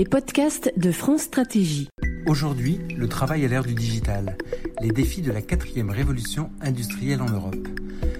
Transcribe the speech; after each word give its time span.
les 0.00 0.06
podcasts 0.06 0.72
de 0.78 0.92
France 0.92 1.24
Stratégie. 1.24 1.90
Aujourd'hui, 2.24 2.80
le 2.96 3.06
travail 3.06 3.44
à 3.44 3.48
l'ère 3.48 3.64
du 3.64 3.74
digital, 3.74 4.38
les 4.80 4.92
défis 4.92 5.20
de 5.20 5.30
la 5.30 5.42
quatrième 5.42 5.90
révolution 5.90 6.50
industrielle 6.62 7.20
en 7.20 7.28
Europe. 7.28 7.68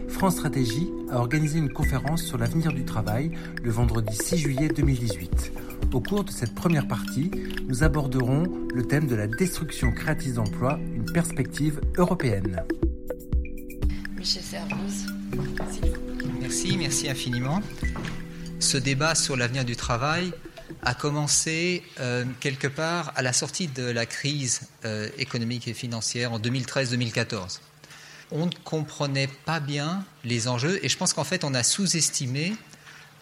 France 0.06 0.34
Stratégie 0.34 0.90
a 1.10 1.16
organisé 1.16 1.58
une 1.58 1.72
conférence 1.72 2.22
sur 2.22 2.36
l'avenir 2.36 2.74
du 2.74 2.84
travail 2.84 3.30
le 3.62 3.70
vendredi 3.70 4.14
6 4.14 4.36
juillet 4.36 4.68
2018. 4.68 5.52
Au 5.94 6.02
cours 6.02 6.24
de 6.24 6.30
cette 6.30 6.54
première 6.54 6.86
partie, 6.86 7.30
nous 7.66 7.82
aborderons 7.82 8.44
le 8.74 8.82
thème 8.82 9.06
de 9.06 9.14
la 9.14 9.26
destruction 9.26 9.90
créative 9.90 10.34
d'emplois, 10.34 10.78
une 10.94 11.10
perspective 11.10 11.80
européenne. 11.96 12.62
Michel 14.18 14.42
Servouz. 14.42 15.06
Merci, 16.42 16.76
merci 16.76 17.08
infiniment. 17.08 17.62
Ce 18.58 18.76
débat 18.76 19.14
sur 19.14 19.34
l'avenir 19.34 19.64
du 19.64 19.76
travail 19.76 20.30
a 20.82 20.94
commencé 20.94 21.82
euh, 22.00 22.24
quelque 22.40 22.66
part 22.66 23.12
à 23.16 23.22
la 23.22 23.32
sortie 23.32 23.68
de 23.68 23.84
la 23.84 24.06
crise 24.06 24.62
euh, 24.84 25.08
économique 25.18 25.68
et 25.68 25.74
financière 25.74 26.32
en 26.32 26.38
2013-2014. 26.38 27.60
On 28.32 28.46
ne 28.46 28.54
comprenait 28.64 29.28
pas 29.44 29.60
bien 29.60 30.04
les 30.24 30.48
enjeux 30.48 30.78
et 30.84 30.88
je 30.88 30.96
pense 30.96 31.12
qu'en 31.12 31.24
fait 31.24 31.44
on 31.44 31.54
a 31.54 31.62
sous-estimé 31.62 32.54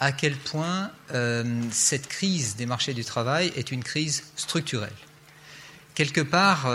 à 0.01 0.12
quel 0.12 0.37
point 0.37 0.91
euh, 1.12 1.45
cette 1.73 2.09
crise 2.09 2.56
des 2.56 2.66
marchés 2.66 2.95
du 2.95 3.05
travail 3.05 3.53
est 3.56 3.73
une 3.73 3.83
crise 3.83 4.25
structurelle. 4.37 4.92
Quelque 5.95 6.20
part, 6.20 6.69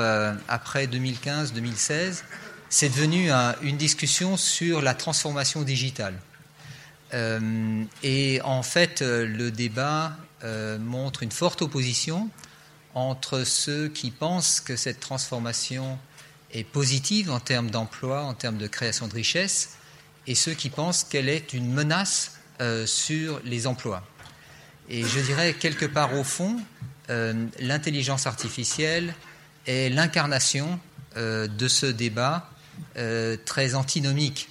après 0.49 0.85
2015-2016, 0.85 2.23
c'est 2.69 2.89
devenu 2.89 3.31
une 3.61 3.77
discussion 3.77 4.35
sur 4.35 4.81
la 4.81 4.93
transformation 4.93 5.61
digitale. 5.61 6.19
et 8.03 8.41
en 8.43 8.63
fait, 8.63 9.01
le 9.01 9.49
débat 9.49 10.17
euh, 10.43 10.77
montre 10.77 11.23
une 11.23 11.31
forte 11.31 11.61
opposition 11.61 12.29
entre 12.95 13.45
ceux 13.45 13.87
qui 13.87 14.11
pensent 14.11 14.59
que 14.59 14.75
cette 14.75 14.99
transformation 14.99 15.97
est 16.51 16.65
positive 16.65 17.31
en 17.31 17.39
termes 17.39 17.71
d'emploi, 17.71 18.23
en 18.23 18.33
termes 18.33 18.57
de 18.57 18.67
création 18.67 19.07
de 19.07 19.13
richesse, 19.13 19.77
et 20.27 20.35
ceux 20.35 20.53
qui 20.53 20.69
pensent 20.69 21.05
qu'elle 21.05 21.29
est 21.29 21.53
une 21.53 21.71
menace 21.71 22.33
euh, 22.59 22.85
sur 22.85 23.39
les 23.45 23.67
emplois. 23.67 24.03
Et 24.89 25.03
je 25.03 25.19
dirais 25.21 25.53
quelque 25.53 25.85
part 25.85 26.13
au 26.13 26.25
fond, 26.25 26.59
euh, 27.09 27.47
l'intelligence 27.59 28.27
artificielle 28.27 29.15
est 29.65 29.89
l'incarnation 29.89 30.79
de 31.15 31.67
ce 31.67 31.85
débat 31.85 32.49
très 33.45 33.75
antinomique. 33.75 34.49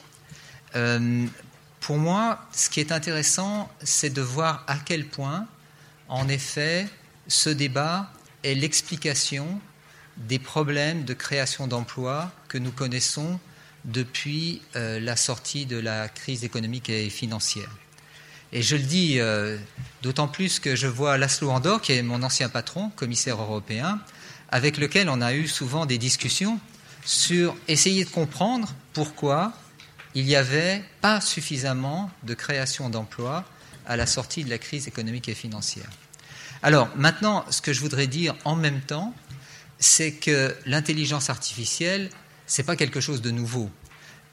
pour 1.80 1.98
moi, 1.98 2.38
ce 2.52 2.70
qui 2.70 2.78
est 2.78 2.92
intéressant, 2.92 3.68
c'est 3.82 4.10
de 4.10 4.22
voir 4.22 4.62
à 4.68 4.76
quel 4.76 5.08
point 5.08 5.48
en 6.12 6.28
effet, 6.28 6.86
ce 7.26 7.48
débat 7.48 8.12
est 8.44 8.54
l'explication 8.54 9.58
des 10.18 10.38
problèmes 10.38 11.04
de 11.04 11.14
création 11.14 11.66
d'emplois 11.66 12.30
que 12.48 12.58
nous 12.58 12.70
connaissons 12.70 13.40
depuis 13.86 14.60
euh, 14.76 15.00
la 15.00 15.16
sortie 15.16 15.64
de 15.64 15.78
la 15.78 16.10
crise 16.10 16.44
économique 16.44 16.90
et 16.90 17.08
financière. 17.08 17.70
Et 18.52 18.60
je 18.60 18.76
le 18.76 18.82
dis 18.82 19.20
euh, 19.20 19.56
d'autant 20.02 20.28
plus 20.28 20.60
que 20.60 20.76
je 20.76 20.86
vois 20.86 21.16
Laszlo 21.16 21.48
Andor, 21.48 21.80
qui 21.80 21.92
est 21.92 22.02
mon 22.02 22.22
ancien 22.22 22.50
patron, 22.50 22.90
commissaire 22.90 23.40
européen, 23.40 23.98
avec 24.50 24.76
lequel 24.76 25.08
on 25.08 25.22
a 25.22 25.32
eu 25.32 25.48
souvent 25.48 25.86
des 25.86 25.96
discussions 25.96 26.60
sur 27.06 27.56
essayer 27.68 28.04
de 28.04 28.10
comprendre 28.10 28.74
pourquoi 28.92 29.54
il 30.14 30.26
n'y 30.26 30.36
avait 30.36 30.84
pas 31.00 31.22
suffisamment 31.22 32.10
de 32.22 32.34
création 32.34 32.90
d'emplois 32.90 33.46
à 33.86 33.96
la 33.96 34.04
sortie 34.04 34.44
de 34.44 34.50
la 34.50 34.58
crise 34.58 34.86
économique 34.88 35.30
et 35.30 35.34
financière. 35.34 35.88
Alors 36.62 36.88
maintenant, 36.96 37.44
ce 37.50 37.60
que 37.60 37.72
je 37.72 37.80
voudrais 37.80 38.06
dire 38.06 38.34
en 38.44 38.54
même 38.54 38.80
temps, 38.80 39.14
c'est 39.78 40.12
que 40.12 40.54
l'intelligence 40.64 41.28
artificielle, 41.28 42.08
ce 42.46 42.60
n'est 42.62 42.66
pas 42.66 42.76
quelque 42.76 43.00
chose 43.00 43.20
de 43.20 43.32
nouveau. 43.32 43.70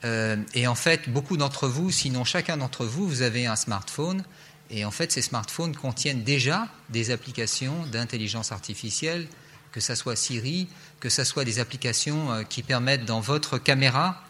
Euh, 0.04 0.36
et 0.54 0.66
en 0.66 0.76
fait, 0.76 1.08
beaucoup 1.08 1.36
d'entre 1.36 1.66
vous, 1.66 1.90
sinon 1.90 2.24
chacun 2.24 2.56
d'entre 2.56 2.84
vous, 2.84 3.08
vous 3.08 3.22
avez 3.22 3.46
un 3.46 3.56
smartphone. 3.56 4.24
Et 4.70 4.84
en 4.84 4.92
fait, 4.92 5.10
ces 5.10 5.22
smartphones 5.22 5.74
contiennent 5.74 6.22
déjà 6.22 6.68
des 6.90 7.10
applications 7.10 7.84
d'intelligence 7.86 8.52
artificielle, 8.52 9.26
que 9.72 9.80
ce 9.80 9.96
soit 9.96 10.14
Siri, 10.14 10.68
que 11.00 11.08
ce 11.08 11.24
soit 11.24 11.44
des 11.44 11.58
applications 11.58 12.32
euh, 12.32 12.42
qui 12.44 12.62
permettent 12.62 13.04
dans 13.04 13.20
votre 13.20 13.58
caméra 13.58 14.22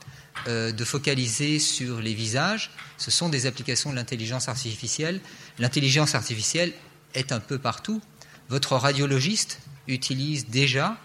euh, 0.49 0.73
de 0.73 0.85
focaliser 0.85 1.59
sur 1.59 2.01
les 2.01 2.15
visages. 2.15 2.71
Ce 2.97 3.11
sont 3.11 3.29
des 3.29 3.45
applications 3.45 3.91
de 3.91 3.97
l'intelligence 3.97 4.49
artificielle. 4.49 5.21
L'intelligence 5.59 6.15
artificielle 6.15 6.73
est 7.15 7.33
un 7.33 7.41
peu 7.41 7.59
partout. 7.59 8.01
Votre 8.49 8.77
radiologiste 8.77 9.61
utilise 9.89 10.49
déjà 10.49 10.97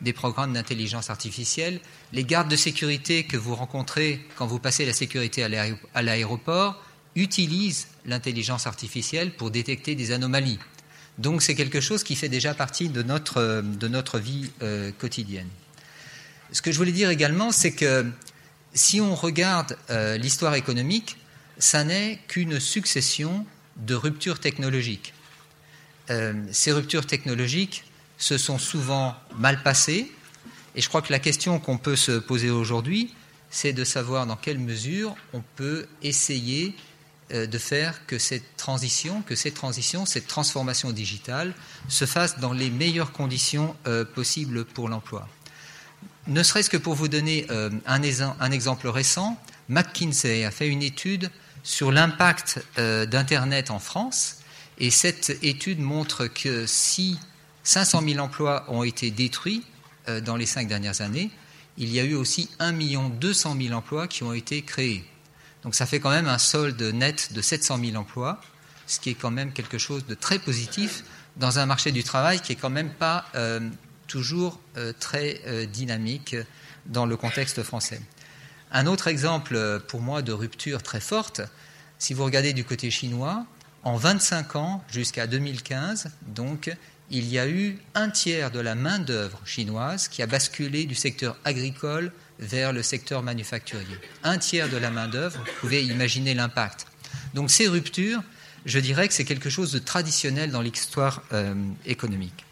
des 0.00 0.12
programmes 0.12 0.52
d'intelligence 0.52 1.10
artificielle. 1.10 1.80
Les 2.12 2.24
gardes 2.24 2.48
de 2.48 2.56
sécurité 2.56 3.24
que 3.24 3.36
vous 3.36 3.54
rencontrez 3.54 4.26
quand 4.36 4.46
vous 4.46 4.58
passez 4.58 4.84
la 4.84 4.92
sécurité 4.92 5.44
à 5.44 6.02
l'aéroport 6.02 6.82
utilisent 7.14 7.88
l'intelligence 8.06 8.66
artificielle 8.66 9.32
pour 9.32 9.50
détecter 9.50 9.94
des 9.94 10.12
anomalies. 10.12 10.58
Donc 11.18 11.42
c'est 11.42 11.54
quelque 11.54 11.80
chose 11.80 12.02
qui 12.02 12.16
fait 12.16 12.28
déjà 12.28 12.54
partie 12.54 12.88
de 12.88 13.02
notre, 13.02 14.18
vie 14.18 14.50
euh, 14.62 14.90
quotidienne. 14.98 15.48
Ce 16.50 16.60
que 16.60 16.72
je 16.72 16.76
voulais 16.76 16.92
dire 16.92 17.10
également, 17.10 17.52
c'est 17.52 17.72
que 17.72 18.06
si 18.74 19.00
on 19.00 19.14
regarde 19.14 19.76
euh, 19.90 20.16
l'histoire 20.18 20.54
économique, 20.54 21.16
ça 21.58 21.84
n'est 21.84 22.18
qu'une 22.26 22.58
succession 22.58 23.46
de 23.76 23.94
ruptures 23.94 24.40
technologiques. 24.40 25.14
Euh, 26.10 26.34
ces 26.52 26.72
ruptures 26.72 27.06
technologiques 27.06 27.84
se 28.18 28.38
sont 28.38 28.58
souvent 28.58 29.16
mal 29.36 29.62
passées. 29.62 30.12
Et 30.74 30.80
je 30.80 30.88
crois 30.88 31.02
que 31.02 31.12
la 31.12 31.18
question 31.18 31.58
qu'on 31.58 31.78
peut 31.78 31.96
se 31.96 32.12
poser 32.12 32.50
aujourd'hui, 32.50 33.14
c'est 33.50 33.72
de 33.72 33.84
savoir 33.84 34.26
dans 34.26 34.36
quelle 34.36 34.58
mesure 34.58 35.14
on 35.32 35.42
peut 35.56 35.86
essayer 36.02 36.74
euh, 37.32 37.46
de 37.46 37.58
faire 37.58 38.06
que 38.06 38.18
cette 38.18 38.56
transition, 38.56 39.22
que 39.22 39.34
cette 39.34 39.54
transition, 39.54 40.04
cette 40.04 40.26
transformation 40.26 40.90
digitale 40.90 41.54
se 41.88 42.04
fasse 42.04 42.38
dans 42.38 42.52
les 42.52 42.70
meilleures 42.70 43.12
conditions 43.12 43.76
euh, 43.86 44.04
possibles 44.04 44.64
pour 44.64 44.88
l'emploi. 44.88 45.28
Ne 46.26 46.42
serait-ce 46.42 46.70
que 46.70 46.76
pour 46.76 46.94
vous 46.94 47.08
donner 47.08 47.46
un, 47.84 48.02
exemple 48.02 48.88
récent, 48.88 49.38
McKinsey 49.68 50.44
a 50.44 50.50
fait 50.50 50.68
une 50.68 50.82
étude 50.82 51.30
sur 51.62 51.92
l'impact 51.92 52.64
d'Internet 52.78 53.70
en 53.70 53.78
France 53.78 54.38
et 54.78 54.90
cette 54.90 55.38
étude 55.42 55.80
montre 55.80 56.26
que 56.26 56.66
si 56.66 57.18
500 57.62 58.02
000 58.06 58.18
emplois 58.18 58.64
ont 58.68 58.82
été 58.82 59.10
détruits 59.10 59.64
euh, 60.08 60.20
dans 60.20 60.36
les 60.36 60.46
cinq 60.46 60.68
dernières 60.68 61.00
années, 61.00 61.30
il 61.76 61.92
y 61.92 62.00
a 62.00 62.04
eu 62.04 62.14
aussi 62.14 62.48
1 62.58 62.72
200 62.72 63.56
000 63.60 63.74
emplois 63.74 64.06
qui 64.06 64.22
ont 64.22 64.32
été 64.32 64.62
créés. 64.62 65.04
Donc 65.62 65.74
ça 65.74 65.86
fait 65.86 65.98
quand 65.98 66.10
même 66.10 66.28
un 66.28 66.38
solde 66.38 66.80
net 66.82 67.32
de 67.32 67.40
700 67.40 67.78
000 67.84 67.96
emplois, 67.96 68.40
ce 68.86 69.00
qui 69.00 69.10
est 69.10 69.14
quand 69.14 69.30
même 69.30 69.52
quelque 69.52 69.78
chose 69.78 70.06
de 70.06 70.14
très 70.14 70.38
positif 70.38 71.04
dans 71.36 71.58
un 71.58 71.66
marché 71.66 71.90
du 71.90 72.04
travail 72.04 72.40
qui 72.40 72.52
est 72.52 72.56
quand 72.56 72.70
même 72.70 72.90
pas 72.90 73.26
euh, 73.34 73.60
toujours 74.06 74.60
euh, 74.76 74.92
très 74.98 75.66
dynamique 75.72 76.36
dans 76.86 77.06
le 77.06 77.16
contexte 77.16 77.62
français. 77.62 78.00
Un 78.70 78.86
autre 78.86 79.08
exemple 79.08 79.80
pour 79.88 80.00
moi 80.00 80.20
de 80.20 80.32
rupture 80.32 80.82
très 80.82 81.00
forte, 81.00 81.40
si 81.98 82.12
vous 82.12 82.24
regardez 82.24 82.52
du 82.52 82.64
côté 82.64 82.90
chinois, 82.90 83.46
en 83.84 83.96
25 83.96 84.56
ans, 84.56 84.82
jusqu'à 84.90 85.26
2015, 85.26 86.10
donc, 86.28 86.74
il 87.10 87.28
y 87.28 87.38
a 87.38 87.46
eu 87.46 87.78
un 87.94 88.08
tiers 88.08 88.50
de 88.50 88.58
la 88.58 88.74
main-d'œuvre 88.74 89.40
chinoise 89.44 90.08
qui 90.08 90.22
a 90.22 90.26
basculé 90.26 90.86
du 90.86 90.94
secteur 90.94 91.36
agricole 91.44 92.10
vers 92.38 92.72
le 92.72 92.82
secteur 92.82 93.22
manufacturier. 93.22 93.96
Un 94.22 94.38
tiers 94.38 94.70
de 94.70 94.78
la 94.78 94.90
main-d'œuvre, 94.90 95.38
vous 95.38 95.60
pouvez 95.60 95.84
imaginer 95.84 96.34
l'impact. 96.34 96.86
Donc, 97.34 97.50
ces 97.50 97.68
ruptures, 97.68 98.22
je 98.64 98.78
dirais 98.78 99.06
que 99.06 99.14
c'est 99.14 99.26
quelque 99.26 99.50
chose 99.50 99.70
de 99.70 99.78
traditionnel 99.78 100.50
dans 100.50 100.62
l'histoire 100.62 101.22
euh, 101.32 101.54
économique. 101.84 102.44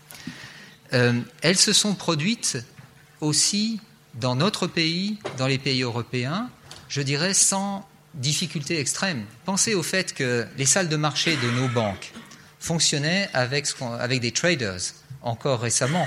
Euh, 0.93 1.21
elles 1.41 1.57
se 1.57 1.73
sont 1.73 1.95
produites 1.95 2.59
aussi 3.23 3.81
dans 4.15 4.37
notre 4.37 4.67
pays, 4.67 5.19
dans 5.39 5.47
les 5.47 5.59
pays 5.59 5.83
européens, 5.83 6.51
je 6.91 7.01
dirais 7.01 7.33
sans 7.33 7.89
difficulté 8.15 8.79
extrême. 8.79 9.25
Pensez 9.45 9.75
au 9.75 9.83
fait 9.83 10.15
que 10.15 10.47
les 10.57 10.67
salles 10.67 10.89
de 10.89 10.97
marché 10.97 11.37
de 11.37 11.51
nos 11.51 11.69
banques 11.69 12.13
fonctionnaient 12.61 13.29
avec, 13.33 13.67
des 14.21 14.33
traders 14.33 14.81
encore 15.23 15.61
récemment. 15.61 16.07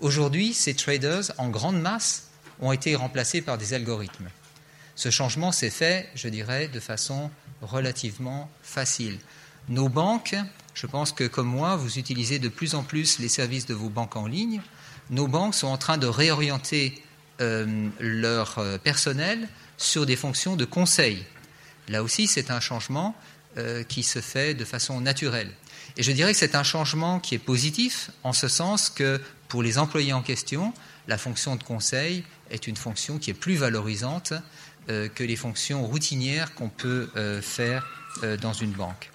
Aujourd'hui, 0.00 0.52
ces 0.52 0.74
traders, 0.74 1.32
en 1.38 1.48
grande 1.48 1.80
masse, 1.80 2.28
ont 2.60 2.72
été 2.72 2.94
remplacés 2.94 3.42
par 3.42 3.58
des 3.58 3.74
algorithmes. 3.74 4.28
Ce 4.94 5.10
changement 5.10 5.52
s'est 5.52 5.70
fait, 5.70 6.08
je 6.14 6.28
dirais, 6.28 6.68
de 6.68 6.80
façon 6.80 7.30
relativement 7.62 8.50
facile. 8.62 9.18
Nos 9.68 9.88
banques, 9.88 10.36
je 10.74 10.86
pense 10.86 11.12
que 11.12 11.24
comme 11.24 11.48
moi, 11.48 11.76
vous 11.76 11.98
utilisez 11.98 12.38
de 12.38 12.48
plus 12.48 12.74
en 12.74 12.82
plus 12.82 13.18
les 13.18 13.28
services 13.28 13.66
de 13.66 13.74
vos 13.74 13.88
banques 13.88 14.16
en 14.16 14.26
ligne. 14.26 14.62
Nos 15.10 15.26
banques 15.26 15.54
sont 15.54 15.68
en 15.68 15.78
train 15.78 15.98
de 15.98 16.06
réorienter 16.06 17.02
euh, 17.40 17.88
leur 18.00 18.58
euh, 18.58 18.78
personnel 18.78 19.48
sur 19.76 20.06
des 20.06 20.16
fonctions 20.16 20.56
de 20.56 20.64
conseil 20.64 21.24
Là 21.88 22.02
aussi, 22.02 22.26
c'est 22.26 22.50
un 22.50 22.60
changement 22.60 23.14
euh, 23.58 23.84
qui 23.84 24.02
se 24.02 24.20
fait 24.20 24.54
de 24.54 24.64
façon 24.64 25.00
naturelle. 25.00 25.50
Et 25.96 26.02
je 26.02 26.12
dirais 26.12 26.32
que 26.32 26.38
c'est 26.38 26.54
un 26.54 26.62
changement 26.62 27.20
qui 27.20 27.34
est 27.34 27.38
positif, 27.38 28.10
en 28.22 28.32
ce 28.32 28.48
sens 28.48 28.90
que 28.90 29.20
pour 29.48 29.62
les 29.62 29.78
employés 29.78 30.12
en 30.12 30.22
question, 30.22 30.74
la 31.08 31.16
fonction 31.16 31.56
de 31.56 31.62
conseil 31.62 32.24
est 32.50 32.66
une 32.66 32.76
fonction 32.76 33.18
qui 33.18 33.30
est 33.30 33.34
plus 33.34 33.54
valorisante 33.54 34.32
euh, 34.88 35.08
que 35.08 35.24
les 35.24 35.36
fonctions 35.36 35.86
routinières 35.86 36.54
qu'on 36.54 36.68
peut 36.68 37.08
euh, 37.16 37.40
faire 37.40 37.86
dans 38.40 38.54
une 38.54 38.70
banque. 38.70 39.10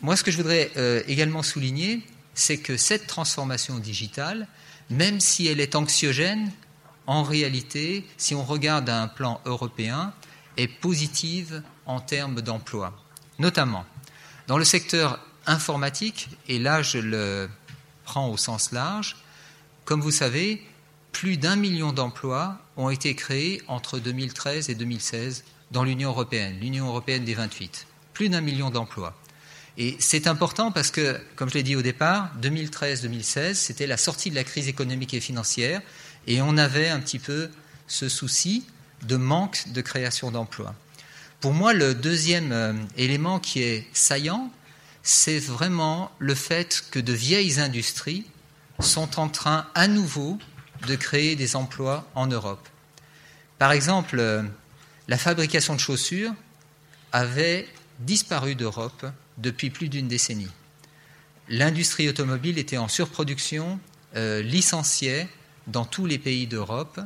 Moi, 0.00 0.16
ce 0.16 0.24
que 0.24 0.32
je 0.32 0.36
voudrais 0.36 0.72
également 1.06 1.44
souligner, 1.44 2.02
c'est 2.34 2.56
que 2.56 2.76
cette 2.76 3.06
transformation 3.06 3.78
digitale, 3.78 4.48
même 4.90 5.20
si 5.20 5.46
elle 5.46 5.60
est 5.60 5.76
anxiogène, 5.76 6.50
en 7.06 7.22
réalité, 7.22 8.04
si 8.16 8.34
on 8.34 8.44
regarde 8.44 8.88
à 8.88 9.02
un 9.02 9.08
plan 9.08 9.40
européen, 9.44 10.12
est 10.56 10.68
positive 10.68 11.62
en 11.86 12.00
termes 12.00 12.40
d'emploi. 12.40 12.92
Notamment, 13.38 13.84
dans 14.46 14.58
le 14.58 14.64
secteur 14.64 15.18
informatique, 15.46 16.28
et 16.48 16.58
là 16.58 16.82
je 16.82 16.98
le 16.98 17.48
prends 18.04 18.28
au 18.28 18.36
sens 18.36 18.72
large, 18.72 19.16
comme 19.84 20.00
vous 20.00 20.10
savez, 20.10 20.64
plus 21.12 21.36
d'un 21.36 21.56
million 21.56 21.92
d'emplois 21.92 22.58
ont 22.76 22.90
été 22.90 23.14
créés 23.14 23.62
entre 23.68 23.98
2013 23.98 24.70
et 24.70 24.74
2016 24.74 25.44
dans 25.70 25.84
l'Union 25.84 26.10
européenne, 26.10 26.58
l'Union 26.60 26.88
européenne 26.88 27.24
des 27.24 27.34
28. 27.34 27.86
Plus 28.12 28.28
d'un 28.28 28.40
million 28.40 28.70
d'emplois. 28.70 29.14
Et 29.78 29.96
c'est 30.00 30.26
important 30.26 30.70
parce 30.70 30.90
que, 30.90 31.18
comme 31.34 31.48
je 31.48 31.54
l'ai 31.54 31.62
dit 31.62 31.76
au 31.76 31.82
départ, 31.82 32.30
2013-2016, 32.42 33.54
c'était 33.54 33.86
la 33.86 33.96
sortie 33.96 34.30
de 34.30 34.34
la 34.34 34.44
crise 34.44 34.68
économique 34.68 35.14
et 35.14 35.20
financière, 35.20 35.80
et 36.26 36.42
on 36.42 36.56
avait 36.56 36.88
un 36.88 37.00
petit 37.00 37.18
peu 37.18 37.50
ce 37.86 38.08
souci 38.08 38.64
de 39.02 39.16
manque 39.16 39.64
de 39.72 39.80
création 39.80 40.30
d'emplois. 40.30 40.74
Pour 41.40 41.52
moi, 41.52 41.72
le 41.72 41.94
deuxième 41.94 42.52
euh, 42.52 42.72
élément 42.96 43.40
qui 43.40 43.62
est 43.62 43.86
saillant, 43.92 44.50
c'est 45.02 45.40
vraiment 45.40 46.12
le 46.18 46.34
fait 46.34 46.84
que 46.90 47.00
de 47.00 47.12
vieilles 47.12 47.58
industries 47.58 48.24
sont 48.78 49.18
en 49.18 49.28
train 49.28 49.66
à 49.74 49.88
nouveau 49.88 50.38
de 50.86 50.94
créer 50.94 51.36
des 51.36 51.56
emplois 51.56 52.08
en 52.14 52.26
Europe. 52.26 52.68
Par 53.58 53.72
exemple, 53.72 54.18
euh, 54.18 54.42
la 55.08 55.18
fabrication 55.18 55.74
de 55.74 55.80
chaussures 55.80 56.32
avait 57.12 57.68
disparu 58.00 58.54
d'Europe 58.54 59.06
depuis 59.38 59.70
plus 59.70 59.88
d'une 59.88 60.08
décennie. 60.08 60.50
L'industrie 61.48 62.08
automobile 62.08 62.58
était 62.58 62.76
en 62.76 62.88
surproduction, 62.88 63.78
euh, 64.16 64.42
licenciée 64.42 65.26
dans 65.66 65.84
tous 65.84 66.06
les 66.06 66.18
pays 66.18 66.46
d'Europe. 66.46 67.00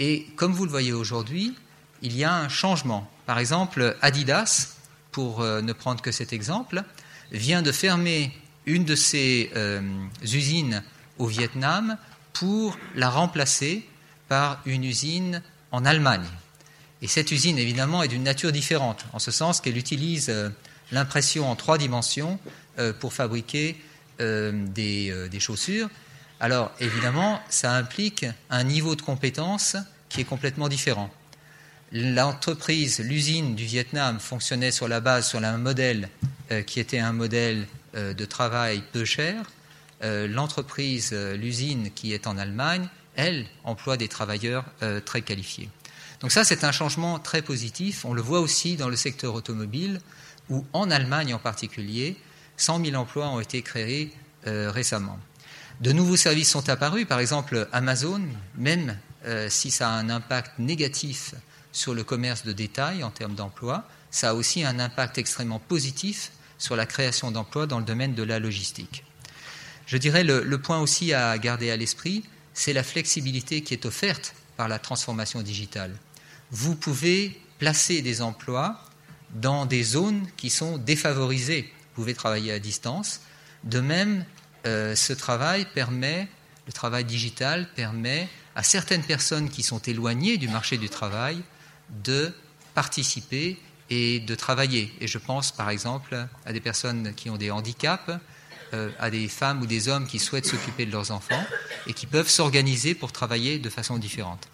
Et 0.00 0.26
comme 0.34 0.52
vous 0.52 0.64
le 0.64 0.70
voyez 0.70 0.92
aujourd'hui, 0.92 1.54
il 2.02 2.16
y 2.16 2.24
a 2.24 2.34
un 2.34 2.48
changement. 2.48 3.08
Par 3.26 3.38
exemple, 3.38 3.96
Adidas, 4.02 4.74
pour 5.12 5.40
euh, 5.40 5.60
ne 5.62 5.72
prendre 5.72 6.02
que 6.02 6.10
cet 6.10 6.32
exemple, 6.32 6.82
vient 7.30 7.62
de 7.62 7.70
fermer 7.70 8.32
une 8.66 8.84
de 8.84 8.96
ses 8.96 9.50
usines 10.22 10.82
au 11.18 11.26
Vietnam 11.26 11.96
pour 12.32 12.76
la 12.94 13.08
remplacer 13.08 13.86
par 14.28 14.60
une 14.66 14.84
usine 14.84 15.42
en 15.72 15.84
Allemagne. 15.84 16.26
Et 17.02 17.08
cette 17.08 17.30
usine, 17.30 17.58
évidemment, 17.58 18.02
est 18.02 18.08
d'une 18.08 18.22
nature 18.22 18.52
différente, 18.52 19.06
en 19.12 19.18
ce 19.18 19.30
sens 19.30 19.60
qu'elle 19.60 19.78
utilise 19.78 20.28
euh, 20.28 20.50
l'impression 20.92 21.50
en 21.50 21.56
trois 21.56 21.78
dimensions 21.78 22.38
euh, 22.78 22.92
pour 22.92 23.12
fabriquer 23.12 23.76
euh, 24.20 24.52
des, 24.66 25.40
chaussures. 25.40 25.88
Alors, 26.40 26.72
évidemment, 26.80 27.40
ça 27.48 27.72
implique 27.72 28.26
un 28.48 28.64
niveau 28.64 28.96
de 28.96 29.02
compétence 29.02 29.76
qui 30.08 30.22
est 30.22 30.24
complètement 30.24 30.68
différent. 30.68 31.10
L'entreprise, 31.92 33.00
l'usine 33.00 33.54
du 33.54 33.64
Vietnam 33.64 34.18
fonctionnait 34.20 34.70
sur 34.70 34.88
la 34.88 35.00
base, 35.00 35.28
sur 35.28 35.38
un 35.42 35.58
modèle 35.58 36.08
qui 36.66 36.80
était 36.80 36.98
un 36.98 37.12
modèle 37.12 37.66
de 37.94 38.24
travail 38.24 38.82
peu 38.92 39.04
cher, 39.04 39.44
euh, 40.02 40.26
l'entreprise, 40.26 41.10
euh, 41.12 41.36
l'usine 41.36 41.90
qui 41.94 42.14
est 42.14 42.26
en 42.26 42.38
Allemagne, 42.38 42.88
elle 43.16 43.46
emploie 43.64 43.98
des 43.98 44.08
travailleurs 44.08 44.64
euh, 44.82 45.00
très 45.00 45.20
qualifiés. 45.20 45.68
Donc 46.20 46.32
ça, 46.32 46.42
c'est 46.42 46.64
un 46.64 46.72
changement 46.72 47.18
très 47.18 47.42
positif. 47.42 48.04
On 48.06 48.14
le 48.14 48.22
voit 48.22 48.40
aussi 48.40 48.76
dans 48.76 48.88
le 48.88 48.96
secteur 48.96 49.34
automobile, 49.34 50.00
où 50.48 50.64
en 50.72 50.90
Allemagne 50.90 51.34
en 51.34 51.38
particulier, 51.38 52.16
100 52.56 52.84
000 52.84 52.96
emplois 52.96 53.28
ont 53.28 53.40
été 53.40 53.62
créés 53.62 54.12
récemment. 54.44 55.18
De 55.80 55.92
nouveaux 55.92 56.16
services 56.16 56.50
sont 56.50 56.68
apparus, 56.68 57.06
par 57.06 57.20
exemple 57.20 57.66
Amazon, 57.72 58.22
même 58.56 58.98
si 59.48 59.70
ça 59.70 59.88
a 59.88 59.92
un 59.92 60.10
impact 60.10 60.58
négatif 60.58 61.34
sur 61.72 61.94
le 61.94 62.04
commerce 62.04 62.44
de 62.44 62.52
détail 62.52 63.02
en 63.02 63.10
termes 63.10 63.34
d'emploi, 63.34 63.88
ça 64.10 64.30
a 64.30 64.34
aussi 64.34 64.64
un 64.64 64.78
impact 64.78 65.18
extrêmement 65.18 65.58
positif 65.58 66.32
sur 66.58 66.76
la 66.76 66.84
création 66.84 67.30
d'emplois 67.30 67.66
dans 67.66 67.78
le 67.78 67.84
domaine 67.84 68.14
de 68.14 68.22
la 68.22 68.38
logistique. 68.38 69.04
Je 69.86 69.96
dirais 69.96 70.24
le, 70.24 70.42
le 70.42 70.60
point 70.60 70.80
aussi 70.80 71.14
à 71.14 71.36
garder 71.38 71.70
à 71.70 71.76
l'esprit, 71.76 72.24
c'est 72.52 72.72
la 72.72 72.82
flexibilité 72.82 73.62
qui 73.62 73.72
est 73.72 73.86
offerte 73.86 74.34
par 74.56 74.68
la 74.68 74.78
transformation 74.78 75.42
digitale. 75.42 75.96
Vous 76.50 76.76
pouvez 76.76 77.40
placer 77.58 78.02
des 78.02 78.20
emplois 78.20 78.80
dans 79.34 79.64
des 79.64 79.82
zones 79.82 80.26
qui 80.36 80.50
sont 80.50 80.76
défavorisées. 80.76 81.62
Vous 81.62 82.02
pouvez 82.02 82.14
travailler 82.14 82.52
à 82.52 82.58
distance. 82.58 83.20
De 83.64 83.80
même, 83.80 84.24
euh, 84.66 84.94
ce 84.94 85.12
travail 85.12 85.66
permet, 85.74 86.28
le 86.66 86.72
travail 86.72 87.04
digital 87.04 87.68
permet 87.74 88.28
à 88.54 88.62
certaines 88.62 89.02
personnes 89.02 89.48
qui 89.48 89.62
sont 89.62 89.80
éloignées 89.80 90.36
du 90.36 90.48
marché 90.48 90.76
du 90.76 90.88
travail 90.88 91.42
de 92.04 92.32
participer 92.74 93.58
et 93.88 94.20
de 94.20 94.34
travailler. 94.34 94.92
Et 95.00 95.08
je 95.08 95.18
pense 95.18 95.52
par 95.52 95.70
exemple 95.70 96.26
à 96.46 96.52
des 96.52 96.60
personnes 96.60 97.14
qui 97.14 97.30
ont 97.30 97.36
des 97.36 97.50
handicaps, 97.50 98.10
euh, 98.72 98.90
à 98.98 99.10
des 99.10 99.28
femmes 99.28 99.62
ou 99.62 99.66
des 99.66 99.88
hommes 99.88 100.06
qui 100.06 100.18
souhaitent 100.18 100.46
s'occuper 100.46 100.86
de 100.86 100.92
leurs 100.92 101.10
enfants 101.10 101.44
et 101.86 101.92
qui 101.92 102.06
peuvent 102.06 102.28
s'organiser 102.28 102.94
pour 102.94 103.12
travailler 103.12 103.58
de 103.58 103.68
façon 103.68 103.98
différente. 103.98 104.48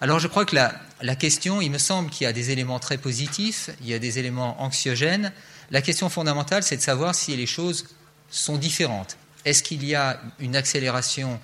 Alors 0.00 0.18
je 0.18 0.28
crois 0.28 0.44
que 0.44 0.54
la, 0.54 0.74
la 1.02 1.16
question, 1.16 1.60
il 1.60 1.70
me 1.70 1.78
semble 1.78 2.10
qu'il 2.10 2.24
y 2.24 2.28
a 2.28 2.32
des 2.32 2.50
éléments 2.50 2.78
très 2.78 2.98
positifs, 2.98 3.70
il 3.80 3.88
y 3.88 3.94
a 3.94 3.98
des 3.98 4.18
éléments 4.18 4.62
anxiogènes. 4.62 5.32
La 5.70 5.82
question 5.82 6.08
fondamentale, 6.08 6.62
c'est 6.62 6.76
de 6.76 6.82
savoir 6.82 7.14
si 7.14 7.36
les 7.36 7.46
choses 7.46 7.86
sont 8.30 8.56
différentes. 8.56 9.16
Est-ce 9.44 9.62
qu'il 9.62 9.84
y 9.84 9.94
a 9.94 10.20
une 10.38 10.56
accélération 10.56 11.40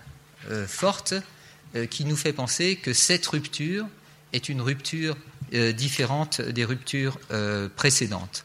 euh, 0.49 0.67
forte 0.67 1.15
euh, 1.75 1.87
qui 1.87 2.05
nous 2.05 2.17
fait 2.17 2.33
penser 2.33 2.77
que 2.77 2.93
cette 2.93 3.27
rupture 3.27 3.87
est 4.33 4.49
une 4.49 4.61
rupture 4.61 5.17
différente 5.75 6.41
des 6.41 6.65
ruptures 6.65 7.19
précédentes? 7.75 8.45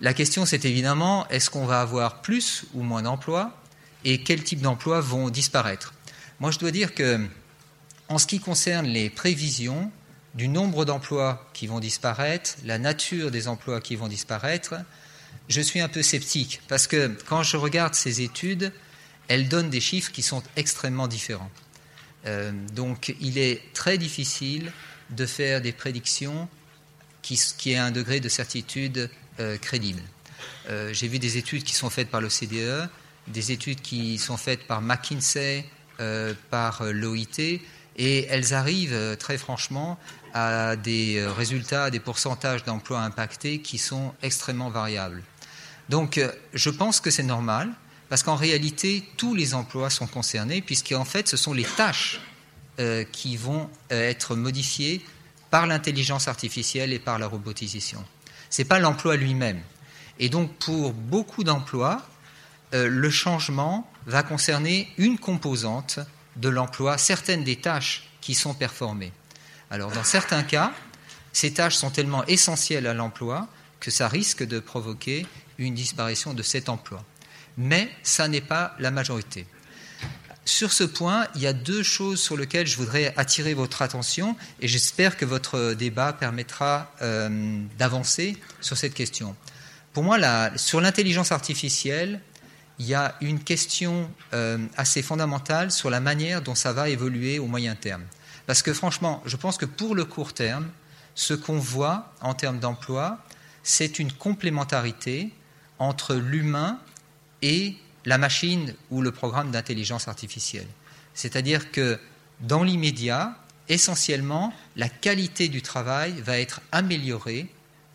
La 0.00 0.14
question, 0.14 0.46
c'est 0.46 0.64
évidemment, 0.64 1.26
est-ce 1.28 1.50
qu'on 1.50 1.66
va 1.66 1.80
avoir 1.80 2.22
plus 2.22 2.66
ou 2.74 2.82
moins 2.82 3.02
d'emplois 3.02 3.60
et 4.04 4.22
quels 4.22 4.44
types 4.44 4.60
d'emplois 4.60 5.00
vont 5.00 5.30
disparaître? 5.30 5.94
Moi, 6.40 6.50
je 6.50 6.58
dois 6.58 6.72
dire 6.72 6.94
que, 6.94 7.20
en 8.08 8.18
ce 8.18 8.26
qui 8.26 8.38
concerne 8.38 8.86
les 8.86 9.08
prévisions 9.08 9.90
du 10.34 10.48
nombre 10.48 10.84
d'emplois 10.84 11.48
qui 11.52 11.66
vont 11.66 11.78
disparaître, 11.78 12.56
la 12.64 12.78
nature 12.78 13.30
des 13.30 13.46
emplois 13.46 13.80
qui 13.80 13.94
vont 13.94 14.08
disparaître, 14.08 14.74
je 15.48 15.60
suis 15.60 15.80
un 15.80 15.88
peu 15.88 16.02
sceptique 16.02 16.60
parce 16.68 16.86
que 16.86 17.14
quand 17.26 17.42
je 17.42 17.56
regarde 17.56 17.94
ces 17.94 18.22
études, 18.22 18.72
elles 19.28 19.48
donnent 19.48 19.70
des 19.70 19.80
chiffres 19.80 20.12
qui 20.12 20.22
sont 20.22 20.42
extrêmement 20.56 21.08
différents. 21.08 21.50
Euh, 22.26 22.52
donc, 22.72 23.14
il 23.20 23.38
est 23.38 23.62
très 23.74 23.98
difficile 23.98 24.72
de 25.10 25.26
faire 25.26 25.60
des 25.60 25.72
prédictions 25.72 26.48
qui, 27.22 27.38
aient 27.66 27.76
un 27.76 27.90
degré 27.90 28.20
de 28.20 28.28
certitude 28.28 29.10
euh, 29.40 29.56
crédibles. 29.58 30.02
Euh, 30.68 30.92
j'ai 30.92 31.08
vu 31.08 31.18
des 31.18 31.38
études 31.38 31.64
qui 31.64 31.74
sont 31.74 31.90
faites 31.90 32.10
par 32.10 32.20
l'OCDE, 32.20 32.88
des 33.28 33.52
études 33.52 33.80
qui 33.80 34.18
sont 34.18 34.36
faites 34.36 34.66
par 34.66 34.82
McKinsey, 34.82 35.64
par 36.50 36.82
l'OIT, 36.82 37.60
et 37.96 38.26
elles 38.28 38.52
arrivent 38.52 39.16
très 39.16 39.38
franchement 39.38 39.96
à 40.34 40.74
des 40.74 41.24
résultats, 41.24 41.84
à 41.84 41.90
des 41.90 42.00
pourcentages 42.00 42.64
d'emplois 42.64 43.00
impactés 43.00 43.60
qui 43.60 43.78
sont 43.78 44.12
extrêmement 44.20 44.70
variables. 44.70 45.22
Donc 45.88 46.20
je 46.52 46.70
pense 46.70 47.00
que 47.00 47.10
c'est 47.10 47.22
normal, 47.22 47.70
parce 48.08 48.22
qu'en 48.22 48.36
réalité, 48.36 49.04
tous 49.16 49.34
les 49.34 49.54
emplois 49.54 49.90
sont 49.90 50.06
concernés, 50.06 50.60
puisqu'en 50.60 51.04
fait, 51.04 51.28
ce 51.28 51.36
sont 51.36 51.52
les 51.52 51.64
tâches 51.64 52.20
qui 53.12 53.36
vont 53.36 53.70
être 53.90 54.34
modifiées 54.34 55.04
par 55.50 55.66
l'intelligence 55.66 56.26
artificielle 56.26 56.92
et 56.92 56.98
par 56.98 57.18
la 57.18 57.26
robotisation 57.26 58.04
ce 58.54 58.62
n'est 58.62 58.68
pas 58.68 58.78
l'emploi 58.78 59.16
lui-même. 59.16 59.60
Et 60.20 60.28
donc 60.28 60.54
pour 60.58 60.92
beaucoup 60.92 61.42
d'emplois, 61.42 62.06
euh, 62.72 62.86
le 62.88 63.10
changement 63.10 63.90
va 64.06 64.22
concerner 64.22 64.92
une 64.96 65.18
composante 65.18 65.98
de 66.36 66.48
l'emploi, 66.48 66.96
certaines 66.96 67.42
des 67.42 67.56
tâches 67.56 68.08
qui 68.20 68.34
sont 68.34 68.54
performées. 68.54 69.12
Alors 69.72 69.90
dans 69.90 70.04
certains 70.04 70.44
cas, 70.44 70.72
ces 71.32 71.52
tâches 71.52 71.74
sont 71.74 71.90
tellement 71.90 72.24
essentielles 72.26 72.86
à 72.86 72.94
l'emploi 72.94 73.48
que 73.80 73.90
ça 73.90 74.06
risque 74.06 74.44
de 74.44 74.60
provoquer 74.60 75.26
une 75.58 75.74
disparition 75.74 76.34
de 76.34 76.42
cet 76.42 76.68
emploi. 76.68 77.04
Mais 77.56 77.90
ça 78.02 78.28
n'est 78.28 78.40
pas 78.40 78.74
la 78.78 78.90
majorité. 78.90 79.46
Sur 80.44 80.72
ce 80.72 80.84
point, 80.84 81.26
il 81.34 81.40
y 81.40 81.46
a 81.46 81.54
deux 81.54 81.82
choses 81.82 82.20
sur 82.20 82.36
lesquelles 82.36 82.66
je 82.66 82.76
voudrais 82.76 83.14
attirer 83.16 83.54
votre 83.54 83.80
attention 83.80 84.36
et 84.60 84.68
j'espère 84.68 85.16
que 85.16 85.24
votre 85.24 85.72
débat 85.72 86.12
permettra 86.12 86.92
euh, 87.00 87.62
d'avancer 87.78 88.36
sur 88.60 88.76
cette 88.76 88.94
question. 88.94 89.34
pour 89.94 90.02
moi, 90.02 90.18
sur 90.56 90.80
l'intelligence 90.80 91.32
artificielle, 91.32 92.20
il 92.78 92.86
y 92.86 92.94
a 92.94 93.14
une 93.20 93.38
question 93.38 94.10
euh, 94.32 94.58
assez 94.76 95.00
fondamentale 95.02 95.70
sur 95.70 95.88
la 95.90 96.00
manière 96.00 96.42
dont 96.42 96.56
ça 96.56 96.72
va 96.72 96.88
évoluer 96.88 97.38
au 97.38 97.46
moyen 97.46 97.74
terme. 97.74 98.02
Parce 98.46 98.62
que 98.62 98.74
franchement, 98.74 99.22
je 99.26 99.36
pense 99.36 99.56
que 99.56 99.64
pour 99.64 99.94
le 99.94 100.04
court 100.04 100.34
terme, 100.34 100.68
ce 101.14 101.32
qu'on 101.32 101.58
voit 101.58 102.12
en 102.20 102.34
termes 102.34 102.58
d'emploi, 102.58 103.18
c'est 103.62 103.98
une 103.98 104.12
complémentarité 104.12 105.30
entre 105.78 106.14
l'humain 106.14 106.78
et 107.42 107.76
la 108.04 108.18
machine 108.18 108.74
ou 108.90 109.02
le 109.02 109.12
programme 109.12 109.50
d'intelligence 109.50 110.08
artificielle. 110.08 110.66
C'est-à-dire 111.14 111.70
que 111.70 111.98
dans 112.40 112.62
l'immédiat, 112.62 113.36
essentiellement, 113.68 114.52
la 114.76 114.88
qualité 114.88 115.48
du 115.48 115.62
travail 115.62 116.20
va 116.20 116.38
être 116.38 116.60
améliorée 116.72 117.48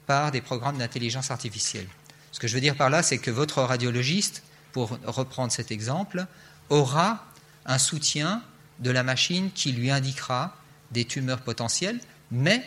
par 0.08 0.32
des 0.32 0.42
programmes 0.42 0.78
d'intelligence 0.78 1.32
artificielle. 1.32 1.88
Ce 2.32 2.40
que 2.40 2.48
je 2.48 2.56
veux 2.56 2.62
dire 2.62 2.76
par 2.76 2.90
là, 2.90 3.04
c'est 3.04 3.18
que 3.18 3.32
votre 3.32 3.62
radiologiste, 3.62 4.44
pour 4.72 4.98
reprendre 5.06 5.52
cet 5.52 5.72
exemple, 5.72 6.26
aura 6.70 7.26
un 7.66 7.78
soutien 7.78 8.42
de 8.80 8.92
la 8.92 9.04
machine 9.04 9.52
qui 9.52 9.72
lui 9.72 9.92
indiquera 9.92 10.56
des 10.92 11.06
tumeurs 11.06 11.42
potentielles, 11.42 12.00
mais 12.32 12.64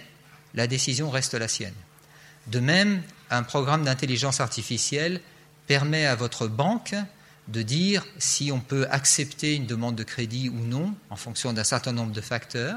la 0.55 0.67
décision 0.67 1.11
reste 1.11 1.35
la 1.35 1.49
sienne. 1.49 1.75
De 2.49 2.61
même, 2.61 3.03
un 3.33 3.43
programme 3.43 3.85
d'intelligence 3.85 4.41
artificielle 4.41 5.21
permet 5.67 6.07
à 6.07 6.15
votre 6.15 6.49
banque 6.49 6.95
de 7.49 7.63
dire 7.63 8.05
si 8.19 8.53
on 8.53 8.61
peut 8.61 8.87
accepter 8.91 9.55
une 9.55 9.67
demande 9.67 9.97
de 9.97 10.05
crédit 10.05 10.49
ou 10.49 10.59
non 10.59 10.95
en 11.11 11.17
fonction 11.17 11.53
d'un 11.53 11.65
certain 11.65 11.93
nombre 11.93 12.13
de 12.13 12.21
facteurs. 12.21 12.77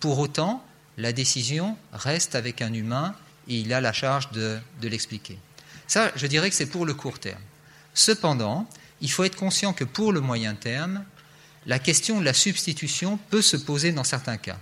Pour 0.00 0.18
autant, 0.18 0.64
la 0.96 1.12
décision 1.12 1.76
reste 1.92 2.34
avec 2.34 2.62
un 2.62 2.72
humain 2.72 3.14
et 3.48 3.56
il 3.56 3.72
a 3.72 3.80
la 3.80 3.92
charge 3.92 4.30
de, 4.30 4.58
l'expliquer. 4.80 5.38
Ça, 5.86 6.12
je 6.16 6.26
dirais 6.26 6.50
que 6.50 6.56
c'est 6.56 6.66
pour 6.66 6.86
le 6.86 6.94
court 6.94 7.18
terme. 7.18 7.42
Cependant, 7.92 8.68
il 9.00 9.10
faut 9.10 9.24
être 9.24 9.36
conscient 9.36 9.72
que 9.72 9.84
pour 9.84 10.12
le 10.12 10.20
moyen 10.20 10.54
terme, 10.54 11.04
la 11.66 11.78
question 11.78 12.20
de 12.20 12.24
la 12.24 12.32
substitution 12.32 13.18
peut 13.30 13.42
se 13.42 13.56
poser 13.56 13.92
dans 13.92 14.04
certains 14.04 14.36
cas. 14.36 14.58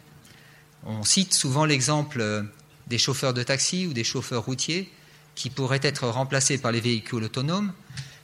On 0.85 1.05
cite 1.05 1.35
souvent 1.35 1.65
l'exemple 1.65 2.47
des 2.87 2.99
chauffeurs 2.99 3.35
de 3.35 3.43
taxi 3.43 3.87
ou 3.87 3.93
des 3.93 4.05
chauffeurs 4.05 4.45
routiers 4.45 4.91
qui 5.35 5.51
pourraient 5.51 5.81
être 5.83 6.09
remplacés 6.09 6.59
par 6.59 6.73
les 6.73 6.81
véhicules 6.81 7.23
autonomes. 7.25 7.73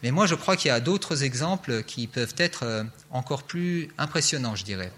Mais 0.02 0.10
moi, 0.10 0.26
je 0.26 0.34
crois 0.34 0.56
qu'il 0.56 0.68
y 0.68 0.72
a 0.72 0.80
d'autres 0.80 1.24
exemples 1.24 1.82
qui 1.82 2.06
peuvent 2.06 2.34
être 2.38 2.62
euh, 2.62 2.84
encore 3.10 3.42
plus 3.42 3.88
impressionnants, 3.98 4.56
je 4.56 4.64
dirais. 4.64 4.92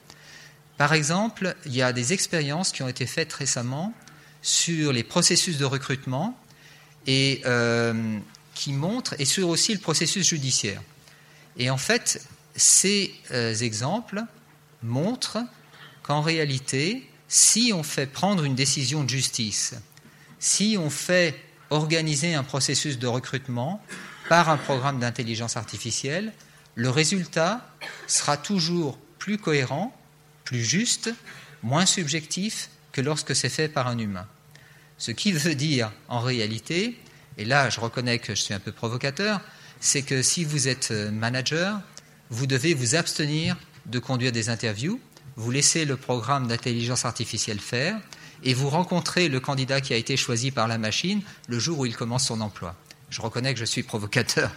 Par 0.76 0.92
exemple, 0.92 1.56
il 1.66 1.74
y 1.74 1.82
a 1.82 1.92
des 1.92 2.12
expériences 2.12 2.72
qui 2.72 2.82
ont 2.82 2.88
été 2.88 3.06
faites 3.06 3.32
récemment 3.32 3.94
sur 4.42 4.92
les 4.92 5.02
processus 5.02 5.58
de 5.58 5.64
recrutement 5.64 6.38
et 7.06 7.42
euh, 7.46 8.18
qui 8.54 8.72
montrent, 8.72 9.14
et 9.18 9.24
sur 9.24 9.48
aussi 9.48 9.72
le 9.72 9.80
processus 9.80 10.28
judiciaire. 10.28 10.82
Et 11.56 11.70
en 11.70 11.76
fait, 11.76 12.26
ces 12.54 13.14
euh, 13.30 13.54
exemples 13.54 14.22
montrent 14.82 15.38
qu'en 16.02 16.20
réalité, 16.20 17.08
si 17.28 17.72
on 17.74 17.82
fait 17.82 18.06
prendre 18.06 18.44
une 18.44 18.54
décision 18.54 19.04
de 19.04 19.08
justice, 19.08 19.74
si 20.38 20.76
on 20.78 20.90
fait 20.90 21.36
organiser 21.72 22.34
un 22.34 22.44
processus 22.44 22.98
de 22.98 23.06
recrutement 23.06 23.82
par 24.28 24.48
un 24.50 24.56
programme 24.56 25.00
d'intelligence 25.00 25.56
artificielle, 25.56 26.32
le 26.74 26.90
résultat 26.90 27.66
sera 28.06 28.36
toujours 28.36 28.98
plus 29.18 29.38
cohérent, 29.38 29.96
plus 30.44 30.62
juste, 30.62 31.12
moins 31.62 31.86
subjectif 31.86 32.70
que 32.92 33.00
lorsque 33.00 33.34
c'est 33.34 33.48
fait 33.48 33.68
par 33.68 33.88
un 33.88 33.98
humain. 33.98 34.26
Ce 34.98 35.10
qui 35.10 35.32
veut 35.32 35.54
dire, 35.54 35.90
en 36.08 36.20
réalité, 36.20 36.98
et 37.38 37.44
là 37.44 37.70
je 37.70 37.80
reconnais 37.80 38.18
que 38.18 38.34
je 38.34 38.40
suis 38.40 38.54
un 38.54 38.60
peu 38.60 38.72
provocateur, 38.72 39.40
c'est 39.80 40.02
que 40.02 40.22
si 40.22 40.44
vous 40.44 40.68
êtes 40.68 40.90
manager, 40.90 41.80
vous 42.30 42.46
devez 42.46 42.74
vous 42.74 42.94
abstenir 42.94 43.56
de 43.86 43.98
conduire 43.98 44.32
des 44.32 44.48
interviews, 44.48 45.00
vous 45.36 45.50
laissez 45.50 45.84
le 45.84 45.96
programme 45.96 46.46
d'intelligence 46.46 47.04
artificielle 47.04 47.60
faire, 47.60 47.98
et 48.44 48.54
vous 48.54 48.68
rencontrez 48.68 49.28
le 49.28 49.40
candidat 49.40 49.80
qui 49.80 49.94
a 49.94 49.96
été 49.96 50.16
choisi 50.16 50.50
par 50.50 50.68
la 50.68 50.78
machine 50.78 51.22
le 51.48 51.58
jour 51.58 51.80
où 51.80 51.86
il 51.86 51.96
commence 51.96 52.26
son 52.26 52.40
emploi. 52.40 52.74
Je 53.10 53.20
reconnais 53.20 53.52
que 53.54 53.60
je 53.60 53.64
suis 53.64 53.82
provocateur. 53.82 54.50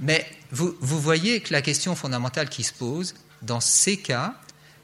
Mais 0.00 0.26
vous, 0.50 0.74
voyez 0.80 1.40
que 1.40 1.52
la 1.52 1.62
question 1.62 1.94
fondamentale 1.94 2.48
qui 2.48 2.64
se 2.64 2.72
pose 2.72 3.14
dans 3.40 3.60
ces 3.60 3.96
cas, 3.96 4.34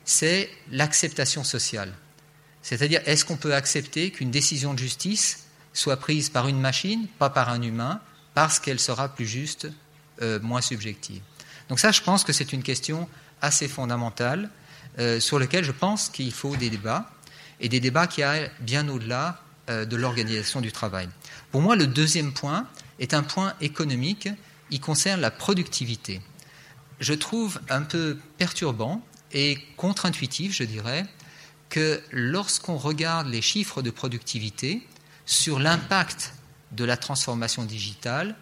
c'est 0.04 0.48
l'acceptation 0.70 1.44
sociale. 1.44 1.92
C'est-à-dire, 2.62 3.00
est-ce 3.04 3.24
qu'on 3.24 3.36
peut 3.36 3.54
accepter 3.54 4.10
qu'une 4.10 4.30
décision 4.30 4.74
de 4.74 4.78
justice 4.78 5.44
soit 5.72 5.96
prise 5.96 6.28
par 6.30 6.48
une 6.48 6.60
machine, 6.60 7.06
pas 7.18 7.30
par 7.30 7.48
un 7.48 7.62
humain, 7.62 8.00
parce 8.34 8.60
qu'elle 8.60 8.80
sera 8.80 9.08
plus 9.08 9.26
juste, 9.26 9.68
euh, 10.22 10.38
moins 10.40 10.60
subjective? 10.60 11.22
Donc 11.68 11.80
ça, 11.80 11.92
je 11.92 12.00
pense 12.00 12.24
que 12.24 12.32
c'est 12.32 12.52
une 12.52 12.62
question 12.62 13.08
assez 13.42 13.68
fondamentale 13.68 14.50
euh, 14.98 15.20
sur 15.20 15.38
laquelle 15.38 15.64
je 15.64 15.72
pense 15.72 16.08
qu'il 16.08 16.32
faut 16.32 16.56
des 16.56 16.70
débats 16.70 17.10
et 17.60 17.68
des 17.68 17.80
débats 17.80 18.06
qui 18.06 18.22
aillent 18.22 18.50
bien 18.60 18.88
au-delà 18.88 19.42
euh, 19.68 19.84
de 19.84 19.96
l'organisation 19.96 20.60
du 20.60 20.72
travail. 20.72 21.08
Pour 21.50 21.60
moi, 21.60 21.76
le 21.76 21.86
deuxième 21.86 22.32
point 22.32 22.66
est 22.98 23.14
un 23.14 23.22
point 23.22 23.54
économique. 23.60 24.28
Il 24.70 24.80
concerne 24.80 25.20
la 25.20 25.30
productivité. 25.30 26.20
Je 27.00 27.14
trouve 27.14 27.60
un 27.68 27.82
peu 27.82 28.18
perturbant 28.38 29.02
et 29.32 29.58
contre-intuitif, 29.76 30.52
je 30.52 30.64
dirais, 30.64 31.06
que 31.68 32.02
lorsqu'on 32.10 32.76
regarde 32.76 33.28
les 33.28 33.42
chiffres 33.42 33.82
de 33.82 33.90
productivité 33.90 34.86
sur 35.26 35.58
l'impact 35.58 36.34
de 36.72 36.84
la 36.84 36.96
transformation 36.96 37.64
digitale, 37.64 38.34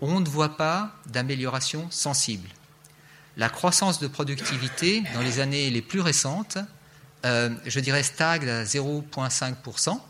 on 0.00 0.20
ne 0.20 0.28
voit 0.28 0.56
pas 0.56 0.94
d'amélioration 1.06 1.86
sensible. 1.90 2.48
La 3.36 3.48
croissance 3.48 4.00
de 4.00 4.08
productivité 4.08 5.02
dans 5.14 5.20
les 5.20 5.40
années 5.40 5.70
les 5.70 5.82
plus 5.82 6.00
récentes 6.00 6.58
euh, 7.24 7.50
je 7.66 7.80
dirais, 7.80 8.02
stagne 8.02 8.48
à 8.48 8.64
0,5%, 8.64 10.00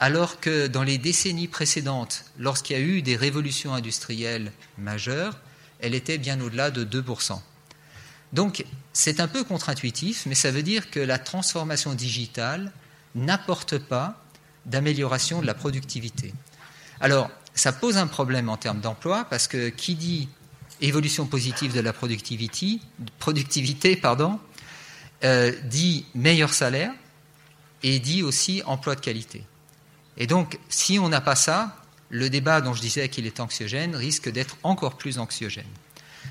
alors 0.00 0.40
que 0.40 0.66
dans 0.66 0.82
les 0.82 0.98
décennies 0.98 1.48
précédentes, 1.48 2.24
lorsqu'il 2.38 2.76
y 2.76 2.80
a 2.80 2.82
eu 2.82 3.02
des 3.02 3.16
révolutions 3.16 3.74
industrielles 3.74 4.52
majeures, 4.78 5.38
elle 5.80 5.94
était 5.94 6.18
bien 6.18 6.40
au-delà 6.40 6.70
de 6.70 6.84
2%. 6.84 7.38
Donc 8.32 8.64
c'est 8.92 9.20
un 9.20 9.28
peu 9.28 9.44
contre-intuitif, 9.44 10.26
mais 10.26 10.34
ça 10.34 10.50
veut 10.50 10.62
dire 10.62 10.90
que 10.90 11.00
la 11.00 11.18
transformation 11.18 11.94
digitale 11.94 12.72
n'apporte 13.14 13.78
pas 13.78 14.20
d'amélioration 14.66 15.40
de 15.40 15.46
la 15.46 15.54
productivité. 15.54 16.34
Alors, 17.00 17.30
ça 17.54 17.72
pose 17.72 17.96
un 17.96 18.06
problème 18.06 18.48
en 18.48 18.56
termes 18.56 18.80
d'emploi, 18.80 19.24
parce 19.30 19.46
que 19.46 19.68
qui 19.68 19.94
dit 19.94 20.28
évolution 20.80 21.26
positive 21.26 21.72
de 21.72 21.80
la 21.80 21.92
productivité, 21.92 22.80
productivité 23.18 23.94
pardon, 23.94 24.40
euh, 25.24 25.52
dit 25.64 26.06
meilleur 26.14 26.52
salaire 26.52 26.92
et 27.82 27.98
dit 27.98 28.22
aussi 28.22 28.62
emploi 28.66 28.94
de 28.94 29.00
qualité. 29.00 29.44
Et 30.16 30.26
donc, 30.26 30.58
si 30.68 30.98
on 30.98 31.08
n'a 31.08 31.20
pas 31.20 31.36
ça, 31.36 31.76
le 32.10 32.30
débat 32.30 32.60
dont 32.60 32.74
je 32.74 32.80
disais 32.80 33.08
qu'il 33.08 33.26
est 33.26 33.40
anxiogène 33.40 33.96
risque 33.96 34.30
d'être 34.30 34.56
encore 34.62 34.96
plus 34.96 35.18
anxiogène. 35.18 35.64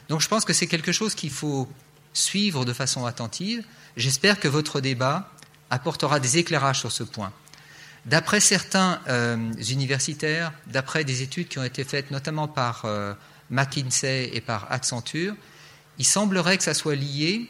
Donc 0.10 0.22
je 0.22 0.28
pense 0.28 0.46
que 0.46 0.54
c'est 0.54 0.68
quelque 0.68 0.92
chose 0.92 1.16
qu'il 1.16 1.30
faut 1.30 1.68
suivre 2.14 2.66
de 2.66 2.74
façon 2.74 3.06
attentive. 3.06 3.64
J'espère 3.98 4.40
que 4.40 4.48
votre 4.48 4.82
débat 4.82 5.30
apportera 5.70 6.20
des 6.20 6.38
éclairages 6.38 6.80
sur 6.80 6.92
ce 6.92 7.04
point. 7.04 7.34
D'après 8.06 8.40
certains 8.40 9.02
euh, 9.08 9.38
universitaires, 9.70 10.54
d'après 10.68 11.04
des 11.04 11.22
études 11.22 11.48
qui 11.48 11.60
ont 11.60 11.64
été 11.64 11.84
faites 11.84 12.12
notamment 12.12 12.48
par 12.48 12.84
euh, 12.86 13.14
McKinsey 13.50 14.30
et 14.34 14.42
par 14.42 14.72
Accenture, 14.72 15.36
il 15.98 16.06
semblerait 16.06 16.58
que 16.58 16.64
ça 16.64 16.74
soit 16.74 16.96
lié 16.96 17.50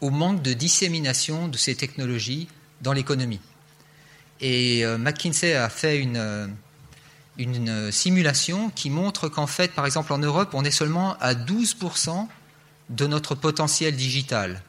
au 0.00 0.10
manque 0.10 0.42
de 0.42 0.52
dissémination 0.52 1.48
de 1.48 1.56
ces 1.56 1.74
technologies 1.74 2.48
dans 2.80 2.92
l'économie. 2.92 3.40
Et 4.40 4.84
euh, 4.84 4.98
McKinsey 4.98 5.54
a 5.54 5.68
fait 5.68 5.98
une, 5.98 6.16
euh, 6.16 6.46
une 7.38 7.90
simulation 7.90 8.70
qui 8.70 8.90
montre 8.90 9.28
qu'en 9.28 9.46
fait, 9.46 9.72
par 9.72 9.86
exemple 9.86 10.12
en 10.12 10.18
Europe, 10.18 10.50
on 10.52 10.64
est 10.64 10.70
seulement 10.70 11.16
à 11.18 11.34
12% 11.34 12.26
de 12.90 13.06
notre 13.06 13.34
potentiel 13.34 13.94
digital, 13.96 14.62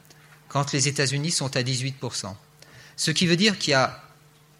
quand 0.48 0.72
les 0.72 0.88
États-Unis 0.88 1.30
sont 1.30 1.56
à 1.56 1.62
18%. 1.62 2.34
Ce 2.96 3.10
qui 3.10 3.26
veut 3.26 3.36
dire 3.36 3.58
qu'il 3.58 3.72
y 3.72 3.74
a 3.74 4.02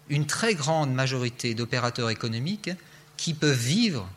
une 0.09 0.25
très 0.25 0.55
grande 0.55 0.93
majorité 0.93 1.53
d'opérateurs 1.53 2.09
économiques 2.09 2.71
qui 3.17 3.33
peuvent 3.33 3.57
vivre, 3.57 4.09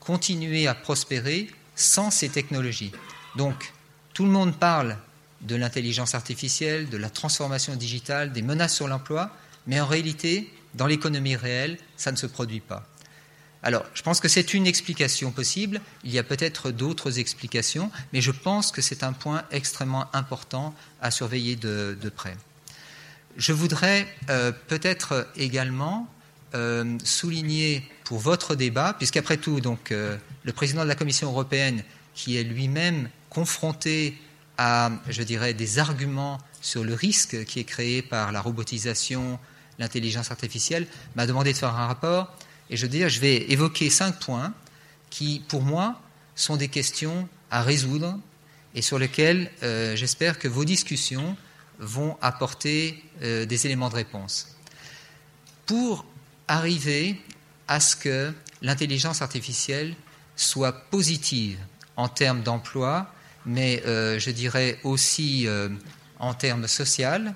continuer 0.00 0.66
à 0.66 0.74
prospérer 0.74 1.48
sans 1.76 2.10
ces 2.10 2.28
technologies. 2.28 2.92
Donc, 3.36 3.72
tout 4.14 4.24
le 4.24 4.30
monde 4.30 4.56
parle 4.56 4.98
de 5.42 5.56
l'intelligence 5.56 6.14
artificielle, 6.14 6.88
de 6.88 6.96
la 6.96 7.10
transformation 7.10 7.76
digitale, 7.76 8.32
des 8.32 8.42
menaces 8.42 8.74
sur 8.74 8.88
l'emploi, 8.88 9.30
mais 9.66 9.80
en 9.80 9.86
réalité, 9.86 10.52
dans 10.74 10.86
l'économie 10.86 11.36
réelle, 11.36 11.78
ça 11.96 12.12
ne 12.12 12.16
se 12.16 12.26
produit 12.26 12.60
pas. 12.60 12.86
Alors, 13.62 13.84
je 13.92 14.02
pense 14.02 14.20
que 14.20 14.28
c'est 14.28 14.54
une 14.54 14.66
explication 14.66 15.32
possible, 15.32 15.80
il 16.04 16.12
y 16.12 16.18
a 16.18 16.22
peut-être 16.22 16.70
d'autres 16.70 17.18
explications, 17.18 17.90
mais 18.12 18.20
je 18.20 18.30
pense 18.30 18.70
que 18.70 18.80
c'est 18.80 19.02
un 19.02 19.12
point 19.12 19.44
extrêmement 19.50 20.06
important 20.14 20.74
à 21.02 21.10
surveiller 21.10 21.56
de, 21.56 21.96
près. 22.14 22.36
Je 23.36 23.52
voudrais 23.52 24.06
euh, 24.30 24.52
peut-être 24.68 25.28
également 25.36 26.08
euh, 26.54 26.96
souligner 27.04 27.84
pour 28.04 28.18
votre 28.18 28.54
débat, 28.54 28.94
puisqu'après 28.94 29.36
tout, 29.36 29.60
euh, 29.90 30.16
le 30.44 30.52
président 30.52 30.82
de 30.82 30.88
la 30.88 30.94
Commission 30.94 31.28
européenne, 31.28 31.82
qui 32.14 32.36
est 32.36 32.44
lui-même 32.44 33.08
confronté 33.28 34.16
à, 34.58 34.90
je 35.08 35.22
dirais, 35.22 35.54
des 35.54 35.78
arguments 35.78 36.38
sur 36.60 36.84
le 36.84 36.92
risque 36.92 37.44
qui 37.44 37.60
est 37.60 37.64
créé 37.64 38.02
par 38.02 38.32
la 38.32 38.40
robotisation, 38.40 39.38
l'intelligence 39.78 40.30
artificielle, 40.30 40.86
m'a 41.14 41.26
demandé 41.26 41.52
de 41.52 41.58
faire 41.58 41.74
un 41.74 41.86
rapport. 41.86 42.36
Et 42.68 42.76
je 42.76 42.86
vais 43.20 43.50
évoquer 43.50 43.88
cinq 43.88 44.18
points 44.18 44.52
qui, 45.08 45.42
pour 45.48 45.62
moi, 45.62 46.00
sont 46.34 46.56
des 46.56 46.68
questions 46.68 47.28
à 47.50 47.62
résoudre 47.62 48.18
et 48.74 48.82
sur 48.82 48.98
lesquelles 48.98 49.50
euh, 49.62 49.96
j'espère 49.96 50.38
que 50.38 50.48
vos 50.48 50.64
discussions 50.64 51.36
vont 51.78 52.18
apporter 52.20 53.02
euh, 53.22 53.46
des 53.46 53.66
éléments 53.66 53.88
de 53.88 53.94
réponse. 53.94 54.56
Pour 55.66 56.04
arriver 56.48 57.20
à 57.68 57.80
ce 57.80 57.96
que 57.96 58.32
l'intelligence 58.62 59.22
artificielle 59.22 59.94
soit 60.36 60.72
positive 60.90 61.58
en 61.96 62.08
termes 62.08 62.42
d'emploi, 62.42 63.12
mais 63.48 63.82
euh, 63.86 64.20
je 64.20 64.30
dirais 64.30 64.78
aussi 64.84 65.48
en 66.20 66.34
termes 66.34 66.68
social, 66.68 67.34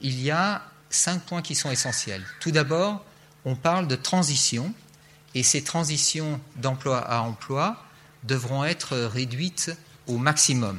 il 0.00 0.20
y 0.20 0.30
a 0.30 0.62
cinq 0.90 1.22
points 1.22 1.42
qui 1.42 1.54
sont 1.54 1.70
essentiels. 1.70 2.22
Tout 2.40 2.50
d'abord, 2.50 3.04
on 3.44 3.54
parle 3.54 3.88
de 3.88 3.96
transition, 3.96 4.74
et 5.34 5.42
ces 5.42 5.62
transitions 5.62 6.40
d'emploi 6.56 6.98
à 6.98 7.20
emploi 7.22 7.82
devront 8.24 8.64
être 8.64 8.96
réduites 8.96 9.74
au 10.06 10.18
maximum. 10.18 10.78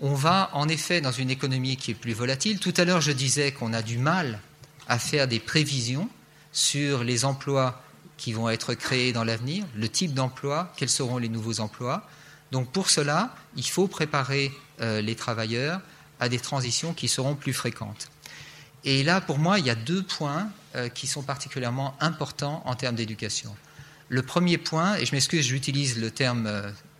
On 0.00 0.14
va 0.14 0.50
en 0.52 0.68
effet 0.68 1.00
dans 1.00 1.12
une 1.12 1.30
économie 1.30 1.76
qui 1.76 1.90
est 1.92 1.94
plus 1.94 2.12
volatile. 2.12 2.60
Tout 2.60 2.74
à 2.76 2.84
l'heure, 2.84 3.00
je 3.00 3.12
disais 3.12 3.52
qu'on 3.52 3.72
a 3.72 3.82
du 3.82 3.98
mal 3.98 4.40
à 4.88 4.98
faire 4.98 5.26
des 5.26 5.40
prévisions 5.40 6.08
sur 6.52 7.04
les 7.04 7.24
emplois 7.24 7.82
qui 8.16 8.32
vont 8.32 8.48
être 8.48 8.74
créés 8.74 9.12
dans 9.12 9.24
l'avenir, 9.24 9.64
le 9.74 9.88
type 9.88 10.14
d'emploi, 10.14 10.72
quels 10.76 10.88
seront 10.88 11.18
les 11.18 11.28
nouveaux 11.28 11.60
emplois. 11.60 12.06
Donc 12.52 12.70
pour 12.70 12.90
cela, 12.90 13.34
il 13.56 13.66
faut 13.68 13.88
préparer 13.88 14.52
euh, 14.80 15.00
les 15.00 15.14
travailleurs 15.14 15.80
à 16.20 16.28
des 16.28 16.38
transitions 16.38 16.94
qui 16.94 17.08
seront 17.08 17.34
plus 17.34 17.52
fréquentes. 17.52 18.08
Et 18.84 19.02
là, 19.02 19.20
pour 19.20 19.38
moi, 19.38 19.58
il 19.58 19.66
y 19.66 19.70
a 19.70 19.74
deux 19.74 20.02
points 20.02 20.50
euh, 20.76 20.88
qui 20.88 21.06
sont 21.06 21.22
particulièrement 21.22 21.96
importants 22.00 22.62
en 22.64 22.74
termes 22.74 22.96
d'éducation. 22.96 23.54
Le 24.08 24.22
premier 24.22 24.58
point, 24.58 24.96
et 24.96 25.06
je 25.06 25.12
m'excuse, 25.12 25.46
j'utilise 25.46 25.98
le 25.98 26.10
terme 26.10 26.46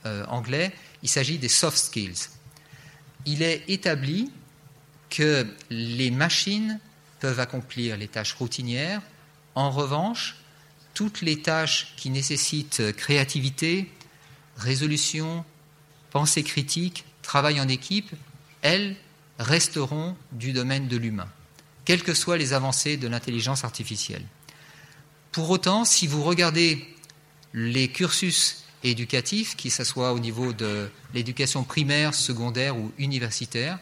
euh, 0.06 0.24
anglais, 0.26 0.72
il 1.02 1.08
s'agit 1.08 1.38
des 1.38 1.48
soft 1.48 1.76
skills. 1.76 2.28
Il 3.26 3.42
est 3.42 3.64
établi 3.68 4.30
que 5.10 5.46
les 5.70 6.10
machines 6.10 6.80
peuvent 7.20 7.40
accomplir 7.40 7.96
les 7.96 8.08
tâches 8.08 8.34
routinières. 8.34 9.02
En 9.54 9.70
revanche, 9.70 10.36
toutes 10.94 11.20
les 11.20 11.42
tâches 11.42 11.94
qui 11.96 12.10
nécessitent 12.10 12.92
créativité, 12.96 13.90
résolution, 14.56 15.44
pensée 16.10 16.42
critique, 16.42 17.04
travail 17.22 17.60
en 17.60 17.68
équipe, 17.68 18.10
elles 18.62 18.96
resteront 19.38 20.16
du 20.32 20.52
domaine 20.52 20.88
de 20.88 20.96
l'humain 20.96 21.28
quelles 21.84 22.02
que 22.02 22.14
soient 22.14 22.36
les 22.36 22.52
avancées 22.52 22.96
de 22.96 23.08
l'intelligence 23.08 23.64
artificielle. 23.64 24.24
Pour 25.32 25.50
autant, 25.50 25.84
si 25.84 26.06
vous 26.06 26.22
regardez 26.22 26.86
les 27.52 27.88
cursus 27.88 28.64
éducatifs, 28.82 29.56
qu'il 29.56 29.70
soit 29.70 30.12
au 30.12 30.18
niveau 30.18 30.52
de 30.52 30.90
l'éducation 31.12 31.64
primaire, 31.64 32.14
secondaire 32.14 32.76
ou 32.76 32.92
universitaire, 32.98 33.78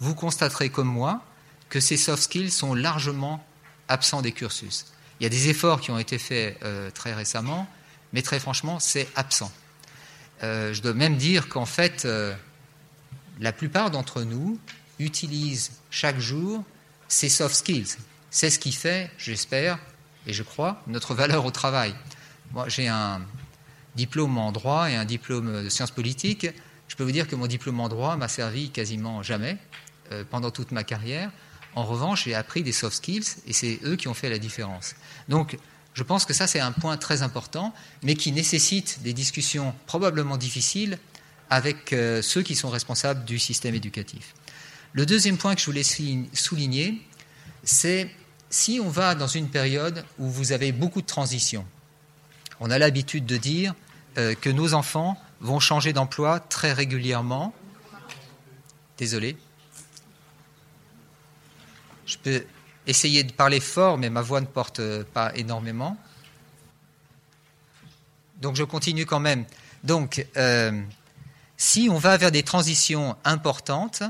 vous 0.00 0.14
constaterez 0.14 0.70
comme 0.70 0.88
moi 0.88 1.22
que 1.68 1.80
ces 1.80 1.96
soft 1.96 2.22
skills 2.22 2.50
sont 2.50 2.74
largement 2.74 3.44
absents 3.88 4.22
des 4.22 4.32
cursus. 4.32 4.86
Il 5.18 5.24
y 5.24 5.26
a 5.26 5.30
des 5.30 5.48
efforts 5.48 5.80
qui 5.80 5.90
ont 5.90 5.98
été 5.98 6.18
faits 6.18 6.58
euh, 6.62 6.90
très 6.90 7.14
récemment, 7.14 7.66
mais 8.12 8.22
très 8.22 8.38
franchement, 8.38 8.78
c'est 8.78 9.08
absent. 9.16 9.50
Euh, 10.42 10.72
je 10.72 10.82
dois 10.82 10.94
même 10.94 11.16
dire 11.16 11.48
qu'en 11.48 11.66
fait, 11.66 12.04
euh, 12.04 12.34
la 13.40 13.52
plupart 13.52 13.90
d'entre 13.90 14.22
nous 14.22 14.58
utilisent 14.98 15.72
chaque 15.90 16.18
jour 16.18 16.64
ces 17.08 17.28
soft 17.28 17.54
skills. 17.54 17.96
C'est 18.30 18.50
ce 18.50 18.58
qui 18.58 18.72
fait, 18.72 19.10
j'espère 19.18 19.78
et 20.26 20.32
je 20.32 20.42
crois, 20.42 20.82
notre 20.86 21.14
valeur 21.14 21.44
au 21.44 21.50
travail. 21.50 21.94
Moi, 22.52 22.68
j'ai 22.68 22.88
un 22.88 23.22
diplôme 23.94 24.36
en 24.38 24.52
droit 24.52 24.90
et 24.90 24.96
un 24.96 25.04
diplôme 25.04 25.64
de 25.64 25.68
sciences 25.68 25.90
politiques. 25.90 26.48
Je 26.88 26.96
peux 26.96 27.04
vous 27.04 27.12
dire 27.12 27.28
que 27.28 27.36
mon 27.36 27.46
diplôme 27.46 27.80
en 27.80 27.88
droit 27.88 28.16
m'a 28.16 28.28
servi 28.28 28.70
quasiment 28.70 29.22
jamais 29.22 29.56
euh, 30.12 30.24
pendant 30.28 30.50
toute 30.50 30.72
ma 30.72 30.84
carrière. 30.84 31.30
En 31.74 31.84
revanche, 31.84 32.24
j'ai 32.24 32.34
appris 32.34 32.62
des 32.62 32.72
soft 32.72 32.96
skills 32.96 33.36
et 33.46 33.52
c'est 33.52 33.78
eux 33.84 33.96
qui 33.96 34.08
ont 34.08 34.14
fait 34.14 34.30
la 34.30 34.38
différence. 34.38 34.94
Donc, 35.28 35.58
je 35.96 36.02
pense 36.02 36.26
que 36.26 36.34
ça, 36.34 36.46
c'est 36.46 36.60
un 36.60 36.72
point 36.72 36.98
très 36.98 37.22
important, 37.22 37.72
mais 38.02 38.16
qui 38.16 38.30
nécessite 38.30 39.00
des 39.02 39.14
discussions 39.14 39.74
probablement 39.86 40.36
difficiles 40.36 40.98
avec 41.48 41.94
euh, 41.94 42.20
ceux 42.20 42.42
qui 42.42 42.54
sont 42.54 42.68
responsables 42.68 43.24
du 43.24 43.38
système 43.38 43.74
éducatif. 43.74 44.34
Le 44.92 45.06
deuxième 45.06 45.38
point 45.38 45.54
que 45.54 45.60
je 45.62 45.64
voulais 45.64 45.82
souligner, 46.34 47.00
c'est 47.64 48.10
si 48.50 48.78
on 48.78 48.90
va 48.90 49.14
dans 49.14 49.26
une 49.26 49.48
période 49.48 50.04
où 50.18 50.28
vous 50.28 50.52
avez 50.52 50.70
beaucoup 50.70 51.00
de 51.00 51.06
transitions, 51.06 51.64
on 52.60 52.70
a 52.70 52.76
l'habitude 52.78 53.24
de 53.24 53.38
dire 53.38 53.74
euh, 54.18 54.34
que 54.34 54.50
nos 54.50 54.74
enfants 54.74 55.18
vont 55.40 55.60
changer 55.60 55.94
d'emploi 55.94 56.40
très 56.40 56.74
régulièrement. 56.74 57.54
Désolé. 58.98 59.38
Je 62.04 62.18
peux 62.18 62.44
essayer 62.86 63.24
de 63.24 63.32
parler 63.32 63.60
fort, 63.60 63.98
mais 63.98 64.10
ma 64.10 64.22
voix 64.22 64.40
ne 64.40 64.46
porte 64.46 64.80
pas 65.14 65.34
énormément. 65.34 65.96
Donc 68.40 68.56
je 68.56 68.64
continue 68.64 69.06
quand 69.06 69.20
même. 69.20 69.44
Donc, 69.84 70.26
euh, 70.36 70.82
si 71.56 71.88
on 71.90 71.98
va 71.98 72.16
vers 72.16 72.30
des 72.30 72.42
transitions 72.42 73.16
importantes, 73.24 74.02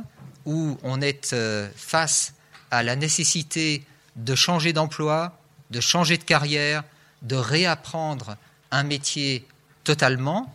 où 0.44 0.78
on 0.82 1.00
est 1.00 1.32
euh, 1.32 1.68
face 1.76 2.34
à 2.70 2.82
la 2.82 2.96
nécessité 2.96 3.84
de 4.16 4.34
changer 4.34 4.72
d'emploi, 4.72 5.38
de 5.70 5.80
changer 5.80 6.16
de 6.16 6.24
carrière, 6.24 6.82
de 7.22 7.36
réapprendre 7.36 8.36
un 8.70 8.84
métier 8.84 9.46
totalement, 9.84 10.54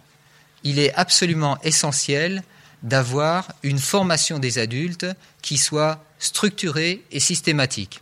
il 0.64 0.80
est 0.80 0.94
absolument 0.96 1.58
essentiel 1.64 2.44
d'avoir 2.84 3.52
une 3.64 3.80
formation 3.80 4.40
des 4.40 4.58
adultes 4.58 5.06
qui 5.42 5.58
soit 5.58 6.04
structurée 6.20 7.04
et 7.12 7.20
systématique. 7.20 8.02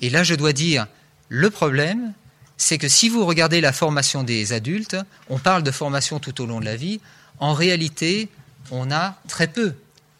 Et 0.00 0.10
là, 0.10 0.22
je 0.22 0.34
dois 0.34 0.52
dire, 0.52 0.86
le 1.28 1.50
problème, 1.50 2.12
c'est 2.56 2.78
que 2.78 2.88
si 2.88 3.08
vous 3.08 3.24
regardez 3.24 3.60
la 3.60 3.72
formation 3.72 4.22
des 4.22 4.52
adultes, 4.52 4.96
on 5.28 5.38
parle 5.38 5.62
de 5.62 5.70
formation 5.70 6.18
tout 6.18 6.40
au 6.40 6.46
long 6.46 6.60
de 6.60 6.64
la 6.64 6.76
vie, 6.76 7.00
en 7.38 7.54
réalité, 7.54 8.28
on 8.70 8.90
a 8.90 9.16
très 9.28 9.46
peu. 9.46 9.74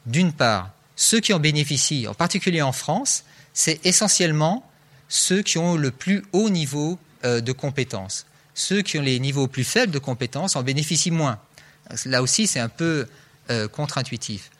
D'une 0.07 0.33
part, 0.33 0.71
ceux 0.97 1.21
qui 1.21 1.33
en 1.33 1.41
bénéficient, 1.41 2.09
en 2.09 2.15
particulier 2.15 2.63
en 2.63 2.73
France, 2.73 3.25
c'est 3.53 3.85
essentiellement 3.85 4.67
ceux 5.09 5.43
qui 5.43 5.59
ont 5.59 5.77
le 5.77 5.91
plus 5.91 6.25
haut 6.33 6.51
niveau 6.51 6.99
euh, 7.25 7.41
de 7.41 7.53
compétences. 7.53 8.27
Ceux 8.55 8.83
qui 8.83 8.99
ont 8.99 9.03
les 9.03 9.19
niveaux 9.21 9.47
plus 9.47 9.65
faibles 9.65 9.93
de 9.93 9.99
compétences 9.99 10.57
en 10.57 10.63
bénéficient 10.63 11.11
moins. 11.11 11.39
Là 12.05 12.23
aussi, 12.23 12.47
c'est 12.47 12.61
un 12.61 12.69
peu 12.69 13.07
euh, 13.51 13.69
contre-intuitif. 13.69 14.51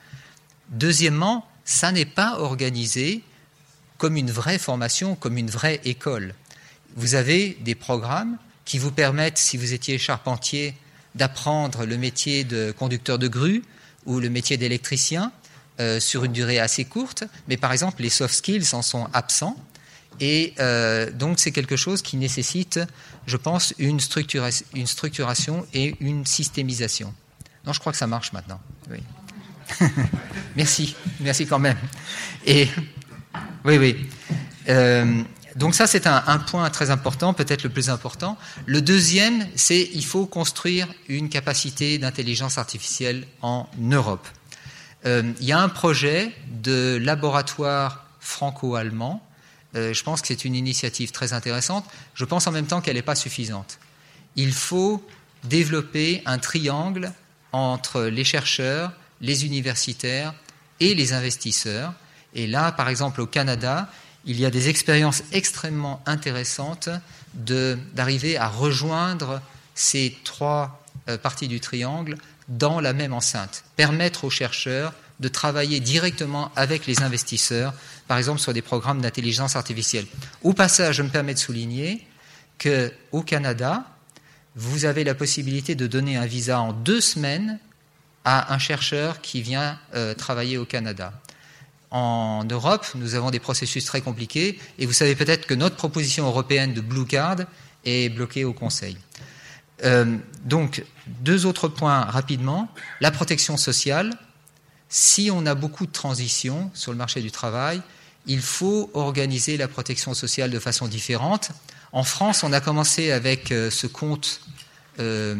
Deuxièmement, 0.71 1.47
ça 1.65 1.93
n'est 1.93 2.05
pas 2.05 2.39
organisé 2.39 3.23
comme 4.01 4.17
une 4.17 4.31
vraie 4.31 4.59
formation, 4.59 5.15
comme 5.15 5.37
une 5.37 5.51
vraie 5.51 5.79
école. 5.85 6.35
Vous 6.97 7.15
avez 7.15 7.59
des 7.61 7.75
programmes 7.75 8.39
qui 8.65 8.79
vous 8.79 8.91
permettent, 8.91 9.37
si 9.37 9.59
vous 9.59 9.75
étiez 9.75 9.99
charpentier, 9.99 10.75
d'apprendre 11.15 11.85
le 11.85 11.99
métier 11.99 12.45
de 12.45 12.73
conducteur 12.73 13.19
de 13.19 13.29
grue 13.29 13.63
ou 14.07 14.19
le 14.19 14.31
métier 14.31 14.57
d'électricien. 14.57 15.31
Euh, 15.81 15.99
sur 15.99 16.25
une 16.25 16.33
durée 16.33 16.59
assez 16.59 16.85
courte, 16.85 17.25
mais 17.49 17.57
par 17.57 17.73
exemple, 17.73 18.03
les 18.03 18.11
soft 18.11 18.35
skills 18.35 18.75
en 18.75 18.83
sont 18.83 19.09
absents. 19.15 19.57
Et 20.19 20.53
euh, 20.59 21.11
donc, 21.11 21.41
c'est 21.41 21.53
quelque 21.53 21.77
chose 21.77 22.03
qui 22.03 22.19
nécessite, 22.19 22.81
je 23.27 23.39
pense, 23.39 23.73
une, 23.79 23.99
structuration 23.99 25.67
et 25.73 25.97
une 26.01 26.27
systémisation. 26.27 27.15
Non, 27.67 27.73
je 27.73 27.81
crois 27.81 27.93
que 27.93 27.99
ça 27.99 28.07
marche 28.07 28.35
maintenant. 28.35 28.61
Merci, 30.57 30.97
merci 31.21 31.47
quand 31.47 31.61
même. 31.61 31.79
Et 32.45 32.69
oui, 33.65 33.79
oui. 33.79 34.09
Euh, 34.69 35.23
donc 35.57 35.75
ça, 35.75 35.87
c'est 35.87 36.07
un, 36.07 36.39
point 36.39 36.69
très 36.71 36.91
important, 36.91 37.35
peut-être 37.35 37.65
le 37.65 37.71
plus 37.71 37.91
important. 37.91 38.39
Le 38.67 38.81
deuxième, 38.81 39.47
c'est 39.57 39.91
il 39.93 40.05
faut 40.05 40.27
construire 40.27 40.89
une 41.09 41.29
capacité 41.29 41.99
d'intelligence 41.99 42.57
artificielle 42.57 43.27
en 43.43 43.69
Europe. 43.79 44.27
Euh, 45.07 45.33
il 45.41 45.47
y 45.47 45.53
a 45.53 45.61
un 45.61 45.69
projet 45.69 46.33
de 46.63 46.99
laboratoire 47.03 48.07
franco-allemand. 48.21 49.27
Euh, 49.75 49.93
je 49.93 50.03
pense 50.03 50.21
que 50.21 50.29
c'est 50.29 50.45
une 50.45 50.55
initiative 50.55 51.11
très 51.11 51.33
intéressante. 51.33 51.85
Je 52.15 52.25
pense 52.25 52.47
en 52.47 52.53
même 52.53 52.67
temps 52.67 52.81
qu'elle 52.81 52.97
n'est 52.97 53.03
pas 53.03 53.15
suffisante. 53.15 53.79
Il 54.37 54.53
faut 54.53 55.05
développer 55.45 56.23
un 56.27 56.39
triangle 56.39 57.13
entre 57.53 58.03
les 58.03 58.25
chercheurs, 58.25 58.93
les 59.21 59.47
universitaires 59.47 60.35
et 60.79 60.95
les 60.95 61.13
investisseurs. 61.13 61.93
Et 62.35 62.47
là, 62.47 62.73
par 62.73 62.89
exemple, 62.89 63.21
au 63.21 63.27
Canada, 63.27 63.89
il 64.25 64.39
y 64.39 64.45
a 64.45 64.51
des 64.51 64.69
expériences 64.69 65.23
extrêmement 65.33 66.03
intéressantes 66.07 66.89
d'arriver 67.35 68.37
à 68.37 68.49
rejoindre 68.49 69.41
ces 69.75 70.17
trois 70.25 70.83
euh, 71.09 71.17
parties 71.17 71.49
du 71.49 71.61
triangle 71.61 72.17
dans 72.49 72.81
la 72.81 72.93
même 72.93 73.13
enceinte, 73.13 73.65
permettre 73.77 74.25
aux 74.25 74.31
chercheurs 74.31 74.93
de 75.21 75.29
travailler 75.29 75.81
directement 75.81 76.51
avec 76.57 76.87
les 76.87 77.03
investisseurs, 77.03 77.75
par 78.09 78.19
exemple 78.19 78.41
sur 78.41 78.53
des 78.53 78.63
programmes 78.63 79.01
d'intelligence 79.01 79.55
artificielle. 79.55 80.07
Au 80.43 80.53
passage, 80.53 80.97
je 80.97 81.03
me 81.03 81.09
permets 81.09 81.35
de 81.35 81.39
souligner 81.39 82.07
qu'au 82.59 83.23
Canada, 83.23 83.85
vous 84.57 84.85
avez 84.85 85.05
la 85.05 85.15
possibilité 85.15 85.75
de 85.75 85.87
donner 85.87 86.17
un 86.17 86.27
visa 86.27 86.61
en 86.61 86.73
deux 86.73 87.01
semaines 87.01 87.59
à 88.25 88.53
un 88.53 88.59
chercheur 88.59 89.21
qui 89.21 89.43
vient 89.43 89.79
euh, 89.95 90.15
travailler 90.15 90.59
au 90.59 90.65
Canada. 90.65 91.13
En 91.91 92.45
Europe, 92.45 92.87
nous 92.95 93.15
avons 93.17 93.31
des 93.31 93.41
processus 93.41 93.85
très 93.85 94.01
compliqués 94.01 94.59
et 94.79 94.87
vous 94.87 94.93
savez 94.93 95.17
peut-être 95.17 95.47
que 95.47 95.55
notre 95.55 95.77
proposition 95.77 96.27
européenne 96.27 96.73
de 96.73 96.81
Blue 96.81 97.05
Card 97.05 97.39
est 97.85 98.09
bloquée 98.11 98.45
au 98.45 98.53
Conseil. 98.53 98.97
Euh, 99.85 100.17
donc, 100.45 100.85
deux 101.07 101.47
autres 101.47 101.69
points 101.69 102.03
rapidement. 102.03 102.69
La 103.01 103.11
protection 103.11 103.57
sociale. 103.57 104.13
Si 104.89 105.31
on 105.33 105.47
a 105.47 105.55
beaucoup 105.55 105.87
de 105.87 105.93
transitions 105.93 106.71
sur 106.75 106.93
le 106.93 106.99
marché 106.99 107.21
du 107.21 107.31
travail, 107.31 107.81
il 108.27 108.41
faut 108.41 108.91
organiser 108.95 109.57
la 109.57 109.69
protection 109.69 110.15
sociale 110.15 110.51
de 110.51 110.59
façon 110.59 110.89
différente. 110.89 111.51
En 111.93 112.05
France, 112.05 112.45
on 112.45 112.53
a 112.53 112.61
commencé 112.61 113.11
avec 113.11 113.51
euh, 113.51 113.71
ce 113.71 113.87
compte 113.87 114.41
euh, 114.99 115.37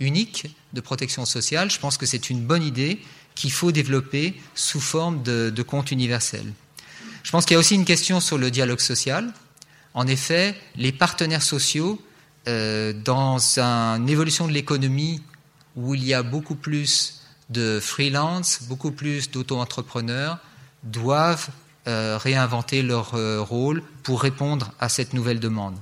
unique 0.00 0.54
de 0.72 0.80
protection 0.80 1.24
sociale. 1.26 1.70
Je 1.70 1.78
pense 1.78 1.98
que 1.98 2.06
c'est 2.06 2.30
une 2.30 2.40
bonne 2.40 2.62
idée 2.62 3.00
qu'il 3.40 3.52
faut 3.52 3.72
développer 3.72 4.38
sous 4.54 4.80
forme 4.80 5.22
de, 5.22 5.62
compte 5.62 5.90
universel. 5.90 6.44
Je 7.22 7.30
pense 7.30 7.46
qu'il 7.46 7.54
y 7.54 7.56
a 7.56 7.58
aussi 7.58 7.74
une 7.74 7.86
question 7.86 8.20
sur 8.20 8.36
le 8.36 8.50
dialogue 8.50 8.80
social. 8.80 9.32
En 9.94 10.06
effet, 10.06 10.54
les 10.76 10.92
partenaires 10.92 11.42
sociaux, 11.42 12.02
euh, 12.48 12.92
dans 12.92 13.38
une 13.58 14.10
évolution 14.10 14.46
de 14.46 14.52
l'économie 14.52 15.22
où 15.74 15.94
il 15.94 16.04
y 16.04 16.12
a 16.12 16.22
beaucoup 16.22 16.54
plus 16.54 17.22
de 17.48 17.80
freelance, 17.80 18.64
beaucoup 18.68 18.90
plus 18.90 19.30
d'auto-entrepreneurs, 19.30 20.36
doivent 20.82 21.48
euh, 21.88 22.18
réinventer 22.18 22.82
leur 22.82 23.14
euh, 23.14 23.40
rôle 23.40 23.82
pour 24.02 24.20
répondre 24.20 24.70
à 24.80 24.90
cette 24.90 25.14
nouvelle 25.14 25.40
demande. 25.40 25.76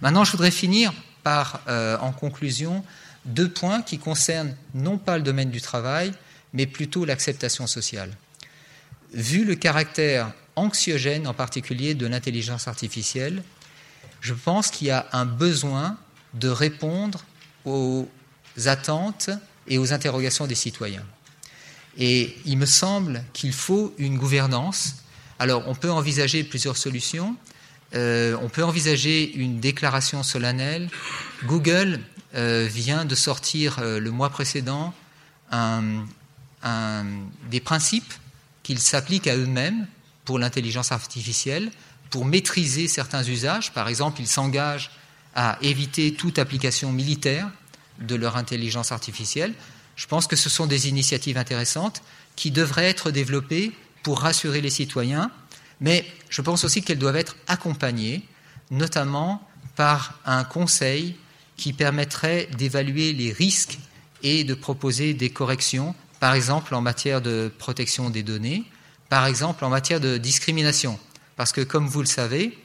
Maintenant, 0.00 0.24
je 0.24 0.32
voudrais 0.32 0.50
finir 0.50 0.92
par, 1.22 1.60
en 1.68 2.12
conclusion, 2.12 2.84
deux 3.24 3.48
points 3.48 3.80
qui 3.80 3.98
concernent 3.98 4.54
non 4.74 4.98
pas 4.98 5.16
le 5.16 5.22
domaine 5.22 5.50
du 5.50 5.62
travail, 5.62 6.12
mais 6.54 6.66
plutôt 6.66 7.04
l'acceptation 7.04 7.66
sociale. 7.66 8.16
Vu 9.12 9.44
le 9.44 9.56
caractère 9.56 10.32
anxiogène 10.56 11.26
en 11.26 11.34
particulier 11.34 11.94
de 11.94 12.06
l'intelligence 12.06 12.68
artificielle, 12.68 13.42
je 14.20 14.32
pense 14.32 14.70
qu'il 14.70 14.86
y 14.86 14.90
a 14.90 15.06
un 15.12 15.26
besoin 15.26 15.98
de 16.32 16.48
répondre 16.48 17.24
aux 17.64 18.08
attentes 18.64 19.30
et 19.68 19.78
aux 19.78 19.92
interrogations 19.92 20.46
des 20.46 20.54
citoyens. 20.54 21.04
Et 21.98 22.36
il 22.44 22.56
me 22.56 22.66
semble 22.66 23.22
qu'il 23.32 23.52
faut 23.52 23.94
une 23.98 24.16
gouvernance. 24.16 24.96
Alors 25.38 25.64
on 25.66 25.74
peut 25.74 25.90
envisager 25.90 26.44
plusieurs 26.44 26.76
solutions. 26.76 27.36
Euh, 27.94 28.36
on 28.42 28.48
peut 28.48 28.64
envisager 28.64 29.32
une 29.34 29.60
déclaration 29.60 30.22
solennelle. 30.22 30.88
Google 31.44 32.00
euh, 32.34 32.68
vient 32.70 33.04
de 33.04 33.14
sortir 33.14 33.78
euh, 33.78 34.00
le 34.00 34.10
mois 34.10 34.30
précédent 34.30 34.92
un, 35.52 36.04
des 37.50 37.60
principes 37.60 38.12
qu'ils 38.62 38.80
s'appliquent 38.80 39.26
à 39.26 39.36
eux-mêmes 39.36 39.86
pour 40.24 40.38
l'intelligence 40.38 40.92
artificielle, 40.92 41.70
pour 42.10 42.24
maîtriser 42.24 42.88
certains 42.88 43.22
usages. 43.22 43.72
Par 43.72 43.88
exemple, 43.88 44.20
ils 44.20 44.28
s'engagent 44.28 44.90
à 45.34 45.58
éviter 45.62 46.14
toute 46.14 46.38
application 46.38 46.92
militaire 46.92 47.50
de 48.00 48.14
leur 48.14 48.36
intelligence 48.36 48.92
artificielle. 48.92 49.54
Je 49.96 50.06
pense 50.06 50.26
que 50.26 50.36
ce 50.36 50.48
sont 50.48 50.66
des 50.66 50.88
initiatives 50.88 51.36
intéressantes 51.36 52.02
qui 52.36 52.50
devraient 52.50 52.88
être 52.88 53.10
développées 53.10 53.72
pour 54.02 54.20
rassurer 54.20 54.60
les 54.60 54.70
citoyens, 54.70 55.30
mais 55.80 56.06
je 56.28 56.42
pense 56.42 56.64
aussi 56.64 56.82
qu'elles 56.82 56.98
doivent 56.98 57.16
être 57.16 57.36
accompagnées, 57.46 58.26
notamment 58.70 59.46
par 59.76 60.18
un 60.24 60.44
conseil 60.44 61.16
qui 61.56 61.72
permettrait 61.72 62.48
d'évaluer 62.56 63.12
les 63.12 63.32
risques 63.32 63.78
et 64.22 64.44
de 64.44 64.54
proposer 64.54 65.14
des 65.14 65.30
corrections 65.30 65.94
par 66.24 66.32
exemple 66.32 66.74
en 66.74 66.80
matière 66.80 67.20
de 67.20 67.52
protection 67.58 68.08
des 68.08 68.22
données, 68.22 68.64
par 69.10 69.26
exemple 69.26 69.62
en 69.62 69.68
matière 69.68 70.00
de 70.00 70.16
discrimination. 70.16 70.98
Parce 71.36 71.52
que, 71.52 71.60
comme 71.60 71.86
vous 71.86 72.00
le 72.00 72.06
savez, 72.06 72.56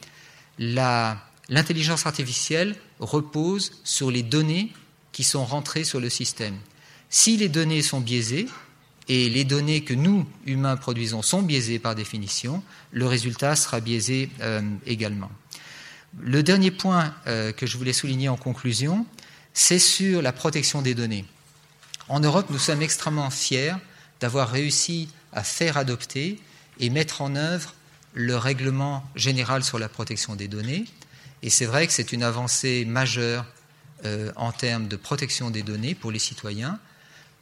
l'intelligence 0.59 2.05
artificielle 2.05 2.77
repose 3.01 3.73
sur 3.83 4.11
les 4.11 4.23
données 4.23 4.71
qui 5.11 5.25
sont 5.25 5.43
rentrées 5.43 5.83
sur 5.83 5.99
le 5.99 6.07
système. 6.07 6.55
Si 7.09 7.35
les 7.35 7.49
données 7.49 7.81
sont 7.81 7.99
biaisées, 7.99 8.47
et 9.09 9.29
les 9.29 9.43
données 9.43 9.83
que 9.83 9.93
nous, 9.93 10.25
humains, 10.45 10.77
produisons 10.77 11.21
sont 11.21 11.41
biaisées 11.41 11.79
par 11.79 11.95
définition, 11.95 12.63
le 12.93 13.07
résultat 13.07 13.57
sera 13.57 13.81
biaisé 13.81 14.29
euh, 14.39 14.61
également. 14.85 15.31
Le 16.17 16.43
dernier 16.43 16.71
point 16.71 17.13
euh, 17.27 17.51
que 17.51 17.65
je 17.65 17.77
voulais 17.77 17.91
souligner 17.91 18.29
en 18.29 18.37
conclusion, 18.37 19.05
c'est 19.53 19.79
sur 19.79 20.21
la 20.21 20.31
protection 20.31 20.81
des 20.81 20.95
données. 20.95 21.25
En 22.09 22.19
Europe, 22.19 22.47
nous 22.49 22.57
sommes 22.57 22.81
extrêmement 22.81 23.29
fiers 23.29 23.75
d'avoir 24.19 24.49
réussi 24.49 25.09
à 25.31 25.43
faire 25.43 25.77
adopter 25.77 26.39
et 26.79 26.89
mettre 26.89 27.21
en 27.21 27.35
œuvre 27.35 27.75
le 28.13 28.35
règlement 28.35 29.03
général 29.15 29.63
sur 29.63 29.77
la 29.77 29.87
protection 29.89 30.35
des 30.35 30.47
données. 30.47 30.85
Et 31.43 31.51
c'est 31.51 31.67
vrai 31.67 31.85
que 31.85 31.93
c'est 31.93 32.11
une 32.11 32.23
avancée 32.23 32.83
majeure 32.85 33.45
euh, 34.05 34.31
en 34.35 34.51
termes 34.51 34.87
de 34.87 34.95
protection 34.95 35.51
des 35.51 35.61
données 35.61 35.93
pour 35.93 36.11
les 36.11 36.17
citoyens. 36.17 36.79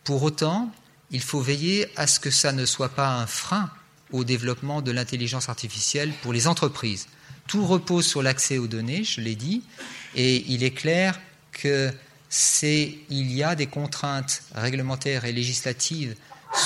Pour 0.03 0.21
autant, 0.23 0.69
il 1.11 1.21
faut 1.21 1.39
veiller 1.39 1.87
à 1.95 2.05
ce 2.05 2.19
que 2.19 2.29
ça 2.29 2.51
ne 2.51 2.65
soit 2.65 2.89
pas 2.89 3.15
un 3.15 3.25
frein 3.25 3.71
au 4.11 4.25
développement 4.25 4.81
de 4.81 4.91
l'intelligence 4.91 5.47
artificielle 5.47 6.11
pour 6.21 6.33
les 6.33 6.45
entreprises. 6.45 7.07
Tout 7.47 7.65
repose 7.65 8.05
sur 8.05 8.21
l'accès 8.21 8.57
aux 8.57 8.67
données, 8.67 9.05
je 9.05 9.21
l'ai 9.21 9.35
dit, 9.35 9.63
et 10.15 10.43
il 10.51 10.63
est 10.63 10.71
clair 10.71 11.17
que 11.53 11.93
c'est 12.29 12.95
il 13.09 13.31
y 13.31 13.43
a 13.43 13.55
des 13.55 13.67
contraintes 13.67 14.43
réglementaires 14.53 15.25
et 15.25 15.31
législatives 15.31 16.15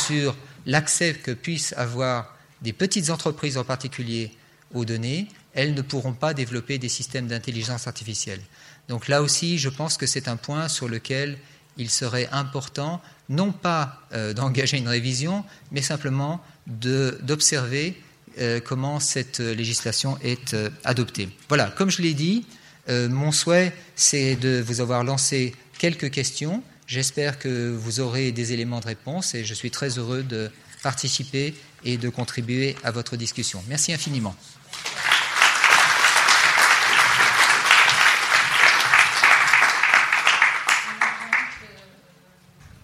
sur 0.06 0.36
l'accès 0.66 1.14
que 1.14 1.32
puissent 1.32 1.74
avoir 1.78 2.36
des 2.62 2.74
petites 2.74 3.10
entreprises 3.10 3.58
en 3.58 3.64
particulier 3.64 4.32
aux 4.74 4.86
données, 4.86 5.28
elles 5.54 5.74
ne 5.74 5.82
pourront 5.82 6.14
pas 6.14 6.34
développer 6.34 6.78
des 6.78 6.90
systèmes 6.90 7.28
d'intelligence 7.28 7.88
artificielle. 7.88 8.42
Donc 8.88 9.08
là 9.08 9.22
aussi, 9.22 9.58
je 9.58 9.70
pense 9.70 9.98
que 9.98 10.06
c'est 10.06 10.28
un 10.28 10.38
point 10.38 10.68
sur 10.68 10.88
lequel 10.88 11.38
il 11.78 11.90
serait 11.90 12.30
important, 12.32 13.02
non 13.30 13.52
pas 13.52 14.02
euh, 14.14 14.34
d'engager 14.34 14.78
une 14.78 14.88
révision, 14.88 15.44
mais 15.72 15.82
simplement 15.82 16.42
d'observer 16.68 18.00
euh, 18.40 18.60
comment 18.60 19.00
cette 19.00 19.40
législation 19.40 20.18
est 20.22 20.54
euh, 20.54 20.70
adoptée. 20.84 21.30
Voilà, 21.48 21.68
comme 21.70 21.90
je 21.90 22.02
l'ai 22.02 22.14
dit, 22.14 22.46
euh, 22.90 23.10
mon 23.10 23.32
souhait, 23.32 23.74
c'est 23.96 24.36
de 24.36 24.64
vous 24.66 24.82
avoir 24.82 25.04
lancé 25.04 25.56
quelques 25.78 26.12
questions. 26.12 26.64
J'espère 26.88 27.40
que 27.40 27.70
vous 27.72 28.00
aurez 28.00 28.32
des 28.32 28.54
éléments 28.54 28.80
de 28.80 28.88
réponse 28.88 29.36
et 29.36 29.46
je 29.46 29.54
suis 29.54 29.72
très 29.72 29.98
heureux 29.98 30.24
de 30.24 30.52
participer 30.84 31.54
et 31.84 31.98
de 31.98 32.10
contribuer 32.10 32.76
à 32.84 32.92
votre 32.92 33.16
discussion. 33.16 33.64
Merci 33.68 33.94
infiniment. 33.94 34.36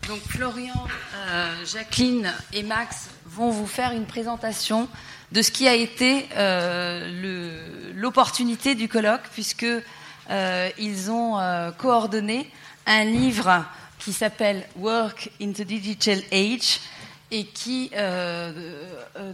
Donc 0.07 0.21
Florian, 0.29 0.87
euh, 1.15 1.65
Jacqueline 1.65 2.33
et 2.53 2.63
Max 2.63 3.09
vont 3.25 3.49
vous 3.49 3.67
faire 3.67 3.91
une 3.91 4.05
présentation 4.05 4.87
de 5.31 5.41
ce 5.41 5.51
qui 5.51 5.67
a 5.67 5.73
été 5.73 6.27
euh, 6.35 7.93
l'opportunité 7.93 8.75
du 8.75 8.87
colloque, 8.87 9.23
puisque 9.33 9.65
euh, 10.29 10.69
ont 11.09 11.39
euh, 11.39 11.71
coordonné 11.71 12.49
un 12.85 13.03
livre 13.03 13.65
qui 13.99 14.13
s'appelle 14.13 14.65
Work 14.77 15.31
in 15.41 15.51
the 15.51 15.63
Digital 15.63 16.21
Age 16.31 16.79
et 17.29 17.43
qui 17.43 17.91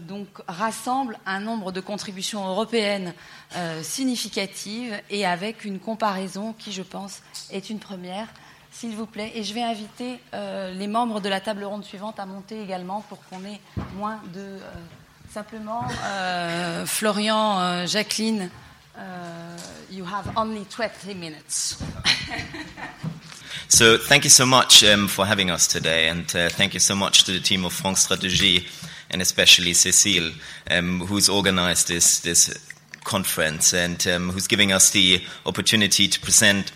donc 0.08 0.28
rassemble 0.48 1.20
un 1.28 1.40
nombre 1.40 1.72
de 1.72 1.80
contributions 1.80 2.48
européennes 2.48 3.14
significatives 3.84 5.00
et 5.12 5.28
avec 5.28 5.64
une 5.64 5.78
comparaison 5.78 6.56
qui, 6.58 6.72
je 6.72 6.82
pense, 6.82 7.22
est 7.52 7.70
une 7.70 7.78
première 7.78 8.28
s'il 8.72 8.96
vous 8.96 9.06
plaît. 9.06 9.32
Et 9.36 9.44
je 9.44 9.54
vais 9.54 9.62
inviter 9.62 10.20
les 10.34 10.88
membres 10.88 11.22
de 11.22 11.30
la 11.30 11.40
table 11.40 11.66
ronde 11.66 11.84
suivante 11.84 12.20
à 12.20 12.26
monter 12.26 12.60
également 12.64 13.02
pour 13.10 13.20
qu'on 13.26 13.46
ait 13.46 13.62
moins 13.96 14.20
de 14.34 14.58
Simplement, 15.34 15.88
euh, 16.04 16.86
Florian, 16.86 17.60
euh, 17.60 17.88
Jacqueline, 17.88 18.52
uh, 18.96 19.00
you 19.90 20.06
have 20.06 20.32
only 20.38 20.64
20 20.66 21.16
minutes. 21.16 21.82
so 23.68 23.98
thank 23.98 24.26
you 24.26 24.30
so 24.30 24.46
much 24.46 24.84
um, 24.84 25.08
for 25.08 25.26
having 25.26 25.50
us 25.50 25.66
today, 25.66 26.08
and 26.08 26.36
uh, 26.36 26.50
thank 26.50 26.76
you 26.76 26.80
so 26.80 26.94
much 26.94 27.24
to 27.24 27.32
the 27.32 27.40
team 27.40 27.66
of 27.66 27.74
France 27.74 28.06
Stratégie, 28.06 28.68
and 29.10 29.24
especially 29.24 29.72
Cécile, 29.72 30.34
um, 30.70 31.00
who's 31.00 31.30
organized 31.30 31.88
this, 31.88 32.20
this 32.20 32.54
conference 33.04 33.74
and 33.74 34.06
um, 34.06 34.30
who's 34.30 34.46
giving 34.46 34.72
us 34.72 34.92
the 34.92 35.20
opportunity 35.48 36.08
to 36.08 36.20
present 36.20 36.72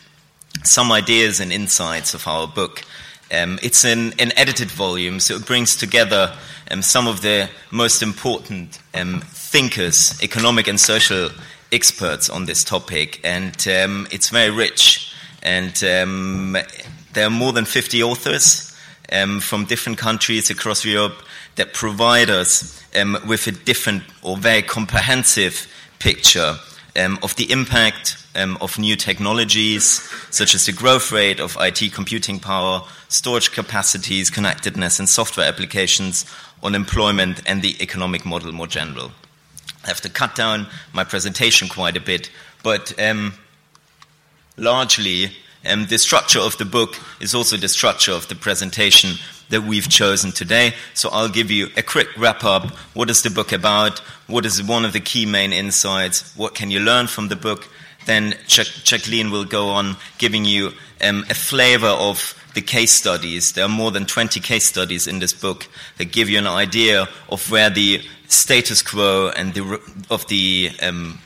some 0.64 0.92
ideas 0.92 1.40
and 1.40 1.54
insights 1.54 2.16
of 2.16 2.28
our 2.28 2.48
book. 2.48 2.84
Um, 3.32 3.60
it's 3.62 3.84
an, 3.84 4.14
an, 4.20 4.32
edited 4.38 4.72
volume, 4.72 5.20
so 5.20 5.36
it 5.36 5.46
brings 5.46 5.76
together 5.76 6.34
um, 6.72 6.82
some 6.82 7.08
of 7.08 7.22
the 7.22 7.50
most 7.72 8.02
important 8.02 8.80
um, 8.94 9.22
thinkers, 9.22 10.18
economic 10.24 10.68
and 10.68 10.80
social 10.80 11.30
experts 11.72 12.30
on 12.30 12.46
this 12.46 12.64
topic, 12.64 13.20
and 13.26 13.68
um, 13.68 14.08
it's 14.12 14.30
very 14.30 14.50
rich. 14.50 15.14
And 15.44 15.84
um, 15.84 16.58
there 17.14 17.28
are 17.28 17.30
more 17.30 17.52
than 17.52 17.66
50 17.66 18.02
authors 18.02 18.74
um, 19.12 19.42
from 19.42 19.66
different 19.66 19.98
countries 19.98 20.50
across 20.50 20.86
Europe 20.86 21.22
that 21.56 21.74
provide 21.74 22.30
us 22.30 22.82
with 23.28 23.48
a 23.48 23.52
different 23.52 24.04
or 24.22 24.38
very 24.38 24.62
comprehensive 24.62 25.68
picture 26.00 26.58
of 26.98 27.36
the 27.36 27.52
impact 27.52 28.18
um, 28.36 28.58
of 28.60 28.80
new 28.80 28.96
technologies, 28.96 30.02
such 30.32 30.56
as 30.56 30.66
the 30.66 30.72
growth 30.72 31.12
rate 31.12 31.40
of 31.40 31.56
IT 31.60 31.94
computing 31.94 32.40
power, 32.40 32.82
storage 33.08 33.52
capacities, 33.52 34.30
connectedness, 34.30 35.00
and 35.00 35.08
software 35.08 35.48
applications 35.48 36.26
on 36.64 36.76
employment 36.76 37.42
and 37.46 37.62
the 37.62 37.76
economic 37.82 38.26
model 38.26 38.52
more 38.52 38.68
general. 38.68 39.12
I 39.84 39.88
have 39.88 40.02
to 40.02 40.10
cut 40.10 40.36
down 40.36 40.68
my 40.94 41.04
presentation 41.04 41.68
quite 41.68 41.96
a 41.96 42.02
bit, 42.02 42.32
but 42.64 43.00
um, 43.00 43.34
largely, 44.58 45.32
um, 45.66 45.86
the 45.88 45.98
structure 45.98 46.40
of 46.40 46.58
the 46.58 46.66
book 46.66 46.96
is 47.22 47.36
also 47.36 47.58
the 47.58 47.68
structure 47.68 48.12
of 48.12 48.28
the 48.28 48.36
presentation 48.36 49.16
that 49.50 49.64
we've 49.64 49.90
chosen 49.90 50.32
today. 50.32 50.74
So 50.94 51.10
I'll 51.12 51.30
give 51.30 51.50
you 51.52 51.70
a 51.78 51.84
quick 51.84 52.10
wrap 52.18 52.44
up. 52.44 52.72
What 52.94 53.10
is 53.10 53.22
the 53.22 53.30
book 53.30 53.52
about? 53.52 54.00
What 54.28 54.46
is 54.46 54.62
one 54.62 54.86
of 54.86 54.94
the 54.94 55.00
key 55.00 55.26
main 55.26 55.54
insights? 55.54 56.36
What 56.36 56.56
can 56.56 56.72
you 56.72 56.80
learn 56.80 57.08
from 57.08 57.28
the 57.30 57.36
book? 57.36 57.70
then 58.08 58.34
Jacqueline 58.48 59.30
will 59.32 59.46
go 59.46 59.70
on 59.70 59.98
giving 60.18 60.46
you 60.46 60.72
um, 61.02 61.26
a 61.30 61.36
flavor 61.36 61.88
of 61.88 62.34
the 62.56 62.62
case 62.62 62.92
studies. 62.92 63.54
There 63.54 63.66
are 63.66 63.70
more 63.70 63.92
than 63.92 64.06
20 64.06 64.40
case 64.40 64.68
studies 64.68 65.06
in 65.06 65.20
this 65.20 65.34
book 65.34 65.68
that 65.98 66.06
give 66.06 66.30
you 66.30 66.40
an 66.40 66.48
idea 66.48 67.08
of 67.30 67.52
where 67.52 67.70
the 67.70 68.02
status 68.28 68.82
quo 68.82 69.30
and 69.36 69.54
the, 69.54 69.80
of 70.10 70.26
the 70.28 70.72
um, 70.82 71.20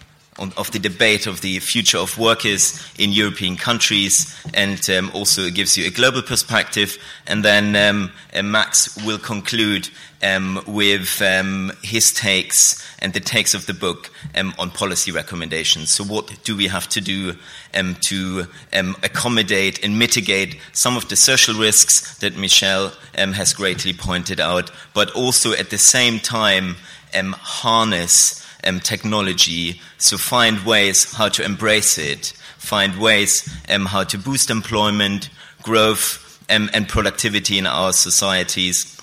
of 0.58 0.72
the 0.72 0.80
debate 0.80 1.28
of 1.28 1.42
the 1.42 1.60
future 1.60 1.98
of 1.98 2.18
workers 2.18 2.82
in 2.98 3.12
European 3.12 3.56
countries, 3.56 4.34
and 4.54 4.90
um, 4.90 5.12
also 5.14 5.44
it 5.44 5.56
gives 5.56 5.78
you 5.78 5.86
a 5.86 5.92
global 5.92 6.22
perspective. 6.22 6.98
And 7.28 7.46
then 7.46 7.76
um, 7.76 8.12
uh, 8.34 8.42
Max 8.42 8.98
will 9.06 9.20
conclude 9.20 9.90
um, 10.24 10.62
with 10.68 11.22
um, 11.22 11.72
his 11.82 12.12
takes 12.12 12.86
and 13.00 13.14
the 13.14 13.20
takes 13.20 13.54
of 13.54 13.66
the 13.66 13.74
book 13.74 14.12
um, 14.36 14.54
on 14.60 14.70
policy 14.70 15.12
recommendations. 15.12 15.90
So, 15.90 16.04
what 16.04 16.44
do 16.44 16.56
we 16.56 16.68
have 16.68 16.88
to 16.90 17.02
do 17.02 17.36
um, 17.74 17.96
to 18.02 18.48
accommodate 18.72 19.84
and 19.84 19.98
mitigate 19.98 20.60
some 20.74 20.98
of 20.98 21.08
the 21.10 21.16
social 21.16 21.56
risks 21.56 22.18
that 22.20 22.38
Michelle 22.38 22.94
has 23.16 23.54
greatly 23.54 23.94
pointed 23.94 24.40
out, 24.40 24.72
but 24.94 25.12
also 25.12 25.54
at 25.54 25.70
the 25.70 25.78
same 25.78 26.20
time 26.20 26.76
harness 27.14 28.41
um, 28.66 28.80
technology, 28.80 29.82
so 29.98 30.18
find 30.18 30.66
ways 30.66 31.14
how 31.14 31.30
to 31.30 31.44
embrace 31.44 31.98
it, 31.98 32.34
find 32.58 33.00
ways 33.00 33.50
um, 33.70 33.86
how 33.86 34.04
to 34.04 34.18
boost 34.18 34.50
employment, 34.50 35.30
growth, 35.62 36.44
um, 36.50 36.70
and 36.74 36.88
productivity 36.88 37.58
in 37.58 37.66
our 37.66 37.94
societies, 37.94 39.00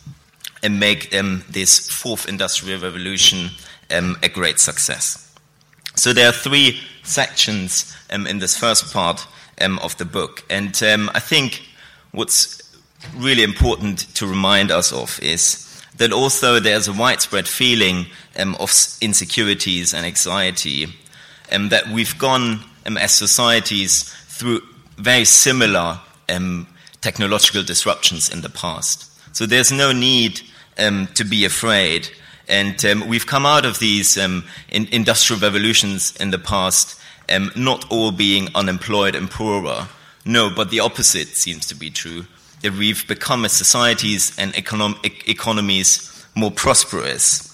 and 0.62 0.80
make 0.80 1.14
um, 1.14 1.44
this 1.50 1.88
fourth 1.90 2.28
industrial 2.28 2.80
revolution 2.80 3.50
um, 3.90 4.16
a 4.22 4.28
great 4.28 4.58
success. 4.58 5.24
So 5.94 6.12
there 6.12 6.28
are 6.28 6.32
three 6.32 6.80
sections 7.02 7.96
um, 8.10 8.26
in 8.26 8.38
this 8.38 8.56
first 8.56 8.92
part 8.92 9.26
of 9.60 9.96
the 9.98 10.04
book, 10.04 10.44
and 10.48 10.80
I 11.14 11.18
think 11.18 11.62
what's 12.12 12.62
really 13.16 13.42
important 13.42 14.14
to 14.14 14.26
remind 14.26 14.70
us 14.70 14.92
of 14.92 15.18
is 15.22 15.67
that 15.98 16.12
although 16.12 16.58
there's 16.60 16.88
a 16.88 16.92
widespread 16.92 17.46
feeling 17.46 18.06
um, 18.38 18.54
of 18.56 18.70
insecurities 19.00 19.92
and 19.92 20.06
anxiety, 20.06 20.86
um, 21.52 21.68
that 21.68 21.88
we've 21.88 22.16
gone 22.18 22.60
um, 22.86 22.96
as 22.96 23.12
societies 23.12 24.04
through 24.28 24.60
very 24.96 25.24
similar 25.24 26.00
um, 26.28 26.66
technological 27.00 27.62
disruptions 27.62 28.28
in 28.28 28.40
the 28.40 28.48
past. 28.48 29.10
So 29.36 29.46
there's 29.46 29.72
no 29.72 29.92
need 29.92 30.40
um, 30.78 31.08
to 31.14 31.24
be 31.24 31.44
afraid. 31.44 32.08
And 32.48 32.82
um, 32.84 33.08
we've 33.08 33.26
come 33.26 33.44
out 33.44 33.66
of 33.66 33.78
these 33.78 34.16
in 34.16 34.42
industrial 34.70 35.40
revolutions 35.40 36.16
in 36.16 36.30
the 36.30 36.38
past, 36.38 36.98
not 37.54 37.84
all 37.90 38.10
being 38.10 38.48
unemployed 38.54 39.14
and 39.14 39.30
poorer. 39.30 39.88
No, 40.24 40.48
but 40.48 40.70
the 40.70 40.80
opposite 40.80 41.28
seems 41.36 41.66
to 41.66 41.74
be 41.74 41.90
true 41.90 42.24
that 42.62 42.72
we've 42.72 43.06
become 43.06 43.44
as 43.44 43.52
societies 43.52 44.36
and 44.38 44.52
econom- 44.54 44.98
economies 45.28 46.26
more 46.34 46.50
prosperous. 46.50 47.44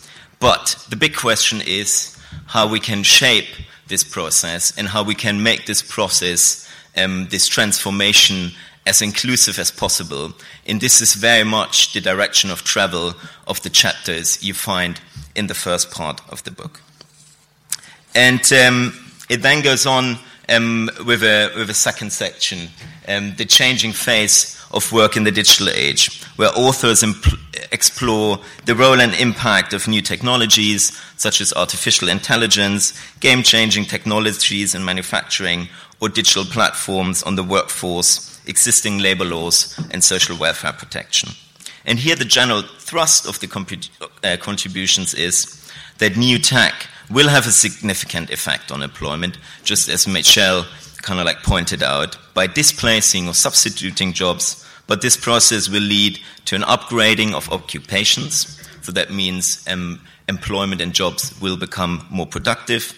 But 0.40 0.85
the 0.88 0.97
big 0.97 1.17
question 1.17 1.61
is 1.61 2.17
how 2.47 2.67
we 2.67 2.81
can 2.81 3.03
shape 3.03 3.49
this 3.88 4.05
process 4.05 4.77
and 4.77 4.88
how 4.88 5.03
we 5.03 5.14
can 5.14 5.43
make 5.43 5.67
this 5.67 5.83
process, 5.83 6.69
um, 6.97 7.29
this 7.31 7.49
transformation, 7.49 8.53
as 8.87 9.01
inclusive 9.01 9.59
as 9.59 9.71
possible. 9.71 10.33
And 10.67 10.81
this 10.81 11.01
is 11.01 11.14
very 11.14 11.45
much 11.45 11.93
the 11.93 12.01
direction 12.01 12.51
of 12.51 12.64
travel 12.64 13.14
of 13.47 13.62
the 13.62 13.71
chapters 13.71 14.43
you 14.43 14.55
find 14.55 15.01
in 15.35 15.47
the 15.47 15.55
first 15.55 15.90
part 15.90 16.21
of 16.31 16.43
the 16.45 16.51
book. 16.51 16.81
And 18.14 18.40
um, 18.53 18.93
it 19.29 19.43
then 19.43 19.62
goes 19.62 19.87
on 19.87 20.19
um, 20.49 20.90
with, 21.07 21.23
a, 21.23 21.51
with 21.57 21.71
a 21.71 21.75
second 21.75 22.12
section, 22.12 22.69
um, 23.09 23.35
the 23.37 23.45
changing 23.45 23.93
face 23.93 24.63
of 24.74 24.92
work 24.92 25.16
in 25.16 25.24
the 25.24 25.30
digital 25.30 25.68
age, 25.70 26.22
where 26.37 26.50
authors 26.54 27.02
impl- 27.02 27.38
explore 27.72 28.38
the 28.66 28.74
role 28.74 29.00
and 29.00 29.14
impact 29.14 29.72
of 29.72 29.88
new 29.88 30.02
technologies 30.02 31.00
such 31.16 31.40
as 31.40 31.52
artificial 31.54 32.08
intelligence, 32.08 32.92
game 33.20 33.42
changing 33.42 33.84
technologies 33.84 34.74
in 34.74 34.84
manufacturing, 34.84 35.68
or 36.00 36.08
digital 36.08 36.44
platforms 36.44 37.22
on 37.22 37.37
the 37.37 37.42
workforce, 37.42 38.42
existing 38.46 38.98
labor 38.98 39.24
laws, 39.24 39.78
and 39.90 40.04
social 40.04 40.37
welfare 40.37 40.72
protection. 40.72 41.30
And 41.87 41.98
here, 41.98 42.16
the 42.16 42.24
general 42.24 42.62
thrust 42.78 43.26
of 43.26 43.40
the 43.40 43.48
uh, 44.22 44.37
contributions 44.38 45.14
is 45.14 45.70
that 45.98 46.16
new 46.16 46.38
tech 46.38 46.88
will 47.10 47.28
have 47.28 47.46
a 47.46 47.52
significant 47.52 48.30
effect 48.30 48.72
on 48.72 48.82
employment, 48.82 49.38
just 49.62 49.88
as 49.88 50.08
Michelle 50.08 50.66
kind 51.02 51.20
of 51.20 51.26
like 51.26 51.42
pointed 51.42 51.82
out, 51.82 52.16
by 52.32 52.46
displacing 52.46 53.28
or 53.28 53.34
substituting 53.34 54.12
jobs. 54.12 54.63
But 54.87 55.01
this 55.01 55.16
process 55.16 55.68
will 55.68 55.83
lead 55.83 56.18
to 56.47 56.57
an 56.57 56.62
upgrading 56.62 57.35
of 57.35 57.51
occupations. 57.51 58.61
So 58.83 58.92
that 58.92 59.11
means 59.11 59.64
um, 59.68 60.01
employment 60.29 60.81
and 60.81 60.92
jobs 60.92 61.38
will 61.40 61.57
become 61.57 62.07
more 62.11 62.27
productive. 62.27 62.92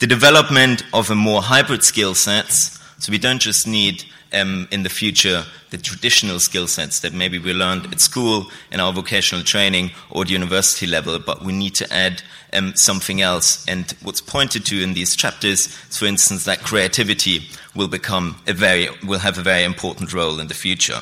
The 0.00 0.06
development 0.06 0.82
of 0.92 1.10
a 1.10 1.14
more 1.14 1.42
hybrid 1.42 1.84
skill 1.84 2.14
sets. 2.14 2.78
So 2.98 3.12
we 3.12 3.18
don't 3.18 3.40
just 3.40 3.66
need 3.66 4.04
um, 4.32 4.68
in 4.70 4.82
the 4.82 4.88
future 4.88 5.44
the 5.70 5.78
traditional 5.78 6.40
skill 6.40 6.66
sets 6.66 7.00
that 7.00 7.12
maybe 7.12 7.38
we 7.38 7.52
learned 7.52 7.86
at 7.92 8.00
school 8.00 8.50
in 8.70 8.80
our 8.80 8.92
vocational 8.92 9.44
training 9.44 9.90
or 10.10 10.24
the 10.24 10.32
university 10.32 10.86
level, 10.86 11.18
but 11.18 11.44
we 11.44 11.52
need 11.52 11.74
to 11.76 11.92
add 11.92 12.22
um, 12.52 12.74
something 12.74 13.20
else. 13.20 13.64
And 13.68 13.90
what's 14.02 14.20
pointed 14.20 14.64
to 14.66 14.82
in 14.82 14.94
these 14.94 15.14
chapters 15.14 15.66
is, 15.66 15.98
for 15.98 16.06
instance, 16.06 16.44
that 16.44 16.60
creativity 16.60 17.48
will 17.74 17.88
become 17.88 18.36
a 18.46 18.52
very 18.52 18.88
will 19.04 19.18
have 19.20 19.38
a 19.38 19.42
very 19.42 19.64
important 19.64 20.12
role 20.12 20.40
in 20.40 20.48
the 20.48 20.54
future. 20.54 21.00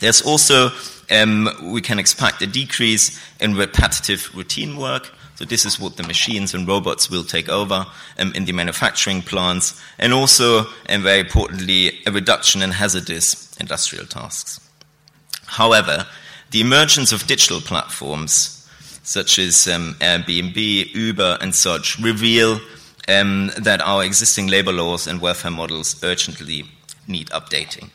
There's 0.00 0.22
also 0.22 0.70
um, 1.10 1.48
we 1.72 1.80
can 1.80 1.98
expect 1.98 2.42
a 2.42 2.46
decrease 2.46 3.20
in 3.40 3.54
repetitive 3.54 4.30
routine 4.34 4.76
work. 4.76 5.12
So 5.36 5.44
this 5.44 5.66
is 5.66 5.78
what 5.78 5.96
the 5.96 6.02
machines 6.02 6.54
and 6.54 6.66
robots 6.66 7.10
will 7.10 7.24
take 7.24 7.48
over 7.48 7.86
um, 8.18 8.32
in 8.34 8.46
the 8.46 8.52
manufacturing 8.52 9.20
plants, 9.22 9.80
and 9.98 10.14
also, 10.14 10.64
and 10.86 11.02
very 11.02 11.20
importantly, 11.20 12.00
a 12.06 12.10
reduction 12.10 12.62
in 12.62 12.70
hazardous 12.70 13.54
industrial 13.58 14.06
tasks. 14.06 14.60
However, 15.44 16.06
the 16.52 16.62
emergence 16.62 17.12
of 17.12 17.26
digital 17.26 17.60
platforms 17.60 18.56
such 19.06 19.38
as 19.38 19.68
um, 19.68 19.94
Airbnb, 20.00 20.92
Uber, 20.92 21.38
and 21.40 21.54
such, 21.54 21.96
reveal 22.00 22.60
um, 23.08 23.52
that 23.56 23.80
our 23.80 24.02
existing 24.02 24.48
labor 24.48 24.72
laws 24.72 25.06
and 25.06 25.20
welfare 25.20 25.50
models 25.50 26.02
urgently 26.02 26.64
need 27.06 27.28
updating. 27.28 27.88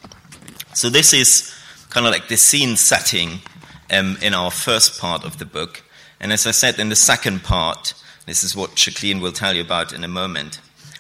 So, 0.74 0.90
this 0.90 1.14
is 1.14 1.54
kind 1.92 2.06
of 2.08 2.12
like 2.12 2.30
the 2.30 2.38
scene 2.38 2.78
setting 2.78 3.42
um, 3.92 4.18
in 4.22 4.34
our 4.34 4.50
first 4.50 5.00
part 5.00 5.24
of 5.24 5.38
the 5.38 5.46
book. 5.46 5.84
And 6.20 6.34
as 6.34 6.48
I 6.48 6.52
said 6.52 6.80
in 6.80 6.90
the 6.90 6.96
second 6.96 7.44
part, 7.44 7.94
this 8.26 8.44
is 8.44 8.56
what 8.56 8.76
Jacqueline 8.76 9.22
will 9.22 9.32
tell 9.32 9.54
you 9.54 9.62
about 9.62 9.94
in 9.94 10.04
a 10.04 10.08
moment. 10.08 10.60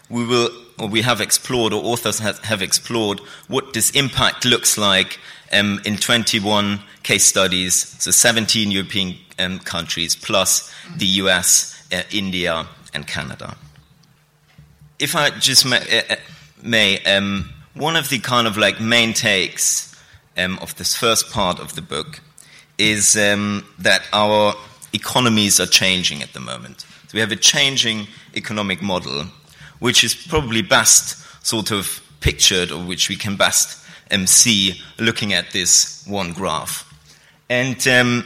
We 0.09 0.25
will, 0.25 0.49
or 0.77 0.87
we 0.87 1.01
have 1.01 1.21
explored, 1.21 1.73
or 1.73 1.83
authors 1.83 2.19
have, 2.19 2.39
have 2.39 2.61
explored, 2.61 3.21
what 3.47 3.73
this 3.73 3.91
impact 3.91 4.43
looks 4.43 4.77
like 4.77 5.19
um, 5.53 5.81
in 5.85 5.97
21 5.97 6.81
case 7.03 7.23
studies, 7.23 7.95
so 8.03 8.11
17 8.11 8.69
European 8.69 9.15
um, 9.39 9.59
countries, 9.59 10.15
plus 10.15 10.73
the 10.95 11.05
US, 11.05 11.87
uh, 11.93 12.03
India, 12.11 12.67
and 12.93 13.07
Canada. 13.07 13.55
if 14.99 15.15
I 15.15 15.31
just 15.31 15.65
may, 15.65 15.77
uh, 15.77 16.13
uh, 16.13 16.15
may 16.61 17.03
um, 17.05 17.49
one 17.73 17.95
of 17.95 18.09
the 18.09 18.19
kind 18.19 18.47
of 18.47 18.57
like 18.57 18.79
main 18.79 19.13
takes 19.13 19.90
um, 20.37 20.57
of 20.59 20.75
this 20.77 20.95
first 20.95 21.31
part 21.31 21.59
of 21.59 21.75
the 21.75 21.81
book 21.81 22.21
is 22.77 23.15
um, 23.15 23.65
that 23.79 24.07
our 24.13 24.53
economies 24.93 25.59
are 25.59 25.67
changing 25.67 26.21
at 26.21 26.33
the 26.33 26.39
moment. 26.39 26.81
So 26.81 27.15
we 27.15 27.19
have 27.19 27.31
a 27.31 27.35
changing 27.35 28.07
economic 28.35 28.81
model, 28.81 29.25
which 29.79 30.03
is 30.03 30.15
probably 30.15 30.61
best 30.61 31.17
sort 31.45 31.71
of 31.71 32.01
pictured, 32.21 32.71
or 32.71 32.83
which 32.83 33.09
we 33.09 33.15
can 33.15 33.35
best 33.35 33.85
um, 34.11 34.27
see 34.27 34.81
looking 34.99 35.33
at 35.33 35.51
this 35.51 36.05
one 36.07 36.33
graph. 36.33 36.87
And 37.49 37.85
um, 37.87 38.25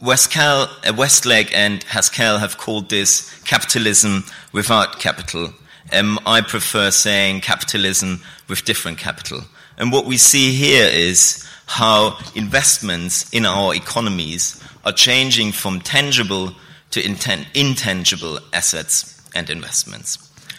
Westcal, 0.00 0.68
uh, 0.88 0.94
Westlake 0.94 1.54
and 1.54 1.82
Haskell 1.84 2.38
have 2.38 2.56
called 2.56 2.88
this 2.88 3.40
capitalism 3.42 4.24
without 4.52 5.00
capital. 5.00 5.52
Um, 5.92 6.18
I 6.24 6.40
prefer 6.40 6.90
saying 6.90 7.40
capitalism 7.40 8.20
with 8.48 8.64
different 8.64 8.98
capital. 8.98 9.42
And 9.78 9.92
what 9.92 10.04
we 10.04 10.16
see 10.16 10.52
here 10.52 10.88
is 10.92 11.48
how 11.66 12.18
investments 12.34 13.32
in 13.32 13.46
our 13.46 13.74
economies 13.74 14.62
are 14.84 14.92
changing 14.92 15.52
from 15.52 15.80
tangible 15.80 16.52
to 16.90 17.04
intangible 17.04 18.40
assets 18.52 19.22
and 19.34 19.48
investments. 19.48 20.18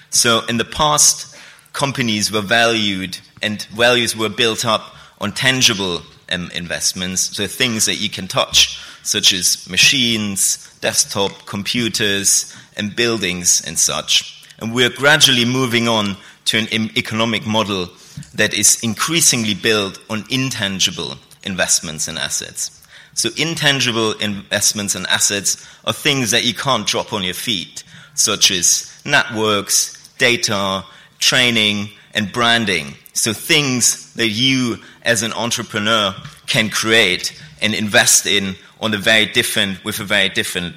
So 0.09 0.45
in 0.47 0.57
the 0.57 0.65
past, 0.65 1.35
companies 1.73 2.31
were 2.31 2.41
valued 2.41 3.19
and 3.41 3.61
values 3.63 4.15
were 4.15 4.29
built 4.29 4.65
up 4.65 4.95
on 5.19 5.33
tangible 5.33 6.01
um, 6.31 6.49
investments, 6.53 7.35
so 7.35 7.47
things 7.47 7.85
that 7.85 7.95
you 7.95 8.09
can 8.09 8.27
touch, 8.27 8.79
such 9.03 9.33
as 9.33 9.67
machines, 9.69 10.77
desktop, 10.79 11.45
computers, 11.45 12.55
and 12.77 12.95
buildings 12.95 13.61
and 13.65 13.77
such. 13.77 14.45
And 14.59 14.73
we're 14.73 14.89
gradually 14.89 15.45
moving 15.45 15.87
on 15.87 16.17
to 16.45 16.57
an 16.57 16.91
economic 16.97 17.45
model 17.45 17.89
that 18.33 18.53
is 18.53 18.81
increasingly 18.83 19.53
built 19.53 19.99
on 20.09 20.25
intangible 20.29 21.15
investments 21.43 22.07
and 22.07 22.17
assets. 22.17 22.75
So, 23.13 23.29
intangible 23.37 24.13
investments 24.13 24.95
and 24.95 25.05
assets 25.07 25.67
are 25.85 25.93
things 25.93 26.31
that 26.31 26.45
you 26.45 26.53
can't 26.53 26.87
drop 26.87 27.11
on 27.11 27.23
your 27.23 27.33
feet, 27.33 27.83
such 28.13 28.51
as 28.51 28.89
networks, 29.05 30.09
data, 30.17 30.85
training, 31.17 31.89
and 32.13 32.31
branding. 32.31 32.95
So, 33.13 33.33
things 33.33 34.13
that 34.13 34.29
you 34.29 34.77
as 35.03 35.23
an 35.23 35.33
entrepreneur 35.33 36.15
can 36.47 36.69
create 36.69 37.39
and 37.61 37.73
invest 37.73 38.25
in 38.25 38.55
on 38.79 38.93
a 38.93 38.97
very 38.97 39.25
different, 39.25 39.83
with 39.83 39.99
a 39.99 40.05
very 40.05 40.29
different 40.29 40.75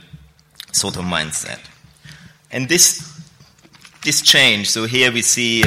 sort 0.73 0.97
of 0.97 1.05
mindset. 1.05 1.61
And 2.51 2.69
this, 2.69 3.21
this 4.05 4.21
change, 4.21 4.71
so 4.71 4.85
here 4.87 5.13
we 5.13 5.23
see 5.23 5.65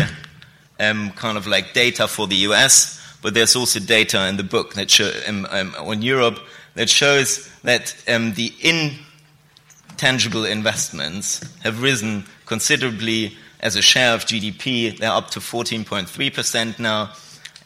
um, 0.80 1.12
kind 1.12 1.38
of 1.38 1.48
like 1.48 1.74
data 1.74 2.08
for 2.08 2.28
the 2.28 2.36
US, 2.48 3.02
but 3.22 3.34
there's 3.34 3.56
also 3.56 3.80
data 3.80 4.28
in 4.28 4.38
the 4.38 4.44
book 4.44 4.74
that 4.74 4.90
show, 4.90 5.12
um, 5.28 5.48
um, 5.50 5.74
on 5.80 6.02
Europe 6.02 6.40
that 6.76 6.90
shows 6.90 7.50
that 7.64 7.96
um, 8.08 8.34
the 8.34 8.54
intangible 8.62 10.46
investments 10.46 11.42
have 11.64 11.82
risen 11.82 12.26
considerably 12.46 13.36
as 13.62 13.76
a 13.76 13.82
share 13.82 14.14
of 14.14 14.26
GDP. 14.26 14.98
They're 14.98 15.12
up 15.12 15.32
to 15.32 15.40
14.3% 15.40 16.80
now, 16.80 17.14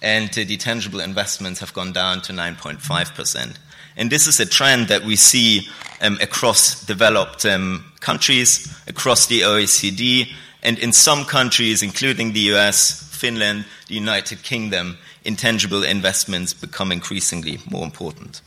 and 0.02 0.30
uh, 0.30 0.44
the 0.46 0.58
tangible 0.58 1.00
investments 1.00 1.60
have 1.60 1.74
gone 1.74 1.92
down 1.92 2.22
to 2.22 2.34
9.5%. 2.34 3.58
And 3.98 4.10
this 4.10 4.28
is 4.28 4.40
a 4.40 4.46
trend 4.46 4.88
that 4.88 5.04
we 5.04 5.18
see 5.18 5.68
um, 6.00 6.18
across 6.22 6.86
developed 6.86 7.46
um, 7.46 7.92
countries, 8.00 8.74
across 8.88 9.26
the 9.28 9.42
OECD, 9.42 10.32
and 10.64 10.78
in 10.80 10.92
some 10.92 11.26
countries, 11.26 11.82
including 11.82 12.34
the 12.34 12.52
US, 12.54 13.08
Finland, 13.16 13.66
the 13.88 13.96
United 13.96 14.44
Kingdom, 14.44 14.98
intangible 15.24 15.84
investments 15.84 16.54
become 16.54 16.92
increasingly 16.92 17.60
more 17.70 17.84
important. 17.84 18.42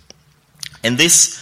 And 0.85 0.98
this, 0.98 1.40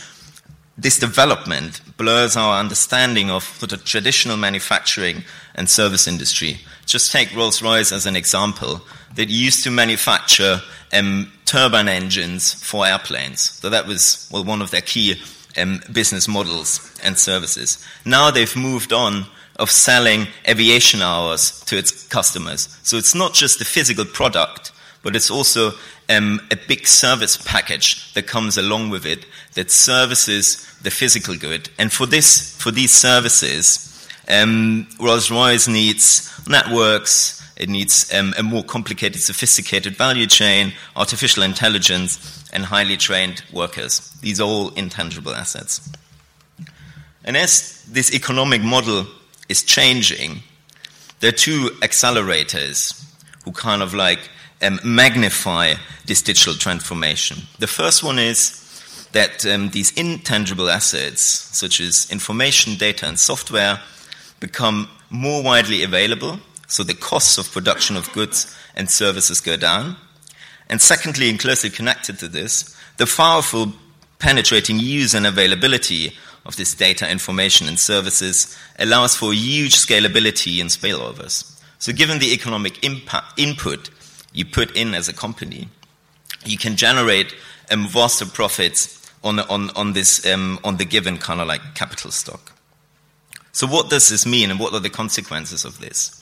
this 0.77 0.99
development 0.99 1.81
blurs 1.97 2.37
our 2.37 2.59
understanding 2.59 3.31
of 3.31 3.63
of 3.63 3.85
traditional 3.85 4.37
manufacturing 4.37 5.25
and 5.55 5.69
service 5.69 6.07
industry. 6.07 6.61
Just 6.87 7.13
take 7.13 7.35
Rolls 7.35 7.63
Royce 7.63 7.93
as 7.93 8.07
an 8.07 8.17
example 8.17 8.81
that 9.17 9.29
used 9.29 9.65
to 9.65 9.71
manufacture 9.71 10.61
um, 10.93 11.33
turbine 11.45 11.89
engines 11.89 12.53
for 12.53 12.87
airplanes. 12.87 13.51
So 13.61 13.71
that 13.71 13.87
was 13.87 14.29
well, 14.33 14.45
one 14.45 14.63
of 14.63 14.71
their 14.71 14.81
key 14.81 15.21
um, 15.57 15.81
business 15.93 16.29
models 16.29 16.99
and 17.03 17.19
services. 17.19 17.85
Now 18.05 18.31
they've 18.31 18.57
moved 18.57 18.93
on 18.93 19.27
of 19.61 19.71
selling 19.71 20.27
aviation 20.49 21.03
hours 21.03 21.61
to 21.67 21.77
its 21.77 22.09
customers. 22.09 22.77
So 22.83 22.97
it's 22.97 23.15
not 23.15 23.35
just 23.35 23.59
the 23.59 23.65
physical 23.65 24.05
product, 24.05 24.73
but 25.03 25.15
it's 25.15 25.31
also 25.31 25.73
um, 26.09 26.41
a 26.51 26.57
big 26.57 26.87
service 26.87 27.37
package 27.37 28.13
that 28.15 28.27
comes 28.27 28.57
along 28.57 28.91
with 28.91 29.07
it 29.07 29.27
that 29.55 29.71
services 29.71 30.67
the 30.83 30.91
physical 30.91 31.37
good. 31.37 31.69
And 31.79 31.93
for 31.93 32.07
this, 32.07 32.57
for 32.57 32.71
these 32.71 32.93
services, 32.93 34.09
um, 34.29 34.89
Rolls-Royce 34.99 35.69
needs 35.69 36.31
networks, 36.49 37.37
it 37.57 37.69
needs 37.69 38.13
um, 38.15 38.33
a 38.39 38.43
more 38.43 38.65
complicated, 38.65 39.21
sophisticated 39.21 39.95
value 39.97 40.27
chain, 40.27 40.73
artificial 40.97 41.43
intelligence, 41.43 42.49
and 42.53 42.65
highly 42.65 42.97
trained 42.97 43.43
workers. 43.53 44.11
These 44.23 44.41
are 44.41 44.45
all 44.49 44.71
intangible 44.71 45.35
assets. 45.35 45.91
And 47.25 47.37
as 47.37 47.85
this 47.85 48.15
economic 48.15 48.63
model 48.63 49.07
is 49.51 49.63
changing, 49.65 50.43
there 51.19 51.29
are 51.29 51.33
two 51.33 51.71
accelerators 51.83 53.05
who 53.45 53.53
kind 53.53 53.83
of 53.83 53.93
like 53.93 54.21
um, 54.63 54.79
magnify 54.85 55.75
this 56.07 56.23
digital 56.23 56.55
transformation. 56.55 57.39
The 57.59 57.67
first 57.67 58.05
one 58.05 58.19
is 58.19 58.57
that 59.13 59.45
um, 59.45 59.71
these 59.71 59.93
intangible 59.93 60.71
assets, 60.71 61.23
such 61.23 61.81
as 61.81 62.09
information, 62.11 62.77
data, 62.77 63.07
and 63.07 63.19
software, 63.19 63.81
become 64.39 64.89
more 65.11 65.43
widely 65.43 65.83
available, 65.83 66.39
so 66.69 66.85
the 66.85 66.95
costs 66.95 67.37
of 67.37 67.51
production 67.51 67.97
of 67.97 68.13
goods 68.13 68.57
and 68.77 68.89
services 68.89 69.41
go 69.41 69.57
down. 69.57 69.97
And 70.69 70.81
secondly, 70.81 71.29
and 71.29 71.41
closely 71.41 71.71
connected 71.71 72.21
to 72.21 72.29
this, 72.29 72.77
the 72.99 73.07
powerful 73.07 73.73
penetrating 74.21 74.79
use 74.79 75.15
and 75.15 75.27
availability 75.27 76.17
of 76.47 76.57
this 76.57 76.75
data, 76.75 77.11
information, 77.11 77.69
and 77.69 77.79
services 77.79 78.57
allows 78.79 79.17
for 79.17 79.33
huge 79.33 79.75
scalability 79.75 80.61
and 80.61 80.71
spillovers. 80.71 81.59
So, 81.79 81.93
given 81.93 82.19
the 82.19 82.33
economic 82.33 82.85
impact, 82.85 83.39
input 83.39 83.91
you 84.33 84.45
put 84.45 84.75
in 84.77 84.95
as 84.95 85.09
a 85.09 85.13
company, 85.13 85.69
you 86.45 86.59
can 86.59 86.77
generate 86.77 87.35
um, 87.71 87.87
vaster 87.87 88.27
profits 88.27 89.11
on, 89.23 89.41
on, 89.41 89.71
on, 89.71 89.93
this, 89.93 90.27
um, 90.27 90.59
on 90.65 90.77
the 90.77 90.85
given 90.85 91.19
kind 91.19 91.41
of 91.41 91.49
like 91.49 91.75
capital 91.75 92.11
stock. 92.11 92.53
So, 93.53 93.67
what 93.67 93.91
does 93.91 94.09
this 94.09 94.27
mean, 94.27 94.51
and 94.51 94.61
what 94.61 94.73
are 94.73 94.81
the 94.81 94.91
consequences 94.91 95.65
of 95.65 95.81
this? 95.81 96.17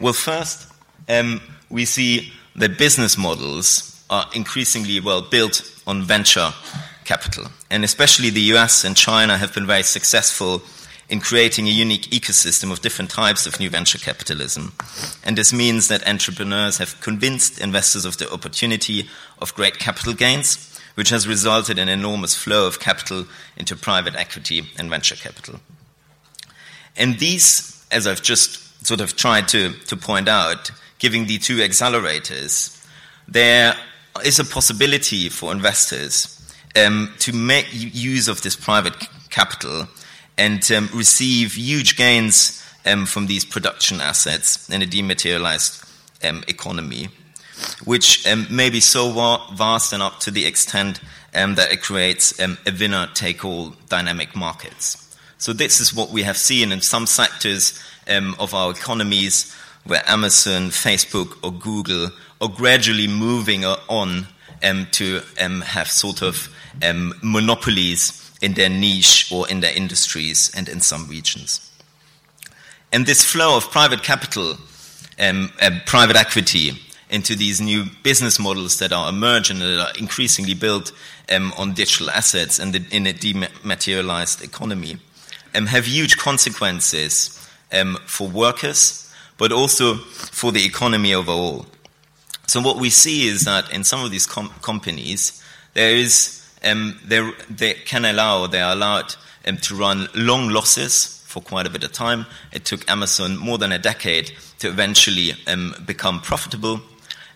Well, 0.00 0.12
first, 0.12 0.70
um, 1.08 1.40
we 1.68 1.84
see 1.84 2.32
that 2.56 2.78
business 2.78 3.16
models 3.16 4.04
are 4.10 4.26
increasingly 4.34 5.00
well 5.00 5.22
built 5.22 5.62
on 5.86 6.02
venture 6.02 6.52
capital. 7.10 7.46
And 7.68 7.82
especially 7.82 8.30
the 8.30 8.52
US 8.54 8.84
and 8.84 8.96
China 8.96 9.36
have 9.36 9.52
been 9.52 9.66
very 9.66 9.82
successful 9.82 10.62
in 11.08 11.18
creating 11.18 11.66
a 11.66 11.80
unique 11.84 12.06
ecosystem 12.10 12.70
of 12.70 12.82
different 12.82 13.10
types 13.10 13.46
of 13.46 13.58
new 13.58 13.68
venture 13.68 13.98
capitalism. 13.98 14.72
And 15.24 15.36
this 15.36 15.52
means 15.52 15.88
that 15.88 16.06
entrepreneurs 16.06 16.78
have 16.78 17.00
convinced 17.00 17.60
investors 17.60 18.04
of 18.04 18.18
the 18.18 18.32
opportunity 18.32 19.08
of 19.42 19.52
great 19.54 19.80
capital 19.80 20.14
gains, 20.14 20.78
which 20.94 21.10
has 21.10 21.26
resulted 21.26 21.78
in 21.80 21.88
an 21.88 21.98
enormous 21.98 22.36
flow 22.36 22.64
of 22.68 22.78
capital 22.78 23.26
into 23.56 23.74
private 23.74 24.14
equity 24.14 24.62
and 24.78 24.88
venture 24.88 25.16
capital. 25.16 25.58
And 26.96 27.18
these, 27.18 27.84
as 27.90 28.06
I've 28.06 28.22
just 28.22 28.86
sort 28.86 29.00
of 29.00 29.16
tried 29.16 29.48
to, 29.48 29.72
to 29.90 29.96
point 29.96 30.28
out, 30.28 30.70
giving 31.00 31.26
the 31.26 31.38
two 31.38 31.56
accelerators, 31.56 32.54
there 33.26 33.74
is 34.24 34.38
a 34.38 34.44
possibility 34.44 35.28
for 35.28 35.50
investors 35.50 36.39
um, 36.76 37.12
to 37.18 37.32
make 37.32 37.66
use 37.72 38.28
of 38.28 38.42
this 38.42 38.56
private 38.56 38.94
capital 39.30 39.88
and 40.38 40.70
um, 40.72 40.88
receive 40.94 41.54
huge 41.54 41.96
gains 41.96 42.64
um, 42.86 43.06
from 43.06 43.26
these 43.26 43.44
production 43.44 44.00
assets 44.00 44.68
in 44.70 44.82
a 44.82 44.86
dematerialized 44.86 45.84
um, 46.24 46.42
economy, 46.48 47.08
which 47.84 48.26
um, 48.26 48.46
may 48.50 48.70
be 48.70 48.80
so 48.80 49.10
vast 49.54 49.92
and 49.92 50.02
up 50.02 50.18
to 50.20 50.30
the 50.30 50.46
extent 50.46 51.00
um, 51.34 51.54
that 51.56 51.72
it 51.72 51.82
creates 51.82 52.38
a 52.40 52.56
winner 52.78 53.08
take 53.14 53.44
all 53.44 53.74
dynamic 53.88 54.34
markets. 54.34 54.96
So, 55.38 55.52
this 55.52 55.80
is 55.80 55.94
what 55.94 56.10
we 56.10 56.22
have 56.22 56.36
seen 56.36 56.70
in 56.72 56.82
some 56.82 57.06
sectors 57.06 57.78
of 58.06 58.54
our 58.54 58.72
economies 58.72 59.54
where 59.84 60.02
Amazon, 60.06 60.70
Facebook, 60.70 61.38
or 61.42 61.52
Google 61.52 62.10
are 62.40 62.48
gradually 62.48 63.06
moving 63.06 63.64
on 63.64 64.26
to 64.62 65.20
have 65.64 65.88
sort 65.88 66.22
of 66.22 66.48
um, 66.82 67.14
monopolies 67.22 68.30
in 68.40 68.54
their 68.54 68.68
niche 68.68 69.30
or 69.32 69.48
in 69.48 69.60
their 69.60 69.74
industries 69.74 70.50
and 70.56 70.68
in 70.68 70.80
some 70.80 71.06
regions. 71.08 71.70
And 72.92 73.06
this 73.06 73.24
flow 73.24 73.56
of 73.56 73.70
private 73.70 74.02
capital, 74.02 74.56
um, 75.18 75.52
private 75.86 76.16
equity 76.16 76.72
into 77.10 77.34
these 77.34 77.60
new 77.60 77.84
business 78.02 78.38
models 78.38 78.78
that 78.78 78.92
are 78.92 79.08
emerging 79.08 79.60
and 79.60 79.78
that 79.78 79.88
are 79.88 79.98
increasingly 79.98 80.54
built 80.54 80.92
um, 81.30 81.52
on 81.58 81.74
digital 81.74 82.10
assets 82.10 82.58
and 82.58 82.72
the, 82.72 82.96
in 82.96 83.06
a 83.06 83.12
dematerialized 83.12 84.42
economy 84.42 84.96
um, 85.54 85.66
have 85.66 85.86
huge 85.86 86.16
consequences 86.16 87.36
um, 87.72 87.98
for 88.06 88.28
workers, 88.28 89.12
but 89.38 89.52
also 89.52 89.94
for 89.94 90.52
the 90.52 90.64
economy 90.64 91.14
overall. 91.14 91.66
So 92.50 92.60
what 92.60 92.78
we 92.78 92.90
see 92.90 93.28
is 93.28 93.44
that 93.44 93.72
in 93.72 93.84
some 93.84 94.04
of 94.04 94.10
these 94.10 94.26
com- 94.26 94.52
companies, 94.60 95.40
there 95.74 95.94
is 95.94 96.44
um, 96.64 96.98
they 97.06 97.74
can 97.86 98.04
allow 98.04 98.48
they 98.48 98.60
are 98.60 98.72
allowed 98.72 99.14
um, 99.46 99.56
to 99.58 99.76
run 99.76 100.08
long 100.16 100.48
losses 100.48 101.22
for 101.28 101.40
quite 101.40 101.68
a 101.68 101.70
bit 101.70 101.84
of 101.84 101.92
time. 101.92 102.26
It 102.52 102.64
took 102.64 102.90
Amazon 102.90 103.36
more 103.36 103.56
than 103.56 103.70
a 103.70 103.78
decade 103.78 104.32
to 104.58 104.66
eventually 104.66 105.34
um, 105.46 105.76
become 105.86 106.20
profitable, 106.20 106.80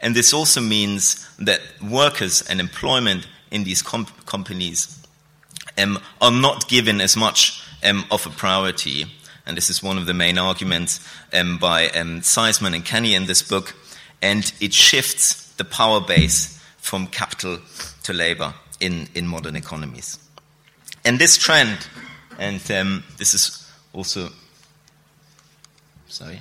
and 0.01 0.17
this 0.17 0.35
also 0.35 0.61
means 0.61 1.25
that 1.39 1.61
workers 1.81 2.43
and 2.43 2.59
employment 2.59 3.29
in 3.53 3.62
these 3.62 3.83
comp- 3.83 4.27
companies 4.27 5.01
um, 5.79 6.01
are 6.21 6.33
not 6.33 6.67
given 6.67 7.01
as 7.01 7.17
much 7.17 7.62
um, 7.85 8.05
of 8.11 8.27
a 8.27 8.31
priority. 8.31 9.05
And 9.47 9.57
this 9.57 9.71
is 9.71 9.81
one 9.81 9.99
of 9.99 10.07
the 10.07 10.15
main 10.15 10.39
arguments 10.39 11.07
um, 11.33 11.59
by 11.59 11.89
Seisman 11.89 12.75
and 12.75 12.85
Kenny 12.85 13.15
in 13.15 13.27
this 13.27 13.43
book. 13.43 13.77
And 14.25 14.51
it 14.59 14.72
shifts 14.72 15.53
the 15.59 15.66
power 15.66 16.01
base 16.01 16.59
from 16.79 17.09
capital 17.09 17.59
to 18.05 18.12
labor 18.14 18.55
in, 18.81 19.07
in 19.14 19.27
modern 19.27 19.55
economies. 19.55 20.18
And 21.05 21.18
this 21.18 21.37
trend, 21.37 21.87
and 22.39 22.59
um, 22.70 23.05
this 23.18 23.35
is 23.35 23.70
also, 23.93 24.31
sorry, 26.09 26.41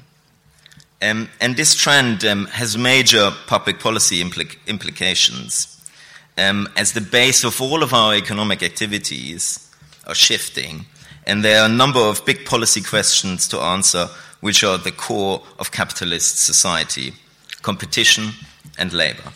um, 1.02 1.28
and 1.42 1.58
this 1.58 1.76
trend 1.76 2.24
um, 2.24 2.46
has 2.46 2.78
major 2.78 3.32
public 3.48 3.82
policy 3.82 4.24
impl- 4.24 4.56
implications. 4.66 5.70
Um, 6.38 6.70
as 6.78 6.94
the 6.94 7.02
base 7.02 7.44
of 7.44 7.62
all 7.62 7.84
of 7.84 7.94
our 7.94 8.16
economic 8.16 8.64
activities 8.64 9.70
are 10.08 10.16
shifting, 10.16 10.86
and 11.28 11.44
there 11.44 11.62
are 11.62 11.66
a 11.66 11.74
number 11.74 12.00
of 12.00 12.26
big 12.26 12.46
policy 12.46 12.82
questions 12.82 13.46
to 13.50 13.60
answer, 13.60 14.08
which 14.40 14.64
are 14.64 14.78
the 14.78 14.94
core 14.94 15.44
of 15.60 15.72
capitalist 15.72 16.38
society 16.38 17.14
competition 17.64 18.30
and 18.78 18.94
labor. 18.94 19.34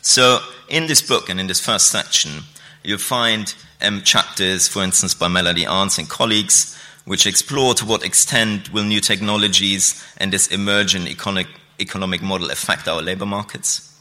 So, 0.00 0.38
in 0.68 0.86
this 0.86 1.02
book 1.02 1.28
and 1.28 1.38
in 1.38 1.46
this 1.46 1.60
first 1.60 1.88
section, 1.88 2.44
you'll 2.82 2.98
find 2.98 3.54
um, 3.82 4.02
chapters, 4.02 4.68
for 4.68 4.82
instance, 4.82 5.14
by 5.14 5.28
Melody 5.28 5.64
Arns 5.64 5.98
and 5.98 6.08
colleagues, 6.08 6.78
which 7.04 7.26
explore 7.26 7.74
to 7.74 7.84
what 7.84 8.04
extent 8.04 8.72
will 8.72 8.84
new 8.84 9.00
technologies 9.00 10.02
and 10.16 10.32
this 10.32 10.48
emerging 10.48 11.06
economic, 11.06 11.48
economic 11.78 12.22
model 12.22 12.50
affect 12.50 12.88
our 12.88 13.02
labor 13.02 13.26
markets. 13.26 13.92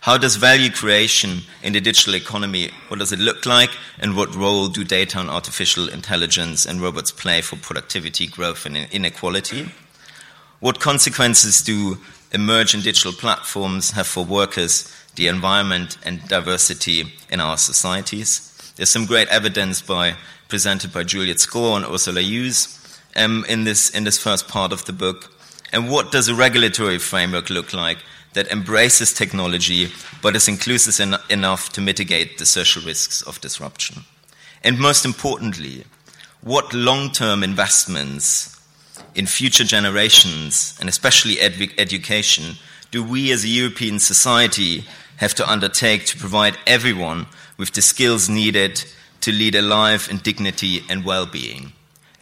How 0.00 0.16
does 0.16 0.36
value 0.36 0.70
creation 0.70 1.42
in 1.62 1.74
the 1.74 1.80
digital 1.80 2.14
economy, 2.14 2.70
what 2.88 2.98
does 2.98 3.12
it 3.12 3.18
look 3.18 3.44
like, 3.44 3.70
and 3.98 4.16
what 4.16 4.34
role 4.34 4.68
do 4.68 4.82
data 4.82 5.20
and 5.20 5.28
artificial 5.28 5.90
intelligence 5.90 6.64
and 6.64 6.80
robots 6.80 7.12
play 7.12 7.42
for 7.42 7.56
productivity, 7.56 8.26
growth, 8.26 8.64
and 8.64 8.78
inequality? 8.78 9.68
What 10.60 10.80
consequences 10.80 11.60
do 11.60 11.98
emerging 12.32 12.82
digital 12.82 13.12
platforms 13.12 13.92
have 13.92 14.06
for 14.06 14.24
workers, 14.24 14.92
the 15.16 15.28
environment, 15.28 15.98
and 16.04 16.26
diversity 16.28 17.12
in 17.30 17.40
our 17.40 17.56
societies? 17.56 18.72
There's 18.76 18.90
some 18.90 19.06
great 19.06 19.28
evidence 19.28 19.82
by, 19.82 20.14
presented 20.48 20.92
by 20.92 21.04
Juliet 21.04 21.40
Score 21.40 21.76
and 21.76 21.84
Ursula 21.84 22.20
Hughes 22.20 22.76
um, 23.16 23.44
in, 23.48 23.64
this, 23.64 23.90
in 23.90 24.04
this 24.04 24.18
first 24.18 24.48
part 24.48 24.72
of 24.72 24.84
the 24.84 24.92
book. 24.92 25.32
And 25.72 25.90
what 25.90 26.12
does 26.12 26.28
a 26.28 26.34
regulatory 26.34 26.98
framework 26.98 27.50
look 27.50 27.72
like 27.72 27.98
that 28.32 28.50
embraces 28.50 29.12
technology 29.12 29.90
but 30.22 30.36
is 30.36 30.48
inclusive 30.48 31.00
en- 31.00 31.20
enough 31.28 31.70
to 31.70 31.80
mitigate 31.80 32.38
the 32.38 32.46
social 32.46 32.82
risks 32.82 33.22
of 33.22 33.40
disruption? 33.40 34.04
And 34.62 34.78
most 34.78 35.04
importantly, 35.04 35.84
what 36.42 36.72
long 36.72 37.10
term 37.10 37.42
investments 37.42 38.59
in 39.14 39.26
future 39.26 39.64
generations, 39.64 40.76
and 40.80 40.88
especially 40.88 41.40
ed- 41.40 41.72
education, 41.78 42.56
do 42.90 43.02
we 43.02 43.30
as 43.32 43.44
a 43.44 43.48
European 43.48 43.98
society 43.98 44.84
have 45.16 45.34
to 45.34 45.50
undertake 45.50 46.06
to 46.06 46.18
provide 46.18 46.58
everyone 46.66 47.26
with 47.56 47.72
the 47.72 47.82
skills 47.82 48.28
needed 48.28 48.84
to 49.20 49.32
lead 49.32 49.54
a 49.54 49.62
life 49.62 50.10
in 50.10 50.16
dignity 50.18 50.82
and 50.88 51.04
well 51.04 51.26
being? 51.26 51.72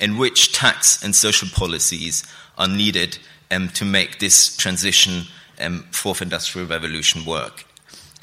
And 0.00 0.18
which 0.18 0.52
tax 0.52 1.02
and 1.02 1.14
social 1.14 1.48
policies 1.48 2.24
are 2.56 2.68
needed 2.68 3.18
um, 3.50 3.68
to 3.70 3.84
make 3.84 4.18
this 4.18 4.56
transition 4.56 5.24
um, 5.60 5.84
fourth 5.90 6.22
industrial 6.22 6.68
revolution 6.68 7.24
work. 7.24 7.64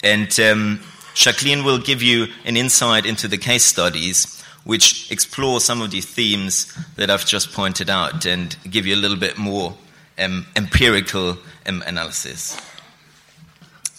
And 0.04 0.40
um, 0.40 0.82
Jacqueline 1.16 1.64
will 1.64 1.80
give 1.80 2.02
you 2.02 2.28
an 2.46 2.58
insight 2.58 3.06
into 3.06 3.28
the 3.28 3.38
case 3.38 3.66
studies 3.66 4.44
which 4.66 5.10
explore 5.12 5.62
some 5.62 5.82
of 5.82 5.92
the 5.92 6.02
themes 6.02 6.68
that 6.98 7.10
I've 7.10 7.26
just 7.26 7.54
pointed 7.54 7.90
out 7.90 8.26
and 8.26 8.56
give 8.70 8.86
you 8.86 8.96
a 8.96 9.02
little 9.02 9.18
bit 9.18 9.38
more 9.38 9.76
um, 10.20 10.46
empirical 10.56 11.38
um, 11.66 11.84
analysis. 11.88 12.58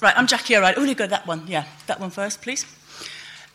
Right, 0.03 0.15
I'm 0.17 0.27
Jackie, 0.27 0.57
all. 0.57 0.73
Oh, 0.77 0.95
go 0.95 1.07
that 1.07 1.27
one. 1.27 1.47
Yeah, 1.47 1.65
that 1.87 2.01
one 2.01 2.11
first, 2.11 2.43
please. 2.43 2.67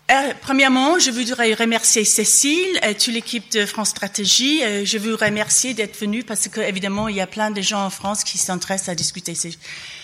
Euh, 0.10 0.34
premièrement, 0.42 1.00
je 1.00 1.12
voudrais 1.12 1.54
remercier 1.54 2.04
Cécile 2.04 2.80
et 2.82 2.96
toute 2.96 3.14
l'équipe 3.14 3.50
de 3.52 3.66
France 3.66 3.90
Stratégie. 3.90 4.62
Euh, 4.64 4.84
je 4.84 4.98
veux 4.98 5.16
remercier 5.16 5.74
d'être 5.74 5.98
venu 5.98 6.24
parce 6.24 6.50
que 6.50 6.60
évidemment 6.60 7.08
il 7.08 7.16
y 7.16 7.22
a 7.22 7.28
plein 7.28 7.52
de 7.52 7.62
gens 7.62 7.86
en 7.86 7.90
France 7.90 8.26
qui 8.26 8.38
s'intéressent 8.38 8.90
à 8.90 8.96
discuter 8.96 9.36
ces, 9.36 9.52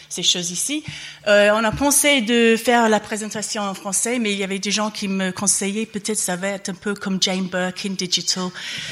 ces 0.10 0.24
choses 0.24 0.52
ici. 0.52 0.84
Euh, 1.28 1.52
on 1.54 1.64
a 1.64 1.72
pensé 1.72 2.22
de 2.22 2.56
faire 2.56 2.90
la 2.90 3.00
présentation 3.00 3.64
en 3.64 3.74
français, 3.74 4.20
mais 4.20 4.32
il 4.32 4.38
y 4.38 4.44
avait 4.44 4.60
des 4.60 4.72
gens 4.72 4.92
qui 4.92 5.08
me 5.08 5.32
conseillaient 5.32 5.86
peut-être 5.86 6.18
ça 6.18 6.36
va 6.36 6.50
être 6.50 6.70
un 6.70 6.74
peu 6.74 6.94
comme 6.94 7.22
Jane 7.22 7.48
Burke 7.48 7.86
in 7.86 7.94
digital. 7.94 8.50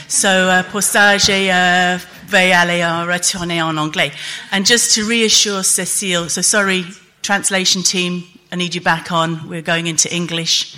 So 0.07 0.27
uh, 0.27 0.63
pour 0.71 0.83
ça, 0.83 1.17
j'ai 1.17 1.47
uh, 1.47 1.97
vais 2.27 2.51
aller 2.51 2.79
uh, 2.79 3.09
retourner 3.11 3.61
en 3.61 3.77
anglais. 3.77 4.11
And 4.51 4.65
just 4.65 4.95
to 4.95 5.05
reassure 5.07 5.63
Cécile, 5.63 6.29
so 6.29 6.41
sorry, 6.41 6.85
translation 7.21 7.81
team, 7.83 8.23
I 8.51 8.57
need 8.57 8.75
you 8.75 8.81
back 8.81 9.11
on. 9.11 9.47
We're 9.49 9.61
going 9.61 9.87
into 9.87 10.13
English. 10.13 10.75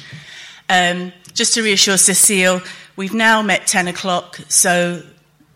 Um, 0.69 1.11
just 1.33 1.53
to 1.55 1.61
reassure 1.61 1.97
Cecile, 1.97 2.61
we've 2.95 3.13
now 3.13 3.41
met 3.41 3.67
10 3.67 3.87
o'clock, 3.87 4.39
so 4.49 5.01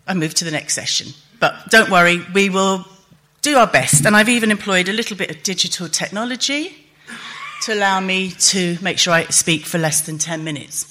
I 0.07 0.13
move 0.13 0.33
to 0.35 0.45
the 0.45 0.51
next 0.51 0.73
session. 0.75 1.07
But 1.39 1.69
don't 1.69 1.89
worry, 1.89 2.21
we 2.33 2.49
will 2.49 2.85
do 3.41 3.57
our 3.57 3.67
best. 3.67 4.05
And 4.05 4.15
I've 4.15 4.29
even 4.29 4.51
employed 4.51 4.87
a 4.87 4.93
little 4.93 5.17
bit 5.17 5.31
of 5.31 5.43
digital 5.43 5.87
technology 5.87 6.75
to 7.63 7.73
allow 7.73 7.99
me 7.99 8.31
to 8.31 8.77
make 8.81 8.97
sure 8.97 9.13
I 9.13 9.25
speak 9.25 9.65
for 9.65 9.77
less 9.77 10.01
than 10.01 10.17
10 10.17 10.43
minutes. 10.43 10.87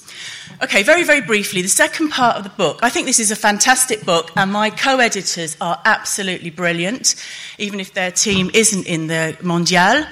Okay, 0.61 0.83
very, 0.83 1.03
very 1.03 1.21
briefly, 1.21 1.61
the 1.61 1.67
second 1.67 2.09
part 2.09 2.37
of 2.37 2.43
the 2.43 2.49
book. 2.49 2.79
I 2.81 2.89
think 2.89 3.07
this 3.07 3.19
is 3.19 3.31
a 3.31 3.35
fantastic 3.35 4.05
book, 4.05 4.31
and 4.35 4.51
my 4.51 4.69
co 4.69 4.99
editors 4.99 5.57
are 5.59 5.81
absolutely 5.85 6.49
brilliant, 6.49 7.15
even 7.57 7.79
if 7.79 7.93
their 7.93 8.11
team 8.11 8.51
isn't 8.53 8.85
in 8.85 9.07
the 9.07 9.35
Mondial, 9.41 10.07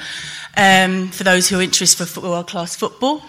um, 0.57 1.09
for 1.09 1.23
those 1.23 1.47
who 1.47 1.59
are 1.59 1.61
interested 1.61 2.07
for 2.07 2.21
world 2.21 2.47
class 2.47 2.75
football. 2.75 3.21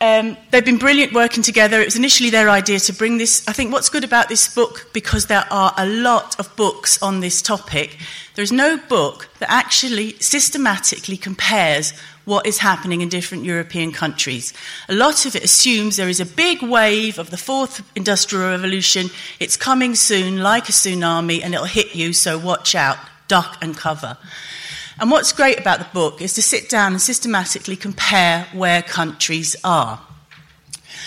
Um, 0.00 0.36
they've 0.50 0.64
been 0.64 0.78
brilliant 0.78 1.12
working 1.12 1.42
together. 1.42 1.80
It 1.80 1.86
was 1.86 1.96
initially 1.96 2.30
their 2.30 2.48
idea 2.48 2.78
to 2.80 2.92
bring 2.92 3.18
this. 3.18 3.46
I 3.48 3.52
think 3.52 3.72
what's 3.72 3.88
good 3.88 4.04
about 4.04 4.28
this 4.28 4.52
book, 4.54 4.88
because 4.92 5.26
there 5.26 5.44
are 5.50 5.74
a 5.76 5.86
lot 5.86 6.38
of 6.38 6.54
books 6.54 7.02
on 7.02 7.20
this 7.20 7.42
topic, 7.42 7.98
there 8.36 8.44
is 8.44 8.52
no 8.52 8.76
book 8.76 9.28
that 9.40 9.50
actually 9.50 10.12
systematically 10.20 11.16
compares 11.16 11.92
what 12.24 12.46
is 12.46 12.58
happening 12.58 13.00
in 13.00 13.08
different 13.08 13.42
European 13.42 13.90
countries. 13.90 14.52
A 14.88 14.94
lot 14.94 15.26
of 15.26 15.34
it 15.34 15.42
assumes 15.42 15.96
there 15.96 16.08
is 16.08 16.20
a 16.20 16.26
big 16.26 16.62
wave 16.62 17.18
of 17.18 17.30
the 17.30 17.36
fourth 17.36 17.82
industrial 17.96 18.50
revolution. 18.50 19.08
It's 19.40 19.56
coming 19.56 19.96
soon, 19.96 20.42
like 20.42 20.68
a 20.68 20.72
tsunami, 20.72 21.42
and 21.42 21.54
it'll 21.54 21.66
hit 21.66 21.96
you, 21.96 22.12
so 22.12 22.38
watch 22.38 22.74
out, 22.74 22.98
duck 23.26 23.56
and 23.60 23.76
cover. 23.76 24.18
And 25.00 25.12
what's 25.12 25.32
great 25.32 25.60
about 25.60 25.78
the 25.78 25.86
book 25.94 26.20
is 26.20 26.34
to 26.34 26.42
sit 26.42 26.68
down 26.68 26.92
and 26.92 27.00
systematically 27.00 27.76
compare 27.76 28.46
where 28.52 28.82
countries 28.82 29.54
are. 29.62 30.00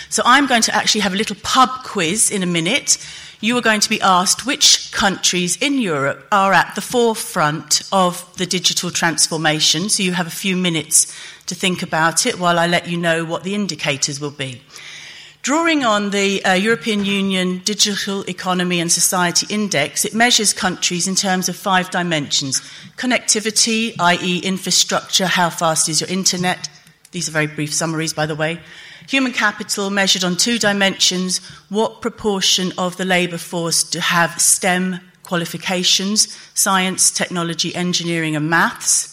So 0.08 0.22
I'm 0.24 0.46
going 0.46 0.62
to 0.62 0.74
actually 0.74 1.02
have 1.02 1.12
a 1.12 1.16
little 1.16 1.36
pub 1.42 1.68
quiz 1.84 2.30
in 2.30 2.42
a 2.42 2.46
minute. 2.46 2.96
You 3.42 3.56
are 3.58 3.62
going 3.62 3.80
to 3.80 3.90
be 3.90 4.00
asked 4.00 4.46
which 4.46 4.92
countries 4.92 5.58
in 5.60 5.78
Europe 5.78 6.26
are 6.32 6.54
at 6.54 6.74
the 6.74 6.80
forefront 6.80 7.82
of 7.92 8.34
the 8.38 8.46
digital 8.46 8.90
transformation. 8.90 9.90
So 9.90 10.02
you 10.02 10.12
have 10.12 10.26
a 10.26 10.30
few 10.30 10.56
minutes 10.56 11.14
to 11.46 11.54
think 11.54 11.82
about 11.82 12.24
it 12.24 12.38
while 12.38 12.58
I 12.58 12.66
let 12.66 12.88
you 12.88 12.96
know 12.96 13.26
what 13.26 13.42
the 13.42 13.54
indicators 13.54 14.20
will 14.20 14.30
be. 14.30 14.62
Drawing 15.42 15.84
on 15.84 16.10
the 16.10 16.44
uh, 16.44 16.52
European 16.52 17.04
Union 17.04 17.62
Digital 17.64 18.22
Economy 18.28 18.78
and 18.78 18.92
Society 18.92 19.44
Index, 19.52 20.04
it 20.04 20.14
measures 20.14 20.52
countries 20.52 21.08
in 21.08 21.16
terms 21.16 21.48
of 21.48 21.56
five 21.56 21.90
dimensions 21.90 22.60
connectivity, 22.96 23.96
i.e., 23.98 24.38
infrastructure, 24.38 25.26
how 25.26 25.50
fast 25.50 25.88
is 25.88 26.00
your 26.00 26.08
internet? 26.08 26.68
These 27.10 27.28
are 27.28 27.32
very 27.32 27.48
brief 27.48 27.74
summaries, 27.74 28.12
by 28.12 28.26
the 28.26 28.36
way. 28.36 28.60
human 29.08 29.32
capital 29.32 29.90
measured 29.90 30.22
on 30.22 30.36
two 30.36 30.60
dimensions. 30.60 31.38
What 31.70 32.00
proportion 32.00 32.70
of 32.78 32.96
the 32.96 33.04
labour 33.04 33.38
force 33.38 33.82
do 33.82 33.98
have 33.98 34.40
STEM 34.40 35.00
qualifications, 35.24 36.38
science, 36.54 37.10
technology, 37.10 37.74
engineering, 37.74 38.36
and 38.36 38.48
maths? 38.48 39.11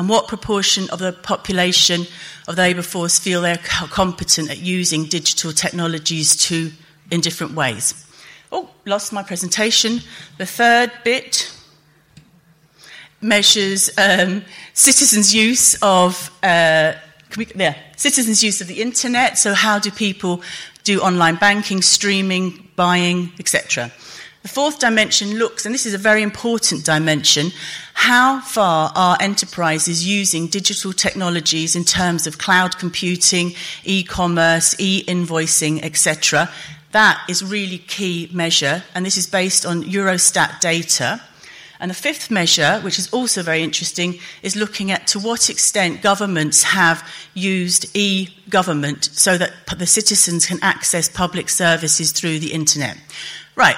And 0.00 0.08
what 0.08 0.28
proportion 0.28 0.88
of 0.88 0.98
the 0.98 1.12
population 1.12 2.06
of 2.48 2.56
the 2.56 2.62
labour 2.62 2.80
force 2.80 3.18
feel 3.18 3.42
they're 3.42 3.58
competent 3.58 4.50
at 4.50 4.56
using 4.56 5.04
digital 5.04 5.52
technologies 5.52 6.34
to, 6.46 6.72
in 7.10 7.20
different 7.20 7.52
ways? 7.52 8.06
Oh, 8.50 8.70
lost 8.86 9.12
my 9.12 9.22
presentation. 9.22 10.00
The 10.38 10.46
third 10.46 10.90
bit 11.04 11.54
measures 13.20 13.90
um, 13.98 14.42
citizens' 14.72 15.34
use 15.34 15.74
of 15.82 16.30
uh, 16.42 16.94
we, 17.36 17.48
yeah, 17.54 17.76
citizens' 17.96 18.42
use 18.42 18.62
of 18.62 18.68
the 18.68 18.80
internet. 18.80 19.36
So, 19.36 19.52
how 19.52 19.78
do 19.78 19.90
people 19.90 20.40
do 20.82 21.02
online 21.02 21.36
banking, 21.36 21.82
streaming, 21.82 22.70
buying, 22.74 23.34
etc. 23.38 23.92
The 24.42 24.48
fourth 24.48 24.78
dimension 24.78 25.38
looks, 25.38 25.66
and 25.66 25.74
this 25.74 25.84
is 25.84 25.92
a 25.92 25.98
very 25.98 26.22
important 26.22 26.86
dimension, 26.86 27.50
how 27.92 28.40
far 28.40 28.90
are 28.96 29.18
enterprises 29.20 30.06
using 30.06 30.46
digital 30.46 30.94
technologies 30.94 31.76
in 31.76 31.84
terms 31.84 32.26
of 32.26 32.38
cloud 32.38 32.78
computing, 32.78 33.52
e-commerce, 33.84 34.74
e-invoicing, 34.78 35.82
etc. 35.82 36.50
That 36.92 37.22
is 37.28 37.44
really 37.44 37.78
key 37.78 38.30
measure, 38.32 38.82
and 38.94 39.04
this 39.04 39.18
is 39.18 39.26
based 39.26 39.66
on 39.66 39.82
Eurostat 39.82 40.60
data. 40.60 41.20
And 41.78 41.90
the 41.90 41.94
fifth 41.94 42.30
measure, 42.30 42.80
which 42.80 42.98
is 42.98 43.12
also 43.12 43.42
very 43.42 43.62
interesting, 43.62 44.18
is 44.42 44.56
looking 44.56 44.90
at 44.90 45.06
to 45.08 45.18
what 45.18 45.50
extent 45.50 46.00
governments 46.00 46.62
have 46.62 47.06
used 47.34 47.94
e 47.94 48.28
government 48.48 49.10
so 49.12 49.36
that 49.36 49.52
the 49.76 49.86
citizens 49.86 50.46
can 50.46 50.58
access 50.62 51.10
public 51.10 51.50
services 51.50 52.10
through 52.10 52.38
the 52.38 52.52
internet. 52.54 52.96
Right. 53.54 53.76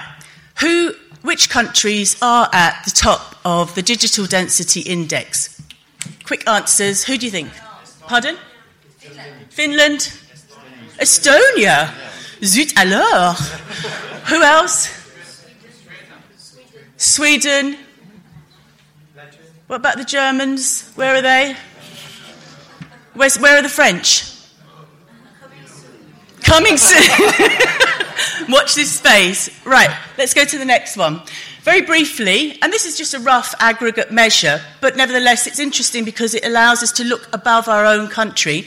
Who, 0.62 0.94
which 1.22 1.50
countries 1.50 2.16
are 2.22 2.48
at 2.52 2.84
the 2.84 2.92
top 2.92 3.34
of 3.44 3.74
the 3.74 3.82
digital 3.82 4.26
density 4.26 4.80
index? 4.80 5.60
Quick 6.24 6.46
answers. 6.48 7.02
Who 7.02 7.18
do 7.18 7.26
you 7.26 7.32
think? 7.32 7.50
Pardon? 8.06 8.36
Finland? 9.50 10.16
Estonia? 11.00 11.92
Zut 12.44 12.72
alors! 12.76 13.38
Who 14.30 14.40
else? 14.40 14.88
Sweden? 16.96 17.76
What 19.66 19.76
about 19.76 19.96
the 19.96 20.04
Germans? 20.04 20.92
Where 20.94 21.16
are 21.16 21.22
they? 21.22 21.56
Where's, 23.14 23.36
where 23.36 23.58
are 23.58 23.62
the 23.62 23.68
French? 23.68 24.31
Coming 26.42 26.76
soon. 26.76 27.50
Watch 28.48 28.74
this 28.74 28.92
space. 28.92 29.48
Right, 29.64 29.90
let's 30.18 30.34
go 30.34 30.44
to 30.44 30.58
the 30.58 30.64
next 30.64 30.96
one. 30.96 31.22
Very 31.62 31.82
briefly, 31.82 32.58
and 32.60 32.72
this 32.72 32.84
is 32.84 32.98
just 32.98 33.14
a 33.14 33.20
rough 33.20 33.54
aggregate 33.60 34.10
measure, 34.10 34.60
but 34.80 34.96
nevertheless 34.96 35.46
it's 35.46 35.60
interesting 35.60 36.04
because 36.04 36.34
it 36.34 36.44
allows 36.44 36.82
us 36.82 36.90
to 36.92 37.04
look 37.04 37.28
above 37.32 37.68
our 37.68 37.86
own 37.86 38.08
country. 38.08 38.66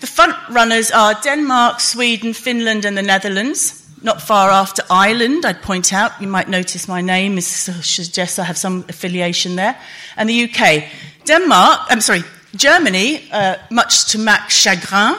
The 0.00 0.06
front 0.06 0.36
runners 0.50 0.90
are 0.90 1.14
Denmark, 1.22 1.80
Sweden, 1.80 2.32
Finland, 2.32 2.84
and 2.84 2.98
the 2.98 3.02
Netherlands 3.02 3.88
not 4.02 4.22
far 4.22 4.50
after 4.50 4.82
Ireland, 4.90 5.44
I'd 5.44 5.62
point 5.62 5.92
out. 5.92 6.20
You 6.20 6.28
might 6.28 6.48
notice 6.48 6.88
my 6.88 7.00
name 7.00 7.38
is, 7.38 7.46
suggests 7.46 8.38
I 8.38 8.44
have 8.44 8.58
some 8.58 8.84
affiliation 8.88 9.56
there. 9.56 9.76
And 10.16 10.28
the 10.28 10.44
UK. 10.44 10.84
Denmark, 11.24 11.80
I'm 11.88 12.00
sorry, 12.00 12.22
Germany, 12.54 13.28
uh, 13.32 13.56
much 13.70 14.06
to 14.12 14.18
Mac's 14.18 14.54
chagrin, 14.54 15.16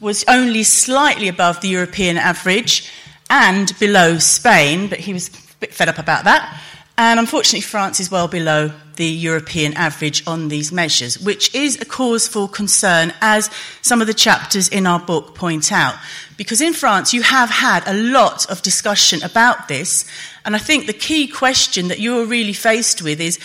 was 0.00 0.24
only 0.28 0.62
slightly 0.62 1.28
above 1.28 1.60
the 1.60 1.68
European 1.68 2.18
average 2.18 2.90
and 3.30 3.76
below 3.78 4.18
Spain, 4.18 4.88
but 4.88 5.00
he 5.00 5.12
was 5.12 5.28
a 5.28 5.56
bit 5.60 5.74
fed 5.74 5.88
up 5.88 5.98
about 5.98 6.24
that. 6.24 6.60
And 6.98 7.20
unfortunately, 7.20 7.60
France 7.60 8.00
is 8.00 8.10
well 8.10 8.28
below 8.28 8.72
the 8.96 9.06
European 9.06 9.74
average 9.74 10.26
on 10.26 10.48
these 10.48 10.72
measures, 10.72 11.18
which 11.18 11.54
is 11.54 11.78
a 11.80 11.84
cause 11.84 12.26
for 12.26 12.48
concern, 12.48 13.12
as 13.20 13.50
some 13.82 14.00
of 14.00 14.06
the 14.06 14.14
chapters 14.14 14.68
in 14.68 14.86
our 14.86 14.98
book 14.98 15.34
point 15.34 15.70
out. 15.70 15.94
Because 16.38 16.62
in 16.62 16.72
France, 16.72 17.12
you 17.12 17.22
have 17.22 17.50
had 17.50 17.86
a 17.86 17.92
lot 17.92 18.50
of 18.50 18.62
discussion 18.62 19.22
about 19.22 19.68
this, 19.68 20.06
and 20.46 20.54
I 20.56 20.58
think 20.58 20.86
the 20.86 20.94
key 20.94 21.28
question 21.28 21.88
that 21.88 22.00
you're 22.00 22.24
really 22.24 22.54
faced 22.54 23.02
with 23.02 23.20
is 23.20 23.38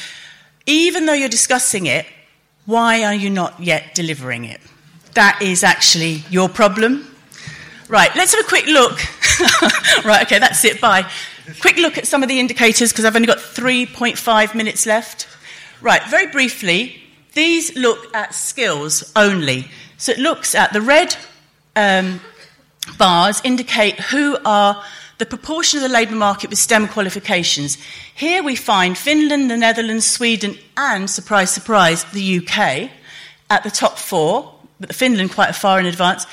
even 0.65 1.05
though 1.05 1.13
you're 1.13 1.27
discussing 1.27 1.87
it, 1.87 2.05
why 2.65 3.03
are 3.03 3.15
you 3.15 3.29
not 3.29 3.59
yet 3.59 3.95
delivering 3.95 4.45
it? 4.45 4.61
That 5.13 5.41
is 5.41 5.63
actually 5.63 6.23
your 6.29 6.47
problem. 6.49 7.07
Right, 7.89 8.15
let's 8.15 8.33
have 8.33 8.45
a 8.45 8.47
quick 8.47 8.65
look. 8.67 8.93
right, 10.05 10.23
okay, 10.23 10.39
that's 10.39 10.63
it, 10.63 10.79
bye. 10.79 11.09
Quick 11.59 11.75
look 11.77 11.97
at 11.97 12.07
some 12.07 12.23
of 12.23 12.29
the 12.29 12.39
indicators 12.39 12.91
because 12.91 13.03
I've 13.03 13.15
only 13.15 13.27
got 13.27 13.39
3.5 13.39 14.55
minutes 14.55 14.85
left. 14.85 15.27
Right, 15.81 16.01
very 16.05 16.27
briefly, 16.27 17.01
these 17.33 17.75
look 17.75 18.15
at 18.15 18.33
skills 18.33 19.11
only. 19.15 19.67
So 19.97 20.13
it 20.13 20.19
looks 20.19 20.55
at 20.55 20.71
the 20.71 20.81
red 20.81 21.17
um, 21.75 22.21
bars 22.97 23.41
indicate 23.43 23.99
who 23.99 24.37
are 24.45 24.81
the 25.17 25.25
proportion 25.25 25.77
of 25.77 25.83
the 25.83 25.93
labour 25.93 26.15
market 26.15 26.49
with 26.49 26.59
STEM 26.59 26.87
qualifications. 26.87 27.77
Here 28.15 28.41
we 28.41 28.55
find 28.55 28.97
Finland, 28.97 29.51
the 29.51 29.57
Netherlands, 29.57 30.05
Sweden, 30.05 30.57
and, 30.77 31.09
surprise, 31.09 31.51
surprise, 31.51 32.05
the 32.05 32.37
UK 32.39 32.89
at 33.49 33.63
the 33.63 33.69
top 33.69 33.97
four, 33.97 34.55
Finland 34.91 35.31
quite 35.31 35.55
far 35.55 35.79
in 35.79 35.85
advance. 35.85 36.25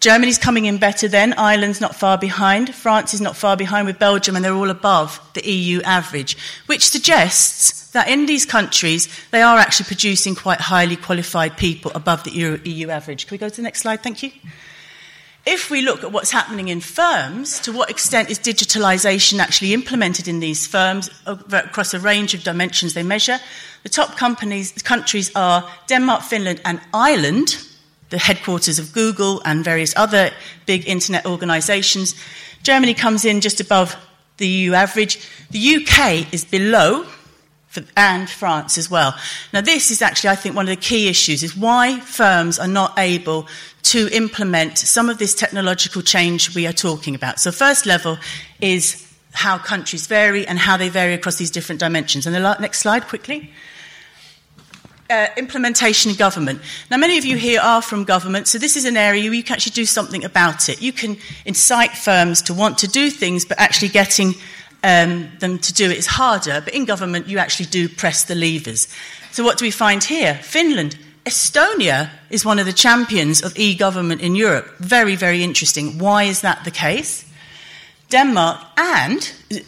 Germany's 0.00 0.38
coming 0.38 0.66
in 0.66 0.76
better 0.76 1.08
then, 1.08 1.32
Ireland's 1.38 1.80
not 1.80 1.96
far 1.96 2.18
behind, 2.18 2.74
France 2.74 3.14
is 3.14 3.20
not 3.20 3.34
far 3.34 3.56
behind 3.56 3.86
with 3.86 3.98
Belgium, 3.98 4.36
and 4.36 4.44
they're 4.44 4.54
all 4.54 4.70
above 4.70 5.20
the 5.32 5.48
EU 5.50 5.80
average, 5.82 6.36
which 6.66 6.86
suggests 6.86 7.90
that 7.92 8.08
in 8.08 8.26
these 8.26 8.44
countries 8.44 9.08
they 9.30 9.40
are 9.40 9.58
actually 9.58 9.86
producing 9.86 10.34
quite 10.34 10.60
highly 10.60 10.96
qualified 10.96 11.56
people 11.56 11.90
above 11.94 12.24
the 12.24 12.60
EU 12.64 12.90
average. 12.90 13.26
Can 13.26 13.34
we 13.34 13.38
go 13.38 13.48
to 13.48 13.56
the 13.56 13.62
next 13.62 13.80
slide? 13.80 14.02
Thank 14.02 14.22
you. 14.22 14.30
If 15.46 15.70
we 15.70 15.80
look 15.80 16.02
at 16.04 16.12
what's 16.12 16.32
happening 16.32 16.68
in 16.68 16.80
firms, 16.80 17.60
to 17.60 17.72
what 17.72 17.88
extent 17.88 18.30
is 18.30 18.38
digitalisation 18.38 19.38
actually 19.38 19.72
implemented 19.72 20.28
in 20.28 20.40
these 20.40 20.66
firms 20.66 21.08
uh, 21.24 21.36
across 21.52 21.94
a 21.94 22.00
range 22.00 22.34
of 22.34 22.42
dimensions 22.42 22.94
they 22.94 23.04
measure? 23.04 23.38
The 23.84 23.88
top 23.88 24.16
companies, 24.16 24.72
countries 24.72 25.30
are 25.36 25.68
Denmark, 25.86 26.22
Finland, 26.22 26.60
and 26.64 26.80
Ireland 26.92 27.56
the 28.10 28.18
headquarters 28.18 28.78
of 28.78 28.92
Google 28.92 29.42
and 29.44 29.64
various 29.64 29.94
other 29.96 30.30
big 30.66 30.86
internet 30.88 31.26
organizations. 31.26 32.14
Germany 32.62 32.94
comes 32.94 33.24
in 33.24 33.40
just 33.40 33.60
above 33.60 33.96
the 34.36 34.46
EU 34.46 34.74
average. 34.74 35.18
The 35.50 35.76
UK 35.76 36.32
is 36.32 36.44
below, 36.44 37.06
and 37.96 38.28
France 38.28 38.78
as 38.78 38.90
well. 38.90 39.14
Now, 39.52 39.60
this 39.60 39.90
is 39.90 40.00
actually, 40.00 40.30
I 40.30 40.36
think, 40.36 40.56
one 40.56 40.64
of 40.64 40.70
the 40.70 40.76
key 40.76 41.08
issues 41.08 41.42
is 41.42 41.56
why 41.56 42.00
firms 42.00 42.58
are 42.58 42.68
not 42.68 42.98
able 42.98 43.46
to 43.84 44.08
implement 44.12 44.78
some 44.78 45.10
of 45.10 45.18
this 45.18 45.34
technological 45.34 46.00
change 46.02 46.54
we 46.54 46.66
are 46.66 46.72
talking 46.72 47.14
about. 47.14 47.38
So, 47.38 47.52
first 47.52 47.84
level 47.84 48.18
is 48.60 49.02
how 49.32 49.58
countries 49.58 50.06
vary 50.06 50.46
and 50.46 50.58
how 50.58 50.78
they 50.78 50.88
vary 50.88 51.12
across 51.12 51.36
these 51.36 51.50
different 51.50 51.80
dimensions. 51.80 52.26
And 52.26 52.34
the 52.34 52.56
next 52.58 52.78
slide, 52.78 53.06
quickly 53.06 53.52
uh, 55.10 55.28
implementation 55.36 56.10
in 56.10 56.16
government. 56.16 56.60
Now, 56.90 56.96
many 56.96 57.18
of 57.18 57.24
you 57.24 57.36
here 57.36 57.60
are 57.60 57.82
from 57.82 58.04
government, 58.04 58.48
so 58.48 58.58
this 58.58 58.76
is 58.76 58.84
an 58.84 58.96
area 58.96 59.24
where 59.24 59.34
you 59.34 59.42
can 59.42 59.54
actually 59.54 59.72
do 59.72 59.86
something 59.86 60.24
about 60.24 60.68
it. 60.68 60.82
You 60.82 60.92
can 60.92 61.16
incite 61.44 61.92
firms 61.92 62.42
to 62.42 62.54
want 62.54 62.78
to 62.78 62.88
do 62.88 63.10
things, 63.10 63.44
but 63.44 63.58
actually 63.58 63.88
getting 63.88 64.34
um, 64.82 65.28
them 65.40 65.58
to 65.58 65.72
do 65.72 65.90
it 65.90 65.98
is 65.98 66.06
harder. 66.06 66.60
But 66.60 66.74
in 66.74 66.84
government, 66.84 67.26
you 67.26 67.38
actually 67.38 67.66
do 67.66 67.88
press 67.88 68.24
the 68.24 68.34
levers. 68.34 68.88
So, 69.32 69.44
what 69.44 69.58
do 69.58 69.64
we 69.64 69.70
find 69.70 70.02
here? 70.02 70.34
Finland. 70.42 70.98
Estonia 71.26 72.10
is 72.30 72.44
one 72.44 72.60
of 72.60 72.66
the 72.66 72.72
champions 72.72 73.42
of 73.42 73.58
e 73.58 73.74
government 73.74 74.20
in 74.20 74.36
Europe. 74.36 74.68
Very, 74.78 75.16
very 75.16 75.42
interesting. 75.42 75.98
Why 75.98 76.22
is 76.22 76.42
that 76.42 76.62
the 76.62 76.70
case? 76.70 77.25
Denmark, 78.08 78.60
and 78.76 79.22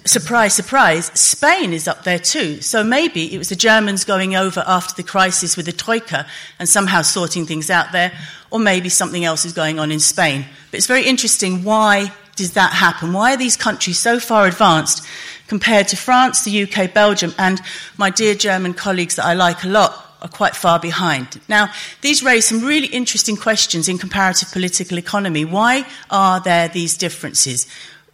surprise, 0.05 0.55
surprise, 0.55 1.07
Spain 1.19 1.73
is 1.73 1.89
up 1.89 2.05
there 2.05 2.21
too. 2.21 2.61
So 2.61 2.85
maybe 2.85 3.35
it 3.35 3.39
was 3.39 3.49
the 3.49 3.57
Germans 3.57 4.05
going 4.05 4.37
over 4.37 4.63
after 4.67 4.95
the 4.95 5.09
crisis 5.09 5.57
with 5.57 5.67
the 5.67 5.73
Troika 5.73 6.25
and 6.59 6.69
somehow 6.69 7.03
sorting 7.03 7.47
things 7.47 7.69
out 7.69 7.91
there, 7.91 8.13
or 8.51 8.61
maybe 8.61 8.89
something 8.89 9.25
else 9.25 9.45
is 9.45 9.53
going 9.53 9.81
on 9.81 9.91
in 9.91 10.01
Spain. 10.01 10.45
But 10.71 10.79
it's 10.79 10.87
very 10.87 11.05
interesting 11.05 11.65
why 11.65 12.13
does 12.37 12.53
that 12.53 12.73
happen? 12.73 13.13
Why 13.13 13.35
are 13.35 13.37
these 13.37 13.57
countries 13.57 13.99
so 13.99 14.21
far 14.21 14.47
advanced 14.47 15.05
compared 15.49 15.89
to 15.89 15.97
France, 15.97 16.45
the 16.45 16.63
UK, 16.63 16.95
Belgium, 16.95 17.35
and 17.39 17.61
my 17.97 18.11
dear 18.11 18.35
German 18.35 18.75
colleagues 18.75 19.17
that 19.17 19.25
I 19.25 19.35
like 19.35 19.65
a 19.65 19.69
lot 19.69 20.05
are 20.21 20.29
quite 20.29 20.57
far 20.57 20.81
behind. 20.81 21.41
Now, 21.49 21.73
these 22.01 22.25
raise 22.25 22.47
some 22.47 22.65
really 22.65 22.89
interesting 22.89 23.37
questions 23.37 23.89
in 23.89 23.99
comparative 23.99 24.51
political 24.51 24.99
economy. 24.99 25.45
Why 25.45 25.87
are 26.11 26.41
there 26.41 26.69
these 26.69 26.97
differences? 26.97 27.67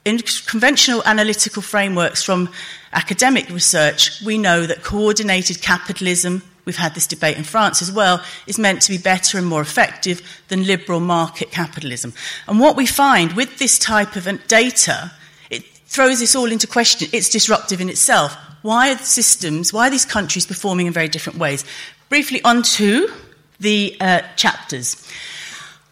In 0.05 0.19
conventional 0.47 1.03
analytical 1.05 1.63
frameworks 1.63 2.23
from 2.23 2.51
academic 2.93 3.49
research, 3.49 4.21
we 4.23 4.37
know 4.37 4.67
that 4.67 4.83
coordinated 4.83 5.63
capitalism, 5.63 6.43
we've 6.67 6.77
had 6.77 6.95
this 6.95 7.07
debate 7.07 7.39
in 7.39 7.45
France 7.45 7.81
as 7.81 7.91
well, 7.91 8.23
is 8.47 8.59
meant 8.59 8.83
to 8.83 8.91
be 8.91 8.99
better 8.99 9.39
and 9.39 9.47
more 9.47 9.63
effective 9.63 10.21
than 10.49 10.67
liberal 10.67 11.01
market 11.01 11.51
capitalism. 11.51 12.13
And 12.47 12.61
what 12.61 12.77
we 12.77 12.87
find 12.87 13.33
with 13.33 13.59
this 13.59 13.79
type 13.79 14.15
of 14.17 14.29
data, 14.47 15.11
it 15.51 15.65
throws 15.87 16.21
this 16.21 16.37
all 16.37 16.53
into 16.53 16.67
question. 16.67 17.09
It's 17.13 17.31
disruptive 17.31 17.81
in 17.81 17.89
itself. 17.89 18.37
Why 18.61 18.93
are 18.93 18.97
the 18.97 19.05
systems, 19.05 19.73
why 19.73 19.89
are 19.89 19.91
these 19.91 20.07
countries 20.07 20.47
performing 20.47 20.87
in 20.87 20.93
very 20.93 21.09
different 21.09 21.39
ways? 21.39 21.65
Briefly, 22.11 22.43
on 22.45 22.63
to 22.63 23.11
the 23.59 23.97
uh, 24.01 24.21
chapters. 24.37 25.09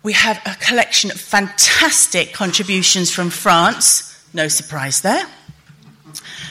We 0.02 0.14
have 0.14 0.40
a 0.44 0.56
collection 0.56 1.10
of 1.10 1.20
fantastic 1.20 2.32
contributions 2.32 3.10
from 3.10 3.30
France. 3.30 4.08
No 4.34 4.48
surprise 4.48 5.02
there. 5.02 5.26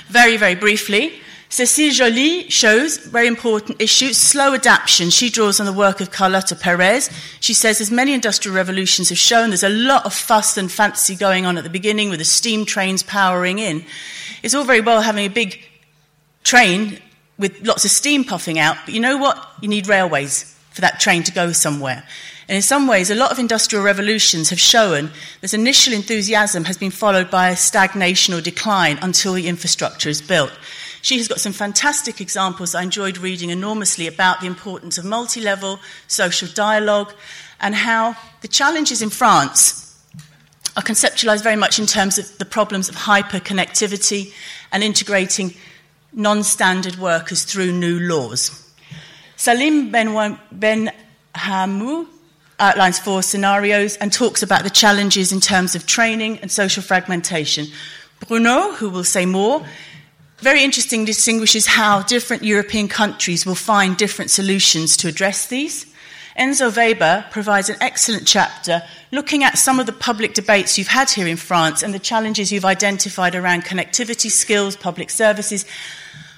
Very, 0.08 0.38
very 0.38 0.56
briefly, 0.56 1.22
Cécile 1.50 1.92
Joly 1.92 2.50
shows 2.50 2.98
very 2.98 3.28
important 3.28 3.82
issue, 3.82 4.14
slow 4.14 4.54
adaptation. 4.54 5.10
She 5.10 5.30
draws 5.30 5.60
on 5.60 5.66
the 5.66 5.74
work 5.74 6.00
of 6.00 6.10
Carlota 6.10 6.56
Perez. 6.56 7.10
She 7.42 7.54
says, 7.54 7.82
as 7.82 7.92
many 7.92 8.14
industrial 8.14 8.56
revolutions 8.56 9.10
have 9.10 9.18
shown, 9.18 9.50
there's 9.50 9.64
a 9.64 9.70
lot 9.70 10.06
of 10.06 10.14
fuss 10.14 10.56
and 10.56 10.72
fancy 10.72 11.14
going 11.14 11.46
on 11.46 11.58
at 11.58 11.66
the 11.66 11.70
beginning 11.70 12.10
with 12.10 12.20
the 12.20 12.26
steam 12.26 12.66
trains 12.66 13.04
powering 13.04 13.60
in. 13.60 13.84
It's 14.44 14.56
all 14.56 14.64
very 14.64 14.80
well 14.80 15.02
having 15.02 15.26
a 15.26 15.30
big 15.30 15.60
train 16.46 17.00
with 17.38 17.68
lots 17.68 17.84
of 17.84 17.92
steam 17.92 18.24
puffing 18.24 18.58
out, 18.58 18.78
but 18.86 18.94
you 18.94 19.02
know 19.02 19.18
what? 19.18 19.46
You 19.62 19.68
need 19.68 19.88
railways 19.90 20.44
for 20.72 20.80
that 20.80 21.02
train 21.02 21.24
to 21.24 21.34
go 21.34 21.52
somewhere. 21.52 22.08
And 22.52 22.58
in 22.58 22.62
some 22.62 22.86
ways, 22.86 23.10
a 23.10 23.16
lot 23.16 23.32
of 23.32 23.40
industrial 23.40 23.82
revolutions 23.82 24.50
have 24.50 24.60
shown 24.60 25.12
that 25.40 25.54
initial 25.54 25.94
enthusiasm 25.94 26.66
has 26.66 26.76
been 26.76 26.92
followed 26.92 27.32
by 27.32 27.48
a 27.48 27.56
stagnation 27.56 28.34
or 28.34 28.42
decline 28.42 29.00
until 29.02 29.32
the 29.32 29.48
infrastructure 29.48 30.10
is 30.10 30.22
built. 30.22 30.52
She 31.02 31.18
has 31.18 31.30
got 31.30 31.40
some 31.40 31.54
fantastic 31.54 32.20
examples 32.20 32.76
I 32.76 32.84
enjoyed 32.84 33.18
reading 33.20 33.52
enormously 33.52 34.06
about 34.06 34.42
the 34.42 34.48
importance 34.48 34.98
of 34.98 35.06
multi 35.06 35.40
level 35.40 35.80
social 36.08 36.50
dialogue 36.50 37.14
and 37.62 37.74
how 37.74 38.18
the 38.42 38.50
challenges 38.50 39.02
in 39.02 39.12
France 39.12 39.98
are 40.76 40.84
conceptualized 40.84 41.44
very 41.44 41.56
much 41.56 41.80
in 41.80 41.86
terms 41.86 42.18
of 42.18 42.38
the 42.38 42.44
problems 42.44 42.90
of 42.90 42.96
hyperconnectivity 42.96 44.34
and 44.74 44.84
integrating 44.84 45.54
non 46.12 46.44
standard 46.44 46.98
workers 46.98 47.46
through 47.46 47.72
new 47.72 47.98
laws. 47.98 48.70
Salim 49.38 49.90
Ben, 49.90 50.38
ben 50.52 50.92
Hamou 51.34 52.08
outlines 52.62 53.00
four 53.00 53.24
scenarios 53.24 53.98
and 53.98 54.14
talks 54.14 54.44
about 54.44 54.64
the 54.64 54.70
challenges 54.70 55.32
in 55.32 55.42
terms 55.42 55.76
of 55.76 55.86
training 55.86 56.38
and 56.40 56.52
social 56.52 56.84
fragmentation. 56.84 57.66
Bruno, 58.28 58.72
who 58.74 58.90
will 58.90 59.04
say 59.04 59.26
more, 59.26 59.66
very 60.38 60.64
interesting 60.64 61.04
distinguishes 61.04 61.66
how 61.66 62.04
different 62.04 62.44
European 62.44 62.88
countries 62.88 63.46
will 63.46 63.56
find 63.56 63.98
different 63.98 64.32
solutions 64.32 64.96
to 64.98 65.08
address 65.08 65.48
these. 65.48 65.88
Enzo 66.38 66.76
Weber 66.76 67.26
provides 67.32 67.70
an 67.70 67.76
excellent 67.82 68.26
chapter 68.26 68.82
looking 69.12 69.44
at 69.44 69.58
some 69.58 69.80
of 69.80 69.86
the 69.86 69.92
public 69.92 70.34
debates 70.34 70.78
you've 70.78 70.88
had 70.88 71.10
here 71.10 71.28
in 71.28 71.38
France 71.38 71.84
and 71.84 71.94
the 71.94 72.00
challenges 72.00 72.52
you've 72.52 72.64
identified 72.64 73.36
around 73.36 73.66
connectivity 73.66 74.32
skills, 74.32 74.76
public 74.76 75.10
services. 75.10 75.66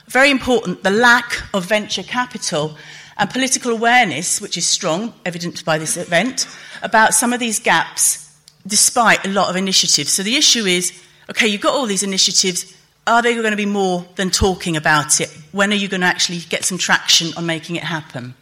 Very 0.08 0.32
important, 0.32 0.84
the 0.84 0.90
lack 0.90 1.44
of 1.54 1.66
venture 1.66 2.04
capital 2.04 2.78
and 3.18 3.30
political 3.30 3.72
awareness, 3.72 4.42
which 4.42 4.58
is 4.58 4.68
strong, 4.68 5.14
evidenced 5.26 5.66
by 5.66 5.78
this 5.78 5.98
event, 5.98 6.48
about 6.82 7.14
some 7.14 7.34
of 7.34 7.40
these 7.40 7.60
gaps 7.60 8.20
despite 8.66 9.26
a 9.26 9.30
lot 9.30 9.50
of 9.50 9.56
initiatives. 9.56 10.14
So 10.14 10.24
the 10.24 10.36
issue 10.36 10.66
is 10.66 11.00
okay, 11.30 11.48
you've 11.48 11.62
got 11.62 11.74
all 11.74 11.86
these 11.86 12.04
initiatives, 12.04 12.76
are 13.06 13.22
they 13.22 13.34
going 13.34 13.52
to 13.52 13.58
be 13.58 13.66
more 13.66 14.06
than 14.16 14.30
talking 14.30 14.78
about 14.78 15.20
it? 15.20 15.30
When 15.52 15.72
are 15.72 15.76
you 15.76 15.88
going 15.88 16.02
to 16.02 16.08
actually 16.08 16.40
get 16.40 16.64
some 16.64 16.78
traction 16.78 17.30
on 17.38 17.46
making 17.46 17.76
it 17.76 17.84
happen? 17.84 18.34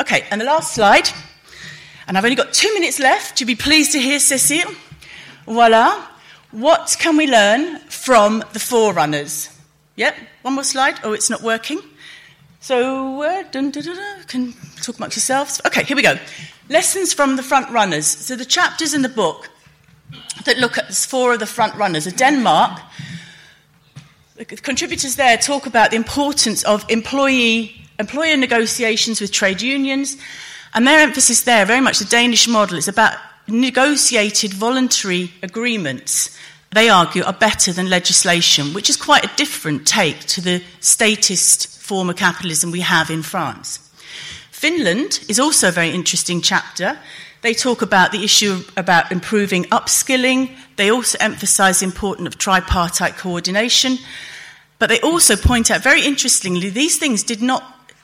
Okay, 0.00 0.26
and 0.30 0.40
the 0.40 0.44
last 0.44 0.74
slide, 0.74 1.08
and 2.06 2.16
I've 2.16 2.24
only 2.24 2.36
got 2.36 2.52
two 2.52 2.72
minutes 2.74 2.98
left. 2.98 3.40
You'll 3.40 3.48
be 3.48 3.54
pleased 3.54 3.92
to 3.92 3.98
hear, 3.98 4.18
Cécile. 4.18 4.74
Voila. 5.44 6.04
What 6.50 6.96
can 6.98 7.16
we 7.16 7.26
learn 7.26 7.78
from 7.88 8.42
the 8.52 8.58
forerunners? 8.58 9.50
Yep, 9.96 10.16
one 10.42 10.54
more 10.54 10.64
slide. 10.64 10.98
Oh, 11.02 11.12
it's 11.12 11.28
not 11.28 11.42
working. 11.42 11.80
So, 12.60 13.22
uh, 13.22 13.44
dun, 13.50 13.70
dun, 13.70 13.84
dun, 13.84 14.22
can 14.26 14.52
talk 14.82 14.96
amongst 14.98 15.16
yourselves. 15.16 15.60
Okay, 15.66 15.84
here 15.84 15.96
we 15.96 16.02
go. 16.02 16.18
Lessons 16.68 17.12
from 17.12 17.36
the 17.36 17.42
front 17.42 17.70
runners. 17.70 18.06
So, 18.06 18.36
the 18.36 18.44
chapters 18.44 18.94
in 18.94 19.02
the 19.02 19.08
book 19.08 19.50
that 20.44 20.58
look 20.58 20.76
at 20.76 20.92
four 20.94 21.34
of 21.34 21.40
the 21.40 21.46
front 21.46 21.74
runners 21.76 22.06
are 22.06 22.10
Denmark, 22.10 22.80
the 24.36 24.44
contributors 24.44 25.16
there 25.16 25.36
talk 25.36 25.66
about 25.66 25.90
the 25.90 25.96
importance 25.96 26.62
of 26.64 26.84
employee 26.88 27.74
employer 27.98 28.36
negotiations 28.36 29.20
with 29.20 29.32
trade 29.32 29.60
unions, 29.60 30.16
and 30.74 30.86
their 30.86 31.00
emphasis 31.00 31.42
there, 31.42 31.64
very 31.64 31.80
much 31.80 31.98
the 31.98 32.04
Danish 32.04 32.46
model, 32.46 32.78
is 32.78 32.88
about 32.88 33.18
negotiated 33.48 34.52
voluntary 34.52 35.32
agreements. 35.42 36.36
They 36.70 36.88
argue 36.88 37.24
are 37.24 37.32
better 37.32 37.72
than 37.72 37.88
legislation, 37.88 38.74
which 38.74 38.90
is 38.90 38.96
quite 38.96 39.24
a 39.24 39.36
different 39.36 39.86
take 39.86 40.20
to 40.26 40.40
the 40.40 40.62
statist 40.80 41.80
form 41.80 42.10
of 42.10 42.16
capitalism 42.16 42.70
we 42.70 42.80
have 42.80 43.10
in 43.10 43.22
France. 43.22 43.80
Finland 44.50 45.20
is 45.28 45.38
also 45.38 45.68
a 45.68 45.72
very 45.72 45.90
interesting 45.90 46.42
chapter. 46.42 46.98
They 47.40 47.54
talk 47.54 47.80
about 47.80 48.12
the 48.12 48.24
issue 48.24 48.64
about 48.76 49.12
improving 49.12 49.64
upskilling. 49.66 50.50
They 50.76 50.90
also 50.90 51.16
emphasize 51.20 51.80
the 51.80 51.86
importance 51.86 52.26
of 52.26 52.38
tripartite 52.38 53.16
coordination. 53.16 53.98
But 54.78 54.88
they 54.88 55.00
also 55.00 55.36
point 55.36 55.70
out, 55.70 55.82
very 55.82 56.04
interestingly, 56.04 56.70
these 56.70 56.98
things 56.98 57.22
did 57.22 57.40
not 57.40 57.62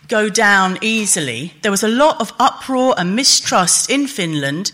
go 0.09 0.29
down 0.29 0.79
easily. 0.81 1.53
There 1.62 1.71
was 1.71 1.83
a 1.83 1.89
lot 1.89 2.21
of 2.21 2.33
uproar 2.39 2.95
and 2.97 3.17
mistrust 3.17 3.91
in 3.91 4.07
Finland 4.07 4.73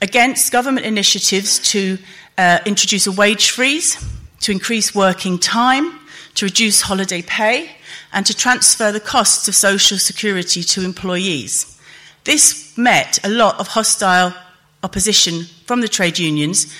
against 0.00 0.52
government 0.52 0.86
initiatives 0.86 1.58
to 1.70 1.98
uh, 2.38 2.58
introduce 2.66 3.06
a 3.06 3.12
wage 3.12 3.50
freeze, 3.50 4.02
to 4.40 4.52
increase 4.52 4.94
working 4.94 5.38
time, 5.38 5.98
to 6.34 6.46
reduce 6.46 6.82
holiday 6.82 7.22
pay, 7.22 7.70
and 8.12 8.26
to 8.26 8.36
transfer 8.36 8.92
the 8.92 9.00
costs 9.00 9.48
of 9.48 9.54
social 9.54 9.98
security 9.98 10.62
to 10.62 10.84
employees. 10.84 11.78
This 12.24 12.76
met 12.76 13.18
a 13.24 13.28
lot 13.28 13.58
of 13.58 13.68
hostile 13.68 14.34
opposition 14.82 15.44
from 15.66 15.80
the 15.80 15.88
trade 15.88 16.18
unions 16.18 16.72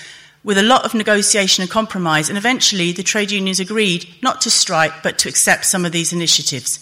with 0.43 0.57
a 0.57 0.63
lot 0.63 0.83
of 0.83 0.93
negotiation 0.93 1.61
and 1.61 1.71
compromise, 1.71 2.29
and 2.29 2.37
eventually 2.37 2.91
the 2.91 3.03
trade 3.03 3.31
unions 3.31 3.59
agreed 3.59 4.07
not 4.21 4.41
to 4.41 4.49
strike 4.49 5.01
but 5.01 5.17
to 5.19 5.29
accept 5.29 5.65
some 5.65 5.85
of 5.85 5.91
these 5.91 6.11
initiatives. 6.11 6.79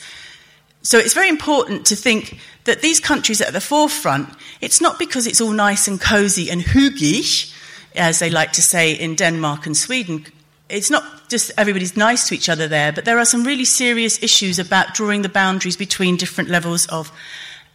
So 0.83 0.97
it's 0.97 1.13
very 1.13 1.29
important 1.29 1.85
to 1.87 1.95
think 1.95 2.39
that 2.63 2.81
these 2.81 2.99
countries 2.99 3.39
are 3.41 3.45
at 3.45 3.53
the 3.53 3.61
forefront, 3.61 4.29
it's 4.61 4.81
not 4.81 4.97
because 4.97 5.27
it's 5.27 5.41
all 5.41 5.51
nice 5.51 5.87
and 5.87 6.01
cozy 6.01 6.49
and 6.49 6.61
hygge, 6.61 7.53
as 7.95 8.19
they 8.19 8.29
like 8.29 8.51
to 8.53 8.61
say 8.61 8.93
in 8.93 9.15
Denmark 9.15 9.65
and 9.65 9.75
Sweden. 9.75 10.25
It's 10.69 10.89
not 10.89 11.03
just 11.29 11.51
everybody's 11.57 11.97
nice 11.97 12.27
to 12.29 12.35
each 12.35 12.49
other 12.49 12.67
there, 12.67 12.91
but 12.93 13.05
there 13.05 13.17
are 13.17 13.25
some 13.25 13.43
really 13.43 13.65
serious 13.65 14.21
issues 14.23 14.59
about 14.59 14.93
drawing 14.93 15.21
the 15.21 15.29
boundaries 15.29 15.77
between 15.77 16.15
different 16.17 16.49
levels 16.49 16.85
of 16.87 17.11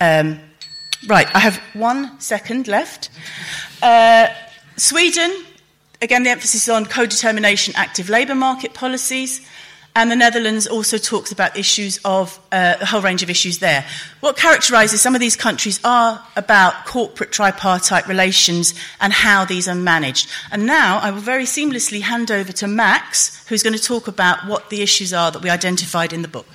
um, 0.01 0.41
Right, 1.07 1.29
I 1.35 1.41
have 1.41 1.59
one 1.75 2.19
second 2.21 2.69
left. 2.69 3.11
Uh, 3.83 4.29
Sweden, 4.77 5.31
again, 6.01 6.23
the 6.23 6.31
emphasis 6.31 6.63
is 6.63 6.69
on 6.69 6.87
co 6.87 7.07
determination, 7.07 7.75
active 7.77 8.09
labour 8.09 8.35
market 8.35 8.75
policies. 8.75 9.47
And 9.97 10.11
the 10.11 10.17
Netherlands 10.17 10.67
also 10.67 10.99
talks 10.99 11.33
about 11.33 11.57
issues 11.57 11.99
of 12.05 12.39
uh, 12.53 12.75
a 12.79 12.85
whole 12.85 13.01
range 13.01 13.23
of 13.23 13.31
issues 13.31 13.61
there. 13.61 13.83
What 14.21 14.37
characterises 14.37 15.01
some 15.01 15.15
of 15.15 15.23
these 15.23 15.37
countries 15.37 15.81
are 15.85 16.23
about 16.37 16.85
corporate 16.85 17.33
tripartite 17.33 18.07
relations 18.07 18.75
and 19.01 19.11
how 19.11 19.47
these 19.47 19.67
are 19.67 19.75
managed. 19.75 20.29
And 20.53 20.67
now 20.67 20.99
I 20.99 21.11
will 21.11 21.23
very 21.23 21.45
seamlessly 21.45 22.03
hand 22.03 22.31
over 22.31 22.53
to 22.53 22.69
Max, 22.69 23.43
who's 23.49 23.63
going 23.63 23.73
to 23.75 23.83
talk 23.83 24.07
about 24.07 24.47
what 24.47 24.69
the 24.69 24.83
issues 24.83 25.15
are 25.15 25.31
that 25.31 25.41
we 25.41 25.49
identified 25.49 26.13
in 26.13 26.21
the 26.21 26.29
book. 26.29 26.47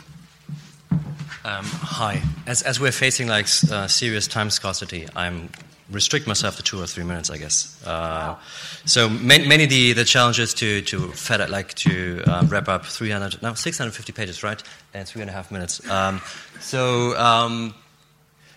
Um, 1.44 1.66
hi. 1.66 2.22
As, 2.46 2.62
as 2.62 2.80
we're 2.80 2.92
facing 2.92 3.28
like 3.28 3.48
uh, 3.72 3.88
serious 3.88 4.28
time 4.28 4.52
scarcity, 4.52 5.08
I'm 5.16 5.50
restrict 5.90 6.28
myself 6.28 6.58
to 6.58 6.64
two 6.64 6.82
or 6.82 6.88
three 6.88 7.04
minutes, 7.04 7.30
I 7.30 7.38
guess. 7.38 7.82
Uh, 7.84 7.90
wow. 7.90 8.40
So 8.86 9.10
many, 9.10 9.48
many 9.48 9.66
the, 9.68 9.94
the 9.94 10.06
challenges 10.06 10.54
to 10.56 10.82
to 10.82 11.12
fed 11.12 11.48
like 11.50 11.74
to 11.76 12.24
uh, 12.26 12.46
wrap 12.48 12.68
up 12.68 12.86
300 12.86 13.42
now 13.42 13.54
650 13.54 14.12
pages, 14.14 14.44
right? 14.44 14.62
And 14.94 15.08
three 15.08 15.22
and 15.22 15.30
a 15.30 15.34
half 15.34 15.52
minutes. 15.52 15.88
Um, 15.90 16.22
so 16.60 17.18
um, 17.18 17.76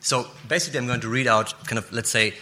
so 0.00 0.26
basically, 0.48 0.78
I'm 0.78 0.86
going 0.86 1.00
to 1.00 1.08
read 1.08 1.26
out 1.26 1.54
kind 1.66 1.78
of 1.78 1.92
let's 1.92 2.10
say 2.10 2.34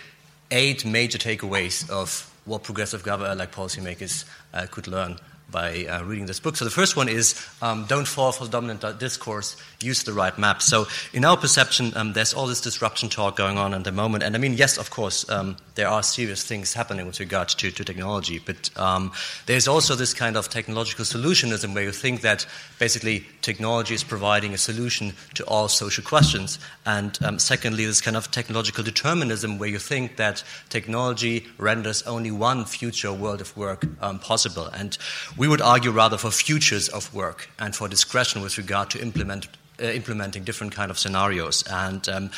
eight 0.50 0.84
major 0.84 1.18
takeaways 1.18 1.88
of 1.90 2.30
what 2.44 2.62
progressive 2.62 3.02
government 3.02 3.38
like 3.38 3.52
policymakers 3.52 4.24
uh, 4.52 4.66
could 4.70 4.86
learn 4.86 5.18
by 5.52 5.84
uh, 5.84 6.02
reading 6.02 6.26
this 6.26 6.40
book. 6.40 6.56
So 6.56 6.64
the 6.64 6.70
first 6.70 6.96
one 6.96 7.08
is 7.08 7.40
um, 7.60 7.84
don't 7.86 8.08
fall 8.08 8.32
for 8.32 8.46
the 8.46 8.50
dominant 8.50 8.98
discourse, 8.98 9.56
use 9.80 10.02
the 10.02 10.12
right 10.12 10.36
map. 10.38 10.62
So 10.62 10.86
in 11.12 11.24
our 11.24 11.36
perception, 11.36 11.92
um, 11.94 12.14
there's 12.14 12.34
all 12.34 12.46
this 12.46 12.60
disruption 12.60 13.08
talk 13.08 13.36
going 13.36 13.58
on 13.58 13.74
at 13.74 13.84
the 13.84 13.92
moment. 13.92 14.24
And 14.24 14.34
I 14.34 14.38
mean, 14.38 14.54
yes, 14.54 14.78
of 14.78 14.90
course, 14.90 15.28
um, 15.30 15.56
there 15.74 15.88
are 15.88 16.02
serious 16.02 16.44
things 16.44 16.72
happening 16.72 17.06
with 17.06 17.20
regard 17.20 17.48
to, 17.50 17.70
to 17.70 17.84
technology, 17.84 18.40
but 18.44 18.70
um, 18.76 19.12
there's 19.46 19.68
also 19.68 19.94
this 19.94 20.14
kind 20.14 20.36
of 20.36 20.48
technological 20.48 21.04
solutionism 21.04 21.74
where 21.74 21.84
you 21.84 21.92
think 21.92 22.22
that 22.22 22.46
basically 22.78 23.26
technology 23.42 23.94
is 23.94 24.04
providing 24.04 24.54
a 24.54 24.58
solution 24.58 25.12
to 25.34 25.44
all 25.44 25.68
social 25.68 26.04
questions. 26.04 26.58
And 26.86 27.18
um, 27.22 27.38
secondly, 27.38 27.84
this 27.84 28.00
kind 28.00 28.16
of 28.16 28.30
technological 28.30 28.82
determinism 28.82 29.58
where 29.58 29.68
you 29.68 29.78
think 29.78 30.16
that 30.16 30.42
technology 30.68 31.46
renders 31.58 32.02
only 32.04 32.30
one 32.30 32.64
future 32.64 33.12
world 33.12 33.40
of 33.40 33.56
work 33.56 33.84
um, 34.00 34.18
possible. 34.18 34.66
And 34.66 34.96
we 35.42 35.48
would 35.48 35.60
argue 35.60 35.90
rather 35.90 36.16
for 36.16 36.30
futures 36.30 36.88
of 36.88 37.12
work 37.12 37.50
and 37.58 37.74
for 37.74 37.88
discretion 37.88 38.42
with 38.42 38.56
regard 38.58 38.88
to 38.88 39.02
implement, 39.02 39.48
uh, 39.82 39.86
implementing 39.86 40.44
different 40.44 40.72
kind 40.72 40.88
of 40.88 40.96
scenarios. 40.96 41.64
And 41.68 42.08
um, 42.08 42.30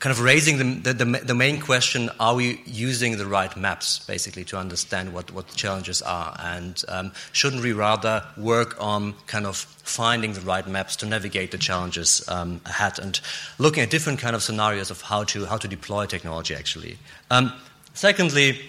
kind 0.00 0.10
of 0.10 0.20
raising 0.20 0.82
the, 0.82 0.92
the, 0.92 1.04
the, 1.04 1.34
main 1.34 1.60
question 1.60 2.10
are 2.18 2.34
we 2.34 2.60
using 2.66 3.18
the 3.18 3.26
right 3.26 3.56
maps 3.56 4.00
basically 4.00 4.42
to 4.46 4.58
understand 4.58 5.14
what, 5.14 5.30
what 5.30 5.46
the 5.46 5.54
challenges 5.54 6.02
are 6.02 6.36
and 6.40 6.82
um, 6.88 7.12
shouldn't 7.30 7.62
we 7.62 7.72
rather 7.72 8.24
work 8.36 8.74
on 8.80 9.14
kind 9.28 9.46
of 9.46 9.56
finding 9.56 10.32
the 10.32 10.40
right 10.40 10.66
maps 10.66 10.96
to 10.96 11.06
navigate 11.06 11.52
the 11.52 11.58
challenges 11.58 12.28
um, 12.28 12.60
ahead 12.66 12.98
and 12.98 13.20
looking 13.58 13.84
at 13.84 13.90
different 13.90 14.18
kind 14.18 14.34
of 14.34 14.42
scenarios 14.42 14.90
of 14.90 15.00
how 15.02 15.22
to, 15.22 15.46
how 15.46 15.56
to 15.56 15.68
deploy 15.68 16.04
technology 16.04 16.54
actually 16.54 16.98
um, 17.30 17.52
secondly 17.94 18.60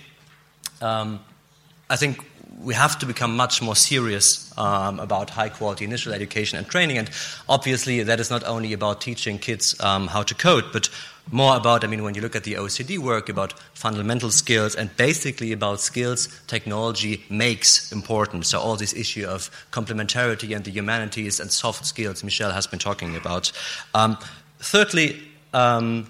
um, 0.81 1.19
i 1.89 1.95
think 1.95 2.19
we 2.63 2.73
have 2.73 2.97
to 2.99 3.05
become 3.05 3.35
much 3.35 3.61
more 3.61 3.75
serious 3.75 4.57
um, 4.57 4.99
about 4.99 5.29
high 5.29 5.49
quality 5.49 5.85
initial 5.85 6.13
education 6.13 6.57
and 6.57 6.67
training. 6.67 6.97
And 6.97 7.09
obviously, 7.49 8.03
that 8.03 8.19
is 8.19 8.29
not 8.29 8.43
only 8.43 8.73
about 8.73 9.01
teaching 9.01 9.39
kids 9.39 9.79
um, 9.81 10.07
how 10.07 10.23
to 10.23 10.33
code, 10.33 10.65
but 10.71 10.89
more 11.31 11.57
about, 11.57 11.83
I 11.83 11.87
mean, 11.87 12.03
when 12.03 12.13
you 12.13 12.21
look 12.21 12.35
at 12.35 12.43
the 12.43 12.53
OECD 12.53 12.99
work, 12.99 13.29
about 13.29 13.53
fundamental 13.73 14.29
skills 14.29 14.75
and 14.75 14.95
basically 14.95 15.51
about 15.51 15.81
skills 15.81 16.27
technology 16.47 17.25
makes 17.29 17.91
important. 17.91 18.45
So, 18.45 18.59
all 18.59 18.75
this 18.75 18.93
issue 18.93 19.25
of 19.25 19.49
complementarity 19.71 20.55
and 20.55 20.63
the 20.63 20.71
humanities 20.71 21.39
and 21.39 21.51
soft 21.51 21.85
skills 21.85 22.23
Michelle 22.23 22.51
has 22.51 22.67
been 22.67 22.79
talking 22.79 23.15
about. 23.15 23.51
Um, 23.93 24.17
thirdly, 24.59 25.21
um, 25.53 26.09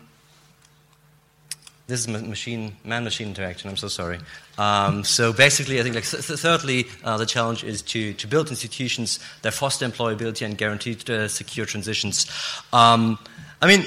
this 1.88 2.00
is 2.00 2.08
machine 2.08 2.76
man 2.84 3.04
machine 3.04 3.28
interaction. 3.28 3.70
I'm 3.70 3.78
so 3.78 3.88
sorry. 3.88 4.20
Um, 4.58 5.04
so 5.04 5.32
basically, 5.32 5.80
I 5.80 5.84
think 5.84 5.96
like 5.96 6.06
th- 6.06 6.24
thirdly, 6.24 6.88
uh, 7.04 7.18
the 7.18 7.26
challenge 7.26 7.64
is 7.64 7.82
to 7.84 8.14
to 8.14 8.28
build 8.28 8.50
institutions 8.50 9.20
that 9.44 9.54
foster 9.54 9.88
employability 9.88 10.46
and 10.46 10.58
guarantee 10.58 10.98
uh, 11.10 11.28
secure 11.28 11.66
transitions. 11.66 12.26
Um, 12.74 13.20
I 13.62 13.68
mean, 13.68 13.86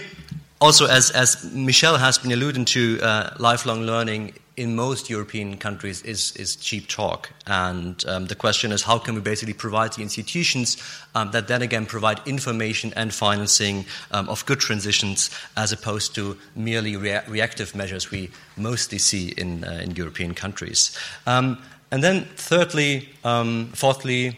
also 0.60 0.86
as 0.86 1.10
as 1.10 1.44
Michelle 1.52 1.98
has 1.98 2.18
been 2.18 2.32
alluding 2.32 2.64
to, 2.66 2.98
uh, 3.02 3.34
lifelong 3.38 3.82
learning 3.82 4.34
in 4.58 4.74
most 4.74 5.08
European 5.08 5.56
countries 5.56 6.02
is, 6.02 6.32
is 6.32 6.56
cheap 6.56 6.88
talk. 6.88 7.30
And 7.46 8.04
um, 8.08 8.26
the 8.26 8.34
question 8.34 8.72
is 8.72 8.82
how 8.82 8.98
can 8.98 9.14
we 9.14 9.20
basically 9.20 9.54
provide 9.54 9.92
the 9.92 10.02
institutions 10.02 10.76
um, 11.14 11.30
that 11.30 11.46
then 11.46 11.62
again 11.62 11.86
provide 11.86 12.20
information 12.26 12.92
and 12.96 13.14
financing 13.14 13.86
um, 14.10 14.28
of 14.28 14.44
good 14.46 14.58
transitions 14.58 15.30
as 15.56 15.70
opposed 15.70 16.14
to 16.16 16.36
merely 16.56 16.96
rea- 16.96 17.22
reactive 17.28 17.76
measures 17.76 18.10
we 18.10 18.30
mostly 18.56 18.98
see 18.98 19.28
in, 19.28 19.62
uh, 19.62 19.80
in 19.84 19.92
European 19.92 20.34
countries. 20.34 20.98
Um, 21.24 21.62
and 21.92 22.02
then, 22.02 22.24
thirdly, 22.36 23.08
um, 23.24 23.70
fourthly, 23.74 24.36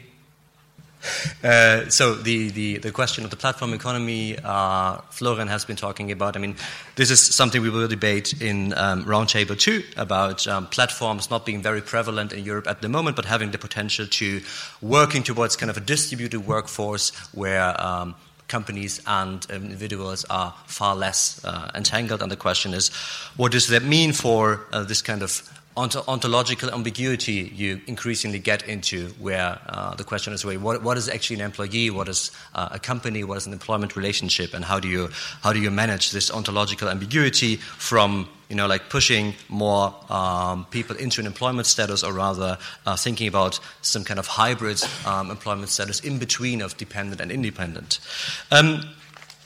uh, 1.43 1.89
so 1.89 2.15
the, 2.15 2.51
the, 2.51 2.79
the, 2.79 2.91
question 2.93 3.25
of 3.25 3.31
the 3.31 3.37
platform 3.37 3.73
economy, 3.73 4.37
uh, 4.43 4.99
Florian 5.11 5.49
has 5.49 5.65
been 5.65 5.77
talking 5.77 6.13
about. 6.13 6.37
I 6.37 6.41
mean, 6.41 6.57
this 6.97 7.11
is 7.11 7.21
something 7.21 7.63
we 7.63 7.71
will 7.71 7.89
debate 7.89 8.41
in 8.41 8.75
um, 8.77 9.05
Roundtable 9.05 9.59
2 9.59 9.83
about 9.97 10.47
um, 10.47 10.67
platforms 10.67 11.31
not 11.31 11.47
being 11.47 11.63
very 11.63 11.81
prevalent 11.81 12.33
in 12.33 12.45
Europe 12.45 12.67
at 12.67 12.83
the 12.83 12.89
moment, 12.89 13.17
but 13.17 13.25
having 13.25 13.51
the 13.51 13.59
potential 13.59 14.07
to 14.07 14.43
working 14.83 15.23
towards 15.23 15.57
kind 15.57 15.71
of 15.71 15.77
a 15.77 15.81
distributed 15.81 16.47
workforce 16.47 17.11
where 17.33 17.81
um, 17.81 18.15
companies 18.49 19.01
and 19.07 19.47
individuals 19.49 20.27
are 20.29 20.55
far 20.67 20.95
less 20.95 21.43
uh, 21.45 21.71
entangled. 21.75 22.21
And 22.21 22.31
the 22.31 22.37
question 22.37 22.75
is, 22.75 22.89
what 23.37 23.53
does 23.53 23.69
that 23.69 23.85
mean 23.85 24.13
for 24.13 24.67
uh, 24.73 24.83
this 24.85 25.01
kind 25.01 25.23
of 25.23 25.49
ontological 25.77 26.71
ambiguity 26.71 27.53
you 27.55 27.81
increasingly 27.87 28.39
get 28.39 28.67
into, 28.69 29.09
where 29.21 29.59
uh, 29.69 29.95
the 29.95 30.03
question 30.03 30.33
is, 30.33 30.45
what, 30.45 30.83
what 30.83 30.97
is 30.97 31.09
actually 31.09 31.37
an 31.37 31.43
employee, 31.43 31.91
what 31.91 32.09
is 32.09 32.33
uh, 32.55 32.71
a 32.73 32.79
company, 32.79 33.23
what 33.23 33.37
is 33.37 33.47
an 33.47 33.53
employment 33.53 33.97
relationship, 33.97 34.53
and 34.53 34.65
how 34.65 34.81
do 34.81 34.89
you 34.89 35.09
how 35.43 35.53
do 35.53 35.61
you 35.61 35.71
manage 35.71 36.11
this 36.11 36.31
ontological 36.31 36.89
ambiguity 36.89 37.57
from 37.57 38.29
you 38.49 38.57
know 38.57 38.67
like 38.67 38.89
pushing 38.89 39.35
more 39.49 39.95
um, 40.09 40.67
people 40.71 40.97
into 40.97 41.21
an 41.21 41.27
employment 41.27 41.67
status, 41.67 42.03
or 42.03 42.13
rather 42.13 42.59
uh, 42.85 42.97
thinking 42.97 43.29
about 43.29 43.61
some 43.81 44.03
kind 44.03 44.19
of 44.19 44.27
hybrid 44.27 44.83
um, 45.07 45.31
employment 45.31 45.69
status 45.69 46.01
in 46.01 46.19
between 46.19 46.63
of 46.63 46.77
dependent 46.77 47.21
and 47.21 47.31
independent. 47.31 48.01
Um, 48.51 48.89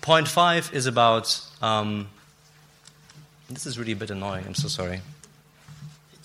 point 0.00 0.26
five 0.26 0.70
is 0.72 0.86
about. 0.86 1.40
Um, 1.60 2.08
this 3.50 3.66
is 3.66 3.78
really 3.78 3.92
a 3.92 3.96
bit 3.96 4.10
annoying. 4.10 4.46
I'm 4.46 4.54
so 4.54 4.68
sorry 4.68 5.02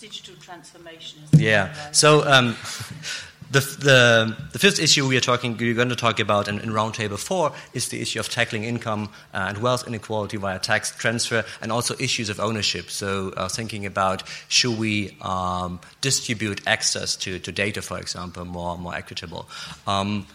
digital 0.10 0.36
transformation. 0.42 1.20
Yeah. 1.34 1.74
So 1.92 2.26
um, 2.28 2.56
the, 3.52 3.60
the, 3.60 4.38
the, 4.52 4.60
fifth 4.60 4.80
issue 4.80 5.08
we 5.08 5.18
are 5.18 5.22
talking, 5.22 5.56
we're 5.58 5.74
going 5.74 5.90
to 5.90 5.96
talk 5.96 6.20
about 6.20 6.48
in, 6.48 6.60
in 6.60 6.70
Roundtable 6.70 7.18
4 7.18 7.52
is 7.74 7.90
the 7.90 8.02
issue 8.02 8.20
of 8.20 8.30
tackling 8.30 8.64
income 8.64 9.10
and 9.34 9.58
wealth 9.60 9.88
inequality 9.88 10.38
via 10.38 10.60
tax 10.60 10.96
transfer 10.96 11.44
and 11.62 11.72
also 11.72 11.96
issues 12.00 12.30
of 12.30 12.40
ownership. 12.40 12.90
So 12.90 13.34
uh, 13.38 13.50
thinking 13.50 13.86
about 13.86 14.24
should 14.48 14.78
we 14.78 15.16
um, 15.22 15.80
distribute 16.02 16.62
access 16.68 17.16
to, 17.18 17.40
to 17.40 17.52
data, 17.52 17.82
for 17.82 18.00
example, 18.00 18.46
more, 18.46 18.78
more 18.78 18.96
equitable. 18.96 19.48
Um, 19.88 20.28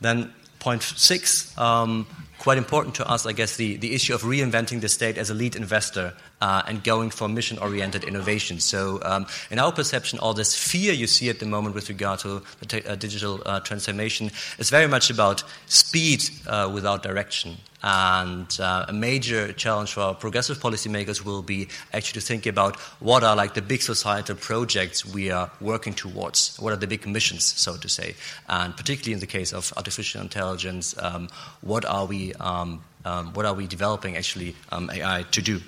then 0.00 0.32
point 0.58 0.82
six, 0.82 1.56
um, 1.58 2.06
quite 2.42 2.58
important 2.58 2.96
to 2.96 3.08
us, 3.08 3.24
I 3.24 3.32
guess, 3.32 3.54
the, 3.54 3.76
the 3.76 3.94
issue 3.94 4.12
of 4.14 4.22
reinventing 4.22 4.80
the 4.80 4.88
state 4.88 5.16
as 5.16 5.30
a 5.30 5.34
lead 5.34 5.54
investor 5.54 6.12
uh, 6.40 6.62
and 6.66 6.82
going 6.82 7.10
for 7.10 7.28
mission 7.28 7.56
oriented 7.58 8.02
innovation. 8.02 8.58
So, 8.58 8.98
um, 9.04 9.26
in 9.52 9.60
our 9.60 9.70
perception, 9.70 10.18
all 10.18 10.34
this 10.34 10.56
fear 10.56 10.92
you 10.92 11.06
see 11.06 11.30
at 11.30 11.38
the 11.38 11.46
moment 11.46 11.76
with 11.76 11.88
regard 11.88 12.18
to 12.20 12.42
te- 12.66 12.82
uh, 12.82 12.96
digital 12.96 13.40
uh, 13.46 13.60
transformation 13.60 14.32
is 14.58 14.70
very 14.70 14.88
much 14.88 15.08
about 15.08 15.44
speed 15.66 16.24
uh, 16.48 16.68
without 16.74 17.04
direction. 17.04 17.58
And 17.84 18.46
uh, 18.60 18.86
a 18.88 18.92
major 18.92 19.52
challenge 19.52 19.92
for 19.92 20.14
progressive 20.14 20.58
policymakers 20.58 21.24
will 21.24 21.42
be 21.42 21.68
actually 21.92 22.20
to 22.20 22.26
think 22.26 22.46
about 22.46 22.76
what 23.00 23.24
are 23.24 23.34
like 23.34 23.54
the 23.54 23.62
big 23.62 23.82
societal 23.82 24.36
projects 24.36 25.04
we 25.04 25.32
are 25.32 25.50
working 25.60 25.92
towards. 25.92 26.56
What 26.60 26.72
are 26.72 26.76
the 26.76 26.86
big 26.86 27.06
missions, 27.06 27.44
so 27.44 27.76
to 27.76 27.88
say? 27.88 28.14
And 28.48 28.76
particularly 28.76 29.14
in 29.14 29.20
the 29.20 29.26
case 29.26 29.52
of 29.52 29.72
artificial 29.76 30.20
intelligence, 30.20 30.94
um, 31.02 31.28
what 31.60 31.84
are 31.84 32.06
we 32.06 32.31
um, 32.40 32.82
um, 33.04 33.32
what 33.34 33.46
are 33.46 33.54
we 33.54 33.66
developing 33.66 34.16
actually 34.16 34.54
um, 34.70 34.90
AI 34.90 35.24
to 35.30 35.42
do? 35.42 35.60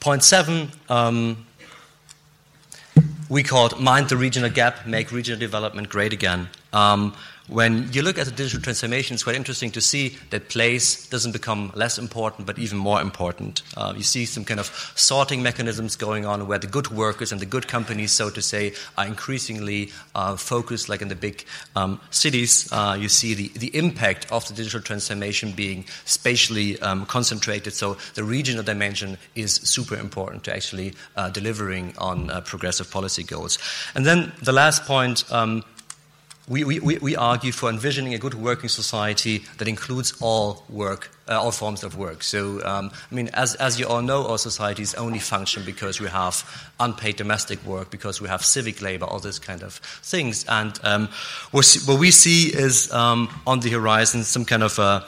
Point 0.00 0.22
seven, 0.22 0.70
we 3.28 3.42
called 3.42 3.78
Mind 3.80 4.08
the 4.08 4.16
Regional 4.16 4.48
Gap, 4.48 4.86
Make 4.86 5.12
Regional 5.12 5.38
Development 5.38 5.88
Great 5.88 6.12
Again. 6.12 6.48
Um, 6.72 7.14
when 7.48 7.90
you 7.92 8.02
look 8.02 8.18
at 8.18 8.26
the 8.26 8.32
digital 8.32 8.60
transformation, 8.60 9.14
it's 9.14 9.24
quite 9.24 9.36
interesting 9.36 9.70
to 9.72 9.80
see 9.80 10.16
that 10.30 10.48
place 10.50 11.08
doesn't 11.08 11.32
become 11.32 11.72
less 11.74 11.98
important, 11.98 12.46
but 12.46 12.58
even 12.58 12.76
more 12.76 13.00
important. 13.00 13.62
Uh, 13.76 13.94
you 13.96 14.02
see 14.02 14.26
some 14.26 14.44
kind 14.44 14.60
of 14.60 14.66
sorting 14.94 15.42
mechanisms 15.42 15.96
going 15.96 16.26
on 16.26 16.46
where 16.46 16.58
the 16.58 16.66
good 16.66 16.88
workers 16.90 17.32
and 17.32 17.40
the 17.40 17.46
good 17.46 17.66
companies, 17.66 18.12
so 18.12 18.28
to 18.28 18.42
say, 18.42 18.74
are 18.98 19.06
increasingly 19.06 19.90
uh, 20.14 20.36
focused, 20.36 20.88
like 20.88 21.00
in 21.00 21.08
the 21.08 21.14
big 21.14 21.44
um, 21.74 21.98
cities. 22.10 22.68
Uh, 22.70 22.96
you 23.00 23.08
see 23.08 23.32
the, 23.32 23.48
the 23.58 23.74
impact 23.76 24.30
of 24.30 24.46
the 24.48 24.54
digital 24.54 24.80
transformation 24.80 25.52
being 25.52 25.84
spatially 26.04 26.78
um, 26.80 27.06
concentrated. 27.06 27.72
So 27.72 27.96
the 28.14 28.24
regional 28.24 28.62
dimension 28.62 29.16
is 29.34 29.54
super 29.54 29.96
important 29.96 30.44
to 30.44 30.54
actually 30.54 30.92
uh, 31.16 31.30
delivering 31.30 31.94
on 31.96 32.30
uh, 32.30 32.42
progressive 32.42 32.90
policy 32.90 33.22
goals. 33.22 33.58
And 33.94 34.04
then 34.04 34.32
the 34.42 34.52
last 34.52 34.84
point. 34.84 35.24
Um, 35.32 35.64
we, 36.48 36.64
we, 36.64 36.98
we 36.98 37.14
argue 37.14 37.52
for 37.52 37.68
envisioning 37.68 38.14
a 38.14 38.18
good 38.18 38.34
working 38.34 38.68
society 38.70 39.44
that 39.58 39.68
includes 39.68 40.14
all 40.20 40.64
work, 40.70 41.10
uh, 41.28 41.38
all 41.38 41.50
forms 41.50 41.84
of 41.84 41.96
work. 41.96 42.22
So, 42.22 42.64
um, 42.64 42.90
I 43.10 43.14
mean, 43.14 43.28
as, 43.34 43.54
as 43.56 43.78
you 43.78 43.86
all 43.86 44.00
know, 44.00 44.26
our 44.26 44.38
societies 44.38 44.94
only 44.94 45.18
function 45.18 45.62
because 45.66 46.00
we 46.00 46.08
have 46.08 46.70
unpaid 46.80 47.16
domestic 47.16 47.62
work, 47.66 47.90
because 47.90 48.20
we 48.20 48.28
have 48.28 48.42
civic 48.42 48.80
labor, 48.80 49.04
all 49.04 49.18
these 49.18 49.38
kind 49.38 49.62
of 49.62 49.74
things. 49.74 50.46
And 50.48 50.78
um, 50.82 51.08
what, 51.50 51.76
what 51.84 52.00
we 52.00 52.10
see 52.10 52.48
is 52.48 52.90
um, 52.92 53.28
on 53.46 53.60
the 53.60 53.70
horizon 53.70 54.24
some 54.24 54.46
kind 54.46 54.62
of 54.62 54.78
a, 54.78 55.06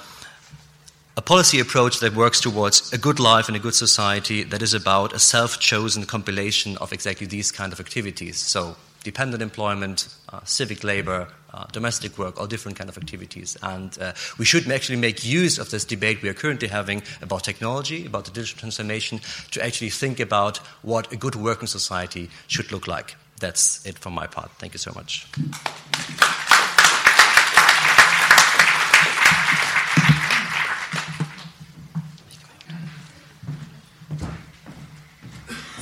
a 1.17 1.23
policy 1.23 1.59
approach 1.59 2.01
that 2.01 2.15
works 2.15 2.41
towards 2.41 2.93
a 2.93 2.99
good 2.99 3.19
life 3.19 3.49
and 3.49 3.57
a 3.57 3.61
good 3.61 3.75
society 3.75 4.43
that 4.43 4.61
is 4.61 4.75
about 4.75 5.15
a 5.15 5.19
self 5.19 5.59
chosen 5.59 6.05
compilation 6.05 6.77
of 6.79 6.93
exactly 6.93 7.27
these 7.27 7.51
kind 7.51 7.73
of 7.73 7.81
activities. 7.81 8.37
So, 8.37 8.77
dependent 9.03 9.43
employment, 9.43 10.09
uh, 10.29 10.41
civic 10.45 10.85
labor, 10.85 11.29
uh, 11.53 11.65
domestic 11.73 12.19
work, 12.19 12.39
all 12.39 12.47
different 12.47 12.79
kind 12.79 12.89
of 12.89 12.97
activities. 12.97 13.57
And 13.63 13.97
uh, 14.01 14.13
we 14.39 14.45
should 14.45 14.71
actually 14.71 14.99
make 14.99 15.25
use 15.25 15.59
of 15.59 15.71
this 15.71 15.85
debate 15.85 16.23
we 16.23 16.29
are 16.29 16.35
currently 16.35 16.69
having 16.69 17.03
about 17.23 17.45
technology, 17.45 18.07
about 18.07 18.25
the 18.25 18.31
digital 18.31 18.61
transformation, 18.61 19.21
to 19.53 19.65
actually 19.65 19.91
think 19.91 20.21
about 20.21 20.59
what 20.83 21.13
a 21.13 21.17
good 21.17 21.35
working 21.35 21.67
society 21.67 22.31
should 22.47 22.71
look 22.73 22.87
like. 22.87 23.17
That's 23.41 23.85
it 23.87 23.99
from 23.99 24.13
my 24.13 24.27
part. 24.27 24.51
Thank 24.59 24.75
you 24.75 24.79
so 24.79 24.93
much. 24.95 25.27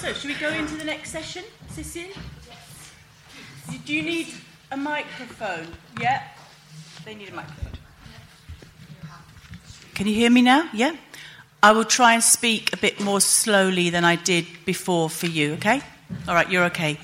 So, 0.01 0.13
should 0.15 0.31
we 0.31 0.37
go 0.37 0.49
into 0.51 0.77
the 0.77 0.85
next 0.85 1.11
session, 1.11 1.43
Cecile? 1.69 2.15
Do 3.85 3.95
you 3.95 4.03
need 4.03 4.29
a 4.71 4.77
microphone? 4.77 5.67
Yeah? 6.01 6.23
They 7.05 7.15
need 7.15 7.29
a 7.31 7.35
microphone. 7.35 7.73
Can 9.95 10.07
you 10.07 10.15
hear 10.15 10.31
me 10.31 10.43
now? 10.43 10.69
Yeah? 10.73 10.97
I 11.63 11.73
will 11.73 11.85
try 11.85 12.15
and 12.15 12.23
speak 12.23 12.73
a 12.73 12.77
bit 12.77 13.01
more 13.01 13.21
slowly 13.21 13.91
than 13.91 14.05
I 14.05 14.17
did 14.17 14.47
before 14.65 15.11
for 15.11 15.27
you, 15.27 15.55
okay? 15.55 15.81
All 16.29 16.35
right, 16.35 16.49
you're 16.49 16.65
okay. 16.67 16.99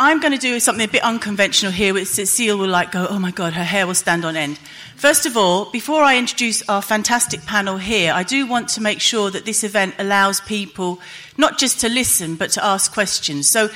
I'm 0.00 0.20
going 0.20 0.32
to 0.32 0.38
do 0.38 0.60
something 0.60 0.88
a 0.88 0.90
bit 0.90 1.02
unconventional 1.02 1.72
here, 1.72 1.92
which 1.92 2.06
Cecile 2.06 2.56
will 2.56 2.68
like 2.68 2.92
go, 2.92 3.06
oh 3.10 3.18
my 3.18 3.32
God, 3.32 3.52
her 3.54 3.64
hair 3.64 3.86
will 3.86 3.96
stand 3.96 4.24
on 4.24 4.36
end. 4.36 4.58
First 4.94 5.26
of 5.26 5.36
all, 5.36 5.70
before 5.70 6.02
I 6.02 6.16
introduce 6.16 6.66
our 6.68 6.80
fantastic 6.80 7.44
panel 7.46 7.76
here, 7.76 8.12
I 8.12 8.22
do 8.22 8.46
want 8.46 8.68
to 8.70 8.80
make 8.80 9.00
sure 9.00 9.30
that 9.30 9.44
this 9.44 9.64
event 9.64 9.96
allows 9.98 10.40
people 10.40 11.00
not 11.36 11.58
just 11.58 11.80
to 11.80 11.88
listen, 11.88 12.36
but 12.36 12.50
to 12.52 12.64
ask 12.64 12.92
questions. 12.92 13.48
So, 13.48 13.70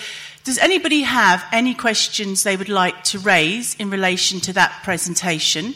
does 0.45 0.59
anybody 0.59 1.03
have 1.03 1.45
any 1.53 1.75
questions 1.75 2.43
they 2.43 2.57
would 2.57 2.69
like 2.69 3.05
to 3.05 3.19
raise 3.19 3.75
in 3.77 3.91
relation 3.91 4.41
to 4.41 4.53
that 4.55 4.81
presentation 4.83 5.75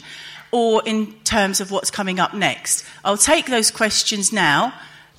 or 0.50 0.82
in 0.84 1.12
terms 1.20 1.60
of 1.60 1.70
what's 1.70 1.90
coming 1.90 2.18
up 2.18 2.34
next? 2.34 2.84
I'll 3.04 3.16
take 3.16 3.46
those 3.46 3.70
questions 3.70 4.32
now 4.32 4.74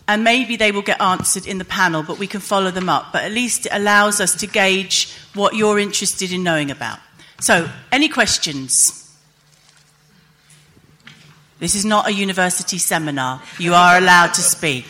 and 0.08 0.24
maybe 0.24 0.56
they 0.56 0.72
will 0.72 0.82
get 0.82 1.02
answered 1.02 1.46
in 1.46 1.58
the 1.58 1.66
panel, 1.66 2.04
but 2.04 2.18
we 2.18 2.28
can 2.28 2.42
follow 2.42 2.72
them 2.72 2.90
up. 2.90 3.14
But 3.14 3.24
at 3.24 3.32
least 3.32 3.66
it 3.66 3.72
allows 3.74 4.20
us 4.20 4.36
to 4.36 4.48
gauge 4.48 5.14
what 5.34 5.56
you're 5.56 5.80
interested 5.80 6.32
in 6.32 6.44
knowing 6.44 6.72
about. 6.72 7.00
So, 7.40 7.70
any 7.92 8.10
questions? 8.10 9.04
This 11.60 11.76
is 11.76 11.86
not 11.86 12.08
a 12.08 12.14
university 12.14 12.78
seminar. 12.78 13.42
You 13.60 13.74
are 13.74 13.98
allowed 13.98 14.34
to 14.36 14.42
speak. 14.42 14.86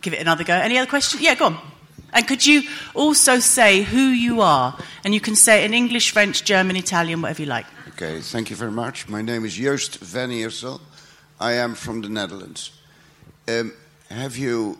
Give 0.00 0.12
it 0.12 0.20
another 0.20 0.44
go. 0.44 0.54
Any 0.54 0.78
other 0.78 0.90
questions? 0.90 1.22
Yeah, 1.22 1.34
go 1.34 1.46
on. 1.46 1.71
And 2.12 2.28
could 2.28 2.46
you 2.46 2.62
also 2.94 3.38
say 3.38 3.82
who 3.82 4.08
you 4.08 4.40
are? 4.42 4.76
And 5.04 5.14
you 5.14 5.20
can 5.20 5.34
say 5.34 5.62
it 5.62 5.66
in 5.66 5.74
English, 5.74 6.10
French, 6.10 6.44
German, 6.44 6.76
Italian, 6.76 7.22
whatever 7.22 7.42
you 7.42 7.48
like. 7.48 7.66
Okay, 7.88 8.20
thank 8.20 8.50
you 8.50 8.56
very 8.56 8.70
much. 8.70 9.08
My 9.08 9.22
name 9.22 9.44
is 9.44 9.54
Joost 9.54 9.98
Van 9.98 10.30
Eersel. 10.30 10.80
I 11.40 11.52
am 11.54 11.74
from 11.74 12.02
the 12.02 12.08
Netherlands. 12.08 12.72
Um, 13.48 13.72
have 14.10 14.36
you 14.36 14.78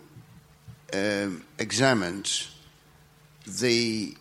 um, 0.93 1.45
examined 1.59 2.47
the 3.47 4.15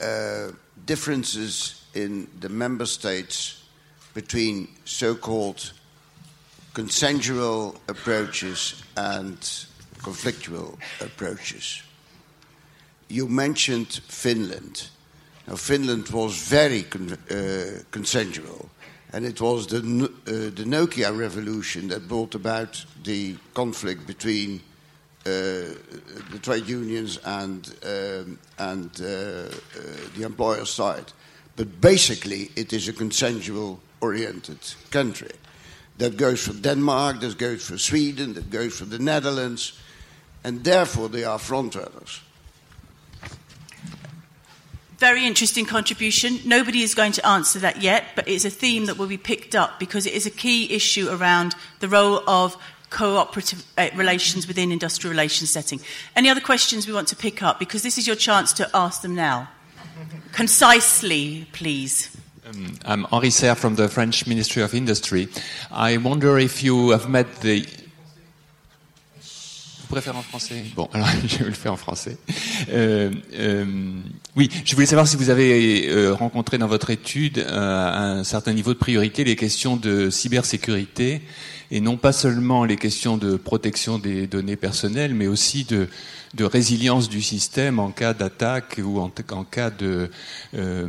uh, 0.00 0.48
differences 0.84 1.84
in 1.94 2.28
the 2.40 2.48
member 2.48 2.86
states 2.86 3.62
between 4.12 4.68
so 4.84 5.14
called 5.14 5.72
consensual 6.74 7.76
approaches 7.88 8.82
and 8.96 9.38
conflictual 9.98 10.78
approaches? 11.00 11.82
You 13.08 13.28
mentioned 13.28 14.00
Finland. 14.08 14.88
Now, 15.46 15.56
Finland 15.56 16.08
was 16.08 16.36
very 16.36 16.82
con- 16.82 17.18
uh, 17.30 17.82
consensual 17.90 18.70
and 19.12 19.24
it 19.24 19.40
was 19.40 19.66
the, 19.68 19.78
uh, 19.78 20.30
the 20.54 20.64
Nokia 20.64 21.16
revolution 21.16 21.88
that 21.88 22.08
brought 22.08 22.34
about 22.34 22.84
the 23.04 23.36
conflict 23.54 24.06
between 24.06 24.60
uh, 25.24 25.72
the 26.30 26.38
trade 26.42 26.68
unions 26.68 27.18
and, 27.24 27.74
um, 27.84 28.38
and 28.58 28.90
uh, 29.00 29.06
uh 29.06 29.48
the 30.16 30.22
employer 30.24 30.64
side. 30.64 31.12
But 31.56 31.80
basically, 31.80 32.50
it 32.56 32.72
is 32.72 32.88
a 32.88 32.92
consensual 32.92 33.80
oriented 34.00 34.58
country. 34.90 35.32
That 35.98 36.18
goes 36.18 36.42
for 36.46 36.52
Denmark, 36.52 37.20
that 37.20 37.38
goes 37.38 37.64
for 37.64 37.78
Sweden, 37.78 38.34
that 38.34 38.50
goes 38.50 38.76
for 38.76 38.84
the 38.84 38.98
Netherlands, 38.98 39.80
and 40.44 40.62
therefore 40.62 41.08
they 41.08 41.24
are 41.24 41.38
frontrunners. 41.38 42.20
Very 44.98 45.26
interesting 45.26 45.66
contribution. 45.66 46.38
Nobody 46.46 46.82
is 46.82 46.94
going 46.94 47.12
to 47.12 47.26
answer 47.26 47.58
that 47.58 47.82
yet, 47.82 48.04
but 48.16 48.26
it's 48.26 48.46
a 48.46 48.50
theme 48.50 48.86
that 48.86 48.96
will 48.96 49.06
be 49.06 49.18
picked 49.18 49.54
up 49.54 49.78
because 49.78 50.06
it 50.06 50.14
is 50.14 50.24
a 50.24 50.30
key 50.30 50.72
issue 50.74 51.08
around 51.10 51.54
the 51.80 51.88
role 51.88 52.22
of 52.26 52.56
cooperative 52.88 53.62
uh, 53.76 53.90
relations 53.94 54.46
within 54.46 54.72
industrial 54.72 55.10
relations 55.10 55.50
setting. 55.50 55.80
Any 56.14 56.30
other 56.30 56.40
questions 56.40 56.86
we 56.86 56.94
want 56.94 57.08
to 57.08 57.16
pick 57.16 57.42
up? 57.42 57.58
Because 57.58 57.82
this 57.82 57.98
is 57.98 58.06
your 58.06 58.16
chance 58.16 58.54
to 58.54 58.70
ask 58.72 59.02
them 59.02 59.14
now. 59.14 59.48
Concisely, 60.32 61.46
please. 61.52 62.16
Um, 62.46 62.78
I'm 62.84 63.04
Henri 63.04 63.30
Serre 63.30 63.54
from 63.54 63.74
the 63.74 63.88
French 63.88 64.26
Ministry 64.26 64.62
of 64.62 64.72
Industry. 64.72 65.28
I 65.70 65.98
wonder 65.98 66.38
if 66.38 66.62
you 66.62 66.90
have 66.90 67.08
met 67.08 67.40
the 67.40 67.66
Vous 69.88 69.94
préférez 69.94 70.18
en 70.18 70.22
français? 70.22 70.64
Bon, 70.74 70.88
alors 70.92 71.06
je 71.28 71.38
vais 71.38 71.44
le 71.44 71.52
faire 71.52 71.72
en 71.72 71.76
français. 71.76 72.18
Euh, 72.70 73.12
euh, 73.34 73.64
oui, 74.34 74.50
je 74.64 74.74
voulais 74.74 74.86
savoir 74.86 75.06
si 75.06 75.16
vous 75.16 75.30
avez 75.30 75.88
euh, 75.88 76.12
rencontré 76.12 76.58
dans 76.58 76.66
votre 76.66 76.90
étude 76.90 77.38
euh, 77.38 78.18
un 78.18 78.24
certain 78.24 78.52
niveau 78.52 78.74
de 78.74 78.78
priorité 78.78 79.22
les 79.22 79.36
questions 79.36 79.76
de 79.76 80.10
cybersécurité 80.10 81.22
et 81.70 81.80
non 81.80 81.96
pas 81.96 82.12
seulement 82.12 82.64
les 82.64 82.76
questions 82.76 83.16
de 83.16 83.36
protection 83.36 83.98
des 83.98 84.26
données 84.26 84.56
personnelles, 84.56 85.14
mais 85.14 85.26
aussi 85.26 85.64
de, 85.64 85.88
de 86.34 86.44
résilience 86.44 87.08
du 87.08 87.22
système 87.22 87.78
en 87.78 87.90
cas 87.90 88.14
d'attaque 88.14 88.80
ou 88.84 89.00
en, 89.00 89.10
cas 89.44 89.70
de, 89.70 90.10
euh, 90.54 90.88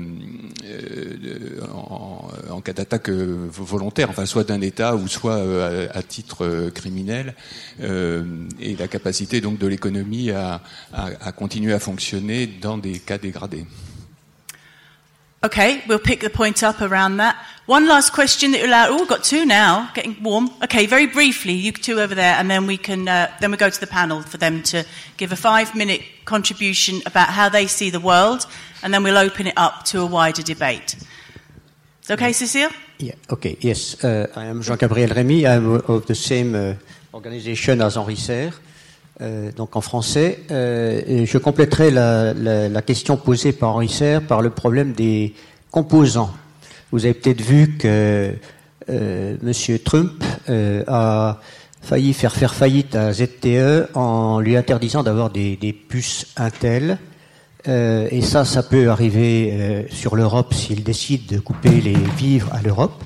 euh 0.66 1.62
en, 1.74 2.28
en, 2.50 2.62
cas 2.62 2.74
d'attaque 2.74 3.10
euh, 3.10 3.48
volontaire, 3.52 4.10
enfin 4.10 4.26
soit 4.26 4.44
d'un 4.44 4.62
État 4.62 4.96
ou 4.96 5.08
soit 5.08 5.38
euh, 5.38 5.88
à, 5.94 6.00
à, 6.00 6.04
titre 6.04 6.70
criminel, 6.74 7.36
et 7.80 8.76
la 8.76 8.88
capacité 8.88 9.42
donc 9.42 9.58
de 9.58 9.68
l'économie 9.68 10.32
à, 10.32 10.62
à, 10.94 11.10
à 11.22 11.32
continuer 11.32 11.74
à 11.74 11.80
fonctionner 11.80 12.48
dans 12.48 12.78
des 12.78 13.00
cas 13.00 13.18
dégradés. 13.18 13.66
Okay, 15.44 15.84
we'll 15.88 16.00
pick 16.00 16.22
the 16.22 16.32
point 16.32 16.64
up 16.64 16.82
around 16.82 17.18
that. 17.18 17.38
One 17.68 17.88
last 17.88 18.12
question 18.12 18.52
that 18.52 18.58
you're 18.58 18.68
allowed. 18.68 18.90
Oh, 18.90 18.98
we've 18.98 19.08
got 19.08 19.24
two 19.24 19.46
now, 19.46 19.92
getting 19.94 20.22
warm. 20.24 20.50
Okay, 20.64 20.88
very 20.88 21.06
briefly, 21.06 21.54
you 21.54 21.72
two 21.72 22.00
over 22.00 22.16
there, 22.16 22.34
and 22.36 22.50
then 22.50 22.66
we 22.66 22.76
can 22.76 23.08
uh, 23.08 23.32
then 23.40 23.52
we 23.52 23.58
go 23.58 23.70
to 23.70 23.80
the 23.80 23.86
panel 23.86 24.24
for 24.24 24.38
them 24.38 24.64
to 24.64 24.84
give 25.18 25.32
a 25.32 25.36
five-minute 25.36 26.02
contribution 26.26 27.02
about 27.06 27.28
how 27.30 27.50
they 27.50 27.68
see 27.68 27.92
the 27.92 28.00
world, 28.00 28.48
and 28.82 28.92
then 28.92 29.04
we'll 29.04 29.18
open 29.18 29.46
it 29.46 29.54
up 29.58 29.86
to 29.86 30.02
a 30.02 30.06
wider 30.08 30.42
debate. 30.42 30.96
Okay, 32.10 32.34
Cecile? 32.34 32.72
Yeah. 32.98 33.14
Okay. 33.30 33.58
Yes, 33.60 34.04
uh, 34.04 34.26
I 34.36 34.46
am 34.46 34.64
Jean-Gabriel 34.64 35.10
Rémy. 35.10 35.46
I'm 35.46 35.74
of 35.88 36.08
the 36.08 36.16
same 36.16 36.56
uh, 36.56 36.74
organization 37.14 37.82
as 37.82 37.96
Henri 37.96 38.16
Serre. 38.16 38.54
Euh, 39.20 39.52
donc 39.52 39.76
en 39.76 39.82
français. 39.82 40.40
Euh, 40.52 41.26
je 41.26 41.38
compléterai 41.40 41.90
la, 41.90 42.36
la, 42.36 42.70
la, 42.70 42.82
question 42.84 43.18
posée 43.18 43.52
par 43.52 43.72
Henri 43.72 43.90
Serre 43.90 44.22
par 44.22 44.44
le 44.44 44.52
problème 44.52 44.94
des 44.94 45.34
composants. 45.72 46.32
Vous 46.92 47.06
avez 47.06 47.16
peut-être 47.16 47.42
vu 47.42 47.78
que 47.78 48.32
euh, 48.90 49.36
Monsieur 49.42 49.80
Trump 49.80 50.24
euh, 50.50 50.84
a 50.88 51.42
failli 51.82 52.14
faire 52.14 52.34
faire 52.34 52.54
faillite 52.54 52.96
à 52.96 53.12
ZTE 53.12 53.90
en 53.96 54.40
lui 54.40 54.56
interdisant 54.56 55.02
d'avoir 55.02 55.32
des, 55.32 55.56
des, 55.58 55.74
puces 55.74 56.28
Intel. 56.38 57.00
Euh, 57.68 58.08
et 58.12 58.22
ça, 58.22 58.46
ça 58.46 58.62
peut 58.62 58.90
arriver 58.90 59.88
sur 59.90 60.16
l'Europe 60.16 60.54
s'il 60.54 60.84
décide 60.84 61.26
de 61.26 61.40
couper 61.40 61.82
les 61.82 61.98
vivres 62.18 62.54
à 62.54 62.62
l'Europe. 62.62 63.04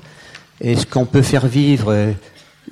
Est-ce 0.60 0.86
qu'on 0.86 1.06
peut 1.06 1.22
faire 1.22 1.46
vivre 1.46 2.12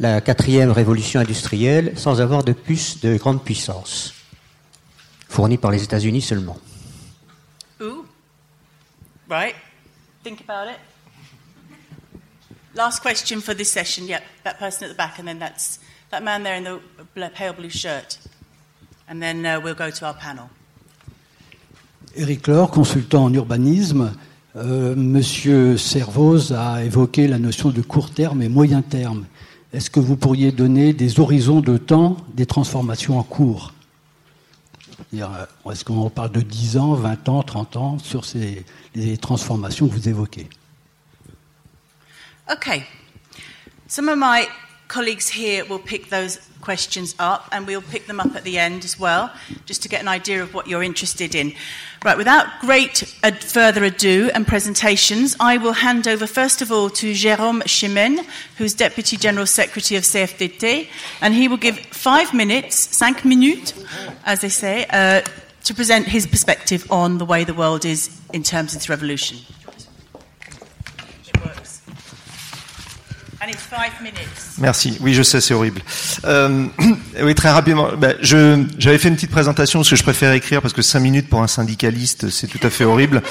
la 0.01 0.23
quatrième 0.23 0.71
révolution 0.71 1.21
industrielle 1.21 1.93
sans 1.97 2.23
avoir 2.23 2.43
de 2.43 2.53
puces 2.53 3.01
de 3.01 3.19
grande 3.19 3.45
puissance, 3.45 4.15
fournies 5.29 5.59
par 5.59 5.71
les 5.71 5.83
États-Unis 5.85 6.23
seulement. 6.23 6.59
Ooh. 7.83 8.07
Right. 9.29 9.55
Think 10.25 10.41
about 10.41 10.71
it. 10.71 10.79
Last 12.75 13.01
question 13.01 13.41
for 13.41 13.55
this 13.55 13.71
session. 13.71 14.07
Yep, 14.07 14.23
that 14.45 14.59
person 14.59 14.85
at 14.85 14.93
the 14.93 14.97
back, 14.97 15.19
and 15.19 15.27
then 15.27 15.39
that's 15.39 15.79
that 16.11 16.23
man 16.23 16.43
there 16.43 16.57
in 16.57 16.65
the 16.65 17.31
pale 17.35 17.53
blue 17.53 17.71
shirt. 17.71 18.19
And 19.09 19.21
then 19.21 19.45
uh, 19.45 19.61
we'll 19.61 19.75
go 19.75 19.91
to 19.91 20.07
our 20.07 20.15
panel. 20.15 20.49
Eric 22.17 22.47
Laure, 22.47 22.71
consultant 22.71 23.25
en 23.25 23.35
urbanisme. 23.35 24.15
Euh, 24.57 24.97
Monsieur 24.97 25.77
Servoz 25.77 26.53
a 26.53 26.83
évoqué 26.85 27.29
la 27.29 27.39
notion 27.39 27.71
de 27.71 27.83
court 27.83 28.11
terme 28.11 28.43
et 28.43 28.49
moyen 28.49 28.83
terme. 28.83 29.27
Est-ce 29.73 29.89
que 29.89 30.01
vous 30.01 30.17
pourriez 30.17 30.51
donner 30.51 30.93
des 30.93 31.21
horizons 31.21 31.61
de 31.61 31.77
temps 31.77 32.17
des 32.35 32.47
transformations 32.47 33.19
en 33.19 33.23
cours 33.23 33.73
Est-ce 35.13 35.85
qu'on 35.85 36.11
parle 36.11 36.33
de 36.33 36.41
10 36.41 36.77
ans, 36.79 36.95
20 36.95 37.29
ans, 37.29 37.43
30 37.43 37.77
ans 37.77 37.99
sur 37.99 38.25
ces 38.25 38.65
transformations 39.21 39.89
que 39.89 39.95
vous 39.95 40.09
évoquez 40.09 40.49
Okay. 42.53 42.83
Some 43.87 44.09
of 44.09 44.19
my 44.19 44.49
colleagues 44.89 45.23
here 45.23 45.65
will 45.69 45.79
pick 45.79 46.11
those 46.11 46.41
questions 46.61 47.15
up 47.19 47.49
and 47.53 47.67
we'll 47.67 47.83
pick 47.83 48.07
them 48.07 48.21
up 48.21 48.35
at 48.35 48.45
the 48.45 48.59
end 48.59 48.85
as 48.85 48.99
well, 48.99 49.33
just 49.67 49.83
to 49.83 49.89
get 49.89 50.01
an 50.01 50.09
idea 50.09 50.43
of 50.43 50.55
what 50.55 50.67
you're 50.67 50.83
interested 50.83 51.35
in. 51.35 51.55
Right, 52.05 52.17
without 52.17 52.47
great 52.61 53.15
ad- 53.23 53.43
further 53.43 53.85
ado 53.85 54.31
and 54.35 54.47
presentations, 54.47 55.37
I 55.39 55.59
will 55.59 55.73
hand 55.73 56.09
over 56.09 56.27
first 56.27 56.63
of 56.63 56.73
all 56.73 56.89
to 56.91 57.13
Jérôme 57.13 57.63
Chimène, 57.65 58.25
who's 58.57 58.75
Deputy 58.75 59.17
General 59.17 59.47
Secretary 59.47 59.97
of 59.99 60.05
CFDT, 60.05 60.89
and 61.21 61.35
he 61.35 61.49
will 61.49 61.59
give 61.59 61.79
five 61.79 62.33
minutes, 62.33 62.97
cinq 62.97 63.25
minutes, 63.25 63.75
as 64.25 64.41
they 64.41 64.49
say, 64.49 64.87
uh, 64.91 65.23
to 65.65 65.75
present 65.75 66.07
his 66.07 66.27
perspective 66.27 66.91
on 66.91 67.19
the 67.19 67.25
way 67.25 67.45
the 67.45 67.55
world 67.55 67.85
is 67.85 68.11
in 68.33 68.43
terms 68.43 68.73
of 68.73 68.79
its 68.79 68.89
revolution. 68.89 69.39
Minutes. 71.43 71.70
Merci. 74.59 74.99
Oui, 75.01 75.15
je 75.15 75.23
sais, 75.23 75.41
c'est 75.41 75.55
horrible. 75.55 75.81
Euh, 76.25 76.67
oui, 77.23 77.35
très 77.35 77.51
rapidement. 77.51 77.89
Ben, 77.97 78.15
je, 78.21 78.65
j'avais 78.79 78.99
fait 78.99 79.09
une 79.09 79.15
petite 79.15 79.31
présentation 79.31 79.81
parce 79.81 79.91
que 79.91 79.97
je 79.97 80.03
préfère 80.03 80.33
écrire 80.33 80.61
parce 80.61 80.75
que 80.75 80.83
cinq 80.83 81.01
minutes 81.01 81.29
pour 81.29 81.43
un 81.43 81.47
syndicaliste, 81.47 82.29
c'est 82.29 82.47
tout 82.47 82.61
à 82.63 82.71
fait 82.71 82.85
horrible. 82.85 83.23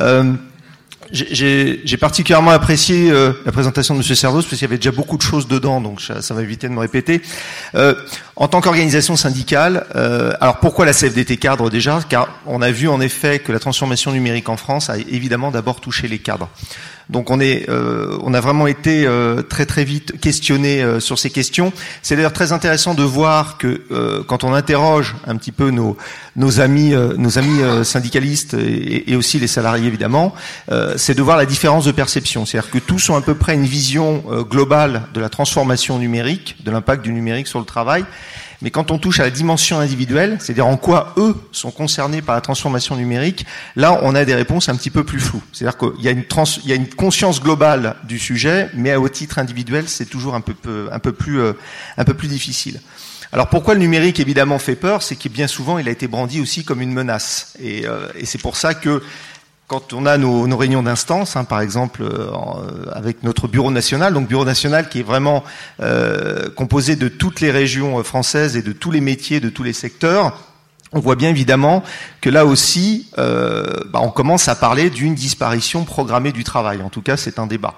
Euh, 0.00 0.34
j'ai, 1.10 1.80
j'ai 1.84 1.96
particulièrement 1.96 2.50
apprécié 2.50 3.10
euh, 3.10 3.32
la 3.44 3.52
présentation 3.52 3.94
de 3.94 4.00
M. 4.00 4.14
Servos 4.14 4.42
parce 4.42 4.48
qu'il 4.48 4.62
y 4.62 4.64
avait 4.64 4.76
déjà 4.76 4.90
beaucoup 4.90 5.16
de 5.16 5.22
choses 5.22 5.46
dedans, 5.46 5.80
donc 5.80 6.00
ça, 6.00 6.22
ça 6.22 6.34
va 6.34 6.42
éviter 6.42 6.68
de 6.68 6.72
me 6.72 6.80
répéter. 6.80 7.22
Euh, 7.74 7.94
en 8.36 8.48
tant 8.48 8.60
qu'organisation 8.60 9.16
syndicale, 9.16 9.86
euh, 9.94 10.32
alors 10.40 10.58
pourquoi 10.58 10.84
la 10.84 10.92
CFDT 10.92 11.36
cadre 11.36 11.70
déjà? 11.70 12.00
Car 12.08 12.28
on 12.46 12.62
a 12.62 12.70
vu 12.70 12.88
en 12.88 13.00
effet 13.00 13.38
que 13.38 13.52
la 13.52 13.58
transformation 13.58 14.12
numérique 14.12 14.48
en 14.48 14.56
France 14.56 14.90
a 14.90 14.96
évidemment 14.96 15.50
d'abord 15.50 15.80
touché 15.80 16.08
les 16.08 16.18
cadres. 16.18 16.48
Donc 17.10 17.30
euh, 17.30 18.18
on 18.22 18.34
a 18.34 18.40
vraiment 18.40 18.66
été 18.66 19.06
euh, 19.06 19.42
très 19.42 19.66
très 19.66 19.84
vite 19.84 20.18
questionné 20.20 20.82
euh, 20.82 21.00
sur 21.00 21.18
ces 21.18 21.30
questions. 21.30 21.72
C'est 22.02 22.16
d'ailleurs 22.16 22.32
très 22.32 22.52
intéressant 22.52 22.94
de 22.94 23.02
voir 23.02 23.58
que 23.58 23.82
euh, 23.90 24.22
quand 24.26 24.44
on 24.44 24.54
interroge 24.54 25.14
un 25.26 25.36
petit 25.36 25.52
peu 25.52 25.70
nos 25.70 26.60
amis, 26.60 26.94
syndicalistes 27.84 28.54
et, 28.54 29.12
et, 29.12 29.16
aussi 29.16 29.38
les 29.38 29.46
salariés 29.46 29.86
évidemment, 29.86 30.34
c'est 30.96 31.14
de 31.14 31.22
voir 31.22 31.36
la 31.36 31.46
différence 31.46 31.84
de 31.84 31.92
perception. 31.92 32.46
C'est-à-dire 32.46 32.70
que 32.70 32.78
tous 32.78 33.08
ont 33.10 33.16
à 33.16 33.20
peu 33.20 33.34
près 33.34 33.54
une 33.54 33.66
vision 33.66 34.24
globale 34.50 35.02
de 35.14 35.20
la 35.20 35.28
transformation 35.28 35.98
numérique, 35.98 36.56
de 36.64 36.70
l'impact 36.70 37.02
du 37.02 37.12
numérique 37.12 37.46
sur 37.46 37.58
le 37.58 37.64
travail. 37.64 38.04
Mais 38.64 38.70
quand 38.70 38.90
on 38.90 38.98
touche 38.98 39.20
à 39.20 39.24
la 39.24 39.30
dimension 39.30 39.78
individuelle, 39.78 40.38
c'est-à-dire 40.40 40.66
en 40.66 40.78
quoi 40.78 41.12
eux 41.18 41.36
sont 41.52 41.70
concernés 41.70 42.22
par 42.22 42.34
la 42.34 42.40
transformation 42.40 42.96
numérique, 42.96 43.44
là, 43.76 44.00
on 44.02 44.14
a 44.14 44.24
des 44.24 44.34
réponses 44.34 44.70
un 44.70 44.74
petit 44.74 44.88
peu 44.88 45.04
plus 45.04 45.20
floues. 45.20 45.42
C'est-à-dire 45.52 45.76
qu'il 45.76 46.02
y, 46.02 46.08
a 46.08 46.12
une 46.12 46.24
y 46.64 46.72
a 46.72 46.74
une 46.74 46.88
conscience 46.88 47.42
globale 47.42 47.96
du 48.04 48.18
sujet, 48.18 48.70
mais 48.72 48.96
au 48.96 49.10
titre 49.10 49.38
individuel, 49.38 49.86
c'est 49.86 50.06
toujours 50.06 50.34
un 50.34 50.40
peu, 50.40 50.88
un 50.90 50.98
peu 50.98 51.12
plus, 51.12 51.40
euh, 51.40 51.52
un 51.98 52.04
peu 52.04 52.14
plus 52.14 52.28
difficile. 52.28 52.80
Alors 53.32 53.50
pourquoi 53.50 53.74
le 53.74 53.80
numérique 53.80 54.18
évidemment 54.18 54.58
fait 54.58 54.76
peur? 54.76 55.02
C'est 55.02 55.16
que 55.16 55.28
bien 55.28 55.46
souvent 55.46 55.78
il 55.78 55.86
a 55.86 55.90
été 55.90 56.06
brandi 56.06 56.40
aussi 56.40 56.64
comme 56.64 56.80
une 56.80 56.92
menace. 56.92 57.52
Et, 57.60 57.84
euh, 57.84 58.08
et 58.14 58.24
c'est 58.24 58.38
pour 58.38 58.56
ça 58.56 58.72
que 58.72 59.02
quand 59.66 59.92
on 59.92 60.04
a 60.06 60.18
nos, 60.18 60.56
réunions 60.56 60.82
d'instance, 60.82 61.36
hein, 61.36 61.44
par 61.44 61.60
exemple 61.60 62.02
euh, 62.02 62.30
avec 62.92 63.22
notre 63.22 63.48
bureau 63.48 63.70
national, 63.70 64.12
donc 64.12 64.28
bureau 64.28 64.44
national 64.44 64.88
qui 64.88 65.00
est 65.00 65.04
vraiment 65.04 65.42
euh, 65.80 66.50
composé 66.50 66.96
de 66.96 67.08
toutes 67.08 67.40
les 67.40 67.50
régions 67.50 67.98
euh, 67.98 68.02
françaises 68.02 68.56
et 68.56 68.62
de 68.62 68.72
tous 68.72 68.90
les 68.90 69.00
métiers, 69.00 69.40
de 69.40 69.48
tous 69.48 69.62
les 69.62 69.72
secteurs, 69.72 70.38
on 70.94 71.00
voit 71.00 71.16
bien 71.16 71.30
évidemment 71.30 71.82
que 72.20 72.30
là 72.30 72.46
aussi, 72.46 73.08
euh, 73.18 73.80
bah, 73.90 73.98
on 74.00 74.10
commence 74.10 74.48
à 74.48 74.54
parler 74.54 74.90
d'une 74.90 75.14
disparition 75.14 75.84
programmée 75.84 76.30
du 76.30 76.44
travail. 76.44 76.82
En 76.82 76.88
tout 76.88 77.02
cas, 77.02 77.16
c'est 77.16 77.40
un 77.40 77.46
débat. 77.46 77.74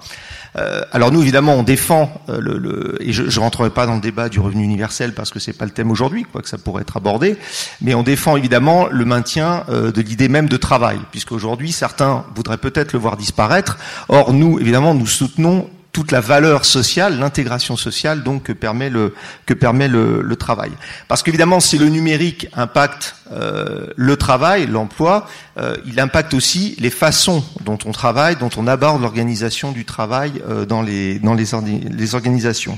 Euh, 0.57 0.81
alors 0.91 1.11
nous, 1.11 1.21
évidemment, 1.21 1.53
on 1.55 1.63
défend 1.63 2.21
euh, 2.29 2.39
le, 2.39 2.97
et 2.99 3.13
je 3.13 3.23
ne 3.23 3.39
rentrerai 3.39 3.69
pas 3.69 3.85
dans 3.85 3.95
le 3.95 4.01
débat 4.01 4.29
du 4.29 4.39
revenu 4.39 4.63
universel 4.63 5.13
parce 5.13 5.29
que 5.31 5.39
c'est 5.39 5.53
pas 5.53 5.65
le 5.65 5.71
thème 5.71 5.91
aujourd'hui, 5.91 6.23
quoi 6.23 6.41
que 6.41 6.49
ça 6.49 6.57
pourrait 6.57 6.81
être 6.81 6.97
abordé, 6.97 7.37
mais 7.81 7.93
on 7.93 8.03
défend 8.03 8.37
évidemment 8.37 8.87
le 8.87 9.05
maintien 9.05 9.63
euh, 9.69 9.91
de 9.91 10.01
l'idée 10.01 10.29
même 10.29 10.49
de 10.49 10.57
travail, 10.57 10.99
puisqu'aujourd'hui 11.11 11.71
certains 11.71 12.25
voudraient 12.35 12.57
peut-être 12.57 12.93
le 12.93 12.99
voir 12.99 13.17
disparaître. 13.17 13.77
Or, 14.09 14.33
nous, 14.33 14.59
évidemment, 14.59 14.93
nous 14.93 15.07
soutenons 15.07 15.69
toute 15.97 16.11
la 16.11 16.21
valeur 16.21 16.63
sociale, 16.63 17.17
l'intégration 17.17 17.75
sociale 17.75 18.21
donc 18.21 18.43
que 18.43 18.53
permet 18.53 18.91
le 18.91 19.15
que 19.47 19.55
permet 19.55 19.87
le, 19.87 20.21
le 20.21 20.35
travail. 20.35 20.69
Parce 21.07 21.23
qu'évidemment, 21.23 21.59
si 21.59 21.79
le 21.79 21.89
numérique 21.89 22.47
impacte 22.53 23.15
euh, 23.31 23.87
le 23.95 24.15
travail, 24.15 24.67
l'emploi, 24.67 25.25
euh, 25.57 25.75
il 25.87 25.99
impacte 25.99 26.35
aussi 26.35 26.75
les 26.77 26.91
façons 26.91 27.43
dont 27.65 27.79
on 27.83 27.93
travaille, 27.93 28.35
dont 28.35 28.51
on 28.57 28.67
aborde 28.67 29.01
l'organisation 29.01 29.71
du 29.71 29.85
travail 29.85 30.33
euh, 30.47 30.67
dans 30.67 30.83
les 30.83 31.17
dans 31.17 31.33
les, 31.33 31.47
les 31.89 32.13
organisations. 32.13 32.77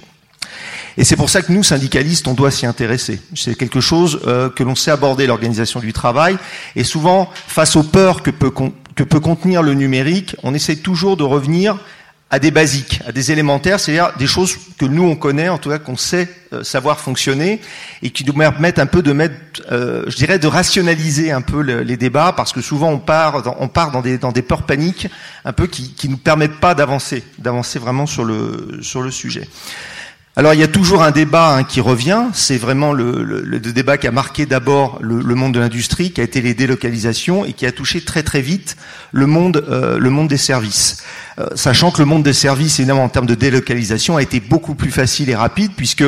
Et 0.95 1.03
c'est 1.03 1.17
pour 1.17 1.30
ça 1.30 1.41
que 1.41 1.51
nous, 1.51 1.63
syndicalistes, 1.63 2.26
on 2.26 2.36
doit 2.36 2.51
s'y 2.51 2.65
intéresser. 2.65 3.20
C'est 3.36 3.55
quelque 3.55 3.82
chose 3.82 4.22
euh, 4.28 4.49
que 4.49 4.63
l'on 4.63 4.76
sait 4.76 4.91
aborder, 4.91 5.28
l'organisation 5.28 5.82
du 5.82 5.91
travail. 5.91 6.38
Et 6.78 6.86
souvent, 6.86 7.30
face 7.34 7.76
aux 7.76 7.84
peurs 7.84 8.24
que 8.24 8.32
peut, 8.32 8.51
que 8.95 9.03
peut 9.03 9.20
contenir 9.20 9.61
le 9.61 9.74
numérique, 9.74 10.38
on 10.41 10.53
essaie 10.53 10.78
toujours 10.78 11.17
de 11.17 11.24
revenir 11.24 11.78
à 12.32 12.39
des 12.39 12.51
basiques, 12.51 13.01
à 13.07 13.11
des 13.11 13.32
élémentaires, 13.32 13.80
c'est-à-dire 13.80 14.11
des 14.17 14.27
choses 14.27 14.57
que 14.77 14.86
nous 14.86 15.03
on 15.03 15.15
connaît, 15.15 15.49
en 15.49 15.57
tout 15.57 15.69
cas 15.69 15.80
qu'on 15.80 15.97
sait 15.97 16.27
euh, 16.53 16.63
savoir 16.63 16.99
fonctionner, 16.99 17.59
et 18.03 18.11
qui 18.11 18.23
nous 18.23 18.34
permettent 18.34 18.77
un 18.77 18.86
peu 18.86 19.01
de 19.01 19.13
mettre, 19.13 19.36
euh, 19.71 20.03
je 20.07 20.15
dirais, 20.15 20.38
de 20.38 20.47
rationaliser 20.47 21.32
un 21.32 21.41
peu 21.41 21.63
le, 21.63 21.82
les 21.82 21.97
débats, 21.97 22.34
parce 22.36 22.53
que 22.53 22.61
souvent 22.61 22.89
on 22.91 22.99
part, 22.99 23.41
dans, 23.41 23.55
on 23.59 23.67
part 23.67 23.91
dans 23.91 24.01
des 24.01 24.17
dans 24.17 24.32
peurs 24.32 24.63
paniques, 24.63 25.07
un 25.43 25.53
peu 25.53 25.65
qui 25.65 25.93
qui 25.93 26.07
nous 26.07 26.17
permettent 26.17 26.59
pas 26.59 26.75
d'avancer, 26.75 27.23
d'avancer 27.39 27.80
vraiment 27.80 28.05
sur 28.05 28.23
le 28.23 28.80
sujet. 29.11 29.47
Alors 30.40 30.54
il 30.54 30.60
y 30.62 30.64
a 30.64 30.70
toujours 30.70 31.04
un 31.04 31.12
débat 31.12 31.54
hein, 31.54 31.64
qui 31.66 31.82
revient, 31.82 32.28
c'est 32.32 32.56
vraiment 32.56 32.94
le, 32.94 33.60
débat 33.60 33.98
qui 33.98 34.08
a 34.08 34.12
marqué 34.12 34.46
d'abord 34.46 34.98
le, 35.02 35.20
le, 35.20 35.36
monde 35.36 35.54
de 35.54 35.60
l'industrie, 35.60 36.12
qui 36.12 36.22
a 36.22 36.24
été 36.24 36.40
les 36.40 36.54
délocalisations 36.54 37.44
et 37.44 37.52
qui 37.52 37.66
a 37.66 37.74
touché 37.74 38.00
très 38.00 38.24
très 38.24 38.40
vite 38.40 38.78
le 39.12 39.26
monde, 39.26 39.66
euh, 39.68 39.98
le 39.98 40.10
monde 40.10 40.30
des 40.30 40.38
services. 40.38 41.04
Euh, 41.40 41.48
sachant 41.56 41.92
que 41.92 42.00
le 42.00 42.06
monde 42.06 42.24
des 42.24 42.32
services, 42.32 42.80
évidemment 42.80 43.04
en 43.04 43.10
termes 43.10 43.26
de 43.26 43.36
délocalisation, 43.36 44.16
a 44.16 44.22
été 44.22 44.40
beaucoup 44.40 44.76
plus 44.76 44.92
facile 44.92 45.30
et 45.30 45.36
rapide 45.36 45.74
puisque 45.76 46.06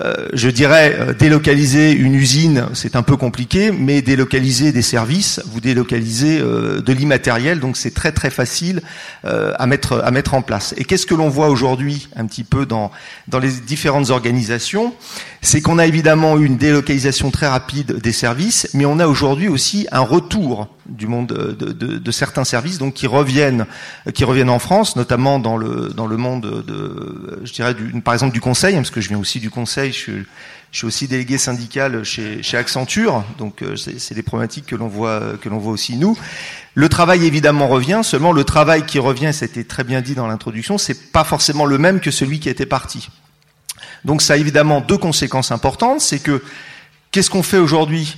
euh, 0.00 0.28
je 0.32 0.48
dirais, 0.48 0.96
euh, 0.98 1.12
délocaliser 1.12 1.92
une 1.92 2.14
usine, 2.14 2.66
c'est 2.72 2.96
un 2.96 3.02
peu 3.02 3.16
compliqué, 3.16 3.70
mais 3.72 4.00
délocaliser 4.00 4.72
des 4.72 4.82
services, 4.82 5.40
vous 5.46 5.60
délocalisez 5.60 6.40
euh, 6.40 6.80
de 6.80 6.92
l'immatériel, 6.92 7.60
donc 7.60 7.76
c'est 7.76 7.92
très 7.92 8.12
très 8.12 8.30
facile 8.30 8.80
à 9.24 9.66
mettre 9.66 10.02
à 10.04 10.10
mettre 10.10 10.34
en 10.34 10.42
place. 10.42 10.74
Et 10.76 10.84
qu'est-ce 10.84 11.06
que 11.06 11.14
l'on 11.14 11.28
voit 11.28 11.48
aujourd'hui, 11.48 12.08
un 12.16 12.26
petit 12.26 12.44
peu 12.44 12.66
dans 12.66 12.90
dans 13.28 13.38
les 13.38 13.50
différentes 13.50 14.10
organisations, 14.10 14.94
c'est 15.42 15.60
qu'on 15.60 15.78
a 15.78 15.86
évidemment 15.86 16.38
une 16.38 16.56
délocalisation 16.56 17.30
très 17.30 17.46
rapide 17.46 17.98
des 18.00 18.12
services, 18.12 18.68
mais 18.74 18.84
on 18.84 18.98
a 18.98 19.06
aujourd'hui 19.06 19.48
aussi 19.48 19.86
un 19.92 20.00
retour 20.00 20.68
du 20.86 21.06
monde 21.06 21.28
de, 21.28 21.72
de, 21.72 22.10
certains 22.10 22.44
services, 22.44 22.78
donc 22.78 22.94
qui 22.94 23.06
reviennent, 23.06 23.66
qui 24.14 24.24
reviennent 24.24 24.50
en 24.50 24.58
France, 24.58 24.96
notamment 24.96 25.38
dans 25.38 25.56
le 25.56 25.88
dans 25.88 26.06
le 26.06 26.16
monde 26.16 26.64
de, 26.66 27.40
je 27.44 27.52
dirais, 27.52 27.74
du, 27.74 28.00
par 28.00 28.14
exemple 28.14 28.32
du 28.32 28.40
conseil, 28.40 28.74
parce 28.74 28.90
que 28.90 29.00
je 29.00 29.08
viens 29.08 29.18
aussi 29.18 29.40
du 29.40 29.50
conseil, 29.50 29.92
je 29.92 29.98
suis, 29.98 30.26
je 30.72 30.78
suis 30.78 30.86
aussi 30.86 31.08
délégué 31.08 31.38
syndical 31.38 32.02
chez, 32.04 32.42
chez 32.42 32.56
Accenture, 32.56 33.24
donc 33.38 33.62
c'est 33.76 34.14
des 34.14 34.22
problématiques 34.22 34.66
que 34.66 34.76
l'on 34.76 34.88
voit 34.88 35.34
que 35.40 35.48
l'on 35.48 35.58
voit 35.58 35.72
aussi 35.72 35.96
nous. 35.96 36.18
Le 36.74 36.88
travail 36.88 37.26
évidemment 37.26 37.68
revient, 37.68 38.00
seulement 38.02 38.32
le 38.32 38.44
travail 38.44 38.86
qui 38.86 38.98
revient, 38.98 39.32
c'était 39.32 39.64
très 39.64 39.84
bien 39.84 40.00
dit 40.00 40.14
dans 40.14 40.26
l'introduction, 40.26 40.78
c'est 40.78 41.12
pas 41.12 41.24
forcément 41.24 41.66
le 41.66 41.78
même 41.78 42.00
que 42.00 42.10
celui 42.10 42.40
qui 42.40 42.48
était 42.48 42.66
parti. 42.66 43.08
Donc 44.04 44.22
ça 44.22 44.34
a 44.34 44.36
évidemment 44.36 44.80
deux 44.80 44.98
conséquences 44.98 45.52
importantes, 45.52 46.00
c'est 46.00 46.18
que 46.18 46.42
qu'est-ce 47.10 47.30
qu'on 47.30 47.42
fait 47.42 47.58
aujourd'hui 47.58 48.16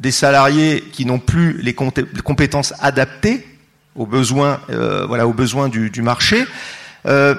des 0.00 0.10
salariés 0.10 0.84
qui 0.92 1.04
n'ont 1.04 1.18
plus 1.18 1.60
les 1.60 1.74
compétences 1.74 2.72
adaptées 2.80 3.46
aux 3.98 4.06
besoins, 4.06 4.60
euh, 4.70 5.04
voilà, 5.06 5.26
aux 5.26 5.32
besoins 5.32 5.68
du, 5.68 6.02
marché. 6.02 6.46
Euh, 7.06 7.34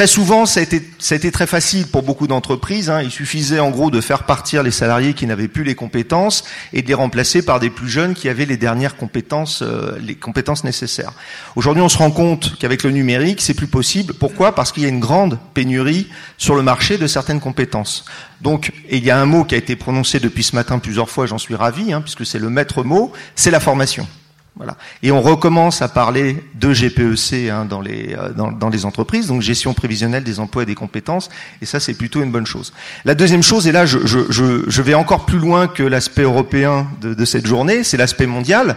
Très 0.00 0.06
souvent, 0.06 0.46
ça 0.46 0.60
a, 0.60 0.62
été, 0.62 1.30
très 1.30 1.46
facile 1.46 1.86
pour 1.86 2.02
beaucoup 2.02 2.26
d'entreprises. 2.26 2.88
Hein. 2.88 3.02
Il 3.02 3.10
suffisait 3.10 3.60
en 3.60 3.68
gros 3.68 3.90
de 3.90 4.00
faire 4.00 4.22
partir 4.22 4.62
les 4.62 4.70
salariés 4.70 5.12
qui 5.12 5.26
n'avaient 5.26 5.46
plus 5.46 5.62
les 5.62 5.74
compétences 5.74 6.42
et 6.72 6.80
de 6.80 6.88
les 6.88 6.94
remplacer 6.94 7.42
par 7.42 7.60
des 7.60 7.68
plus 7.68 7.90
jeunes 7.90 8.14
qui 8.14 8.30
avaient 8.30 8.46
les 8.46 8.56
dernières 8.56 8.96
compétences, 8.96 9.60
euh, 9.60 9.98
les 10.00 10.14
compétences 10.14 10.64
nécessaires. 10.64 11.12
Aujourd'hui, 11.54 11.82
on 11.82 11.90
se 11.90 11.98
rend 11.98 12.10
compte 12.10 12.56
qu'avec 12.58 12.82
le 12.82 12.92
numérique, 12.92 13.42
c'est 13.42 13.52
plus 13.52 13.66
possible. 13.66 14.14
Pourquoi? 14.14 14.54
Parce 14.54 14.72
qu'il 14.72 14.84
y 14.84 14.86
a 14.86 14.88
une 14.88 15.00
grande 15.00 15.38
pénurie 15.52 16.08
sur 16.38 16.54
le 16.54 16.62
marché 16.62 16.96
de 16.96 17.06
certaines 17.06 17.40
compétences. 17.40 18.06
Donc, 18.40 18.72
il 18.88 19.04
y 19.04 19.10
a 19.10 19.20
un 19.20 19.26
mot 19.26 19.44
qui 19.44 19.54
a 19.54 19.58
été 19.58 19.76
prononcé 19.76 20.18
depuis 20.18 20.44
ce 20.44 20.56
matin 20.56 20.78
plusieurs 20.78 21.10
fois, 21.10 21.26
j'en 21.26 21.36
suis 21.36 21.56
ravi, 21.56 21.92
hein, 21.92 22.00
puisque 22.00 22.24
c'est 22.24 22.38
le 22.38 22.48
maître 22.48 22.84
mot, 22.84 23.12
c'est 23.36 23.50
la 23.50 23.60
formation. 23.60 24.08
Voilà. 24.56 24.76
Et 25.02 25.10
on 25.10 25.22
recommence 25.22 25.80
à 25.80 25.88
parler 25.88 26.44
de 26.54 26.72
GPEC 26.72 27.48
hein, 27.50 27.64
dans, 27.64 27.80
les, 27.80 28.14
euh, 28.14 28.30
dans, 28.32 28.68
les 28.68 28.84
entreprises, 28.84 29.28
donc 29.28 29.40
gestion 29.40 29.72
prévisionnelle 29.74 30.24
des 30.24 30.38
emplois 30.38 30.64
et 30.64 30.66
des 30.66 30.74
compétences, 30.74 31.30
et 31.62 31.66
ça 31.66 31.80
c'est 31.80 31.94
plutôt 31.94 32.22
une 32.22 32.30
bonne 32.30 32.46
chose. 32.46 32.72
La 33.04 33.14
deuxième 33.14 33.42
chose, 33.42 33.66
et 33.66 33.72
là 33.72 33.86
je, 33.86 34.82
vais 34.82 34.94
encore 34.94 35.24
plus 35.24 35.38
loin 35.38 35.66
que 35.66 35.82
l'aspect 35.82 36.22
européen 36.22 36.88
de, 37.00 37.14
de 37.14 37.24
cette 37.24 37.46
journée, 37.46 37.84
c'est 37.84 37.96
l'aspect 37.96 38.26
mondial, 38.26 38.76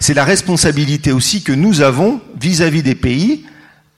c'est 0.00 0.14
la 0.14 0.24
responsabilité 0.24 1.12
aussi 1.12 1.42
que 1.44 1.52
nous 1.52 1.82
avons 1.82 2.20
vis-à-vis 2.40 2.80
-vis 2.80 2.84
des 2.84 2.94
pays 2.94 3.44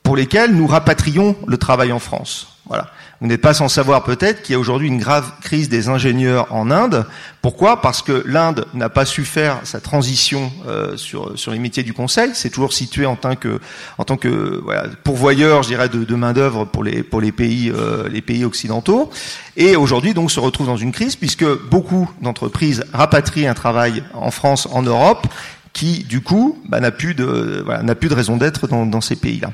pour 0.03 0.17
lesquels 0.17 0.53
nous 0.55 0.67
rapatrions 0.67 1.37
le 1.47 1.57
travail 1.57 1.93
en 1.93 2.01
France. 2.01 2.59
Voilà. 2.67 2.91
Vous 3.23 3.29
n'êtes 3.29 3.41
pas 3.41 3.55
sans 3.55 3.69
savoir 3.69 4.03
peut-être 4.03 4.43
qu'il 4.43 4.53
y 4.53 4.57
a 4.57 4.59
aujourd'hui 4.59 4.89
une 4.89 4.99
grave 4.99 5.31
crise 5.43 5.69
des 5.69 5.89
ingénieurs 5.89 6.53
en 6.53 6.73
Inde. 6.73 7.07
Pourquoi? 7.41 7.81
Parce 7.81 8.03
que 8.03 8.25
l'Inde 8.27 8.67
n'a 8.75 8.89
pas 8.89 9.05
su 9.05 9.25
faire 9.25 9.61
sa 9.63 9.79
transition 9.79 10.51
euh, 10.67 10.97
sur, 10.97 11.39
sur 11.39 11.53
les 11.53 11.61
métiers 11.61 11.85
du 11.85 11.93
conseil. 11.93 12.33
C'est 12.35 12.51
toujours 12.51 12.73
situé 12.73 13.07
en 13.07 13.15
tant 13.15 13.37
que, 13.37 13.61
en 13.99 14.03
tant 14.03 14.17
que 14.17 14.61
pourvoyeur, 15.05 15.63
je 15.63 15.69
dirais, 15.69 15.89
de, 15.89 16.03
de 16.03 16.15
main 16.17 16.33
d'œuvre 16.33 16.65
pour 16.65 16.83
les 16.83 17.05
pour 17.05 17.21
les 17.21 17.31
pays 17.31 17.71
euh, 17.71 18.09
les 18.09 18.23
pays 18.23 18.45
occidentaux. 18.45 19.09
Et 19.57 19.77
aujourd'hui, 19.77 20.15
donc, 20.15 20.33
se 20.33 20.41
retrouve 20.41 20.67
dans 20.67 20.77
une 20.77 20.91
crise 20.91 21.15
puisque 21.15 21.47
beaucoup 21.71 22.11
d'entreprises 22.23 22.83
rapatrient 22.93 23.47
un 23.47 23.55
travail 23.55 24.03
en 24.15 24.33
France, 24.33 24.67
en 24.73 24.83
Europe, 24.83 25.29
qui 25.73 26.03
du 26.03 26.23
coup 26.23 26.59
bah, 26.69 26.81
n'a 26.81 26.91
plus 26.91 27.15
de 27.15 27.65
n'a 27.85 27.95
plus 27.95 28.09
de 28.09 28.15
raison 28.15 28.37
d'être 28.37 28.67
dans, 28.67 28.85
dans 28.85 29.01
ces 29.01 29.15
pays-là. 29.15 29.53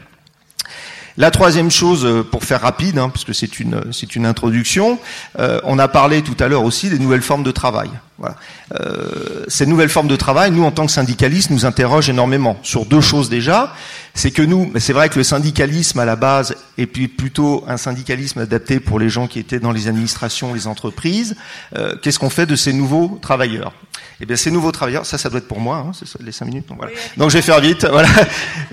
La 1.18 1.32
troisième 1.32 1.68
chose, 1.68 2.06
euh, 2.06 2.22
pour 2.22 2.44
faire 2.44 2.60
rapide, 2.60 2.96
hein, 2.96 3.08
parce 3.08 3.24
que 3.24 3.32
c'est 3.32 3.58
une 3.58 3.82
c'est 3.90 4.14
une 4.14 4.24
introduction, 4.24 5.00
euh, 5.40 5.60
on 5.64 5.76
a 5.80 5.88
parlé 5.88 6.22
tout 6.22 6.36
à 6.38 6.46
l'heure 6.46 6.62
aussi 6.62 6.90
des 6.90 7.00
nouvelles 7.00 7.22
formes 7.22 7.42
de 7.42 7.50
travail. 7.50 7.90
Voilà. 8.18 8.36
Euh, 8.80 9.44
ces 9.48 9.66
nouvelles 9.66 9.88
formes 9.88 10.06
de 10.06 10.14
travail, 10.14 10.52
nous 10.52 10.62
en 10.62 10.70
tant 10.70 10.86
que 10.86 10.92
syndicalistes, 10.92 11.50
nous 11.50 11.66
interrogent 11.66 12.08
énormément 12.08 12.56
sur 12.62 12.86
deux 12.86 13.00
choses 13.00 13.28
déjà. 13.30 13.74
C'est 14.18 14.32
que 14.32 14.42
nous, 14.42 14.72
c'est 14.80 14.92
vrai 14.92 15.10
que 15.10 15.14
le 15.16 15.22
syndicalisme 15.22 16.00
à 16.00 16.04
la 16.04 16.16
base 16.16 16.56
est 16.76 16.86
plutôt 16.86 17.62
un 17.68 17.76
syndicalisme 17.76 18.40
adapté 18.40 18.80
pour 18.80 18.98
les 18.98 19.08
gens 19.08 19.28
qui 19.28 19.38
étaient 19.38 19.60
dans 19.60 19.70
les 19.70 19.86
administrations, 19.86 20.52
les 20.52 20.66
entreprises. 20.66 21.36
Euh, 21.76 21.94
Qu'est-ce 22.02 22.18
qu'on 22.18 22.28
fait 22.28 22.44
de 22.44 22.56
ces 22.56 22.72
nouveaux 22.72 23.20
travailleurs? 23.22 23.72
Eh 24.20 24.26
bien, 24.26 24.34
ces 24.34 24.50
nouveaux 24.50 24.72
travailleurs, 24.72 25.06
ça, 25.06 25.16
ça 25.16 25.28
doit 25.30 25.38
être 25.38 25.46
pour 25.46 25.60
moi, 25.60 25.84
hein, 25.86 25.92
c'est 25.92 26.20
les 26.20 26.32
cinq 26.32 26.46
minutes. 26.46 26.68
Donc, 26.68 26.78
voilà. 26.78 26.92
donc, 27.16 27.30
je 27.30 27.36
vais 27.36 27.42
faire 27.42 27.60
vite. 27.60 27.86
Voilà. 27.98 28.08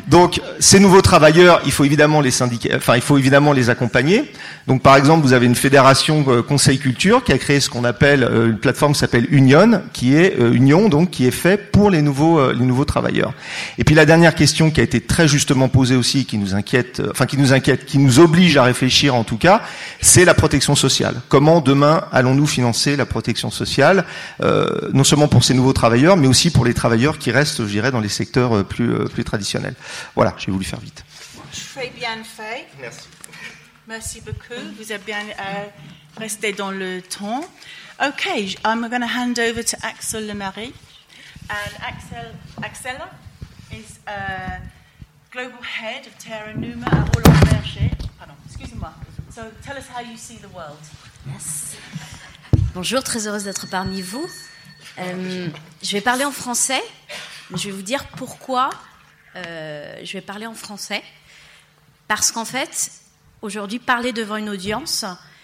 Donc, 0.07 0.39
ces 0.59 0.79
nouveaux 0.79 1.01
travailleurs, 1.01 1.61
il 1.65 1.71
faut 1.71 1.83
évidemment 1.83 2.21
les 2.21 2.29
syndiquer, 2.29 2.75
enfin, 2.75 2.95
il 2.95 3.01
faut 3.01 3.17
évidemment 3.17 3.53
les 3.53 3.69
accompagner. 3.69 4.31
Donc, 4.67 4.83
par 4.83 4.95
exemple, 4.97 5.25
vous 5.25 5.33
avez 5.33 5.45
une 5.45 5.55
fédération 5.55 6.23
euh, 6.27 6.43
Conseil 6.43 6.77
Culture 6.77 7.23
qui 7.23 7.31
a 7.31 7.37
créé 7.37 7.59
ce 7.59 7.69
qu'on 7.69 7.83
appelle 7.83 8.23
euh, 8.23 8.49
une 8.49 8.57
plateforme 8.57 8.93
qui 8.93 8.99
s'appelle 8.99 9.27
Union, 9.31 9.81
qui 9.93 10.15
est 10.15 10.39
euh, 10.39 10.53
Union, 10.53 10.89
donc 10.89 11.11
qui 11.11 11.25
est 11.25 11.31
fait 11.31 11.57
pour 11.71 11.89
les 11.89 12.01
nouveaux 12.01 12.39
euh, 12.39 12.53
les 12.53 12.65
nouveaux 12.65 12.85
travailleurs. 12.85 13.33
Et 13.77 13.83
puis 13.83 13.95
la 13.95 14.05
dernière 14.05 14.35
question 14.35 14.69
qui 14.69 14.79
a 14.79 14.83
été 14.83 15.01
très 15.01 15.27
justement 15.36 15.69
posée 15.69 15.95
aussi, 15.95 16.25
qui 16.25 16.38
nous 16.38 16.55
inquiète, 16.55 16.99
euh, 16.99 17.11
enfin 17.11 17.25
qui 17.25 17.38
nous 17.38 17.53
inquiète, 17.53 17.86
qui 17.86 17.97
nous 17.97 18.19
oblige 18.19 18.57
à 18.57 18.63
réfléchir 18.63 19.15
en 19.15 19.23
tout 19.23 19.38
cas, 19.38 19.61
c'est 20.01 20.25
la 20.25 20.33
protection 20.33 20.75
sociale. 20.75 21.21
Comment 21.29 21.61
demain 21.61 22.05
allons-nous 22.11 22.47
financer 22.47 22.95
la 22.95 23.05
protection 23.05 23.51
sociale, 23.51 24.05
non 24.93 25.03
seulement 25.03 25.27
pour 25.27 25.43
ces 25.43 25.53
nouveaux 25.53 25.73
travailleurs, 25.73 26.17
mais 26.17 26.27
aussi 26.27 26.51
pour 26.51 26.65
les 26.65 26.73
travailleurs 26.73 27.17
qui 27.17 27.31
restent, 27.31 27.61
je 27.65 27.69
dirais, 27.69 27.91
dans 27.91 27.99
les 27.99 28.09
secteurs 28.09 28.65
plus, 28.65 28.93
euh, 28.93 29.05
plus 29.05 29.23
traditionnels. 29.23 29.75
Voilà, 30.15 30.36
j'ai 30.38 30.51
voulu 30.51 30.65
faire 30.65 30.79
vite. 30.79 31.03
Très 31.73 31.89
bien 31.89 32.23
fait. 32.23 32.67
Merci. 32.79 33.07
Merci 33.88 34.21
beaucoup. 34.21 34.61
Vous 34.79 34.91
avez 34.91 35.03
bien 35.03 35.19
euh, 35.19 35.65
resté 36.17 36.53
dans 36.53 36.71
le 36.71 37.01
temps. 37.01 37.45
Okay, 38.01 38.55
I'm 38.65 38.88
going 38.89 39.01
to 39.01 39.07
hand 39.07 39.39
over 39.39 39.63
to 39.63 39.77
Axel 39.83 40.27
Lemarie. 40.27 40.73
And 41.49 41.71
Axel, 42.63 42.99
is 43.71 43.99
uh, 44.07 44.59
Global 45.36 45.59
Head 45.81 46.07
of 46.07 46.17
Terra 46.17 46.53
Numa 46.53 46.86
at 46.86 47.13
Roland 47.13 47.43
Berger. 47.43 47.91
Pardon, 48.17 48.36
excusez-moi. 48.47 48.93
So 49.31 49.41
tell 49.65 49.75
us 49.75 49.83
how 49.89 49.99
you 49.99 50.15
see 50.15 50.38
the 50.38 50.47
world. 50.55 50.77
Yes. 51.27 51.75
Bonjour, 52.73 53.03
très 53.03 53.27
heureuse 53.27 53.43
d'être 53.43 53.67
parmi 53.67 54.01
vous. 54.01 54.25
Euh, 54.97 55.49
je 55.83 55.91
vais 55.91 55.99
parler 55.99 56.23
en 56.23 56.31
français. 56.31 56.81
Je 57.53 57.65
vais 57.65 57.71
vous 57.71 57.81
dire 57.81 58.07
pourquoi 58.15 58.69
euh, 59.36 59.99
je 60.05 60.13
vais 60.13 60.21
parler 60.21 60.45
en 60.45 60.53
français. 60.53 61.03
Parce 62.07 62.31
qu'en 62.31 62.45
fait, 62.45 62.91
aujourd'hui, 63.41 63.79
parler 63.79 64.13
devant 64.13 64.38
une 64.38 64.47
audience, 64.47 65.03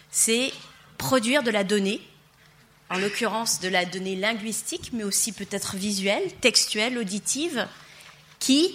c'est 0.10 0.54
produire 0.98 1.44
de 1.44 1.52
la 1.52 1.66
donnée, 1.66 2.00
en 2.90 2.98
l'occurrence 2.98 3.60
de 3.60 3.68
la 3.68 3.84
donnée 3.84 4.16
linguistique, 4.16 4.92
mais 4.94 5.04
aussi 5.04 5.34
peut-être 5.34 5.76
visuelle, 5.76 6.32
textuelle, 6.40 6.98
auditive, 6.98 7.68
qui 8.40 8.74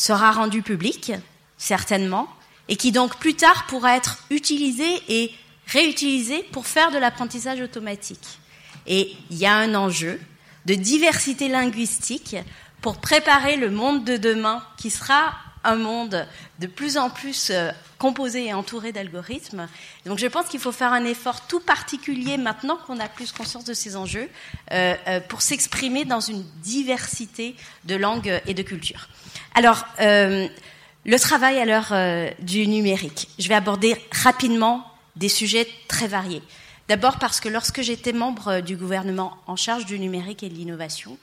sera 0.00 0.32
rendue 0.32 0.62
publique, 0.62 1.12
certainement, 1.58 2.26
et 2.68 2.76
qui 2.76 2.90
donc 2.90 3.18
plus 3.18 3.34
tard 3.34 3.66
pourra 3.66 3.96
être 3.96 4.16
utilisée 4.30 5.02
et 5.10 5.30
réutilisée 5.66 6.42
pour 6.52 6.66
faire 6.66 6.90
de 6.90 6.96
l'apprentissage 6.96 7.60
automatique. 7.60 8.38
Et 8.86 9.14
il 9.28 9.36
y 9.36 9.44
a 9.44 9.54
un 9.54 9.74
enjeu 9.74 10.18
de 10.64 10.74
diversité 10.74 11.48
linguistique 11.48 12.36
pour 12.80 12.96
préparer 12.96 13.56
le 13.56 13.70
monde 13.70 14.04
de 14.04 14.16
demain 14.16 14.64
qui 14.78 14.88
sera 14.88 15.34
un 15.64 15.76
monde 15.76 16.26
de 16.58 16.66
plus 16.66 16.96
en 16.96 17.10
plus 17.10 17.50
euh, 17.50 17.70
composé 17.98 18.46
et 18.46 18.54
entouré 18.54 18.92
d'algorithmes. 18.92 19.68
Donc 20.06 20.18
je 20.18 20.26
pense 20.26 20.46
qu'il 20.46 20.60
faut 20.60 20.72
faire 20.72 20.92
un 20.92 21.04
effort 21.04 21.46
tout 21.46 21.60
particulier 21.60 22.36
maintenant 22.36 22.78
qu'on 22.86 22.98
a 22.98 23.08
plus 23.08 23.32
conscience 23.32 23.64
de 23.64 23.74
ces 23.74 23.96
enjeux 23.96 24.28
euh, 24.72 24.94
euh, 25.06 25.20
pour 25.20 25.42
s'exprimer 25.42 26.04
dans 26.04 26.20
une 26.20 26.44
diversité 26.62 27.54
de 27.84 27.94
langues 27.94 28.40
et 28.46 28.54
de 28.54 28.62
cultures. 28.62 29.08
Alors, 29.54 29.84
le 29.98 31.18
travail 31.18 31.58
à 31.58 31.64
l'heure 31.64 31.92
du 32.40 32.66
numérique. 32.68 33.28
Je 33.38 33.48
vais 33.48 33.54
aborder 33.54 33.96
rapidement 34.12 34.86
des 35.16 35.28
sujets 35.28 35.66
très 35.88 36.06
variés. 36.06 36.42
D'abord 36.88 37.18
parce 37.18 37.40
que 37.40 37.48
lorsque 37.48 37.82
j'étais 37.82 38.12
membre 38.12 38.60
du 38.60 38.76
gouvernement 38.76 39.36
en 39.46 39.56
charge 39.56 39.86
du 39.86 39.98
numérique 39.98 40.42
et 40.42 40.48
de 40.48 40.54
l'innovation, 40.54 41.18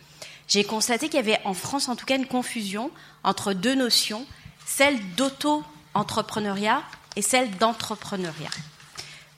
j'ai 0.48 0.64
constaté 0.64 1.08
qu'il 1.08 1.18
y 1.18 1.20
avait 1.20 1.39
en 1.43 1.54
France 1.54 1.89
en 1.89 1.95
tout 1.95 2.06
cas 2.06 2.16
une 2.16 2.26
confusion 2.26 2.91
entre 3.24 3.54
deux 3.54 3.76
notions, 3.76 4.26
celle 4.66 5.00
d'auto-entrepreneuriat 5.16 6.84
et 7.16 7.22
celle 7.22 7.52
d'entrepreneuriat. 7.58 8.50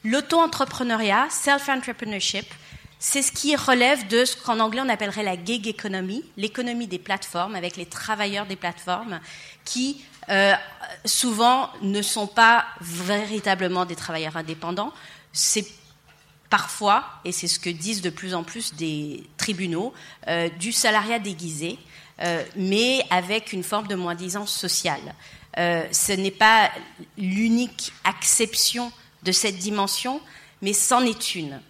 L'auto-entrepreneuriat, 0.03 1.27
self-entrepreneurship, 1.29 2.45
c'est 2.99 3.21
ce 3.21 3.31
qui 3.31 3.55
relève 3.55 4.07
de 4.07 4.25
ce 4.25 4.35
qu'en 4.35 4.59
anglais 4.59 4.81
on 4.83 4.89
appellerait 4.89 5.23
la 5.23 5.41
gig 5.41 5.67
economy, 5.67 6.23
l'économie 6.37 6.87
des 6.87 6.99
plateformes, 6.99 7.55
avec 7.55 7.77
les 7.77 7.85
travailleurs 7.85 8.45
des 8.45 8.57
plateformes 8.57 9.19
qui 9.65 10.03
euh, 10.29 10.53
souvent 11.05 11.69
ne 11.81 12.01
sont 12.01 12.27
pas 12.27 12.65
véritablement 12.81 13.85
des 13.85 13.95
travailleurs 13.95 14.37
indépendants. 14.37 14.93
Parfois, 16.49 17.05
et 17.25 17.31
c'est 17.31 17.47
ce 17.47 17.59
que 17.59 17.69
disent 17.69 18.01
de 18.01 18.09
plus 18.09 18.33
en 18.33 18.43
plus 18.43 18.73
des 18.73 19.23
tribunaux, 19.37 19.93
euh, 20.27 20.49
du 20.49 20.71
salariat 20.71 21.19
déguisé, 21.19 21.77
euh, 22.21 22.43
mais 22.55 23.03
avec 23.09 23.53
une 23.53 23.63
forme 23.63 23.87
de 23.87 23.95
moins-disance 23.95 24.51
sociale. 24.51 25.15
Euh, 25.57 25.83
ce 25.91 26.11
n'est 26.11 26.31
pas 26.31 26.71
l'unique 27.17 27.93
acception 28.03 28.91
de 29.23 29.31
cette 29.31 29.57
dimension, 29.57 30.21
mais 30.61 30.73
c'en 30.73 31.01
est 31.01 31.35
une. 31.35 31.61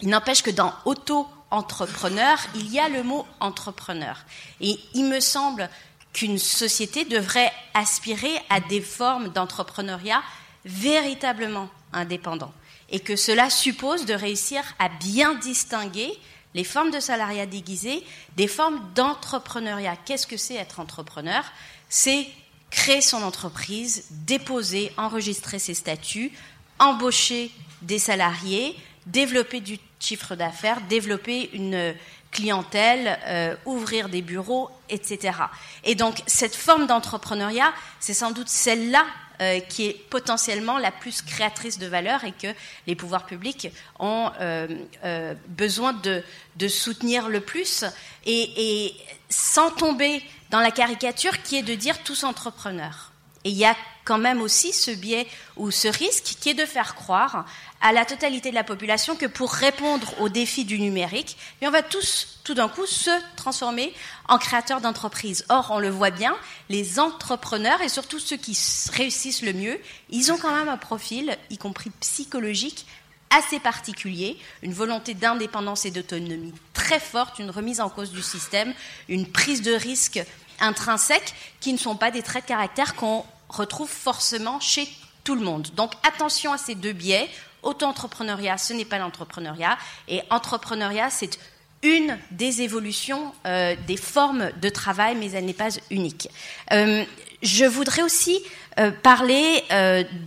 Il 0.00 0.08
n'empêche 0.08 0.42
que 0.42 0.50
dans 0.50 0.72
auto-entrepreneur, 0.84 2.38
il 2.54 2.70
y 2.70 2.78
a 2.78 2.88
le 2.88 3.02
mot 3.02 3.26
entrepreneur. 3.40 4.24
Et 4.60 4.78
il 4.94 5.04
me 5.04 5.20
semble 5.20 5.68
qu'une 6.12 6.38
société 6.38 7.04
devrait 7.04 7.52
aspirer 7.74 8.32
à 8.50 8.60
des 8.60 8.80
formes 8.80 9.28
d'entrepreneuriat 9.30 10.22
véritablement 10.64 11.68
indépendants 11.92 12.52
et 12.90 13.00
que 13.00 13.16
cela 13.16 13.50
suppose 13.50 14.06
de 14.06 14.14
réussir 14.14 14.62
à 14.78 14.88
bien 14.88 15.34
distinguer 15.34 16.12
les 16.54 16.64
formes 16.64 16.90
de 16.90 17.00
salariat 17.00 17.46
déguisé 17.46 18.02
des 18.36 18.48
formes 18.48 18.80
d'entrepreneuriat. 18.94 19.96
Qu'est-ce 20.04 20.26
que 20.26 20.36
c'est 20.36 20.54
être 20.54 20.80
entrepreneur? 20.80 21.44
C'est 21.88 22.26
créer 22.70 23.00
son 23.00 23.22
entreprise, 23.22 24.06
déposer, 24.10 24.92
enregistrer 24.96 25.58
ses 25.58 25.74
statuts, 25.74 26.32
embaucher 26.78 27.50
des 27.82 27.98
salariés, 27.98 28.76
développer 29.06 29.60
du 29.60 29.78
chiffre 30.00 30.36
d'affaires, 30.36 30.80
développer 30.82 31.50
une 31.52 31.94
clientèle, 32.30 33.18
euh, 33.26 33.56
ouvrir 33.64 34.08
des 34.08 34.22
bureaux, 34.22 34.70
etc. 34.90 35.38
Et 35.84 35.94
donc 35.94 36.22
cette 36.26 36.54
forme 36.54 36.86
d'entrepreneuriat, 36.86 37.72
c'est 38.00 38.14
sans 38.14 38.32
doute 38.32 38.48
celle-là 38.48 39.06
euh, 39.40 39.60
qui 39.60 39.86
est 39.86 39.92
potentiellement 40.10 40.78
la 40.78 40.90
plus 40.90 41.22
créatrice 41.22 41.78
de 41.78 41.86
valeur 41.86 42.24
et 42.24 42.32
que 42.32 42.48
les 42.88 42.96
pouvoirs 42.96 43.24
publics 43.24 43.68
ont 44.00 44.32
euh, 44.40 44.66
euh, 45.04 45.32
besoin 45.46 45.92
de, 45.92 46.22
soutenir 46.66 47.28
le 47.28 47.40
plus 47.40 47.84
et, 48.26 48.92
sans 49.28 49.70
tomber 49.70 50.24
dans 50.50 50.58
la 50.58 50.72
caricature 50.72 51.40
qui 51.42 51.56
est 51.56 51.62
de 51.62 51.76
dire 51.76 52.02
tous 52.02 52.24
entrepreneurs. 52.24 53.12
Et 53.44 53.50
il 53.50 53.56
y 53.56 53.64
a 53.64 53.76
quand 54.08 54.16
même 54.16 54.40
aussi 54.40 54.72
ce 54.72 54.90
biais 54.90 55.26
ou 55.58 55.70
ce 55.70 55.86
risque 55.86 56.36
qui 56.40 56.48
est 56.48 56.54
de 56.54 56.64
faire 56.64 56.94
croire 56.94 57.44
à 57.82 57.92
la 57.92 58.06
totalité 58.06 58.48
de 58.48 58.54
la 58.54 58.64
population 58.64 59.16
que 59.16 59.26
pour 59.26 59.52
répondre 59.52 60.18
aux 60.18 60.30
défis 60.30 60.64
du 60.64 60.80
numérique, 60.80 61.36
on 61.60 61.70
va 61.70 61.82
tous, 61.82 62.40
tout 62.42 62.54
d'un 62.54 62.68
coup, 62.68 62.86
se 62.86 63.10
transformer 63.36 63.92
en 64.26 64.38
créateurs 64.38 64.80
d'entreprises. 64.80 65.44
Or, 65.50 65.68
on 65.72 65.78
le 65.78 65.90
voit 65.90 66.10
bien, 66.10 66.34
les 66.70 66.98
entrepreneurs 66.98 67.82
et 67.82 67.90
surtout 67.90 68.18
ceux 68.18 68.38
qui 68.38 68.58
réussissent 68.94 69.42
le 69.42 69.52
mieux, 69.52 69.78
ils 70.08 70.32
ont 70.32 70.38
quand 70.38 70.56
même 70.56 70.70
un 70.70 70.78
profil, 70.78 71.36
y 71.50 71.58
compris 71.58 71.90
psychologique, 72.00 72.86
assez 73.28 73.60
particulier, 73.60 74.38
une 74.62 74.72
volonté 74.72 75.12
d'indépendance 75.12 75.84
et 75.84 75.90
d'autonomie 75.90 76.54
très 76.72 76.98
forte, 76.98 77.38
une 77.38 77.50
remise 77.50 77.82
en 77.82 77.90
cause 77.90 78.10
du 78.10 78.22
système, 78.22 78.72
une 79.10 79.30
prise 79.30 79.60
de 79.60 79.74
risque 79.74 80.18
intrinsèque, 80.60 81.34
qui 81.60 81.74
ne 81.74 81.78
sont 81.78 81.94
pas 81.94 82.10
des 82.10 82.22
traits 82.22 82.44
de 82.44 82.48
caractère 82.48 82.94
qu'on 82.96 83.22
retrouve 83.48 83.88
forcément 83.88 84.60
chez 84.60 84.88
tout 85.24 85.34
le 85.34 85.42
monde. 85.42 85.68
Donc 85.76 85.92
attention 86.06 86.52
à 86.52 86.58
ces 86.58 86.74
deux 86.74 86.92
biais. 86.92 87.28
Auto-entrepreneuriat, 87.62 88.56
ce 88.56 88.72
n'est 88.72 88.84
pas 88.84 88.98
l'entrepreneuriat, 88.98 89.76
et 90.06 90.22
entrepreneuriat, 90.30 91.10
c'est 91.10 91.40
une 91.82 92.16
des 92.30 92.62
évolutions 92.62 93.32
euh, 93.46 93.74
des 93.86 93.96
formes 93.96 94.50
de 94.62 94.68
travail, 94.68 95.16
mais 95.16 95.30
elle 95.32 95.44
n'est 95.44 95.52
pas 95.52 95.70
unique. 95.90 96.28
Euh, 96.72 97.04
je 97.42 97.64
voudrais 97.64 98.02
aussi 98.02 98.40
euh, 98.78 98.90
parler 98.90 99.64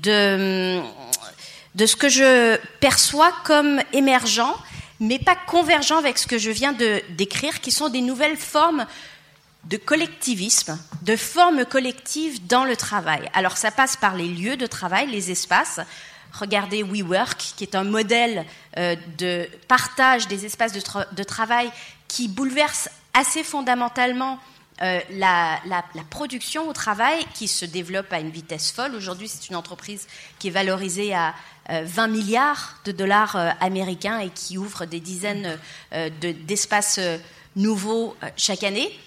de 0.02 0.82
de 1.76 1.86
ce 1.86 1.96
que 1.96 2.10
je 2.10 2.58
perçois 2.82 3.32
comme 3.46 3.82
émergent, 3.94 4.54
mais 5.00 5.20
pas 5.20 5.38
convergent 5.48 5.98
avec 5.98 6.18
ce 6.18 6.28
que 6.28 6.38
je 6.38 6.52
viens 6.52 6.74
de 6.74 7.02
décrire, 7.12 7.62
qui 7.62 7.72
sont 7.72 7.88
des 7.88 8.02
nouvelles 8.02 8.38
formes 8.38 8.86
de 9.66 9.78
collectivisme, 9.78 10.78
de 11.04 11.16
formes 11.16 11.66
collectives 11.66 12.46
dans 12.48 12.66
le 12.66 12.76
travail. 12.76 13.30
Alors 13.34 13.58
ça 13.58 13.72
passe 13.72 13.96
par 13.96 14.16
les 14.16 14.28
lieux 14.28 14.58
de 14.58 14.66
travail, 14.66 15.08
les 15.10 15.32
espaces. 15.32 15.80
Regardez 16.34 16.82
WeWork, 16.82 17.54
qui 17.56 17.64
est 17.64 17.76
un 17.76 17.84
modèle 17.84 18.46
euh, 18.78 18.96
de 19.18 19.48
partage 19.68 20.28
des 20.28 20.46
espaces 20.46 20.74
de, 20.74 21.24
travail 21.24 21.72
qui 22.08 22.28
bouleverse 22.28 22.90
assez 23.14 23.44
fondamentalement 23.44 24.40
euh, 24.82 25.00
la, 25.12 25.60
production 26.10 26.68
au 26.68 26.74
travail 26.74 27.24
qui 27.36 27.48
se 27.48 27.66
développe 27.66 28.12
à 28.14 28.20
une 28.20 28.32
vitesse 28.32 28.72
folle. 28.72 28.96
Aujourd'hui, 28.96 29.28
c'est 29.28 29.50
une 29.50 29.56
entreprise 29.56 30.08
qui 30.40 30.48
est 30.48 30.52
valorisée 30.52 31.14
à 31.14 31.36
20 31.70 31.76
euh, 31.76 32.08
milliards 32.08 32.80
de 32.86 32.92
dollars 32.92 33.36
américains 33.60 34.20
et 34.20 34.30
qui 34.30 34.58
ouvre 34.58 34.86
des 34.86 35.00
dizaines 35.00 35.60
d'espaces 36.22 37.00
nouveaux 37.56 38.16
chaque 38.38 38.64
année. 38.64 38.98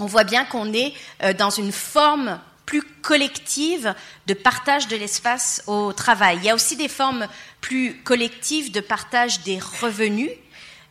On 0.00 0.06
voit 0.06 0.24
bien 0.24 0.44
qu'on 0.44 0.72
est 0.72 0.94
dans 1.38 1.50
une 1.50 1.72
forme 1.72 2.40
plus 2.66 2.82
collective 2.82 3.94
de 4.26 4.34
partage 4.34 4.88
de 4.88 4.96
l'espace 4.96 5.62
au 5.66 5.92
travail. 5.94 6.36
Il 6.36 6.44
y 6.44 6.50
a 6.50 6.54
aussi 6.54 6.76
des 6.76 6.88
formes 6.88 7.26
plus 7.62 8.00
collectives 8.04 8.70
de 8.70 8.80
partage 8.80 9.40
des 9.40 9.58
revenus. 9.80 10.30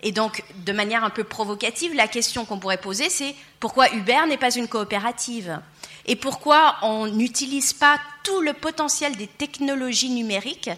Et 0.02 0.12
donc, 0.12 0.44
de 0.66 0.72
manière 0.72 1.04
un 1.04 1.10
peu 1.10 1.24
provocative, 1.24 1.94
la 1.94 2.08
question 2.08 2.46
qu'on 2.46 2.60
pourrait 2.60 2.78
poser, 2.78 3.10
c'est 3.10 3.36
pourquoi 3.60 3.94
Uber 3.94 4.22
n'est 4.28 4.38
pas 4.38 4.56
une 4.56 4.68
coopérative? 4.68 5.60
Et 6.06 6.16
pourquoi 6.16 6.78
on 6.82 7.08
n'utilise 7.08 7.74
pas 7.74 8.00
tout 8.24 8.42
le 8.42 8.54
potentiel 8.54 9.16
des 9.16 9.28
technologies 9.28 10.10
numériques 10.10 10.70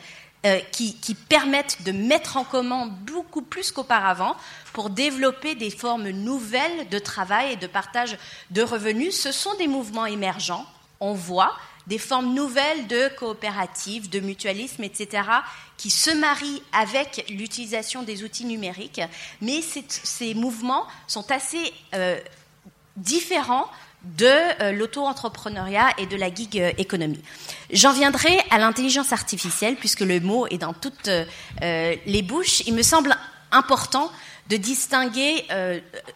euh, 0.46 0.60
qui, 0.72 0.94
permettent 1.28 1.84
de 1.84 1.92
mettre 1.92 2.38
en 2.38 2.46
commun 2.46 2.88
beaucoup 3.02 3.42
plus 3.42 3.72
qu'auparavant 3.72 4.38
pour 4.72 4.90
développer 4.90 5.54
des 5.54 5.70
formes 5.70 6.10
nouvelles 6.10 6.88
de 6.88 6.98
travail 6.98 7.54
et 7.54 7.56
de 7.58 7.68
partage 7.68 8.18
de 8.50 8.62
revenus. 8.62 9.20
Ce 9.20 9.34
sont 9.34 9.54
des 9.56 9.68
mouvements 9.68 10.06
émergents, 10.06 10.66
on 11.02 11.14
voit 11.14 11.58
des 11.88 11.98
formes 11.98 12.34
nouvelles 12.34 12.88
de 12.88 13.10
coopératives, 13.18 14.10
de 14.10 14.22
mutualisme, 14.22 14.84
etc., 14.84 15.24
qui 15.76 15.90
se 15.90 16.12
marient 16.12 16.64
avec 16.72 17.26
l'utilisation 17.30 18.04
des 18.04 18.24
outils 18.24 18.46
numériques, 18.46 19.02
mais 19.42 19.62
ces 19.62 20.34
mouvements 20.36 20.88
sont 21.08 21.32
assez 21.32 21.74
euh, 21.96 22.18
différents 22.96 23.68
de 24.04 24.26
euh, 24.26 24.72
l'auto-entrepreneuriat 24.72 25.90
et 25.98 26.06
de 26.06 26.16
la 26.16 26.34
gig 26.34 26.60
euh, 26.60 26.72
économie. 26.78 27.22
J'en 27.72 27.92
viendrai 27.92 28.40
à 28.50 28.58
l'intelligence 28.58 29.12
artificielle, 29.12 29.76
puisque 29.76 30.02
le 30.02 30.20
mot 30.20 30.48
est 30.48 30.58
dans 30.58 30.74
toutes 30.74 31.10
euh, 31.10 31.26
les 32.06 32.22
bouches. 32.22 32.62
Il 32.66 32.74
me 32.76 32.84
semble 32.84 33.16
important 33.52 34.12
de 34.50 34.58
distinguer 34.58 35.46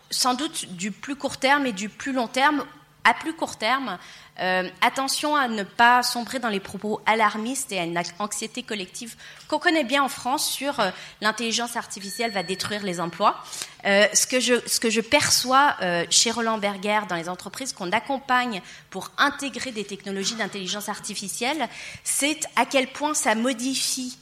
sans 0.09 0.33
doute 0.33 0.73
du 0.73 0.91
plus 0.91 1.15
court 1.15 1.37
terme 1.37 1.67
et 1.67 1.71
du 1.71 1.87
plus 1.87 2.13
long 2.13 2.27
terme. 2.27 2.63
À 3.05 3.13
plus 3.13 3.33
court 3.33 3.57
terme, 3.57 3.97
euh, 4.39 4.69
attention 4.79 5.35
à 5.35 5.49
ne 5.49 5.63
pas 5.63 6.03
sombrer 6.03 6.39
dans 6.39 6.47
les 6.47 6.61
propos 6.61 7.01
alarmistes 7.05 7.73
et 7.73 7.79
à 7.79 7.83
une 7.83 8.01
anxiété 8.17 8.63
collective 8.63 9.17
qu'on 9.49 9.59
connaît 9.59 9.83
bien 9.83 10.01
en 10.01 10.07
France 10.07 10.49
sur 10.49 10.79
euh, 10.79 10.89
l'intelligence 11.19 11.75
artificielle 11.75 12.31
va 12.31 12.43
détruire 12.43 12.81
les 12.83 13.01
emplois. 13.01 13.43
Euh, 13.85 14.07
ce, 14.13 14.25
que 14.25 14.39
je, 14.39 14.55
ce, 14.65 14.79
que 14.79 14.89
je, 14.89 15.01
perçois 15.01 15.75
chez 16.09 16.31
Roland 16.31 16.57
Berger 16.57 17.01
dans 17.09 17.17
les 17.17 17.27
entreprises 17.27 17.73
qu'on 17.73 17.91
accompagne 17.91 18.61
pour 18.89 19.11
intégrer 19.17 19.73
des 19.73 19.83
technologies 19.83 20.35
d'intelligence 20.35 20.87
artificielle, 20.87 21.67
c'est 22.05 22.39
à 22.55 22.65
quel 22.65 22.87
point 22.87 23.13
ça 23.13 23.35
modifie 23.35 24.17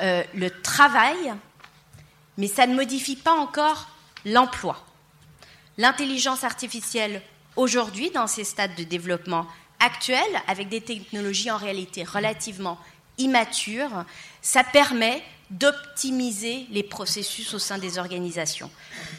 le 0.00 0.48
travail, 0.48 1.34
mais 2.38 2.48
ça 2.48 2.66
ne 2.66 2.74
modifie 2.74 3.14
pas 3.14 3.34
encore 3.34 3.88
l'emploi. 4.24 4.84
L'intelligence 5.78 6.42
artificielle 6.42 7.22
Aujourd'hui, 7.56 8.10
dans 8.10 8.26
ces 8.26 8.44
stades 8.44 8.74
de 8.74 8.84
développement 8.84 9.46
actuels, 9.80 10.22
avec 10.46 10.68
des 10.68 10.80
technologies 10.80 11.50
en 11.50 11.56
réalité 11.56 12.04
relativement 12.04 12.78
immatures, 13.18 14.04
ça 14.42 14.62
permet 14.62 15.22
d'optimiser 15.50 16.66
les 16.70 16.82
processus 16.82 17.54
au 17.54 17.60
sein 17.60 17.78
des 17.78 17.98
organisations, 17.98 18.68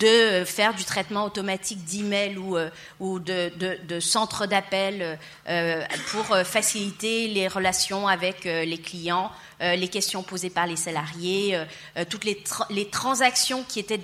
de 0.01 0.43
faire 0.43 0.73
du 0.73 0.83
traitement 0.83 1.23
automatique 1.23 1.85
d'emails 1.85 2.37
ou, 2.37 2.57
euh, 2.57 2.69
ou 2.99 3.19
de, 3.19 3.99
centres 4.01 4.45
d'appel 4.45 5.17
euh, 5.47 5.81
pour 6.11 6.37
faciliter 6.43 7.29
les 7.29 7.47
relations 7.47 8.07
avec 8.09 8.45
euh, 8.45 8.65
les 8.65 8.77
clients, 8.77 9.31
les 9.59 9.87
questions 9.87 10.21
posées 10.21 10.51
par 10.51 10.67
les 10.67 10.75
salariés, 10.75 11.59
toutes 12.11 12.25
les, 12.25 12.89
transactions 12.91 13.63
qui 13.63 13.79
étaient 13.79 13.99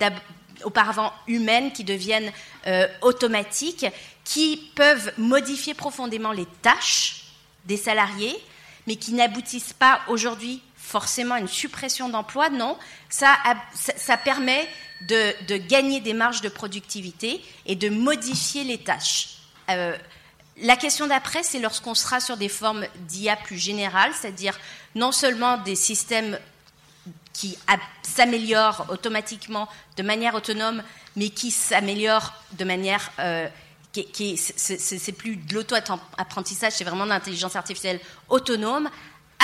auparavant 0.63 1.13
humaines 1.27 1.71
qui 1.71 1.83
deviennent 1.83 2.31
automatiques 3.03 3.85
qui 4.23 4.71
peuvent 4.75 5.11
modifier 5.17 5.73
profondément 5.73 6.31
les 6.31 6.45
tâches 6.61 7.25
des 7.65 7.77
salariés, 7.77 8.35
mais 8.87 8.95
qui 8.95 9.13
n'aboutissent 9.13 9.73
pas 9.73 10.01
aujourd'hui 10.07 10.61
forcément 10.77 11.35
à 11.35 11.39
une 11.39 11.47
suppression 11.47 12.09
d'emplois. 12.09 12.49
Non, 12.49 12.77
ça, 13.09 13.37
permet 14.23 14.67
de, 15.07 15.57
gagner 15.57 16.01
des 16.01 16.13
marges 16.13 16.41
de 16.41 16.49
productivité 16.49 17.41
et 17.65 17.75
de 17.75 17.89
modifier 17.89 18.63
les 18.63 18.77
tâches. 18.77 19.37
Euh, 19.69 19.95
la 20.61 20.75
question 20.75 21.07
d'après, 21.07 21.41
c'est 21.43 21.59
lorsqu'on 21.59 21.95
sera 21.95 22.19
sur 22.19 22.37
des 22.37 22.49
formes 22.49 22.85
d'IA 23.07 23.35
plus 23.35 23.57
générales, 23.57 24.11
c'est-à-dire 24.19 24.59
non 24.93 25.11
seulement 25.11 25.57
des 25.57 25.75
systèmes 25.75 26.37
qui 27.33 27.57
s'améliorent 28.03 28.85
automatiquement 28.89 29.67
de 29.97 30.03
manière 30.03 30.35
autonome, 30.35 30.83
mais 31.15 31.29
qui 31.29 31.49
s'améliorent 31.49 32.33
de 32.53 32.63
manière 32.63 33.11
euh, 33.19 33.47
c'est 33.93 35.11
plus 35.11 35.35
de 35.35 35.53
l'auto-apprentissage, 35.53 36.73
c'est 36.73 36.83
vraiment 36.83 37.05
de 37.05 37.09
l'intelligence 37.09 37.55
artificielle 37.55 37.99
autonome, 38.29 38.89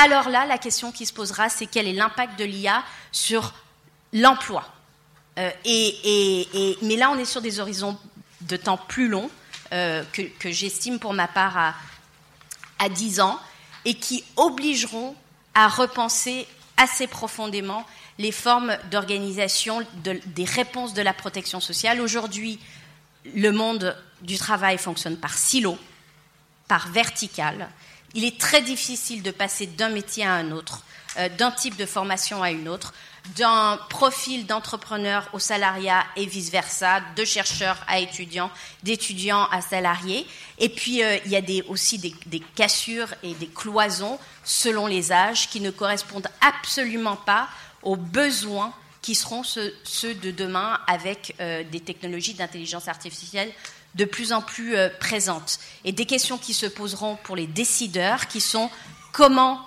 alors 0.01 0.29
là, 0.29 0.45
la 0.45 0.57
question 0.57 0.93
qui 0.93 1.05
se 1.05 1.11
posera, 1.11 1.49
c'est 1.49 1.65
quel 1.65 1.85
est 1.85 1.93
l'impact 1.93 2.39
de 2.39 2.45
l'IA 2.45 2.83
sur 3.11 3.53
l'emploi? 4.13 4.65
Euh, 5.37 5.51
et, 5.65 6.77
mais 6.81 6.95
là, 6.95 7.11
on 7.11 7.17
est 7.17 7.25
sur 7.25 7.41
des 7.41 7.59
horizons 7.59 7.97
de 8.41 8.55
temps 8.55 8.77
plus 8.77 9.09
longs, 9.09 9.29
euh, 9.73 10.03
que, 10.13 10.51
j'estime 10.51 10.99
pour 10.99 11.13
ma 11.13 11.27
part 11.27 11.57
à, 11.57 11.75
à 12.79 12.87
10 12.87 13.19
ans, 13.19 13.39
et 13.83 13.93
qui 13.93 14.23
obligeront 14.37 15.15
à 15.53 15.67
repenser 15.67 16.47
assez 16.77 17.07
profondément 17.07 17.85
les 18.19 18.31
formes 18.31 18.77
d'organisation 18.91 19.85
des 20.03 20.45
réponses 20.45 20.93
de 20.93 21.01
la 21.01 21.13
protection 21.13 21.59
sociale. 21.59 21.99
Aujourd'hui, 21.99 22.57
le 23.35 23.51
monde 23.51 23.97
du 24.21 24.37
travail 24.37 24.77
fonctionne 24.77 25.17
par 25.17 25.37
silo, 25.37 25.77
par 26.67 26.89
vertical. 26.89 27.69
Il 28.15 28.23
est 28.23 28.39
très 28.39 28.61
difficile 28.61 29.21
de 29.21 29.31
passer 29.31 29.67
d'un 29.67 29.89
métier 29.89 30.25
à 30.25 30.33
un 30.33 30.51
autre, 30.51 30.83
euh, 31.17 31.29
d'un 31.29 31.51
type 31.51 31.75
de 31.75 31.85
formation 31.85 32.41
à 32.41 32.51
une 32.51 32.67
autre, 32.67 32.93
d'un 33.35 33.79
profil 33.89 34.45
d'entrepreneur 34.45 35.29
au 35.33 35.39
salariat 35.39 36.03
et 36.15 36.25
vice-versa, 36.25 37.01
de 37.15 37.25
chercheur 37.25 37.77
à 37.87 37.99
étudiant, 37.99 38.49
d'étudiant 38.83 39.45
à 39.51 39.61
salarié. 39.61 40.25
Et 40.57 40.69
puis, 40.69 41.03
euh, 41.03 41.17
il 41.25 41.31
y 41.31 41.35
a 41.35 41.41
aussi 41.67 41.97
des, 41.99 42.39
cassures 42.55 43.13
et 43.23 43.33
des 43.33 43.47
cloisons 43.47 44.19
selon 44.43 44.87
les 44.87 45.11
âges 45.11 45.49
qui 45.49 45.61
ne 45.61 45.71
correspondent 45.71 46.29
absolument 46.41 47.15
pas 47.15 47.49
aux 47.83 47.95
besoins 47.95 48.73
qui 49.01 49.15
seront 49.15 49.43
ceux, 49.43 49.73
de 50.15 50.31
demain 50.31 50.79
avec 50.87 51.35
euh, 51.39 51.63
des 51.63 51.79
technologies 51.79 52.33
d'intelligence 52.33 52.87
artificielle 52.87 53.51
de 53.99 54.05
plus 54.05 54.31
en 54.31 54.41
plus 54.41 54.77
euh, 54.77 54.87
présentes. 54.99 55.59
Et 55.83 55.91
des 55.91 56.05
questions 56.05 56.37
qui 56.37 56.53
se 56.53 56.65
poseront 56.65 57.17
pour 57.17 57.35
les 57.35 57.47
décideurs, 57.47 58.27
qui 58.27 58.39
sont 58.39 58.71
comment 59.11 59.59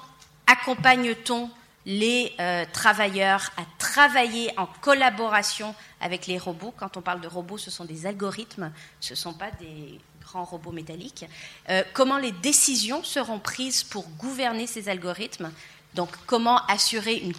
accompagne-t-on 0.46 1.50
les 1.84 2.32
euh, 2.40 2.64
travailleurs 2.72 3.50
à 3.58 3.62
travailler 3.78 4.50
en 4.56 4.66
collaboration 4.80 5.74
avec 6.00 6.26
les 6.26 6.38
robots? 6.38 6.72
Quand 6.78 6.96
on 6.96 7.02
parle 7.02 7.20
de 7.20 7.28
robots, 7.28 7.58
ce 7.58 7.70
sont 7.70 7.84
des 7.84 8.06
algorithmes, 8.06 8.72
ce 9.00 9.12
ne 9.12 9.16
sont 9.16 9.34
pas 9.34 9.50
des 9.60 10.00
grands 10.22 10.44
robots 10.44 10.72
métalliques. 10.72 11.26
Euh, 11.68 11.82
comment 11.92 12.16
les 12.16 12.32
décisions 12.32 13.04
seront 13.04 13.38
prises 13.38 13.82
pour 13.82 14.08
gouverner 14.16 14.66
ces 14.66 14.88
algorithmes? 14.88 15.52
Donc, 15.94 16.08
comment 16.24 16.64
assurer 16.66 17.16
une, 17.16 17.34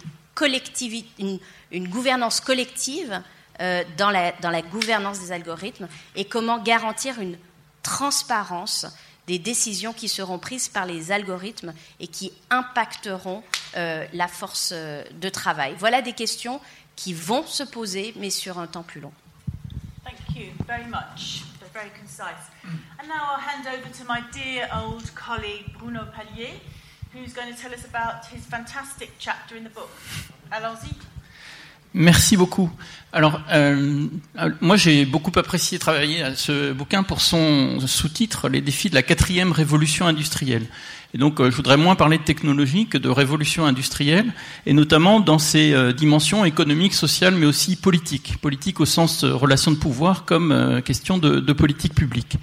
une, 1.18 1.40
une 1.72 1.88
gouvernance 1.88 2.40
collective 2.40 3.20
euh, 3.60 3.84
dans, 3.96 4.10
la, 4.10 4.32
dans 4.32 4.50
la 4.50 4.62
gouvernance 4.62 5.20
des 5.20 5.32
algorithmes 5.32 5.88
et 6.16 6.24
comment 6.24 6.58
garantir 6.58 7.20
une 7.20 7.38
transparence 7.82 8.86
des 9.26 9.38
décisions 9.38 9.92
qui 9.92 10.08
seront 10.08 10.38
prises 10.38 10.68
par 10.68 10.86
les 10.86 11.12
algorithmes 11.12 11.72
et 12.00 12.08
qui 12.08 12.32
impacteront 12.50 13.42
euh, 13.76 14.06
la 14.12 14.28
force 14.28 14.70
euh, 14.72 15.02
de 15.12 15.28
travail. 15.28 15.74
Voilà 15.78 16.02
des 16.02 16.12
questions 16.12 16.60
qui 16.96 17.14
vont 17.14 17.46
se 17.46 17.62
poser, 17.62 18.12
mais 18.16 18.30
sur 18.30 18.58
un 18.58 18.66
temps 18.66 18.82
plus 18.82 19.00
long. 19.00 19.12
Thank 20.04 20.36
you 20.36 20.52
very 20.66 20.86
much. 20.86 21.42
Very 21.72 21.90
concise. 21.98 22.52
And 23.00 23.08
now 23.08 23.34
I'll 23.34 23.40
hand 23.40 23.66
over 23.66 23.90
to 23.98 24.04
my 24.04 24.22
dear 24.32 24.68
old 24.72 25.12
colleague 25.16 25.76
Bruno 25.76 26.04
Pallier, 26.14 26.52
who's 27.12 27.32
going 27.32 27.52
to 27.52 27.60
tell 27.60 27.72
us 27.72 27.84
about 27.84 28.26
his 28.32 28.46
fantastic 28.46 29.10
chapter 29.18 29.56
in 29.56 29.64
the 29.64 29.70
book. 29.70 29.90
Allons-y. 30.52 30.94
Merci 31.94 32.36
beaucoup. 32.36 32.70
Alors, 33.12 33.40
euh, 33.52 34.06
moi, 34.60 34.76
j'ai 34.76 35.04
beaucoup 35.04 35.30
apprécié 35.36 35.78
travailler 35.78 36.22
à 36.22 36.34
ce 36.34 36.72
bouquin 36.72 37.04
pour 37.04 37.20
son 37.20 37.78
sous-titre 37.86 38.48
Les 38.48 38.60
défis 38.60 38.90
de 38.90 38.96
la 38.96 39.02
quatrième 39.02 39.52
révolution 39.52 40.06
industrielle. 40.06 40.66
Et 41.14 41.18
donc, 41.18 41.40
euh, 41.40 41.48
je 41.48 41.56
voudrais 41.56 41.76
moins 41.76 41.94
parler 41.94 42.18
de 42.18 42.24
technologie 42.24 42.86
que 42.86 42.98
de 42.98 43.08
révolution 43.08 43.64
industrielle, 43.64 44.32
et 44.66 44.72
notamment 44.72 45.20
dans 45.20 45.38
ses 45.38 45.72
euh, 45.72 45.92
dimensions 45.92 46.44
économiques, 46.44 46.94
sociales, 46.94 47.36
mais 47.36 47.46
aussi 47.46 47.76
politiques. 47.76 48.36
Politique 48.42 48.80
au 48.80 48.84
sens 48.84 49.22
euh, 49.22 49.32
relation 49.32 49.70
de 49.70 49.76
pouvoir 49.76 50.24
comme 50.24 50.82
question 50.84 51.18
de, 51.18 51.38
de 51.38 51.52
politique 51.52 51.94
publique. 51.94 52.36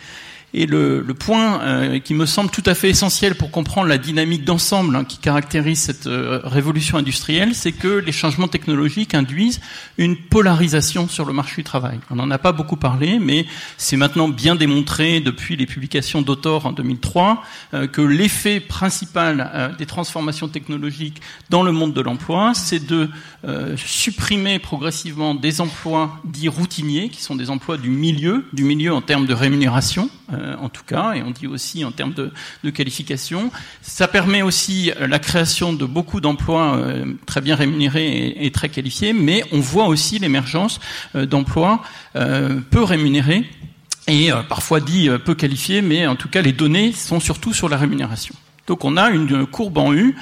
Et 0.53 0.65
le, 0.65 1.01
le 1.01 1.13
point 1.13 1.61
euh, 1.61 1.99
qui 1.99 2.13
me 2.13 2.25
semble 2.25 2.49
tout 2.49 2.63
à 2.65 2.75
fait 2.75 2.89
essentiel 2.89 3.35
pour 3.35 3.51
comprendre 3.51 3.87
la 3.87 3.97
dynamique 3.97 4.43
d'ensemble 4.43 4.95
hein, 4.95 5.05
qui 5.05 5.17
caractérise 5.17 5.79
cette 5.79 6.07
euh, 6.07 6.41
révolution 6.43 6.97
industrielle, 6.97 7.55
c'est 7.55 7.71
que 7.71 7.87
les 7.87 8.11
changements 8.11 8.49
technologiques 8.49 9.13
induisent 9.13 9.61
une 9.97 10.17
polarisation 10.17 11.07
sur 11.07 11.25
le 11.25 11.31
marché 11.31 11.55
du 11.57 11.63
travail. 11.63 11.99
On 12.09 12.15
n'en 12.15 12.29
a 12.31 12.37
pas 12.37 12.51
beaucoup 12.51 12.75
parlé, 12.75 13.17
mais 13.19 13.45
c'est 13.77 13.95
maintenant 13.95 14.27
bien 14.27 14.55
démontré 14.55 15.21
depuis 15.21 15.55
les 15.55 15.65
publications 15.65 16.21
d'Autor 16.21 16.65
en 16.65 16.73
2003 16.73 17.43
euh, 17.73 17.87
que 17.87 18.01
l'effet 18.01 18.59
principal 18.59 19.75
des 19.77 19.85
transformations 19.85 20.49
technologiques 20.49 21.21
dans 21.49 21.63
le 21.63 21.71
monde 21.71 21.93
de 21.93 22.01
l'emploi, 22.01 22.53
c'est 22.53 22.85
de 22.85 23.09
supprimer 23.75 24.59
progressivement 24.59 25.33
des 25.33 25.61
emplois 25.61 26.19
dits 26.25 26.47
routiniers, 26.47 27.09
qui 27.09 27.21
sont 27.21 27.35
des 27.35 27.49
emplois 27.49 27.77
du 27.77 27.89
milieu, 27.89 28.45
du 28.53 28.63
milieu 28.63 28.93
en 28.93 29.01
termes 29.01 29.25
de 29.25 29.33
rémunération 29.33 30.09
euh, 30.33 30.55
en 30.59 30.69
tout 30.69 30.83
cas, 30.85 31.13
et 31.13 31.23
on 31.23 31.31
dit 31.31 31.47
aussi 31.47 31.83
en 31.83 31.91
termes 31.91 32.13
de, 32.13 32.69
qualification. 32.69 33.51
Ça 33.81 34.07
permet 34.07 34.41
aussi 34.41 34.91
euh, 34.91 35.07
la 35.07 35.19
création 35.19 35.73
de 35.73 35.85
beaucoup 35.85 36.21
d'emplois 36.21 36.77
euh, 36.77 37.05
très 37.25 37.41
bien 37.41 37.55
rémunérés 37.55 38.07
et, 38.07 38.45
et, 38.45 38.51
très 38.51 38.69
qualifiés, 38.69 39.13
mais 39.13 39.43
on 39.51 39.59
voit 39.59 39.87
aussi 39.87 40.19
l'émergence 40.19 40.79
d'emplois 41.13 41.81
peu 42.13 42.83
rémunérés 42.83 43.45
et 44.07 44.29
parfois 44.49 44.79
dit 44.79 45.09
peu 45.25 45.35
qualifiés, 45.35 45.81
mais 45.81 46.07
en 46.07 46.15
tout 46.15 46.27
cas 46.27 46.41
les 46.41 46.51
données 46.51 46.91
sont 46.91 47.19
surtout 47.19 47.53
sur 47.53 47.69
la 47.69 47.77
rémunération. 47.77 48.35
Donc 48.67 48.85
on 48.85 48.97
a 48.97 49.09
une 49.09 49.45
courbe 49.45 49.77
en 49.77 49.93
U 49.93 50.15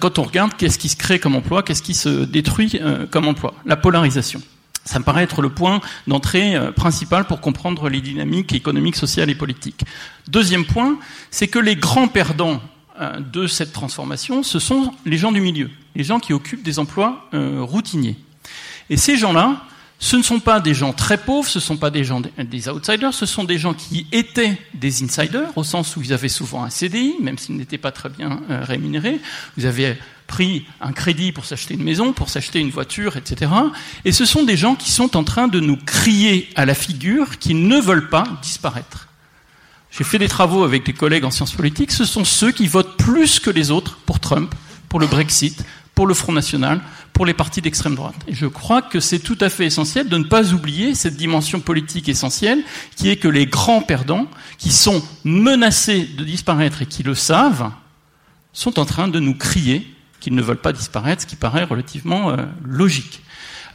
quand 0.00 0.18
on 0.18 0.22
regarde 0.22 0.52
qu'est-ce 0.56 0.78
qui 0.78 0.88
se 0.88 0.96
crée 0.96 1.18
comme 1.18 1.36
emploi, 1.36 1.62
qu'est-ce 1.62 1.82
qui 1.82 1.94
se 1.94 2.24
détruit 2.24 2.80
comme 3.10 3.28
emploi, 3.28 3.54
la 3.64 3.76
polarisation. 3.76 4.42
Ça 4.84 4.98
me 4.98 5.04
paraît 5.04 5.24
être 5.24 5.42
le 5.42 5.50
point 5.50 5.80
d'entrée 6.06 6.56
euh, 6.56 6.72
principal 6.72 7.26
pour 7.26 7.40
comprendre 7.40 7.88
les 7.88 8.00
dynamiques 8.00 8.52
économiques, 8.52 8.96
sociales 8.96 9.30
et 9.30 9.34
politiques. 9.34 9.84
Deuxième 10.28 10.64
point, 10.64 10.98
c'est 11.30 11.48
que 11.48 11.58
les 11.58 11.76
grands 11.76 12.08
perdants 12.08 12.62
euh, 13.00 13.20
de 13.20 13.46
cette 13.46 13.72
transformation, 13.72 14.42
ce 14.42 14.58
sont 14.58 14.92
les 15.04 15.18
gens 15.18 15.32
du 15.32 15.40
milieu, 15.40 15.70
les 15.94 16.04
gens 16.04 16.18
qui 16.18 16.32
occupent 16.32 16.62
des 16.62 16.78
emplois 16.78 17.28
euh, 17.34 17.60
routiniers. 17.60 18.16
Et 18.88 18.96
ces 18.96 19.16
gens-là, 19.16 19.62
ce 19.98 20.16
ne 20.16 20.22
sont 20.22 20.40
pas 20.40 20.60
des 20.60 20.72
gens 20.72 20.94
très 20.94 21.18
pauvres, 21.18 21.46
ce 21.46 21.58
ne 21.58 21.62
sont 21.62 21.76
pas 21.76 21.90
des 21.90 22.04
gens 22.04 22.22
des 22.38 22.68
outsiders, 22.70 23.12
ce 23.12 23.26
sont 23.26 23.44
des 23.44 23.58
gens 23.58 23.74
qui 23.74 24.06
étaient 24.12 24.58
des 24.72 25.04
insiders, 25.04 25.50
au 25.56 25.62
sens 25.62 25.94
où 25.94 26.02
ils 26.02 26.14
avaient 26.14 26.30
souvent 26.30 26.64
un 26.64 26.70
CDI, 26.70 27.16
même 27.20 27.36
s'ils 27.36 27.56
n'étaient 27.56 27.76
pas 27.76 27.92
très 27.92 28.08
bien 28.08 28.40
rémunérés. 28.48 29.20
Vous 29.58 29.66
avez 29.66 29.98
pris 30.30 30.64
un 30.80 30.92
crédit 30.92 31.32
pour 31.32 31.44
s'acheter 31.44 31.74
une 31.74 31.82
maison, 31.82 32.12
pour 32.12 32.28
s'acheter 32.28 32.60
une 32.60 32.70
voiture, 32.70 33.16
etc. 33.16 33.50
Et 34.04 34.12
ce 34.12 34.24
sont 34.24 34.44
des 34.44 34.56
gens 34.56 34.76
qui 34.76 34.92
sont 34.92 35.16
en 35.16 35.24
train 35.24 35.48
de 35.48 35.58
nous 35.58 35.76
crier 35.76 36.48
à 36.54 36.64
la 36.64 36.74
figure 36.74 37.38
qu'ils 37.40 37.66
ne 37.66 37.78
veulent 37.80 38.08
pas 38.08 38.24
disparaître. 38.40 39.08
J'ai 39.90 40.04
fait 40.04 40.20
des 40.20 40.28
travaux 40.28 40.62
avec 40.62 40.86
des 40.86 40.92
collègues 40.92 41.24
en 41.24 41.32
sciences 41.32 41.52
politiques, 41.52 41.90
ce 41.90 42.04
sont 42.04 42.24
ceux 42.24 42.52
qui 42.52 42.68
votent 42.68 42.96
plus 42.96 43.40
que 43.40 43.50
les 43.50 43.72
autres 43.72 43.98
pour 44.06 44.20
Trump, 44.20 44.54
pour 44.88 45.00
le 45.00 45.08
Brexit, 45.08 45.64
pour 45.96 46.06
le 46.06 46.14
Front 46.14 46.32
National, 46.32 46.80
pour 47.12 47.26
les 47.26 47.34
partis 47.34 47.60
d'extrême 47.60 47.96
droite. 47.96 48.14
Et 48.28 48.34
je 48.34 48.46
crois 48.46 48.82
que 48.82 49.00
c'est 49.00 49.18
tout 49.18 49.36
à 49.40 49.48
fait 49.48 49.66
essentiel 49.66 50.08
de 50.08 50.16
ne 50.16 50.24
pas 50.24 50.52
oublier 50.52 50.94
cette 50.94 51.16
dimension 51.16 51.58
politique 51.58 52.08
essentielle, 52.08 52.62
qui 52.94 53.08
est 53.10 53.16
que 53.16 53.26
les 53.26 53.46
grands 53.46 53.82
perdants, 53.82 54.28
qui 54.58 54.70
sont 54.70 55.02
menacés 55.24 56.08
de 56.16 56.22
disparaître 56.22 56.82
et 56.82 56.86
qui 56.86 57.02
le 57.02 57.16
savent, 57.16 57.72
sont 58.52 58.78
en 58.78 58.84
train 58.84 59.08
de 59.08 59.18
nous 59.18 59.34
crier 59.34 59.92
qu'ils 60.20 60.34
ne 60.34 60.42
veulent 60.42 60.56
pas 60.56 60.72
disparaître, 60.72 61.22
ce 61.22 61.26
qui 61.26 61.36
paraît 61.36 61.64
relativement 61.64 62.30
euh, 62.30 62.36
logique. 62.64 63.22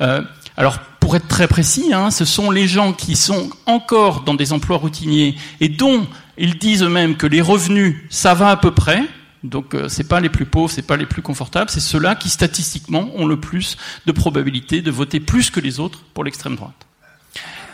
Euh, 0.02 0.22
alors, 0.58 0.80
pour 1.00 1.16
être 1.16 1.28
très 1.28 1.48
précis, 1.48 1.94
hein, 1.94 2.12
ce 2.12 2.26
sont 2.26 2.50
les 2.50 2.68
gens 2.68 2.94
qui 2.94 3.16
sont 3.16 3.50
encore 3.66 4.22
dans 4.22 4.34
des 4.34 4.54
emplois 4.54 4.78
routiniers 4.78 5.36
et 5.60 5.70
dont 5.70 6.08
ils 6.38 6.58
disent 6.58 6.84
eux-mêmes 6.84 7.18
que 7.18 7.28
les 7.28 7.42
revenus, 7.42 7.98
ça 8.10 8.34
va 8.34 8.50
à 8.50 8.58
peu 8.58 8.72
près. 8.72 9.04
Donc, 9.44 9.76
euh, 9.76 9.88
c'est 9.90 10.08
pas 10.08 10.20
les 10.20 10.30
plus 10.30 10.46
pauvres, 10.46 10.72
c'est 10.72 10.82
pas 10.82 10.98
les 10.98 11.06
plus 11.06 11.22
confortables, 11.22 11.70
c'est 11.70 11.80
ceux-là 11.80 12.16
qui 12.16 12.30
statistiquement 12.30 13.10
ont 13.16 13.28
le 13.28 13.40
plus 13.40 13.78
de 14.06 14.12
probabilité 14.12 14.82
de 14.82 14.92
voter 14.92 15.20
plus 15.20 15.52
que 15.52 15.60
les 15.60 15.80
autres 15.80 16.00
pour 16.14 16.24
l'extrême 16.24 16.56
droite. 16.56 16.88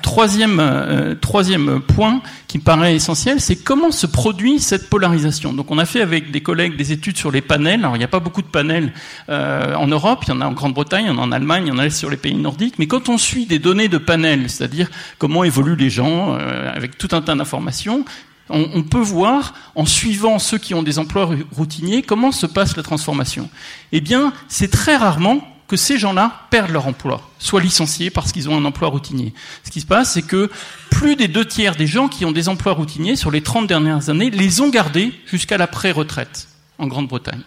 Troisième, 0.01 0.59
euh, 0.59 1.15
troisième 1.15 1.81
point 1.81 2.21
qui 2.47 2.57
me 2.57 2.63
paraît 2.63 2.95
essentiel, 2.95 3.39
c'est 3.39 3.55
comment 3.55 3.91
se 3.91 4.07
produit 4.07 4.59
cette 4.59 4.89
polarisation. 4.89 5.53
Donc 5.53 5.71
on 5.71 5.77
a 5.77 5.85
fait 5.85 6.01
avec 6.01 6.31
des 6.31 6.41
collègues 6.41 6.75
des 6.75 6.91
études 6.91 7.17
sur 7.17 7.31
les 7.31 7.41
panels. 7.41 7.81
Alors 7.81 7.95
il 7.95 7.99
n'y 7.99 8.05
a 8.05 8.09
pas 8.09 8.19
beaucoup 8.19 8.41
de 8.41 8.47
panels 8.47 8.93
euh, 9.29 9.73
en 9.75 9.87
Europe, 9.87 10.23
il 10.27 10.29
y 10.29 10.33
en 10.33 10.41
a 10.41 10.45
en 10.45 10.51
Grande-Bretagne, 10.51 11.05
il 11.05 11.07
y 11.07 11.11
en 11.11 11.17
a 11.17 11.21
en 11.21 11.31
Allemagne, 11.31 11.67
il 11.67 11.69
y 11.69 11.71
en 11.71 11.77
a 11.77 11.89
sur 11.89 12.09
les 12.09 12.17
pays 12.17 12.35
nordiques. 12.35 12.75
Mais 12.79 12.87
quand 12.87 13.09
on 13.09 13.17
suit 13.17 13.45
des 13.45 13.59
données 13.59 13.87
de 13.87 13.97
panels, 13.97 14.49
c'est-à-dire 14.49 14.89
comment 15.17 15.43
évoluent 15.43 15.75
les 15.75 15.89
gens 15.89 16.35
euh, 16.35 16.71
avec 16.73 16.97
tout 16.97 17.09
un 17.11 17.21
tas 17.21 17.35
d'informations, 17.35 18.05
on, 18.49 18.69
on, 18.73 18.83
peut 18.83 18.99
voir, 18.99 19.53
en 19.75 19.85
suivant 19.85 20.39
ceux 20.39 20.57
qui 20.57 20.73
ont 20.73 20.83
des 20.83 20.99
emplois 20.99 21.29
routiniers, 21.51 22.01
comment 22.01 22.31
se 22.31 22.45
passe 22.45 22.75
la 22.75 22.83
transformation. 22.83 23.49
Eh 23.93 24.01
bien, 24.01 24.33
c'est 24.49 24.69
très 24.69 24.97
rarement 24.97 25.50
que 25.71 25.77
ces 25.77 25.97
gens-là 25.97 26.47
perdent 26.49 26.71
leur 26.71 26.85
emploi, 26.85 27.21
soient 27.39 27.61
licenciés 27.61 28.09
parce 28.09 28.33
qu'ils 28.33 28.49
ont 28.49 28.57
un 28.57 28.65
emploi 28.65 28.89
routinier. 28.89 29.33
Ce 29.63 29.71
qui 29.71 29.79
se 29.79 29.85
passe, 29.85 30.11
c'est 30.11 30.21
que 30.21 30.51
plus 30.89 31.15
des 31.15 31.29
deux 31.29 31.45
tiers 31.45 31.77
des 31.77 31.87
gens 31.87 32.09
qui 32.09 32.25
ont 32.25 32.33
des 32.33 32.49
emplois 32.49 32.73
routiniers 32.73 33.15
sur 33.15 33.31
les 33.31 33.39
30 33.39 33.67
dernières 33.67 34.09
années 34.09 34.29
les 34.29 34.59
ont 34.59 34.67
gardés 34.67 35.13
jusqu'à 35.25 35.57
la 35.57 35.67
pré-retraite 35.67 36.49
en 36.77 36.87
Grande-Bretagne. 36.87 37.39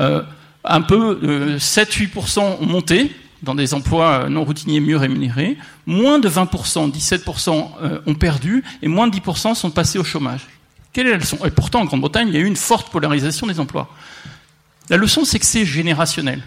Euh, 0.00 0.22
un 0.64 0.80
peu, 0.80 1.20
euh, 1.22 1.58
7-8% 1.58 2.40
ont 2.58 2.64
monté 2.64 3.14
dans 3.42 3.54
des 3.54 3.74
emplois 3.74 4.30
non 4.30 4.44
routiniers 4.44 4.80
mieux 4.80 4.96
rémunérés, 4.96 5.58
moins 5.84 6.18
de 6.18 6.30
20%, 6.30 6.90
17% 6.90 7.70
euh, 7.82 8.00
ont 8.06 8.14
perdu, 8.14 8.64
et 8.80 8.88
moins 8.88 9.08
de 9.08 9.14
10% 9.14 9.54
sont 9.54 9.70
passés 9.70 9.98
au 9.98 10.04
chômage. 10.04 10.46
Quelle 10.94 11.06
est 11.06 11.10
la 11.10 11.18
leçon 11.18 11.36
Et 11.44 11.50
pourtant, 11.50 11.82
en 11.82 11.84
Grande-Bretagne, 11.84 12.28
il 12.28 12.34
y 12.34 12.38
a 12.38 12.40
eu 12.40 12.46
une 12.46 12.56
forte 12.56 12.90
polarisation 12.90 13.46
des 13.46 13.60
emplois. 13.60 13.90
La 14.88 14.96
leçon, 14.96 15.26
c'est 15.26 15.38
que 15.38 15.44
c'est 15.44 15.66
générationnel. 15.66 16.40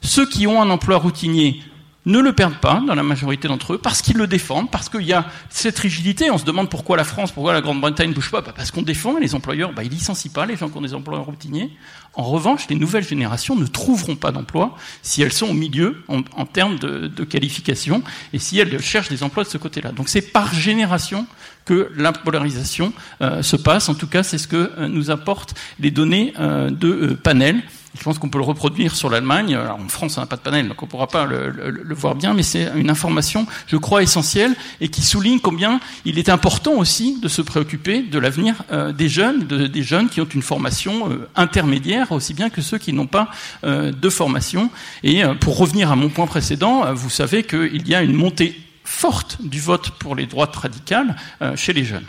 Ceux 0.00 0.26
qui 0.26 0.46
ont 0.46 0.60
un 0.62 0.70
emploi 0.70 0.96
routinier 0.96 1.62
ne 2.08 2.20
le 2.20 2.32
perdent 2.32 2.56
pas 2.56 2.82
dans 2.86 2.94
la 2.94 3.02
majorité 3.02 3.48
d'entre 3.48 3.74
eux 3.74 3.78
parce 3.78 4.00
qu'ils 4.00 4.16
le 4.16 4.26
défendent, 4.26 4.70
parce 4.70 4.88
qu'il 4.88 5.02
y 5.02 5.12
a 5.12 5.26
cette 5.50 5.78
rigidité. 5.78 6.30
On 6.30 6.38
se 6.38 6.44
demande 6.44 6.70
pourquoi 6.70 6.96
la 6.96 7.04
France, 7.04 7.32
pourquoi 7.32 7.52
la 7.52 7.60
Grande-Bretagne 7.60 8.08
ne 8.08 8.14
bouge 8.14 8.30
pas. 8.30 8.40
Bah, 8.40 8.52
parce 8.56 8.70
qu'on 8.70 8.82
défend 8.82 9.18
les 9.18 9.34
employeurs, 9.34 9.72
bah, 9.74 9.84
ils 9.84 9.90
licencient 9.90 10.32
pas 10.32 10.46
les 10.46 10.56
gens 10.56 10.70
qui 10.70 10.78
ont 10.78 10.82
des 10.82 10.94
emplois 10.94 11.18
routiniers. 11.18 11.70
En 12.14 12.22
revanche, 12.22 12.66
les 12.70 12.76
nouvelles 12.76 13.04
générations 13.04 13.56
ne 13.56 13.66
trouveront 13.66 14.16
pas 14.16 14.32
d'emploi 14.32 14.74
si 15.02 15.20
elles 15.20 15.32
sont 15.32 15.48
au 15.48 15.52
milieu 15.54 16.02
en, 16.08 16.46
termes 16.46 16.78
de, 16.78 17.08
de, 17.08 17.24
qualification 17.24 18.02
et 18.32 18.38
si 18.38 18.58
elles 18.58 18.80
cherchent 18.80 19.10
des 19.10 19.22
emplois 19.22 19.44
de 19.44 19.48
ce 19.48 19.58
côté-là. 19.58 19.92
Donc 19.92 20.08
c'est 20.08 20.32
par 20.32 20.54
génération 20.54 21.26
que 21.66 21.92
la 21.96 22.12
polarisation 22.12 22.94
euh, 23.20 23.42
se 23.42 23.56
passe. 23.56 23.90
En 23.90 23.94
tout 23.94 24.06
cas, 24.06 24.22
c'est 24.22 24.38
ce 24.38 24.48
que 24.48 24.72
euh, 24.78 24.88
nous 24.88 25.10
apportent 25.10 25.54
les 25.78 25.90
données 25.90 26.32
euh, 26.40 26.70
de 26.70 27.12
panel 27.22 27.62
Je 27.98 28.04
pense 28.04 28.18
qu'on 28.18 28.28
peut 28.28 28.38
le 28.38 28.44
reproduire 28.44 28.94
sur 28.94 29.10
l'Allemagne. 29.10 29.56
En 29.56 29.88
France, 29.88 30.18
on 30.18 30.20
n'a 30.20 30.26
pas 30.26 30.36
de 30.36 30.40
panel, 30.40 30.68
donc 30.68 30.80
on 30.82 30.86
ne 30.86 30.90
pourra 30.90 31.08
pas 31.08 31.26
le, 31.26 31.94
voir 31.94 32.14
bien, 32.14 32.32
mais 32.32 32.44
c'est 32.44 32.70
une 32.76 32.90
information, 32.90 33.46
je 33.66 33.76
crois, 33.76 34.02
essentielle 34.02 34.54
et 34.80 34.88
qui 34.88 35.02
souligne 35.02 35.40
combien 35.40 35.80
il 36.04 36.18
est 36.18 36.28
important 36.28 36.74
aussi 36.74 37.18
de 37.20 37.28
se 37.28 37.42
préoccuper 37.42 38.02
de 38.02 38.18
l'avenir 38.18 38.62
euh, 38.70 38.92
des 38.92 39.08
jeunes, 39.08 39.46
de, 39.46 39.66
des 39.66 39.82
jeunes 39.82 40.08
qui 40.08 40.20
ont 40.20 40.28
une 40.32 40.42
formation 40.42 41.10
euh, 41.10 41.28
intermédiaire, 41.34 42.12
aussi 42.12 42.34
bien 42.34 42.50
que 42.50 42.62
ceux 42.62 42.78
qui 42.78 42.92
n'ont 42.92 43.08
pas 43.08 43.30
euh, 43.64 43.90
de 43.90 44.10
formation. 44.10 44.70
Et 45.02 45.22
pour 45.40 45.58
revenir 45.58 45.90
à 45.90 45.96
mon 45.96 46.08
point 46.08 46.26
précédent, 46.26 46.92
vous 46.94 47.10
savez 47.10 47.42
qu'il 47.42 47.88
y 47.88 47.94
a 47.94 48.02
une 48.02 48.14
montée 48.14 48.60
forte 48.84 49.38
du 49.40 49.60
vote 49.60 49.90
pour 49.98 50.14
les 50.14 50.26
droites 50.26 50.54
radicales 50.54 51.16
chez 51.56 51.72
les 51.72 51.84
jeunes. 51.84 52.06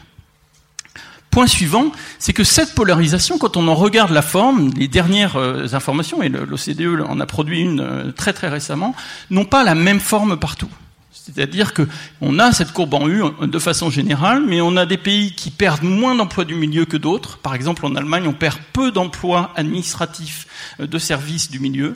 Point 1.32 1.48
suivant, 1.48 1.92
c'est 2.18 2.34
que 2.34 2.44
cette 2.44 2.74
polarisation, 2.74 3.38
quand 3.38 3.56
on 3.56 3.68
en 3.68 3.76
regarde 3.76 4.12
la 4.12 4.24
forme, 4.24 4.72
les 4.76 4.88
dernières 4.88 5.36
euh, 5.36 5.68
informations, 5.74 6.24
et 6.24 6.30
l'OCDE 6.30 7.06
en 7.08 7.20
a 7.20 7.26
produit 7.28 7.62
une 7.62 7.82
euh, 7.82 8.12
très 8.12 8.34
très 8.34 8.50
récemment, 8.50 8.96
n'ont 9.30 9.46
pas 9.46 9.64
la 9.64 9.76
même 9.76 10.00
forme 10.00 10.38
partout. 10.38 10.70
C'est-à-dire 11.12 11.74
qu'on 11.74 12.40
a 12.40 12.52
cette 12.52 12.72
courbe 12.72 12.96
en 12.96 13.08
U 13.08 13.22
de 13.42 13.60
façon 13.60 13.92
générale, 13.92 14.44
mais 14.48 14.62
on 14.62 14.76
a 14.76 14.88
des 14.88 14.98
pays 14.98 15.34
qui 15.34 15.52
perdent 15.52 15.84
moins 15.84 16.16
d'emplois 16.16 16.46
du 16.46 16.56
milieu 16.56 16.86
que 16.86 16.98
d'autres. 16.98 17.38
Par 17.38 17.54
exemple, 17.54 17.86
en 17.86 17.96
Allemagne, 17.96 18.28
on 18.28 18.34
perd 18.34 18.58
peu 18.74 18.92
d'emplois 18.92 19.52
administratifs 19.56 20.48
euh, 20.80 20.88
de 20.88 20.98
services 20.98 21.52
du 21.52 21.60
milieu. 21.60 21.96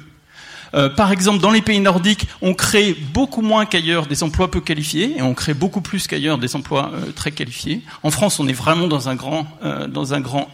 Euh, 0.76 0.90
par 0.90 1.12
exemple, 1.12 1.40
dans 1.40 1.52
les 1.52 1.62
pays 1.62 1.80
nordiques, 1.80 2.28
on 2.42 2.54
crée 2.54 2.96
beaucoup 3.14 3.42
moins 3.42 3.66
qu'ailleurs 3.66 4.08
des 4.08 4.24
emplois 4.24 4.50
peu 4.50 4.60
qualifiés 4.60 5.18
et 5.18 5.22
on 5.22 5.34
crée 5.34 5.54
beaucoup 5.54 5.82
plus 5.82 6.08
qu'ailleurs 6.08 6.38
des 6.38 6.56
emplois 6.56 6.92
euh, 6.94 7.12
très 7.12 7.32
qualifiés. 7.32 7.82
En 8.02 8.10
France, 8.10 8.40
on 8.40 8.48
est 8.48 8.54
vraiment 8.54 8.88
dans 8.88 9.10
un 9.10 9.16
grand, 9.16 9.46
euh, 9.64 9.88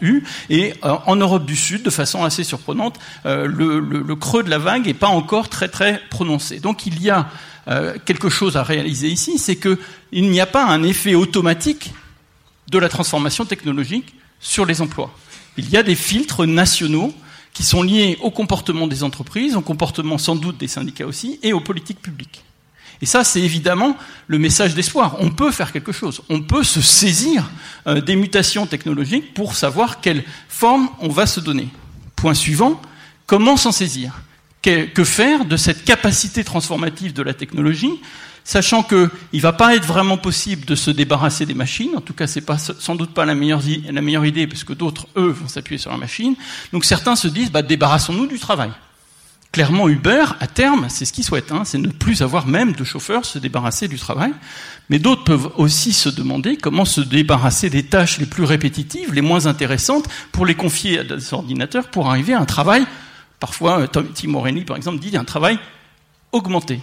U. 0.02 0.24
Et 0.50 0.74
en 0.84 1.16
Europe 1.16 1.46
du 1.46 1.56
Sud, 1.56 1.84
de 1.84 1.90
façon 1.90 2.24
assez 2.24 2.44
surprenante, 2.44 3.00
le, 3.26 4.16
creux 4.16 4.44
de 4.44 4.50
la 4.50 4.58
vague 4.58 4.86
n'est 4.86 4.94
pas 4.94 5.08
encore 5.08 5.50
très 5.50 5.68
très 5.68 6.02
prononcé. 6.10 6.60
Donc 6.60 6.86
il 6.86 7.02
y 7.02 7.10
a 7.10 7.28
quelque 8.06 8.30
chose 8.30 8.58
à 8.58 8.64
réaliser 8.64 9.10
ici, 9.10 9.38
c'est 9.38 9.56
qu'il 9.56 10.30
n'y 10.30 10.40
a 10.40 10.46
pas 10.46 10.66
un 10.66 10.84
effet 10.84 11.16
automatique 11.16 11.94
de 12.70 12.78
la 12.78 12.90
transformation 12.90 13.46
technologique 13.46 14.16
sur 14.40 14.66
les 14.66 14.82
emplois. 14.82 15.12
Il 15.58 15.70
y 15.70 15.78
a 15.78 15.84
des 15.84 15.96
filtres 15.96 16.46
nationaux 16.46 17.14
qui 17.54 17.64
sont 17.64 17.84
liés 17.84 18.18
au 18.22 18.32
comportement 18.32 18.88
des 18.88 19.04
entreprises, 19.04 19.56
au 19.56 19.62
comportement 19.62 20.18
sans 20.18 20.36
doute 20.36 20.58
des 20.58 20.68
syndicats 20.68 21.06
aussi, 21.06 21.40
et 21.44 21.54
aux 21.54 21.60
politiques 21.60 22.02
publiques. 22.02 22.44
Et 23.02 23.06
ça, 23.06 23.24
c'est 23.24 23.42
évidemment 23.42 23.96
le 24.28 24.40
message 24.40 24.76
d'espoir. 24.76 25.16
On 25.20 25.30
peut 25.30 25.52
faire 25.52 25.72
quelque 25.72 25.92
chose. 25.92 26.22
On 26.30 26.42
peut 26.42 26.64
se 26.64 26.82
saisir 26.82 27.50
euh, 27.88 28.02
des 28.02 28.16
mutations 28.16 28.66
technologiques 28.66 29.34
pour 29.34 29.56
savoir 29.56 30.02
quelle 30.02 30.24
forme 30.50 30.90
on 31.00 31.10
va 31.10 31.26
se 31.26 31.40
donner. 31.40 31.70
Point 32.16 32.34
suivant, 32.34 32.82
comment 33.26 33.56
s'en 33.56 33.72
saisir? 33.72 34.22
Que 34.62 35.04
faire 35.06 35.46
de 35.46 35.56
cette 35.56 35.86
capacité 35.86 36.44
transformative 36.44 37.14
de 37.14 37.24
la 37.24 37.34
technologie 37.34 38.02
sachant 38.50 38.82
qu'il 38.82 39.10
ne 39.32 39.40
va 39.42 39.54
pas 39.54 39.76
être 39.76 39.86
vraiment 39.86 40.18
possible 40.18 40.66
de 40.66 40.74
se 40.74 40.90
débarrasser 40.90 41.46
des 41.46 41.54
machines. 41.54 41.92
En 41.96 42.02
tout 42.02 42.16
cas, 42.16 42.26
ce 42.26 42.40
n'est 42.40 42.46
sans 42.58 42.96
doute 42.96 43.14
pas 43.14 43.24
la 43.24 43.36
meilleure, 43.36 43.64
idée, 44.26 44.48
parce 44.48 44.64
que 44.64 44.74
d'autres, 44.74 45.06
eux, 45.18 45.30
vont 45.30 45.48
s'appuyer 45.48 45.78
sur 45.78 45.92
la 45.92 45.98
machine. 45.98 46.36
Donc 46.74 46.84
certains 46.84 47.16
se 47.16 47.28
disent, 47.28 47.52
bah, 47.52 47.62
débarrassons-nous 47.62 48.26
du 48.26 48.40
travail. 48.40 48.72
Clairement, 49.52 49.88
Uber, 49.88 50.26
à 50.40 50.48
terme, 50.48 50.88
c'est 50.90 51.06
ce 51.06 51.14
qu'ils 51.14 51.26
souhaitent, 51.26 51.52
hein, 51.52 51.62
c'est 51.64 51.78
ne 51.78 51.90
plus 51.90 52.24
avoir 52.24 52.48
même 52.48 52.74
de 52.74 52.84
chauffeurs, 52.84 53.24
se 53.24 53.38
débarrasser 53.38 53.88
du 53.88 54.00
travail. 54.00 54.32
Mais 54.90 54.98
d'autres 54.98 55.26
peuvent 55.26 55.52
aussi 55.58 55.94
se 55.94 56.10
demander 56.10 56.58
comment 56.58 56.86
se 56.86 57.02
débarrasser 57.02 57.70
des 57.70 57.84
tâches 57.84 58.18
les 58.18 58.26
plus 58.26 58.46
répétitives, 58.46 59.14
les 59.14 59.22
moins 59.22 59.46
intéressantes, 59.46 60.08
pour 60.32 60.48
les 60.48 60.56
confier 60.56 60.98
à 60.98 61.04
des 61.04 61.36
ordinateurs, 61.36 61.92
pour 61.92 62.10
arriver 62.10 62.34
à 62.34 62.40
un 62.40 62.46
travail, 62.46 62.88
parfois, 63.40 63.88
Tim 63.88 64.34
O'Reilly, 64.34 64.66
par 64.66 64.76
exemple, 64.76 64.98
dit 64.98 65.16
un 65.16 65.24
travail 65.24 65.60
augmenté. 66.32 66.82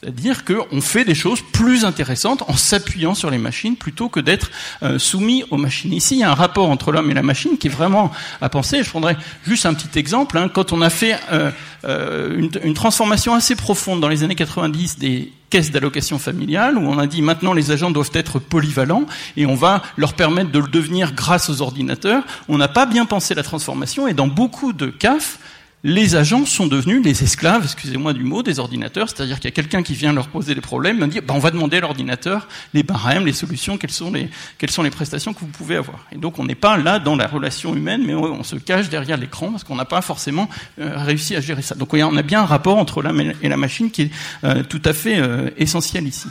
C'est-à-dire 0.00 0.44
qu'on 0.44 0.80
fait 0.80 1.04
des 1.04 1.14
choses 1.14 1.40
plus 1.52 1.84
intéressantes 1.84 2.44
en 2.46 2.56
s'appuyant 2.56 3.14
sur 3.14 3.30
les 3.30 3.38
machines 3.38 3.74
plutôt 3.74 4.08
que 4.08 4.20
d'être 4.20 4.50
euh, 4.82 4.98
soumis 4.98 5.42
aux 5.50 5.56
machines. 5.56 5.92
Ici, 5.92 6.14
il 6.14 6.20
y 6.20 6.22
a 6.22 6.30
un 6.30 6.34
rapport 6.34 6.70
entre 6.70 6.92
l'homme 6.92 7.10
et 7.10 7.14
la 7.14 7.22
machine 7.22 7.58
qui 7.58 7.66
est 7.66 7.70
vraiment 7.70 8.12
à 8.40 8.48
penser. 8.48 8.82
Je 8.84 8.88
prendrai 8.90 9.16
juste 9.44 9.66
un 9.66 9.74
petit 9.74 9.98
exemple. 9.98 10.38
Hein. 10.38 10.48
Quand 10.52 10.72
on 10.72 10.82
a 10.82 10.90
fait 10.90 11.18
euh, 11.32 11.50
euh, 11.84 12.38
une, 12.38 12.50
une, 12.62 12.74
transformation 12.74 13.34
assez 13.34 13.56
profonde 13.56 14.00
dans 14.00 14.08
les 14.08 14.22
années 14.22 14.36
90 14.36 14.98
des 14.98 15.32
caisses 15.50 15.72
d'allocation 15.72 16.18
familiale, 16.18 16.78
où 16.78 16.82
on 16.82 16.98
a 16.98 17.06
dit 17.06 17.22
maintenant 17.22 17.52
les 17.52 17.72
agents 17.72 17.90
doivent 17.90 18.10
être 18.14 18.38
polyvalents 18.38 19.04
et 19.36 19.46
on 19.46 19.54
va 19.54 19.82
leur 19.96 20.14
permettre 20.14 20.52
de 20.52 20.58
le 20.60 20.68
devenir 20.68 21.12
grâce 21.12 21.50
aux 21.50 21.60
ordinateurs, 21.62 22.22
on 22.48 22.58
n'a 22.58 22.68
pas 22.68 22.86
bien 22.86 23.04
pensé 23.04 23.34
la 23.34 23.42
transformation 23.42 24.06
et 24.06 24.14
dans 24.14 24.28
beaucoup 24.28 24.72
de 24.72 24.86
CAF, 24.86 25.38
les 25.84 26.16
agents 26.16 26.44
sont 26.44 26.66
devenus 26.66 27.04
les 27.04 27.22
esclaves, 27.22 27.62
excusez-moi 27.64 28.12
du 28.12 28.24
mot, 28.24 28.42
des 28.42 28.58
ordinateurs, 28.58 29.08
c'est-à-dire 29.08 29.36
qu'il 29.36 29.44
y 29.44 29.52
a 29.52 29.54
quelqu'un 29.54 29.82
qui 29.82 29.94
vient 29.94 30.12
leur 30.12 30.28
poser 30.28 30.54
des 30.54 30.60
problèmes, 30.60 31.06
dit 31.08 31.20
bah, 31.20 31.34
on 31.34 31.38
va 31.38 31.50
demander 31.50 31.76
à 31.76 31.80
l'ordinateur 31.80 32.48
les 32.74 32.82
barèmes, 32.82 33.24
les 33.24 33.32
solutions, 33.32 33.78
quelles 33.78 33.90
sont 33.90 34.10
les, 34.10 34.28
quelles 34.58 34.70
sont 34.70 34.82
les 34.82 34.90
prestations 34.90 35.32
que 35.32 35.40
vous 35.40 35.46
pouvez 35.46 35.76
avoir. 35.76 36.06
Et 36.10 36.16
donc 36.16 36.38
on 36.38 36.44
n'est 36.44 36.56
pas 36.56 36.76
là 36.76 36.98
dans 36.98 37.14
la 37.14 37.26
relation 37.28 37.76
humaine, 37.76 38.02
mais 38.04 38.14
on, 38.14 38.42
se 38.42 38.56
cache 38.56 38.88
derrière 38.88 39.16
l'écran 39.16 39.50
parce 39.50 39.64
qu'on 39.64 39.76
n'a 39.76 39.84
pas 39.84 40.00
forcément 40.00 40.48
euh, 40.80 40.96
réussi 40.96 41.36
à 41.36 41.40
gérer 41.40 41.62
ça. 41.62 41.74
Donc 41.74 41.94
on 41.94 42.16
a 42.16 42.22
bien 42.22 42.40
un 42.42 42.46
rapport 42.46 42.78
entre 42.78 43.02
l'homme 43.02 43.32
et 43.42 43.48
la 43.48 43.56
machine 43.56 43.90
qui 43.90 44.02
est 44.02 44.10
euh, 44.44 44.62
tout 44.62 44.82
à 44.84 44.92
fait 44.92 45.18
euh, 45.18 45.50
essentiel 45.58 46.06
ici. 46.06 46.28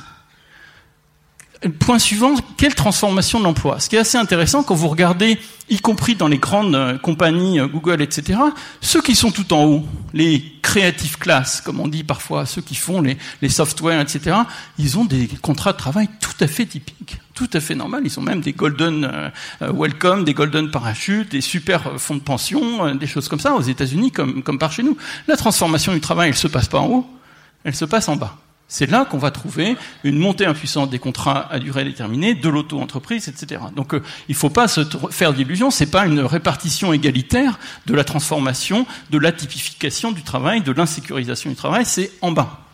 Point 1.79 1.97
suivant, 1.97 2.35
quelle 2.55 2.75
transformation 2.75 3.39
de 3.39 3.43
l'emploi? 3.43 3.79
Ce 3.79 3.89
qui 3.89 3.95
est 3.95 3.99
assez 3.99 4.17
intéressant 4.17 4.61
quand 4.61 4.75
vous 4.75 4.89
regardez, 4.89 5.39
y 5.69 5.79
compris 5.79 6.13
dans 6.13 6.27
les 6.27 6.38
grandes 6.38 6.75
euh, 6.75 6.99
compagnies, 6.99 7.59
euh, 7.59 7.67
Google, 7.67 8.03
etc., 8.03 8.39
ceux 8.79 9.01
qui 9.01 9.15
sont 9.15 9.31
tout 9.31 9.51
en 9.53 9.63
haut, 9.65 9.85
les 10.13 10.43
creative 10.61 11.17
class, 11.17 11.61
comme 11.61 11.79
on 11.79 11.88
dit 11.88 12.03
parfois, 12.03 12.45
ceux 12.45 12.61
qui 12.61 12.75
font 12.75 13.01
les, 13.01 13.17
les 13.41 13.49
softwares, 13.49 13.99
etc., 14.01 14.35
ils 14.77 14.99
ont 14.99 15.05
des 15.05 15.27
contrats 15.41 15.73
de 15.73 15.77
travail 15.77 16.07
tout 16.19 16.43
à 16.43 16.47
fait 16.47 16.67
typiques, 16.67 17.17
tout 17.34 17.49
à 17.53 17.59
fait 17.59 17.73
normal. 17.73 18.03
Ils 18.05 18.19
ont 18.19 18.23
même 18.23 18.41
des 18.41 18.53
golden 18.53 19.05
euh, 19.05 19.29
welcome, 19.73 20.25
des 20.25 20.35
golden 20.35 20.69
parachutes, 20.69 21.31
des 21.31 21.41
super 21.41 21.99
fonds 21.99 22.15
de 22.15 22.21
pension, 22.21 22.93
des 22.93 23.07
choses 23.07 23.27
comme 23.29 23.39
ça 23.39 23.55
aux 23.55 23.61
États-Unis 23.61 24.11
comme, 24.11 24.43
comme 24.43 24.59
par 24.59 24.71
chez 24.71 24.84
nous. 24.84 24.95
La 25.27 25.38
transformation 25.38 25.91
du 25.91 26.01
travail, 26.01 26.29
elle 26.29 26.35
se 26.35 26.47
passe 26.47 26.67
pas 26.67 26.79
en 26.79 26.88
haut, 26.88 27.09
elle 27.63 27.75
se 27.75 27.85
passe 27.85 28.09
en 28.09 28.15
bas. 28.15 28.38
C'est 28.68 28.89
là 28.89 29.06
qu'on 29.06 29.18
va 29.18 29.31
trouver 29.31 29.77
une 30.03 30.18
montée 30.18 30.45
impuissante 30.45 30.89
des 30.89 30.99
contrats 30.99 31.52
à 31.52 31.60
durée 31.60 31.85
déterminée, 31.85 32.35
de 32.35 32.49
l'auto-entreprise, 32.49 33.30
etc. 33.30 33.61
Donc 33.76 33.94
euh, 33.94 34.03
il 34.27 34.34
ne 34.34 34.38
faut 34.38 34.49
pas 34.49 34.68
se 34.68 34.81
faire 35.10 35.34
d'illusions, 35.34 35.72
ce 35.72 35.84
n'est 35.84 35.89
pas 35.89 36.06
une 36.06 36.19
répartition 36.19 36.91
égalitaire 36.91 37.60
de 37.85 37.94
la 37.94 38.03
transformation, 38.03 38.85
de 39.10 39.18
l'atypification 39.18 40.11
du 40.11 40.23
travail, 40.23 40.61
de 40.61 40.72
l'insécurisation 40.73 41.49
du 41.49 41.56
travail, 41.56 41.85
c'est 41.85 42.11
en 42.22 42.31
bas 42.31 42.66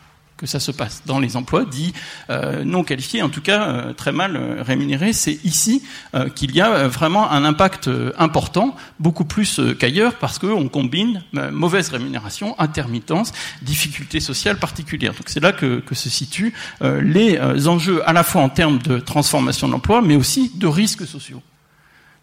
que 0.44 0.50
ça 0.50 0.60
se 0.60 0.72
passe 0.72 1.04
dans 1.06 1.20
les 1.20 1.38
emplois 1.38 1.64
dits 1.64 1.94
euh, 2.30 2.66
non 2.66 2.84
qualifiés, 2.84 3.22
en 3.22 3.30
tout 3.30 3.42
cas 3.42 3.64
euh, 3.64 3.94
très 3.94 4.12
mal 4.12 4.36
euh, 4.36 4.62
rémunérés. 4.62 5.14
C'est 5.14 5.40
ici 5.46 5.82
qu'il 6.36 6.54
y 6.54 6.62
a 6.62 6.88
vraiment 6.88 7.32
un 7.32 7.46
impact 7.46 7.90
important, 8.18 8.76
beaucoup 9.00 9.24
plus 9.24 9.62
qu'ailleurs, 9.80 10.16
parce 10.16 10.38
qu'on 10.38 10.68
combine 10.68 11.24
mauvaise 11.52 11.90
rémunération, 11.90 12.60
intermittence, 12.60 13.32
difficultés 13.62 14.20
sociales 14.20 14.58
particulières. 14.58 15.14
Donc 15.14 15.28
c'est 15.28 15.40
là 15.40 15.54
que, 15.54 15.80
que, 15.80 15.96
se 15.96 16.10
situent 16.10 16.54
les 16.82 17.40
enjeux 17.68 18.08
à 18.08 18.14
la 18.14 18.24
fois 18.24 18.42
en 18.42 18.50
termes 18.50 18.80
de 18.80 19.00
transformation 19.00 19.68
de 19.68 19.74
l'emploi, 19.74 20.02
mais 20.02 20.16
aussi 20.16 20.52
de 20.56 20.68
risques 20.68 21.08
sociaux. 21.08 21.42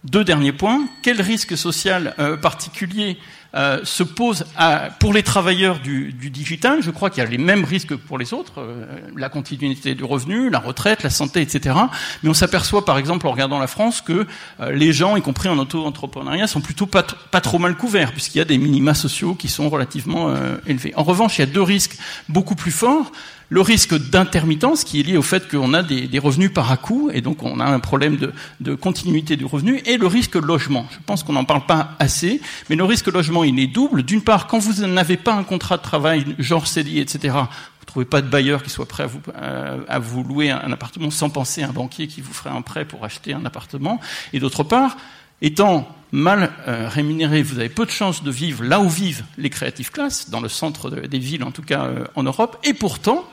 Deux 0.04 0.24
derniers 0.24 0.52
points. 0.52 0.86
Quel 1.02 1.20
risque 1.20 1.56
social 1.56 2.14
particulier 2.42 3.18
euh, 3.54 3.80
se 3.82 4.02
pose 4.02 4.44
à, 4.56 4.90
pour 4.98 5.12
les 5.12 5.22
travailleurs 5.22 5.80
du, 5.80 6.12
du 6.12 6.30
digital, 6.30 6.82
je 6.82 6.90
crois 6.90 7.10
qu'il 7.10 7.22
y 7.22 7.26
a 7.26 7.28
les 7.28 7.38
mêmes 7.38 7.64
risques 7.64 7.88
que 7.88 7.94
pour 7.94 8.16
les 8.16 8.32
autres, 8.32 8.60
euh, 8.60 8.86
la 9.16 9.28
continuité 9.28 9.94
du 9.94 10.04
revenu, 10.04 10.50
la 10.50 10.60
retraite, 10.60 11.02
la 11.02 11.10
santé, 11.10 11.40
etc. 11.40 11.76
Mais 12.22 12.30
on 12.30 12.34
s'aperçoit, 12.34 12.84
par 12.84 12.96
exemple, 12.98 13.26
en 13.26 13.32
regardant 13.32 13.58
la 13.58 13.66
France, 13.66 14.02
que 14.02 14.26
euh, 14.60 14.72
les 14.72 14.92
gens, 14.92 15.16
y 15.16 15.22
compris 15.22 15.48
en 15.48 15.58
auto-entrepreneuriat, 15.58 16.46
sont 16.46 16.60
plutôt 16.60 16.86
pas, 16.86 17.02
pas, 17.02 17.40
trop 17.40 17.58
mal 17.58 17.76
couverts, 17.76 18.12
puisqu'il 18.12 18.38
y 18.38 18.42
a 18.42 18.44
des 18.44 18.58
minima 18.58 18.94
sociaux 18.94 19.34
qui 19.34 19.48
sont 19.48 19.68
relativement 19.68 20.32
élevés. 20.66 20.92
En 20.96 21.02
revanche, 21.02 21.38
il 21.38 21.40
y 21.40 21.44
a 21.44 21.46
deux 21.46 21.62
risques 21.62 21.96
beaucoup 22.28 22.54
plus 22.54 22.70
forts 22.70 23.10
le 23.50 23.60
risque 23.60 23.94
d'intermittence 23.94 24.84
qui 24.84 25.00
est 25.00 25.02
lié 25.02 25.16
au 25.16 25.22
fait 25.22 25.50
qu'on 25.50 25.74
a 25.74 25.82
des, 25.82 26.18
revenus 26.18 26.52
par 26.52 26.70
à-coup 26.70 27.10
et 27.12 27.20
donc 27.20 27.42
on 27.42 27.58
a 27.58 27.64
un 27.64 27.80
problème 27.80 28.16
de, 28.60 28.74
continuité 28.76 29.36
du 29.36 29.44
revenu 29.44 29.82
et 29.84 29.98
le 29.98 30.06
risque 30.06 30.36
logement. 30.36 30.86
Je 30.92 30.98
pense 31.04 31.24
qu'on 31.24 31.32
n'en 31.32 31.44
parle 31.44 31.66
pas 31.66 31.96
assez, 31.98 32.40
mais 32.70 32.76
le 32.76 32.84
risque 32.84 33.08
logement 33.08 33.42
il 33.42 33.58
est 33.58 33.66
double. 33.66 34.04
D'une 34.04 34.22
part, 34.22 34.46
quand 34.46 34.60
vous 34.60 34.86
n'avez 34.86 35.16
pas 35.16 35.34
un 35.34 35.42
contrat 35.42 35.76
de 35.76 35.82
travail 35.82 36.24
genre 36.38 36.66
CDI, 36.66 37.00
etc., 37.00 37.34
vous 37.80 37.86
trouvez 37.86 38.04
pas 38.04 38.22
de 38.22 38.28
bailleur 38.28 38.62
qui 38.62 38.70
soit 38.70 38.86
prêt 38.86 39.02
à 39.02 39.06
vous, 39.08 39.20
euh, 39.36 39.78
à 39.88 39.98
louer 39.98 40.50
un 40.50 40.70
appartement 40.70 41.10
sans 41.10 41.28
penser 41.28 41.64
à 41.64 41.68
un 41.68 41.72
banquier 41.72 42.06
qui 42.06 42.20
vous 42.20 42.32
ferait 42.32 42.50
un 42.50 42.62
prêt 42.62 42.84
pour 42.84 43.04
acheter 43.04 43.34
un 43.34 43.44
appartement. 43.44 43.98
Et 44.32 44.38
d'autre 44.38 44.62
part, 44.62 44.96
étant 45.42 45.88
mal 46.12 46.52
euh, 46.68 46.88
rémunéré, 46.88 47.42
vous 47.42 47.58
avez 47.58 47.68
peu 47.68 47.84
de 47.84 47.90
chances 47.90 48.22
de 48.22 48.30
vivre 48.30 48.62
là 48.62 48.80
où 48.80 48.88
vivent 48.88 49.24
les 49.38 49.50
créatifs 49.50 49.90
classes, 49.90 50.30
dans 50.30 50.40
le 50.40 50.48
centre 50.48 50.90
des 50.90 51.18
villes 51.18 51.42
en 51.42 51.50
tout 51.50 51.62
cas 51.62 51.84
euh, 51.84 52.04
en 52.14 52.22
Europe, 52.22 52.58
et 52.62 52.74
pourtant, 52.74 53.24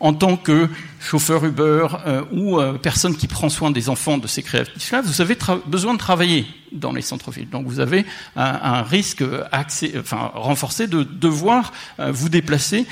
en 0.00 0.12
tant 0.12 0.36
que 0.36 0.68
chauffeur 1.00 1.44
Uber 1.44 1.86
euh, 2.06 2.22
ou 2.32 2.58
euh, 2.58 2.74
personne 2.74 3.16
qui 3.16 3.28
prend 3.28 3.48
soin 3.48 3.70
des 3.70 3.88
enfants 3.88 4.18
de 4.18 4.26
ces 4.26 4.42
créatifs-là, 4.42 5.00
vous 5.00 5.20
avez 5.20 5.36
besoin 5.66 5.94
de 5.94 5.98
travailler 5.98 6.46
dans 6.72 6.92
les 6.92 7.00
centres-villes. 7.00 7.48
Donc 7.48 7.66
vous 7.66 7.80
avez 7.80 8.04
un, 8.34 8.82
risque 8.82 9.24
enfin, 9.52 10.30
renforcé 10.34 10.86
de 10.86 11.02
devoir 11.02 11.72
euh, 12.00 12.10
vous 12.12 12.28
déplacer 12.28 12.86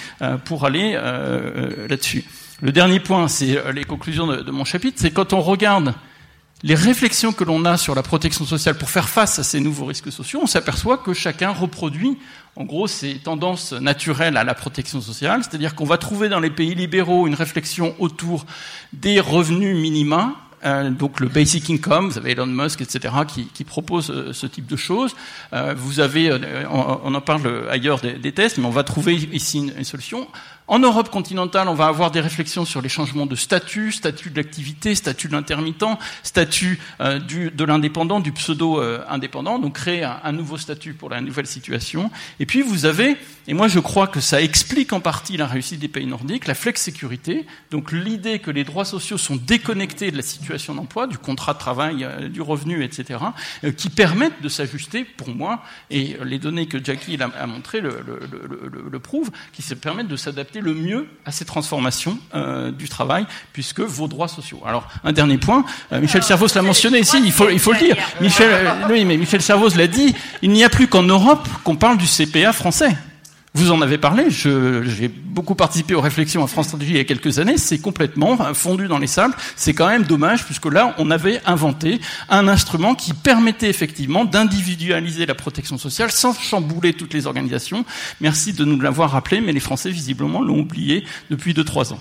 pour 0.44 0.64
aller 0.64 0.92
là-dessus. 1.88 2.24
Le 2.62 2.72
dernier 2.72 3.00
point, 3.00 3.28
c'est 3.28 3.72
les 3.72 3.84
conclusions 3.84 4.26
de 4.26 4.50
mon 4.50 4.64
chapitre, 4.64 4.98
c'est 5.00 5.10
quand 5.10 5.32
on 5.32 5.40
regarde 5.40 5.94
les 6.64 6.74
réflexions 6.74 7.32
que 7.32 7.44
l'on 7.44 7.66
a 7.66 7.76
sur 7.76 7.94
la 7.94 8.02
protection 8.02 8.46
sociale 8.46 8.76
pour 8.78 8.88
faire 8.88 9.10
face 9.10 9.38
à 9.38 9.42
ces 9.42 9.60
nouveaux 9.60 9.84
risques 9.84 10.10
sociaux, 10.10 10.40
on 10.42 10.46
s'aperçoit 10.46 10.96
que 10.96 11.12
chacun 11.12 11.50
reproduit 11.50 12.16
en 12.56 12.64
gros 12.64 12.86
ces 12.86 13.16
tendances 13.18 13.74
naturelles 13.74 14.38
à 14.38 14.44
la 14.44 14.54
protection 14.54 15.02
sociale, 15.02 15.42
c'est-à-dire 15.44 15.74
qu'on 15.74 15.84
va 15.84 15.98
trouver 15.98 16.30
dans 16.30 16.40
les 16.40 16.48
pays 16.48 16.74
libéraux 16.74 17.26
une 17.26 17.34
réflexion 17.34 17.94
autour 17.98 18.46
des 18.94 19.20
revenus 19.20 19.76
minima, 19.76 20.36
euh, 20.64 20.90
donc 20.90 21.20
le 21.20 21.28
basic 21.28 21.68
income, 21.68 22.08
vous 22.08 22.18
avez 22.18 22.32
Elon 22.32 22.46
Musk, 22.46 22.80
etc., 22.80 23.14
qui, 23.26 23.64
propose 23.64 24.10
euh, 24.10 24.32
ce 24.32 24.46
type 24.46 24.66
de 24.66 24.76
choses. 24.76 25.14
Euh, 25.52 25.74
vous 25.76 26.00
avez, 26.00 26.32
on, 26.70 27.14
en 27.14 27.20
parle 27.20 27.68
ailleurs 27.70 28.00
des, 28.00 28.32
tests, 28.32 28.58
mais 28.58 28.66
on 28.66 28.70
va 28.70 28.84
trouver 28.84 29.14
ici 29.14 29.58
une 29.76 29.84
solution. 29.84 30.26
En 30.66 30.78
Europe 30.78 31.10
continentale, 31.10 31.68
on 31.68 31.74
va 31.74 31.88
avoir 31.88 32.10
des 32.10 32.22
réflexions 32.22 32.64
sur 32.64 32.80
les 32.80 32.88
changements 32.88 33.26
de 33.26 33.36
statut, 33.36 33.92
statut 33.92 34.30
de 34.30 34.36
l'activité, 34.36 34.94
statut 34.94 35.28
de 35.28 35.34
l'intermittent, 35.34 35.84
statut 36.22 36.78
euh, 37.00 37.18
de 37.18 37.64
l'indépendant, 37.64 38.18
du 38.18 38.32
pseudo-indépendant, 38.32 39.58
donc 39.58 39.74
créer 39.74 40.04
un, 40.04 40.32
nouveau 40.32 40.56
statut 40.56 40.94
pour 40.94 41.10
la 41.10 41.20
nouvelle 41.20 41.46
situation. 41.46 42.10
Et 42.40 42.46
puis 42.46 42.62
vous 42.62 42.86
avez, 42.86 43.18
et 43.46 43.52
moi 43.52 43.68
je 43.68 43.78
crois 43.78 44.06
que 44.06 44.20
ça 44.20 44.40
explique 44.40 44.94
en 44.94 45.00
partie 45.00 45.36
la 45.36 45.46
réussite 45.46 45.80
des 45.80 45.88
pays 45.88 46.06
nordiques, 46.06 46.46
la 46.46 46.54
flex-sécurité, 46.54 47.46
donc 47.70 47.92
l'idée 47.92 48.38
que 48.38 48.50
les 48.50 48.64
droits 48.64 48.86
sociaux 48.86 49.18
sont 49.18 49.36
déconnectés 49.36 50.10
de 50.12 50.16
la 50.16 50.22
situation 50.22 50.74
d'emploi, 50.74 51.06
du 51.06 51.18
contrat 51.18 51.52
de 51.52 51.58
travail, 51.58 52.04
euh, 52.04 52.30
du 52.30 52.40
revenu, 52.40 52.82
etc., 52.82 53.20
euh, 53.64 53.72
qui 53.72 53.90
permettent 53.90 54.40
de 54.40 54.48
s'ajuster, 54.48 55.04
pour 55.04 55.28
moi, 55.28 55.62
et 55.90 56.16
les 56.24 56.38
données 56.38 56.68
que 56.68 56.82
Jackie 56.82 57.18
a, 57.20 57.26
a 57.38 57.46
montrées 57.46 57.82
le, 57.82 58.02
le 58.90 58.98
prouvent, 58.98 59.30
qui 59.52 59.60
se 59.60 59.74
permettent 59.74 60.08
de 60.08 60.16
s'adapter 60.16 60.53
le 60.60 60.74
mieux 60.74 61.06
à 61.24 61.32
ces 61.32 61.44
transformations 61.44 62.18
euh, 62.34 62.70
du 62.70 62.88
travail, 62.88 63.26
puisque 63.52 63.80
vos 63.80 64.08
droits 64.08 64.28
sociaux. 64.28 64.60
Alors, 64.66 64.88
un 65.02 65.12
dernier 65.12 65.38
point, 65.38 65.64
euh, 65.92 66.00
Michel 66.00 66.22
Servoz 66.22 66.54
l'a 66.54 66.62
mentionné 66.62 67.00
ici, 67.00 67.18
il 67.24 67.32
faut, 67.32 67.48
il 67.50 67.58
faut 67.58 67.72
le 67.72 67.78
dire. 67.78 67.96
Michel, 68.20 68.48
euh, 68.50 68.88
oui, 68.90 69.04
mais 69.04 69.16
Michel 69.16 69.42
Servoz 69.42 69.76
l'a 69.76 69.86
dit, 69.86 70.14
il 70.42 70.50
n'y 70.50 70.64
a 70.64 70.68
plus 70.68 70.88
qu'en 70.88 71.02
Europe 71.02 71.48
qu'on 71.62 71.76
parle 71.76 71.98
du 71.98 72.06
CPA 72.06 72.52
français. 72.52 72.96
Vous 73.56 73.70
en 73.70 73.80
avez 73.82 73.98
parlé, 73.98 74.30
j'ai 74.30 75.06
beaucoup 75.06 75.54
participé 75.54 75.94
aux 75.94 76.00
réflexions 76.00 76.42
à 76.42 76.48
France 76.48 76.66
Stratégie 76.66 76.94
il 76.94 76.96
y 76.96 77.00
a 77.00 77.04
quelques 77.04 77.38
années, 77.38 77.56
c'est 77.56 77.78
complètement 77.78 78.36
fondu 78.52 78.88
dans 78.88 78.98
les 78.98 79.06
salles, 79.06 79.30
c'est 79.54 79.74
quand 79.74 79.86
même 79.86 80.02
dommage 80.02 80.44
puisque 80.44 80.66
là 80.66 80.92
on 80.98 81.08
avait 81.12 81.40
inventé 81.46 82.00
un 82.28 82.48
instrument 82.48 82.96
qui 82.96 83.14
permettait 83.14 83.70
effectivement 83.70 84.24
d'individualiser 84.24 85.24
la 85.24 85.36
protection 85.36 85.78
sociale 85.78 86.10
sans 86.10 86.36
chambouler 86.36 86.94
toutes 86.94 87.14
les 87.14 87.28
organisations. 87.28 87.84
Merci 88.20 88.54
de 88.54 88.64
nous 88.64 88.80
l'avoir 88.80 89.12
rappelé, 89.12 89.40
mais 89.40 89.52
les 89.52 89.60
Français 89.60 89.90
visiblement 89.90 90.42
l'ont 90.42 90.58
oublié 90.58 91.04
depuis 91.30 91.54
deux 91.54 91.64
trois 91.64 91.92
ans. 91.92 92.00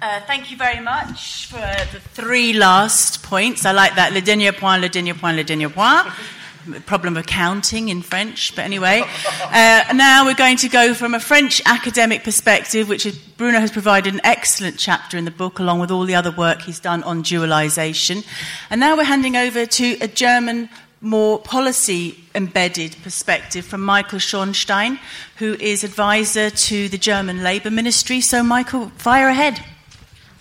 Uh, 0.00 0.20
thank 0.26 0.50
you 0.50 0.56
very 0.56 0.80
much 0.80 1.48
for 1.50 1.60
the 1.92 2.00
three 2.14 2.54
last 2.54 3.20
points. 3.28 3.66
I 3.66 3.74
like 3.74 3.96
that. 3.96 4.10
Le 4.10 4.22
dernier 4.22 4.52
point, 4.52 4.78
le 4.78 4.88
dernier 4.88 5.12
point, 5.12 5.34
le 5.34 5.44
dernier 5.44 5.68
point. 5.68 6.04
Problem 6.86 7.16
of 7.16 7.26
counting 7.26 7.88
in 7.88 8.02
French, 8.02 8.54
but 8.54 8.64
anyway. 8.64 9.02
Uh, 9.42 9.84
now 9.94 10.24
we're 10.24 10.34
going 10.34 10.56
to 10.58 10.68
go 10.68 10.94
from 10.94 11.14
a 11.14 11.20
French 11.20 11.62
academic 11.66 12.24
perspective, 12.24 12.88
which 12.88 13.06
is, 13.06 13.16
Bruno 13.16 13.60
has 13.60 13.70
provided 13.70 14.14
an 14.14 14.20
excellent 14.24 14.78
chapter 14.78 15.16
in 15.16 15.24
the 15.24 15.30
book, 15.30 15.58
along 15.58 15.80
with 15.80 15.90
all 15.90 16.04
the 16.04 16.14
other 16.14 16.30
work 16.30 16.62
he's 16.62 16.80
done 16.80 17.02
on 17.04 17.22
dualization. 17.22 18.26
And 18.70 18.80
now 18.80 18.96
we're 18.96 19.04
handing 19.04 19.36
over 19.36 19.66
to 19.66 19.96
a 20.00 20.08
German 20.08 20.68
more 21.00 21.38
policy 21.38 22.24
embedded 22.34 22.96
perspective 23.02 23.64
from 23.64 23.84
Michael 23.84 24.18
Schornstein, 24.18 24.98
who 25.36 25.54
is 25.54 25.84
advisor 25.84 26.50
to 26.50 26.88
the 26.88 26.98
German 26.98 27.42
Labour 27.42 27.70
Ministry. 27.70 28.20
So, 28.20 28.42
Michael, 28.42 28.90
fire 28.96 29.28
ahead. 29.28 29.62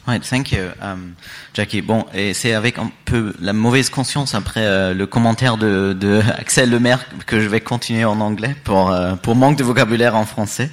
Right, 0.07 0.23
thank 0.23 0.53
you, 0.53 0.71
um, 0.81 1.15
Jackie. 1.53 1.81
Bon, 1.81 2.05
et 2.13 2.33
c'est 2.33 2.53
avec 2.53 2.79
un 2.79 2.89
peu 3.03 3.33
la 3.41 3.51
mauvaise 3.51 3.89
conscience 3.89 4.35
après 4.35 4.65
euh, 4.65 4.93
le 4.93 5.05
commentaire 5.05 5.57
de, 5.57 5.91
de 5.91 6.21
Axel 6.37 6.69
Lemaire 6.69 7.05
que 7.25 7.41
je 7.41 7.47
vais 7.49 7.59
continuer 7.59 8.05
en 8.05 8.21
anglais 8.21 8.55
pour 8.63 8.89
euh, 8.89 9.15
pour 9.15 9.35
manque 9.35 9.57
de 9.57 9.65
vocabulaire 9.65 10.15
en 10.15 10.25
français. 10.25 10.69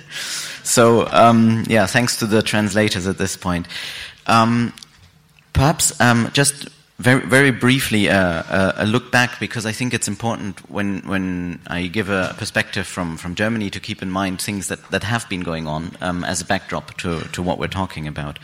So, 0.62 1.08
um, 1.12 1.64
yeah, 1.68 1.88
thanks 1.88 2.16
to 2.18 2.28
the 2.28 2.44
translators 2.44 3.08
at 3.08 3.14
this 3.14 3.36
point. 3.36 3.64
Um, 4.28 4.72
perhaps 5.52 5.92
just 6.32 6.70
very 7.00 7.26
very 7.26 7.50
briefly 7.50 8.08
uh, 8.08 8.44
uh, 8.48 8.72
a 8.76 8.86
look 8.86 9.10
back 9.10 9.40
because 9.40 9.66
I 9.66 9.72
think 9.72 9.94
it's 9.94 10.06
important 10.06 10.60
when 10.70 11.02
when 11.08 11.58
I 11.66 11.88
give 11.88 12.08
a 12.08 12.36
perspective 12.38 12.86
from 12.86 13.16
from 13.16 13.34
Germany 13.34 13.68
to 13.70 13.80
keep 13.80 14.00
in 14.00 14.10
mind 14.10 14.40
things 14.40 14.68
that 14.68 14.78
that 14.90 15.02
have 15.02 15.28
been 15.28 15.42
going 15.42 15.66
on 15.66 15.90
as 16.24 16.40
a 16.40 16.44
backdrop 16.44 16.96
to 16.98 17.20
to 17.32 17.42
what 17.42 17.58
we're 17.58 17.66
talking 17.66 18.06
about. 18.06 18.38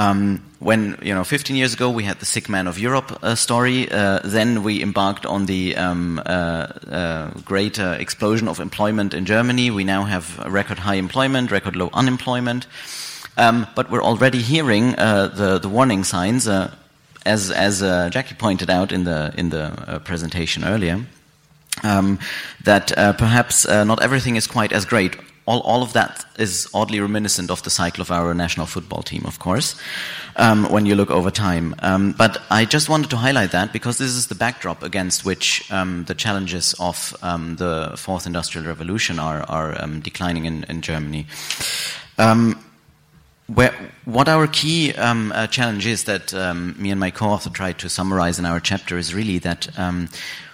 Um, 0.00 0.40
when 0.60 0.96
you 1.02 1.14
know, 1.14 1.24
15 1.24 1.56
years 1.56 1.74
ago, 1.74 1.90
we 1.90 2.04
had 2.04 2.20
the 2.20 2.24
sick 2.24 2.48
man 2.48 2.66
of 2.66 2.78
Europe 2.78 3.18
uh, 3.22 3.34
story. 3.34 3.86
Uh, 3.90 4.20
then 4.24 4.62
we 4.62 4.82
embarked 4.82 5.26
on 5.26 5.44
the 5.44 5.76
um, 5.76 6.18
uh, 6.24 6.30
uh 6.30 7.30
great 7.44 7.78
uh, 7.78 7.96
explosion 8.00 8.48
of 8.48 8.60
employment 8.60 9.12
in 9.12 9.26
Germany. 9.26 9.70
We 9.70 9.84
now 9.84 10.04
have 10.04 10.38
record 10.46 10.78
high 10.78 10.94
employment, 10.94 11.50
record 11.50 11.76
low 11.76 11.90
unemployment. 11.92 12.66
Um, 13.36 13.66
but 13.74 13.90
we're 13.90 14.02
already 14.02 14.38
hearing 14.38 14.94
uh, 14.98 15.28
the, 15.28 15.58
the 15.58 15.68
warning 15.68 16.04
signs, 16.04 16.48
as 17.26 17.50
as 17.50 17.80
Jackie 18.10 18.36
pointed 18.36 18.70
out 18.70 18.92
in 18.92 19.04
the 19.04 19.34
in 19.36 19.50
the 19.50 20.00
presentation 20.04 20.64
earlier. 20.64 21.04
Um, 21.82 22.18
that 22.64 22.92
perhaps 23.18 23.66
not 23.66 24.02
everything 24.02 24.36
is 24.36 24.46
quite 24.46 24.72
as 24.72 24.86
great 24.86 25.16
all, 25.50 25.60
all 25.62 25.82
of 25.82 25.92
that 25.94 26.24
is 26.38 26.68
oddly 26.72 27.00
reminiscent 27.00 27.50
of 27.50 27.62
the 27.64 27.70
cycle 27.70 28.02
of 28.02 28.12
our 28.12 28.32
national 28.34 28.66
football 28.66 29.02
team, 29.02 29.22
of 29.26 29.40
course, 29.40 29.74
um, 30.36 30.70
when 30.70 30.86
you 30.86 30.94
look 30.94 31.10
over 31.10 31.30
time. 31.30 31.74
Um, 31.80 32.12
but 32.12 32.40
I 32.50 32.64
just 32.64 32.88
wanted 32.88 33.10
to 33.10 33.16
highlight 33.16 33.50
that 33.50 33.72
because 33.72 33.98
this 33.98 34.12
is 34.12 34.28
the 34.28 34.36
backdrop 34.36 34.84
against 34.84 35.24
which 35.24 35.70
um, 35.72 36.04
the 36.04 36.14
challenges 36.14 36.74
of 36.78 37.16
um, 37.22 37.56
the 37.56 37.94
fourth 37.96 38.26
industrial 38.26 38.68
revolution 38.68 39.18
are, 39.18 39.42
are 39.42 39.82
um, 39.82 39.98
declining 40.00 40.44
in, 40.44 40.62
in 40.68 40.82
Germany. 40.82 41.26
Um, 42.16 42.64
where, 43.48 43.74
what 44.04 44.28
our 44.28 44.46
key 44.46 44.94
uh, 44.94 45.48
challenge 45.48 45.84
is 45.84 46.04
that 46.04 46.32
me 46.78 46.92
and 46.92 47.00
my 47.00 47.10
co-author 47.10 47.50
tried 47.50 47.78
to 47.80 47.88
summarize 47.88 48.38
in 48.38 48.46
our 48.46 48.60
chapter 48.60 48.96
is 48.96 49.12
really 49.12 49.38
that 49.38 49.66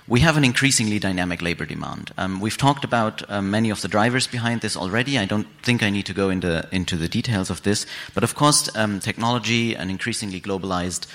we 0.08 0.20
have 0.20 0.36
an 0.36 0.44
increasingly 0.44 0.98
dynamic 0.98 1.42
labor 1.42 1.66
demand. 1.66 2.12
Um, 2.16 2.40
we've 2.40 2.56
talked 2.56 2.84
about 2.84 3.28
uh, 3.28 3.42
many 3.42 3.70
of 3.70 3.82
the 3.82 3.88
drivers 3.88 4.26
behind 4.26 4.60
this 4.60 4.76
already. 4.76 5.18
I 5.18 5.24
don't 5.24 5.48
think 5.62 5.82
I 5.82 5.90
need 5.90 6.06
to 6.06 6.14
go 6.14 6.30
into, 6.30 6.66
into 6.70 6.96
the 6.96 7.08
details 7.08 7.50
of 7.50 7.62
this. 7.62 7.86
But 8.14 8.22
of 8.22 8.34
course, 8.34 8.74
um, 8.76 9.00
technology 9.00 9.74
and 9.74 9.90
increasingly 9.90 10.40
globalized 10.40 11.06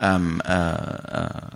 um, 0.00 0.40
uh, 0.44 0.48
uh, 0.48 1.50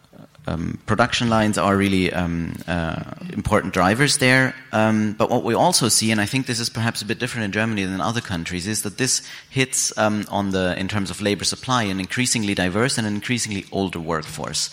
um, 0.49 0.79
production 0.87 1.29
lines 1.29 1.59
are 1.59 1.77
really 1.77 2.13
um, 2.13 2.55
uh, 2.69 3.03
important 3.33 3.73
drivers 3.73 4.19
there. 4.19 4.55
Um, 4.71 5.15
but 5.15 5.31
what 5.31 5.43
we 5.43 5.55
also 5.55 5.89
see, 5.89 6.13
and 6.13 6.21
I 6.21 6.27
think 6.27 6.47
this 6.47 6.61
is 6.61 6.69
perhaps 6.69 7.03
a 7.03 7.07
bit 7.07 7.19
different 7.19 7.47
in 7.47 7.53
Germany 7.53 7.85
than 7.85 8.01
other 8.01 8.21
countries, 8.21 8.67
is 8.67 8.83
that 8.83 8.99
this 8.99 9.27
hits 9.51 9.93
on 9.93 10.51
the, 10.51 10.79
in 10.79 10.89
terms 10.89 11.11
of 11.11 11.21
labor 11.21 11.45
supply, 11.45 11.85
an 11.85 11.99
increasingly 11.99 12.55
diverse 12.55 12.99
and 12.99 13.07
an 13.07 13.15
increasingly 13.15 13.65
older 13.73 13.99
workforce. 13.99 14.71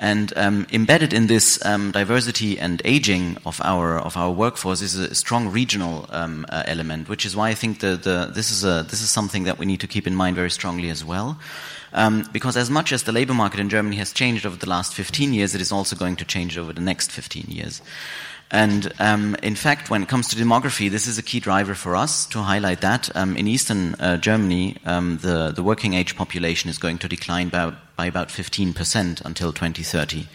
And 0.00 0.32
um, 0.36 0.66
embedded 0.72 1.12
in 1.12 1.26
this 1.26 1.64
um, 1.66 1.90
diversity 1.90 2.56
and 2.56 2.80
aging 2.84 3.36
of 3.44 3.60
our 3.64 3.98
of 3.98 4.16
our 4.16 4.30
workforce 4.30 4.80
is 4.80 4.94
a 4.94 5.12
strong 5.14 5.48
regional 5.48 6.06
um, 6.10 6.46
uh, 6.48 6.62
element, 6.66 7.08
which 7.08 7.26
is 7.26 7.34
why 7.34 7.48
I 7.48 7.54
think 7.54 7.80
the, 7.80 7.96
the, 7.96 8.30
this 8.32 8.50
is 8.50 8.64
a, 8.64 8.84
this 8.88 9.02
is 9.02 9.10
something 9.10 9.42
that 9.44 9.58
we 9.58 9.66
need 9.66 9.80
to 9.80 9.88
keep 9.88 10.06
in 10.06 10.14
mind 10.14 10.36
very 10.36 10.50
strongly 10.50 10.88
as 10.88 11.04
well. 11.04 11.36
Um, 11.92 12.28
because 12.32 12.56
as 12.56 12.70
much 12.70 12.92
as 12.92 13.04
the 13.04 13.12
labor 13.12 13.34
market 13.34 13.58
in 13.58 13.68
Germany 13.68 13.96
has 13.96 14.12
changed 14.12 14.46
over 14.46 14.56
the 14.56 14.68
last 14.68 14.94
15 14.94 15.32
years, 15.32 15.54
it 15.54 15.60
is 15.60 15.72
also 15.72 15.96
going 15.96 16.16
to 16.16 16.24
change 16.24 16.58
over 16.58 16.72
the 16.72 16.80
next 16.80 17.10
15 17.10 17.46
years. 17.48 17.82
And 18.50 18.92
um, 18.98 19.36
in 19.42 19.54
fact, 19.54 19.90
when 19.90 20.02
it 20.02 20.08
comes 20.08 20.28
to 20.28 20.36
demography, 20.36 20.90
this 20.90 21.06
is 21.06 21.18
a 21.18 21.22
key 21.22 21.38
driver 21.38 21.74
for 21.74 21.94
us 21.94 22.24
to 22.26 22.38
highlight 22.38 22.80
that. 22.80 23.14
Um, 23.14 23.36
in 23.36 23.46
eastern 23.46 23.94
uh, 23.96 24.16
Germany, 24.16 24.76
um, 24.86 25.18
the, 25.18 25.52
the 25.54 25.62
working 25.62 25.94
age 25.94 26.16
population 26.16 26.70
is 26.70 26.78
going 26.78 26.98
to 26.98 27.08
decline 27.08 27.50
by, 27.50 27.74
by 27.96 28.06
about 28.06 28.28
15% 28.28 29.22
until 29.24 29.52
2030. 29.52 30.26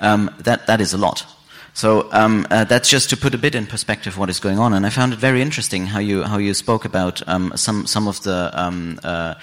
Um, 0.00 0.34
that, 0.38 0.66
that 0.66 0.80
is 0.80 0.94
a 0.94 0.98
lot. 0.98 1.26
So 1.74 2.08
um, 2.12 2.46
uh, 2.50 2.64
that's 2.64 2.88
just 2.88 3.10
to 3.10 3.16
put 3.16 3.34
a 3.34 3.38
bit 3.38 3.54
in 3.54 3.66
perspective 3.66 4.16
what 4.16 4.30
is 4.30 4.40
going 4.40 4.58
on. 4.58 4.72
And 4.72 4.86
I 4.86 4.90
found 4.90 5.12
it 5.12 5.18
very 5.18 5.42
interesting 5.42 5.86
how 5.86 6.00
you, 6.00 6.24
how 6.24 6.38
you 6.38 6.54
spoke 6.54 6.84
about 6.86 7.26
um, 7.28 7.52
some, 7.56 7.86
some 7.86 8.08
of 8.08 8.22
the 8.22 8.50
uh, 9.02 9.34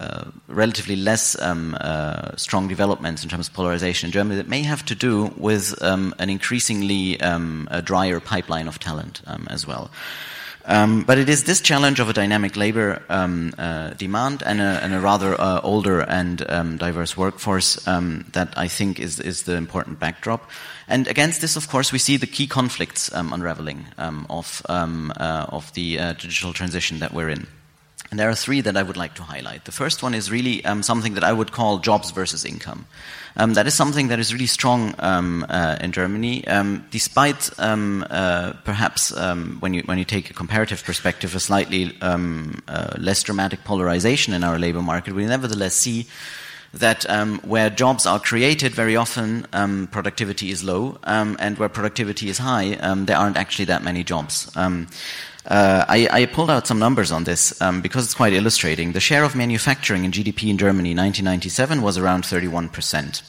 uh, 0.00 0.24
relatively 0.48 0.96
less 0.96 1.38
um, 1.42 1.76
uh, 1.78 2.34
strong 2.34 2.68
developments 2.68 3.22
in 3.22 3.28
terms 3.28 3.48
of 3.48 3.54
polarization 3.54 4.06
in 4.06 4.12
Germany 4.12 4.36
that 4.36 4.48
may 4.48 4.62
have 4.62 4.82
to 4.86 4.94
do 4.94 5.26
with 5.36 5.80
um, 5.82 6.14
an 6.18 6.30
increasingly 6.30 7.20
um, 7.20 7.68
drier 7.84 8.18
pipeline 8.18 8.66
of 8.66 8.78
talent 8.78 9.20
um, 9.26 9.46
as 9.50 9.66
well. 9.66 9.90
Um, 10.64 11.02
but 11.02 11.18
it 11.18 11.28
is 11.28 11.44
this 11.44 11.60
challenge 11.60 12.00
of 12.00 12.08
a 12.08 12.14
dynamic 12.14 12.56
labor 12.56 13.02
um, 13.10 13.52
uh, 13.58 13.90
demand 13.90 14.42
and 14.46 14.60
a, 14.60 14.80
and 14.82 14.94
a 14.94 15.00
rather 15.00 15.38
uh, 15.38 15.60
older 15.62 16.00
and 16.00 16.38
diverse 16.78 17.14
workforce 17.14 17.74
that 17.84 18.54
I 18.56 18.68
think 18.68 19.00
is, 19.00 19.20
is 19.20 19.42
the 19.42 19.56
important 19.56 19.98
backdrop. 19.98 20.48
And 20.88 21.08
against 21.08 21.42
this, 21.42 21.56
of 21.56 21.68
course, 21.68 21.92
we 21.92 21.98
see 21.98 22.16
the 22.16 22.26
key 22.26 22.46
conflicts 22.46 23.10
unraveling 23.12 23.84
of, 23.98 24.62
uh, 24.66 25.46
of 25.48 25.72
the 25.74 25.96
digital 26.18 26.54
transition 26.54 27.00
that 27.00 27.12
we're 27.12 27.28
in. 27.28 27.46
And 28.10 28.18
there 28.18 28.28
are 28.28 28.34
three 28.34 28.60
that 28.62 28.76
I 28.76 28.82
would 28.82 28.96
like 28.96 29.14
to 29.14 29.22
highlight. 29.22 29.66
The 29.66 29.72
first 29.72 30.02
one 30.02 30.14
is 30.14 30.32
really 30.32 30.64
um, 30.64 30.82
something 30.82 31.14
that 31.14 31.22
I 31.22 31.32
would 31.32 31.52
call 31.52 31.78
jobs 31.78 32.10
versus 32.10 32.44
income. 32.44 32.86
Um, 33.36 33.54
that 33.54 33.68
is 33.68 33.74
something 33.74 34.08
that 34.08 34.18
is 34.18 34.32
really 34.32 34.48
strong 34.48 34.96
um, 34.98 35.46
uh, 35.48 35.76
in 35.80 35.92
Germany, 35.92 36.44
um, 36.48 36.84
despite 36.90 37.48
um, 37.60 38.04
uh, 38.10 38.54
perhaps 38.64 39.16
um, 39.16 39.58
when 39.60 39.74
you 39.74 39.82
when 39.82 39.98
you 39.98 40.04
take 40.04 40.28
a 40.28 40.34
comparative 40.34 40.82
perspective, 40.82 41.36
a 41.36 41.40
slightly 41.40 41.96
uh, 42.00 42.18
less 42.98 43.22
dramatic 43.22 43.62
polarization 43.62 44.34
in 44.34 44.42
our 44.42 44.58
labor 44.58 44.82
market. 44.82 45.14
We 45.14 45.24
nevertheless 45.26 45.76
see 45.76 46.06
that 46.74 47.08
um, 47.08 47.38
where 47.40 47.70
jobs 47.70 48.06
are 48.06 48.18
created, 48.18 48.74
very 48.74 48.96
often 48.96 49.46
um, 49.52 49.88
productivity 49.92 50.50
is 50.50 50.64
low, 50.64 50.98
um, 51.04 51.36
and 51.38 51.58
where 51.58 51.68
productivity 51.68 52.28
is 52.28 52.38
high, 52.38 52.74
there 53.06 53.16
aren't 53.16 53.36
actually 53.36 53.66
that 53.66 53.82
many 53.84 54.02
jobs. 54.04 54.50
Uh, 55.46 55.84
I, 55.88 56.08
I, 56.10 56.26
pulled 56.26 56.50
out 56.50 56.66
some 56.66 56.78
numbers 56.78 57.10
on 57.10 57.24
this 57.24 57.58
um, 57.62 57.80
because 57.80 58.04
it's 58.04 58.14
quite 58.14 58.34
illustrating. 58.34 58.92
The 58.92 59.00
share 59.00 59.24
of 59.24 59.34
manufacturing 59.34 60.04
in 60.04 60.12
GDP 60.12 60.50
in 60.50 60.58
Germany 60.58 60.90
in 60.90 60.98
1997 60.98 61.80
was 61.80 61.96
around 61.96 62.24
31%. 62.24 63.22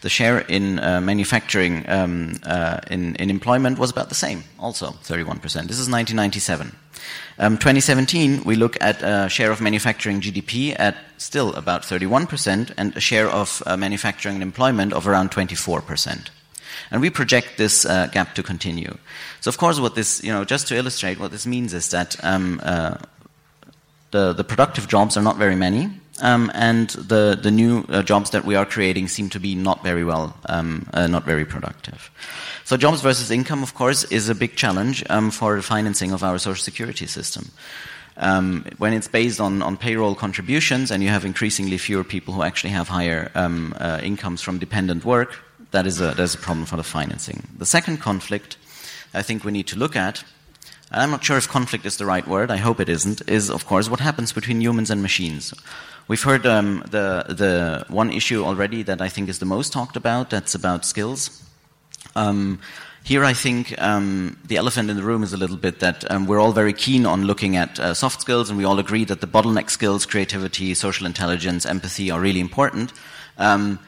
The 0.00 0.08
share 0.08 0.38
in 0.38 0.78
uh, 0.78 1.00
manufacturing 1.00 1.88
um, 1.90 2.36
uh, 2.44 2.80
in, 2.90 3.16
in, 3.16 3.28
employment 3.28 3.78
was 3.78 3.90
about 3.90 4.08
the 4.08 4.14
same, 4.14 4.44
also 4.58 4.92
31%. 5.02 5.42
This 5.42 5.78
is 5.78 5.90
1997. 5.90 6.74
Um, 7.40 7.58
2017, 7.58 8.44
we 8.44 8.54
look 8.54 8.76
at 8.80 9.02
a 9.02 9.28
share 9.28 9.50
of 9.50 9.60
manufacturing 9.60 10.20
GDP 10.20 10.74
at 10.78 10.96
still 11.16 11.52
about 11.54 11.82
31% 11.82 12.72
and 12.76 12.96
a 12.96 13.00
share 13.00 13.28
of 13.28 13.62
uh, 13.66 13.76
manufacturing 13.76 14.36
and 14.36 14.42
employment 14.42 14.92
of 14.92 15.06
around 15.06 15.30
24%. 15.32 16.28
And 16.90 17.00
we 17.00 17.10
project 17.10 17.56
this 17.56 17.84
uh, 17.84 18.06
gap 18.06 18.34
to 18.34 18.42
continue. 18.42 18.96
So, 19.40 19.48
of 19.48 19.58
course, 19.58 19.78
what 19.78 19.94
this, 19.94 20.22
you 20.22 20.32
know, 20.32 20.44
just 20.44 20.68
to 20.68 20.76
illustrate, 20.76 21.18
what 21.18 21.30
this 21.30 21.46
means 21.46 21.74
is 21.74 21.90
that 21.90 22.22
um, 22.24 22.60
uh, 22.62 22.96
the, 24.10 24.32
the 24.32 24.44
productive 24.44 24.88
jobs 24.88 25.16
are 25.16 25.22
not 25.22 25.36
very 25.36 25.56
many, 25.56 25.90
um, 26.20 26.50
and 26.54 26.90
the, 26.90 27.38
the 27.40 27.50
new 27.50 27.84
uh, 27.88 28.02
jobs 28.02 28.30
that 28.30 28.44
we 28.44 28.56
are 28.56 28.66
creating 28.66 29.08
seem 29.08 29.28
to 29.30 29.38
be 29.38 29.54
not 29.54 29.84
very 29.84 30.04
well, 30.04 30.36
um, 30.46 30.88
uh, 30.92 31.06
not 31.06 31.24
very 31.24 31.44
productive. 31.44 32.10
So, 32.64 32.76
jobs 32.76 33.00
versus 33.00 33.30
income, 33.30 33.62
of 33.62 33.74
course, 33.74 34.04
is 34.04 34.28
a 34.28 34.34
big 34.34 34.56
challenge 34.56 35.04
um, 35.10 35.30
for 35.30 35.56
the 35.56 35.62
financing 35.62 36.12
of 36.12 36.22
our 36.22 36.38
social 36.38 36.62
security 36.62 37.06
system. 37.06 37.50
Um, 38.16 38.64
when 38.78 38.94
it's 38.94 39.06
based 39.06 39.40
on, 39.40 39.62
on 39.62 39.76
payroll 39.76 40.16
contributions 40.16 40.90
and 40.90 41.04
you 41.04 41.08
have 41.08 41.24
increasingly 41.24 41.78
fewer 41.78 42.02
people 42.02 42.34
who 42.34 42.42
actually 42.42 42.70
have 42.70 42.88
higher 42.88 43.30
um, 43.36 43.74
uh, 43.78 44.00
incomes 44.02 44.42
from 44.42 44.58
dependent 44.58 45.04
work, 45.04 45.38
that 45.70 45.86
is 45.86 46.00
a, 46.00 46.06
that 46.14 46.20
is 46.20 46.34
a 46.34 46.38
problem 46.38 46.66
for 46.66 46.76
the 46.76 46.82
financing. 46.82 47.46
The 47.58 47.66
second 47.66 47.98
conflict 47.98 48.56
I 49.14 49.22
think 49.22 49.44
we 49.44 49.52
need 49.52 49.66
to 49.68 49.78
look 49.78 49.96
at, 49.96 50.24
and 50.90 51.02
I'm 51.02 51.10
not 51.10 51.24
sure 51.24 51.36
if 51.36 51.48
conflict 51.48 51.84
is 51.86 51.96
the 51.96 52.06
right 52.06 52.26
word, 52.26 52.50
I 52.50 52.56
hope 52.56 52.80
it 52.80 52.88
isn't, 52.88 53.28
is 53.28 53.50
of 53.50 53.66
course 53.66 53.90
what 53.90 54.00
happens 54.00 54.32
between 54.32 54.60
humans 54.60 54.90
and 54.90 55.02
machines. 55.02 55.54
We've 56.08 56.22
heard 56.22 56.46
um, 56.46 56.82
the, 56.90 57.24
the 57.28 57.84
one 57.88 58.10
issue 58.10 58.42
already 58.42 58.82
that 58.84 59.02
I 59.02 59.08
think 59.10 59.28
is 59.28 59.38
the 59.38 59.46
most 59.46 59.72
talked 59.72 59.96
about, 59.96 60.30
that's 60.30 60.54
about 60.54 60.86
skills. 60.86 61.42
Um, 62.16 62.60
here, 63.04 63.24
I 63.24 63.32
think 63.32 63.80
um, 63.80 64.38
the 64.44 64.56
elephant 64.56 64.90
in 64.90 64.96
the 64.96 65.02
room 65.02 65.22
is 65.22 65.32
a 65.32 65.36
little 65.36 65.56
bit 65.56 65.80
that 65.80 66.10
um, 66.10 66.26
we're 66.26 66.40
all 66.40 66.52
very 66.52 66.72
keen 66.72 67.06
on 67.06 67.24
looking 67.24 67.56
at 67.56 67.78
uh, 67.78 67.94
soft 67.94 68.20
skills, 68.20 68.50
and 68.50 68.58
we 68.58 68.64
all 68.64 68.78
agree 68.78 69.04
that 69.04 69.20
the 69.20 69.26
bottleneck 69.26 69.70
skills, 69.70 70.04
creativity, 70.04 70.74
social 70.74 71.06
intelligence, 71.06 71.64
empathy, 71.64 72.10
are 72.10 72.20
really 72.20 72.40
important. 72.40 72.92
Um, 73.38 73.78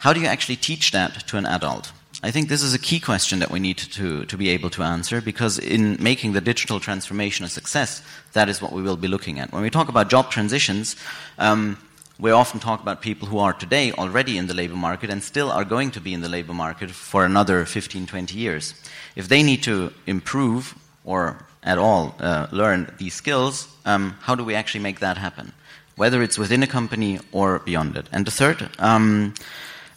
how 0.00 0.14
do 0.14 0.20
you 0.20 0.26
actually 0.26 0.56
teach 0.56 0.92
that 0.92 1.26
to 1.28 1.36
an 1.36 1.46
adult? 1.46 1.92
I 2.22 2.30
think 2.30 2.48
this 2.48 2.62
is 2.62 2.74
a 2.74 2.78
key 2.78 3.00
question 3.00 3.38
that 3.38 3.50
we 3.50 3.60
need 3.60 3.76
to, 3.78 4.24
to 4.24 4.36
be 4.36 4.48
able 4.48 4.70
to 4.70 4.82
answer 4.82 5.20
because 5.20 5.58
in 5.58 5.96
making 6.02 6.32
the 6.32 6.40
digital 6.40 6.80
transformation 6.80 7.44
a 7.44 7.48
success, 7.48 8.02
that 8.32 8.48
is 8.48 8.62
what 8.62 8.72
we 8.72 8.82
will 8.82 8.96
be 8.96 9.08
looking 9.08 9.38
at. 9.38 9.52
When 9.52 9.62
we 9.62 9.70
talk 9.70 9.88
about 9.88 10.08
job 10.08 10.30
transitions, 10.30 10.96
um, 11.38 11.76
we 12.18 12.30
often 12.30 12.60
talk 12.60 12.80
about 12.80 13.02
people 13.02 13.28
who 13.28 13.38
are 13.38 13.52
today 13.52 13.92
already 13.92 14.38
in 14.38 14.46
the 14.46 14.54
labor 14.54 14.76
market 14.76 15.10
and 15.10 15.22
still 15.22 15.50
are 15.50 15.64
going 15.64 15.90
to 15.92 16.00
be 16.00 16.14
in 16.14 16.22
the 16.22 16.28
labor 16.28 16.54
market 16.54 16.90
for 16.90 17.26
another 17.26 17.66
15, 17.66 18.06
20 18.06 18.38
years. 18.38 18.74
If 19.16 19.28
they 19.28 19.42
need 19.42 19.62
to 19.64 19.92
improve 20.06 20.74
or 21.04 21.46
at 21.62 21.76
all 21.76 22.14
uh, 22.20 22.46
learn 22.52 22.90
these 22.96 23.14
skills, 23.14 23.68
um, 23.84 24.16
how 24.20 24.34
do 24.34 24.44
we 24.44 24.54
actually 24.54 24.82
make 24.82 25.00
that 25.00 25.18
happen? 25.18 25.52
Whether 25.96 26.22
it's 26.22 26.38
within 26.38 26.62
a 26.62 26.66
company 26.66 27.20
or 27.32 27.58
beyond 27.58 27.98
it. 27.98 28.06
And 28.12 28.26
the 28.26 28.30
third, 28.30 28.70
um, 28.78 29.34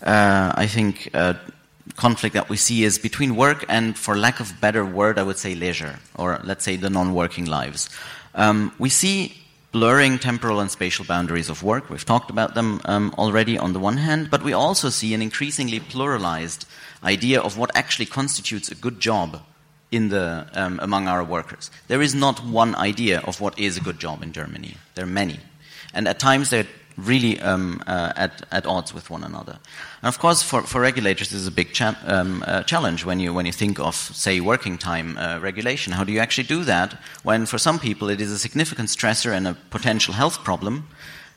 I 0.03 0.67
think, 0.67 1.09
uh, 1.13 1.33
conflict 1.95 2.33
that 2.33 2.49
we 2.49 2.57
see 2.57 2.83
is 2.83 2.97
between 2.97 3.35
work 3.35 3.65
and, 3.69 3.97
for 3.97 4.17
lack 4.17 4.39
of 4.39 4.59
better 4.59 4.85
word, 4.85 5.19
I 5.19 5.23
would 5.23 5.37
say 5.37 5.55
leisure, 5.55 5.99
or 6.15 6.39
let's 6.43 6.63
say 6.63 6.75
the 6.75 6.89
non-working 6.89 7.45
lives. 7.45 7.89
Um, 8.35 8.71
we 8.79 8.89
see 8.89 9.33
blurring 9.71 10.19
temporal 10.19 10.59
and 10.59 10.71
spatial 10.71 11.05
boundaries 11.05 11.49
of 11.49 11.63
work. 11.63 11.89
We've 11.89 12.05
talked 12.05 12.29
about 12.29 12.53
them 12.53 12.79
um, 12.85 13.13
already 13.17 13.57
on 13.57 13.73
the 13.73 13.79
one 13.79 13.97
hand, 13.97 14.29
but 14.29 14.43
we 14.43 14.53
also 14.53 14.89
see 14.89 15.13
an 15.13 15.21
increasingly 15.21 15.79
pluralized 15.79 16.65
idea 17.03 17.41
of 17.41 17.57
what 17.57 17.75
actually 17.75 18.05
constitutes 18.05 18.69
a 18.69 18.75
good 18.75 18.99
job 18.99 19.41
in 19.91 20.09
the, 20.09 20.47
um, 20.53 20.79
among 20.81 21.07
our 21.07 21.23
workers. 21.23 21.69
There 21.87 22.01
is 22.01 22.15
not 22.15 22.43
one 22.43 22.75
idea 22.75 23.19
of 23.21 23.41
what 23.41 23.57
is 23.59 23.77
a 23.77 23.81
good 23.81 23.99
job 23.99 24.23
in 24.23 24.31
Germany. 24.31 24.77
There 24.95 25.05
are 25.05 25.07
many. 25.07 25.39
And 25.93 26.07
at 26.07 26.19
times 26.19 26.49
they're 26.49 26.67
really 26.97 27.39
um, 27.39 27.81
uh, 27.87 28.13
at, 28.15 28.45
at 28.51 28.65
odds 28.65 28.93
with 28.93 29.09
one 29.09 29.23
another. 29.23 29.59
And 30.01 30.07
of 30.07 30.19
course, 30.19 30.43
for, 30.43 30.61
for 30.61 30.81
regulators, 30.81 31.29
this 31.29 31.39
is 31.39 31.47
a 31.47 31.51
big 31.51 31.73
cha- 31.73 31.99
um, 32.05 32.43
uh, 32.47 32.63
challenge 32.63 33.05
when 33.05 33.19
you, 33.19 33.33
when 33.33 33.45
you 33.45 33.53
think 33.53 33.79
of, 33.79 33.95
say, 33.95 34.39
working 34.39 34.77
time 34.77 35.17
uh, 35.17 35.39
regulation. 35.39 35.93
How 35.93 36.03
do 36.03 36.11
you 36.11 36.19
actually 36.19 36.47
do 36.47 36.63
that 36.65 36.97
when, 37.23 37.45
for 37.45 37.57
some 37.57 37.79
people, 37.79 38.09
it 38.09 38.21
is 38.21 38.31
a 38.31 38.39
significant 38.39 38.89
stressor 38.89 39.31
and 39.31 39.47
a 39.47 39.57
potential 39.69 40.13
health 40.13 40.43
problem? 40.43 40.87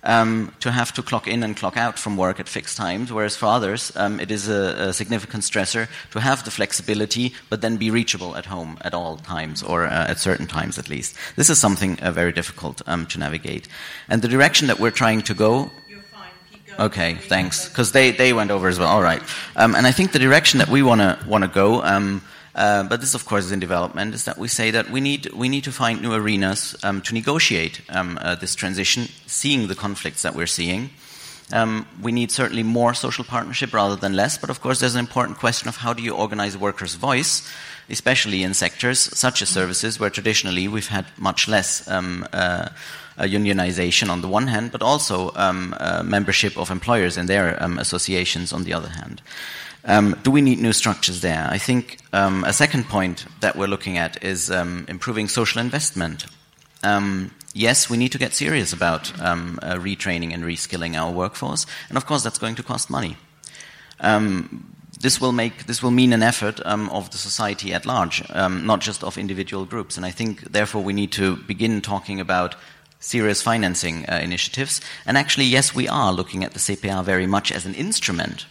Um, 0.03 0.53
to 0.61 0.71
have 0.71 0.93
to 0.95 1.03
clock 1.03 1.27
in 1.27 1.43
and 1.43 1.57
clock 1.57 1.77
out 1.77 1.99
from 1.99 2.17
work 2.17 2.39
at 2.41 2.49
fixed 2.49 2.77
times, 2.77 3.13
whereas 3.13 3.37
for 3.37 3.47
others, 3.47 3.93
um, 3.97 4.21
it 4.21 4.31
is 4.31 4.49
a, 4.49 4.89
a, 4.89 4.93
significant 4.93 5.43
stressor 5.43 5.89
to 6.13 6.21
have 6.21 6.45
the 6.45 6.51
flexibility 6.51 7.35
but 7.51 7.61
then 7.61 7.77
be 7.77 7.91
reachable 7.91 8.37
at 8.37 8.47
home 8.47 8.79
at 8.83 8.95
all 8.95 9.17
times 9.17 9.63
or 9.63 9.85
uh, 9.87 10.07
at 10.09 10.19
certain 10.19 10.47
times 10.47 10.79
at 10.79 10.89
least. 10.89 11.17
This 11.35 11.51
is 11.51 11.59
something 11.59 11.99
uh, 12.01 12.13
very 12.13 12.33
difficult 12.33 12.83
um, 12.87 13.07
to 13.07 13.19
navigate. 13.19 13.69
And 14.09 14.23
the 14.23 14.29
direction 14.29 14.69
that 14.69 14.79
we're 14.79 14.91
trying 14.93 15.23
to 15.23 15.35
go. 15.35 15.71
Okay, 16.79 17.15
thanks. 17.15 17.71
Because 17.71 17.93
they, 17.93 18.11
they 18.11 18.35
went 18.35 18.51
over 18.51 18.69
as 18.69 18.79
well. 18.79 18.89
All 18.89 19.03
right. 19.03 19.23
Um, 19.57 19.75
and 19.75 19.87
I 19.87 19.93
think 19.93 20.13
the 20.13 20.19
direction 20.19 20.59
that 20.59 20.69
we 20.69 20.83
want 20.83 21.01
to 21.01 21.19
want 21.27 21.43
to 21.43 21.49
go 21.49 21.83
um, 21.83 22.21
but 22.57 23.01
this, 23.01 23.15
of 23.15 23.27
course, 23.27 23.45
is 23.45 23.53
in 23.53 23.61
development, 23.61 24.15
is 24.15 24.25
that 24.25 24.39
we 24.39 24.49
say 24.49 24.71
that 24.71 24.91
we 24.91 25.01
need, 25.01 25.31
we 25.33 25.49
need 25.49 25.65
to 25.65 25.73
find 25.73 26.01
new 26.01 26.15
arenas 26.15 26.75
um, 26.83 27.03
to 27.03 27.13
negotiate 27.13 27.83
um, 27.91 28.19
uh, 28.23 28.35
this 28.35 28.55
transition, 28.55 29.09
seeing 29.27 29.69
the 29.69 29.75
conflicts 29.75 30.23
that 30.23 30.35
we're 30.35 30.47
seeing. 30.47 30.91
Um, 31.53 31.87
we 32.03 32.11
need 32.11 32.33
certainly 32.33 32.65
more 32.65 32.93
social 32.95 33.25
partnership 33.25 33.73
rather 33.73 33.95
than 33.95 34.17
less, 34.17 34.37
but 34.37 34.51
of 34.51 34.61
course, 34.61 34.81
there's 34.81 34.97
an 34.97 35.01
important 35.01 35.39
question 35.39 35.69
of 35.69 35.77
how 35.77 35.93
do 35.93 36.03
you 36.03 36.13
organize 36.15 36.59
workers' 36.59 36.95
voice, 36.95 37.49
especially 37.89 38.43
in 38.43 38.53
sectors 38.55 38.99
such 38.99 39.43
as 39.43 39.49
services, 39.49 40.01
where 40.01 40.11
traditionally 40.11 40.67
we've 40.67 40.89
had 40.89 41.07
much 41.19 41.49
less. 41.49 41.87
Um, 41.89 42.27
uh, 42.33 42.69
unionization 43.19 44.11
on 44.11 44.21
the 44.21 44.29
one 44.29 44.47
hand, 44.47 44.71
but 44.71 44.83
also 44.83 45.33
um, 45.37 45.75
uh, 45.81 46.03
membership 46.03 46.57
of 46.59 46.71
employers 46.71 47.17
in 47.17 47.25
their 47.25 47.63
um, 47.63 47.79
associations 47.79 48.53
on 48.53 48.65
the 48.65 48.75
other 48.75 48.91
hand. 48.91 49.23
Um, 49.87 50.19
do 50.25 50.33
we 50.33 50.43
need 50.43 50.59
new 50.59 50.73
structures 50.73 51.21
there? 51.21 51.47
I 51.49 51.59
think 51.59 51.99
um, 52.13 52.43
a 52.43 52.53
second 52.53 52.89
point 52.89 53.25
that 53.41 53.55
we're 53.55 53.69
looking 53.69 53.99
at 53.99 54.23
is 54.23 54.51
um, 54.51 54.85
improving 54.89 55.29
social 55.29 55.61
investment. 55.61 56.27
Um, 56.83 57.31
yes, 57.55 57.89
we 57.89 57.97
need 57.97 58.11
to 58.13 58.19
get 58.19 58.35
serious 58.35 58.73
about 58.73 59.19
um, 59.21 59.61
uh, 59.63 59.77
retraining 59.77 60.35
and 60.35 60.43
reskilling 60.43 60.97
our 60.97 61.13
workforce, 61.13 61.67
and 61.89 61.97
of 61.97 62.05
course, 62.05 62.25
that's 62.25 62.39
going 62.39 62.57
to 62.57 62.65
cost 62.65 62.91
money. 62.91 63.17
Um, 64.01 64.75
this 65.01 65.21
will 65.21 65.33
make 65.33 65.67
this 65.67 65.83
will 65.83 65.93
mean 65.93 66.13
an 66.13 66.23
effort 66.23 66.59
of 66.61 67.11
the 67.11 67.19
society 67.19 67.73
at 67.73 67.87
large, 67.87 68.29
not 68.31 68.81
just 68.81 69.05
of 69.05 69.19
individual 69.19 69.67
groups. 69.67 69.97
And 69.97 70.07
I 70.07 70.11
think, 70.11 70.41
therefore, 70.53 70.83
we 70.83 70.95
need 70.95 71.13
to 71.13 71.37
begin 71.37 71.81
talking 71.83 72.19
about 72.19 72.57
serious 72.99 73.43
financing 73.43 74.07
uh, 74.07 74.21
initiatives. 74.23 74.81
And 75.05 75.19
actually, 75.19 75.45
yes, 75.45 75.75
we 75.75 75.87
are 75.87 76.13
looking 76.13 76.45
at 76.45 76.55
the 76.55 76.59
CPR 76.59 77.05
very 77.05 77.27
much 77.27 77.53
as 77.53 77.67
an 77.67 77.75
instrument 77.75 78.47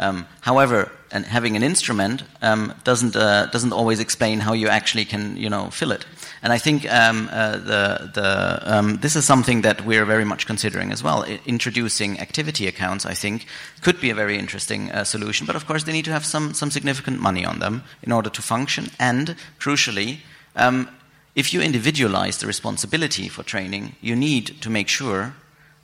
um, 0.00 0.26
however, 0.40 0.90
and 1.12 1.26
having 1.26 1.56
an 1.56 1.62
instrument 1.62 2.22
um, 2.42 2.72
doesn't 2.84 3.16
uh, 3.16 3.46
doesn't 3.46 3.72
always 3.72 4.00
explain 4.00 4.40
how 4.40 4.54
you 4.54 4.68
actually 4.68 5.04
can 5.04 5.36
you 5.36 5.50
know 5.50 5.70
fill 5.70 5.92
it. 5.92 6.06
And 6.42 6.52
I 6.52 6.58
think 6.58 6.84
um, 6.84 7.28
uh, 7.30 7.58
the 7.58 8.10
the 8.14 8.60
um, 8.64 8.98
this 9.00 9.16
is 9.16 9.24
something 9.24 9.62
that 9.62 9.84
we're 9.84 10.06
very 10.06 10.24
much 10.24 10.46
considering 10.46 10.92
as 10.92 11.02
well. 11.02 11.24
I, 11.24 11.40
introducing 11.46 12.18
activity 12.20 12.66
accounts, 12.66 13.04
I 13.04 13.14
think, 13.14 13.46
could 13.82 14.00
be 14.00 14.10
a 14.10 14.14
very 14.14 14.38
interesting 14.38 14.90
uh, 14.90 15.04
solution. 15.04 15.46
But 15.46 15.56
of 15.56 15.66
course, 15.66 15.84
they 15.84 15.92
need 15.92 16.06
to 16.06 16.12
have 16.12 16.24
some 16.24 16.54
some 16.54 16.70
significant 16.70 17.20
money 17.20 17.44
on 17.44 17.58
them 17.58 17.82
in 18.02 18.12
order 18.12 18.30
to 18.30 18.42
function. 18.42 18.86
And 18.98 19.36
crucially, 19.58 20.18
um, 20.56 20.88
if 21.34 21.52
you 21.52 21.60
individualize 21.60 22.38
the 22.38 22.46
responsibility 22.46 23.28
for 23.28 23.44
training, 23.44 23.96
you 24.00 24.16
need 24.16 24.60
to 24.62 24.70
make 24.70 24.88
sure 24.88 25.34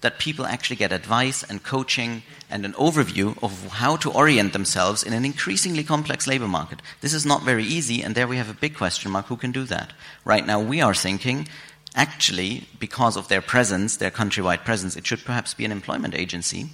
that 0.01 0.18
people 0.18 0.44
actually 0.44 0.77
get 0.77 0.93
advice 0.93 1.43
and 1.43 1.62
coaching 1.62 2.23
and 2.51 2.64
an 2.64 2.73
overview 2.74 3.36
of 3.43 3.66
how 3.68 3.97
to 3.97 4.10
orient 4.10 4.52
themselves 4.52 5.02
in 5.02 5.12
an 5.12 5.24
increasingly 5.24 5.82
complex 5.82 6.27
labor 6.27 6.47
market. 6.48 6.81
This 7.01 7.14
is 7.14 7.27
not 7.27 7.43
very 7.43 7.64
easy, 7.64 8.02
and 8.02 8.14
there 8.14 8.28
we 8.28 8.36
have 8.36 8.51
a 8.51 8.55
big 8.55 8.77
question 8.77 9.10
mark 9.10 9.27
who 9.27 9.36
can 9.36 9.52
do 9.52 9.64
that? 9.64 9.93
Right 10.24 10.47
now, 10.47 10.60
we 10.60 10.81
are 10.81 10.94
thinking 10.94 11.48
actually, 11.97 12.68
because 12.78 13.16
of 13.16 13.28
their 13.28 13.40
presence, 13.40 13.97
their 13.97 14.10
countrywide 14.10 14.64
presence, 14.64 14.97
it 14.97 15.06
should 15.06 15.24
perhaps 15.24 15.55
be 15.55 15.64
an 15.64 15.73
employment 15.73 16.14
agency. 16.14 16.68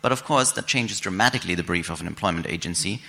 But 0.00 0.12
of 0.12 0.24
course, 0.24 0.52
that 0.52 0.66
changes 0.66 1.00
dramatically 1.00 1.56
the 1.56 1.62
brief 1.64 1.90
of 1.90 2.00
an 2.00 2.06
employment 2.06 2.46
agency 2.46 3.02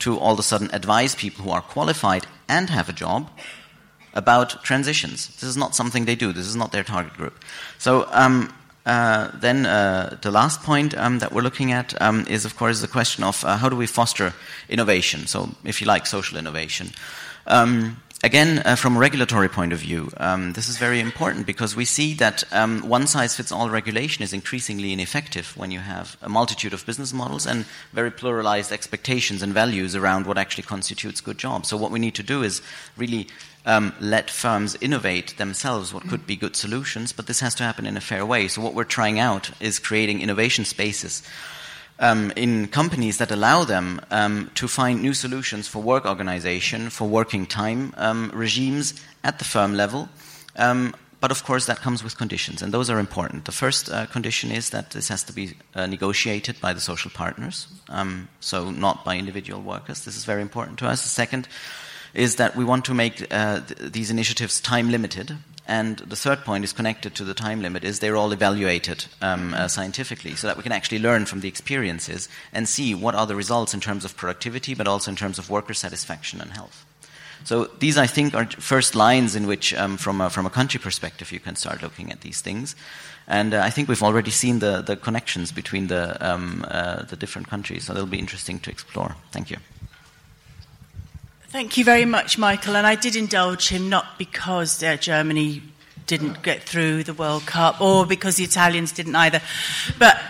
to 0.00 0.18
all 0.18 0.32
of 0.32 0.38
a 0.38 0.42
sudden 0.42 0.70
advise 0.72 1.14
people 1.14 1.44
who 1.44 1.50
are 1.50 1.60
qualified 1.60 2.26
and 2.48 2.70
have 2.70 2.88
a 2.88 2.92
job 2.92 3.30
about 4.14 4.62
transitions. 4.64 5.28
This 5.28 5.44
is 5.44 5.56
not 5.56 5.74
something 5.74 6.04
they 6.04 6.14
do. 6.14 6.32
This 6.32 6.46
is 6.46 6.56
not 6.56 6.72
their 6.72 6.84
target 6.84 7.14
group. 7.14 7.42
So 7.78 8.08
um, 8.12 8.52
uh, 8.86 9.30
then 9.34 9.64
uh, 9.64 10.16
the 10.20 10.30
last 10.30 10.62
point 10.62 10.96
um, 10.96 11.18
that 11.20 11.32
we're 11.32 11.42
looking 11.42 11.72
at 11.72 12.00
um, 12.02 12.26
is, 12.28 12.44
of 12.44 12.56
course, 12.56 12.80
the 12.80 12.88
question 12.88 13.24
of 13.24 13.44
uh, 13.44 13.56
how 13.56 13.68
do 13.68 13.76
we 13.76 13.86
foster 13.86 14.34
innovation? 14.68 15.26
So, 15.26 15.50
if 15.64 15.80
you 15.80 15.86
like, 15.86 16.06
social 16.06 16.36
innovation. 16.36 16.90
Um, 17.46 18.02
again, 18.22 18.62
uh, 18.64 18.76
from 18.76 18.96
a 18.96 18.98
regulatory 18.98 19.48
point 19.48 19.72
of 19.72 19.78
view, 19.78 20.10
um, 20.18 20.52
this 20.52 20.68
is 20.68 20.76
very 20.76 21.00
important 21.00 21.46
because 21.46 21.74
we 21.74 21.86
see 21.86 22.12
that 22.14 22.44
um, 22.52 22.86
one 22.86 23.06
size 23.06 23.34
fits 23.34 23.50
all 23.50 23.70
regulation 23.70 24.22
is 24.22 24.34
increasingly 24.34 24.92
ineffective 24.92 25.56
when 25.56 25.70
you 25.70 25.80
have 25.80 26.18
a 26.20 26.28
multitude 26.28 26.74
of 26.74 26.84
business 26.84 27.12
models 27.12 27.46
and 27.46 27.64
very 27.94 28.10
pluralized 28.10 28.70
expectations 28.70 29.42
and 29.42 29.54
values 29.54 29.94
around 29.94 30.26
what 30.26 30.36
actually 30.36 30.64
constitutes 30.64 31.22
good 31.22 31.38
jobs. 31.38 31.68
So, 31.70 31.78
what 31.78 31.90
we 31.90 31.98
need 31.98 32.14
to 32.16 32.22
do 32.22 32.42
is 32.42 32.60
really 32.98 33.28
um, 33.66 33.94
let 34.00 34.30
firms 34.30 34.76
innovate 34.80 35.36
themselves 35.38 35.92
what 35.92 36.08
could 36.08 36.26
be 36.26 36.36
good 36.36 36.56
solutions, 36.56 37.12
but 37.12 37.26
this 37.26 37.40
has 37.40 37.54
to 37.56 37.62
happen 37.62 37.86
in 37.86 37.96
a 37.96 38.00
fair 38.00 38.26
way. 38.26 38.48
So, 38.48 38.60
what 38.60 38.74
we're 38.74 38.84
trying 38.84 39.18
out 39.18 39.50
is 39.60 39.78
creating 39.78 40.20
innovation 40.20 40.64
spaces 40.64 41.22
um, 41.98 42.32
in 42.36 42.68
companies 42.68 43.18
that 43.18 43.30
allow 43.30 43.64
them 43.64 44.00
um, 44.10 44.50
to 44.54 44.68
find 44.68 45.00
new 45.00 45.14
solutions 45.14 45.68
for 45.68 45.80
work 45.80 46.06
organization, 46.06 46.90
for 46.90 47.08
working 47.08 47.46
time 47.46 47.94
um, 47.96 48.30
regimes 48.34 48.94
at 49.22 49.38
the 49.38 49.44
firm 49.44 49.74
level. 49.74 50.08
Um, 50.56 50.94
but 51.20 51.30
of 51.30 51.42
course, 51.42 51.64
that 51.66 51.80
comes 51.80 52.04
with 52.04 52.18
conditions, 52.18 52.60
and 52.60 52.70
those 52.70 52.90
are 52.90 52.98
important. 52.98 53.46
The 53.46 53.52
first 53.52 53.90
uh, 53.90 54.04
condition 54.06 54.50
is 54.50 54.70
that 54.70 54.90
this 54.90 55.08
has 55.08 55.22
to 55.24 55.32
be 55.32 55.54
uh, 55.74 55.86
negotiated 55.86 56.60
by 56.60 56.74
the 56.74 56.80
social 56.80 57.10
partners, 57.10 57.66
um, 57.88 58.28
so 58.40 58.70
not 58.70 59.06
by 59.06 59.16
individual 59.16 59.62
workers. 59.62 60.04
This 60.04 60.18
is 60.18 60.26
very 60.26 60.42
important 60.42 60.78
to 60.80 60.86
us. 60.86 61.02
The 61.02 61.08
second, 61.08 61.48
is 62.14 62.36
that 62.36 62.56
we 62.56 62.64
want 62.64 62.84
to 62.86 62.94
make 62.94 63.26
uh, 63.30 63.60
th- 63.60 63.92
these 63.92 64.10
initiatives 64.10 64.60
time 64.60 64.90
limited. 64.90 65.36
And 65.66 65.98
the 65.98 66.16
third 66.16 66.44
point 66.44 66.64
is 66.64 66.72
connected 66.72 67.14
to 67.14 67.24
the 67.24 67.34
time 67.34 67.62
limit 67.62 67.84
is 67.84 67.98
they're 67.98 68.16
all 68.16 68.32
evaluated 68.32 69.06
um, 69.22 69.54
uh, 69.54 69.66
scientifically 69.66 70.34
so 70.34 70.46
that 70.46 70.56
we 70.56 70.62
can 70.62 70.72
actually 70.72 70.98
learn 70.98 71.24
from 71.24 71.40
the 71.40 71.48
experiences 71.48 72.28
and 72.52 72.68
see 72.68 72.94
what 72.94 73.14
are 73.14 73.26
the 73.26 73.34
results 73.34 73.72
in 73.72 73.80
terms 73.80 74.04
of 74.04 74.16
productivity 74.16 74.74
but 74.74 74.86
also 74.86 75.10
in 75.10 75.16
terms 75.16 75.38
of 75.38 75.48
worker 75.48 75.74
satisfaction 75.74 76.40
and 76.40 76.52
health. 76.52 76.84
So 77.44 77.64
these, 77.78 77.98
I 77.98 78.06
think, 78.06 78.34
are 78.34 78.46
first 78.46 78.94
lines 78.94 79.36
in 79.36 79.46
which, 79.46 79.74
um, 79.74 79.96
from, 79.98 80.20
a, 80.20 80.30
from 80.30 80.46
a 80.46 80.50
country 80.50 80.80
perspective, 80.80 81.30
you 81.30 81.40
can 81.40 81.56
start 81.56 81.82
looking 81.82 82.10
at 82.10 82.22
these 82.22 82.40
things. 82.40 82.74
And 83.26 83.52
uh, 83.52 83.60
I 83.60 83.70
think 83.70 83.88
we've 83.88 84.02
already 84.02 84.30
seen 84.30 84.60
the, 84.60 84.80
the 84.80 84.96
connections 84.96 85.52
between 85.52 85.88
the, 85.88 86.16
um, 86.26 86.64
uh, 86.68 87.02
the 87.02 87.16
different 87.16 87.48
countries, 87.48 87.84
so 87.84 87.92
it'll 87.92 88.06
be 88.06 88.18
interesting 88.18 88.60
to 88.60 88.70
explore. 88.70 89.16
Thank 89.30 89.50
you. 89.50 89.58
Thank 91.54 91.76
you 91.76 91.84
very 91.84 92.04
much, 92.04 92.36
Michael. 92.36 92.74
And 92.74 92.84
I 92.84 92.96
did 92.96 93.14
indulge 93.14 93.68
him 93.68 93.88
not 93.88 94.18
because 94.18 94.82
uh, 94.82 94.96
Germany 94.96 95.62
didn't 96.04 96.42
get 96.42 96.64
through 96.64 97.04
the 97.04 97.14
World 97.14 97.46
Cup 97.46 97.80
or 97.80 98.04
because 98.04 98.34
the 98.34 98.42
Italians 98.42 98.90
didn't 98.90 99.14
either. 99.14 99.40
But 99.96 100.20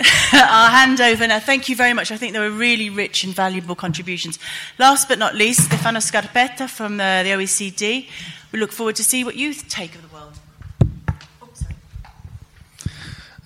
I'll 0.32 0.72
hand 0.72 1.00
over 1.00 1.24
now. 1.24 1.38
Thank 1.38 1.68
you 1.68 1.76
very 1.76 1.92
much. 1.92 2.10
I 2.10 2.16
think 2.16 2.32
there 2.32 2.42
were 2.42 2.58
really 2.58 2.90
rich 2.90 3.22
and 3.22 3.32
valuable 3.32 3.76
contributions. 3.76 4.40
Last 4.76 5.06
but 5.06 5.20
not 5.20 5.36
least, 5.36 5.66
Stefano 5.66 6.00
Scarpetta 6.00 6.68
from 6.68 6.94
uh, 7.00 7.22
the 7.22 7.28
OECD. 7.28 8.08
We 8.50 8.58
look 8.58 8.72
forward 8.72 8.96
to 8.96 9.04
see 9.04 9.22
what 9.22 9.36
you 9.36 9.54
take 9.54 9.94
of 9.94 10.02
the 10.02 10.12
world. 10.12 10.32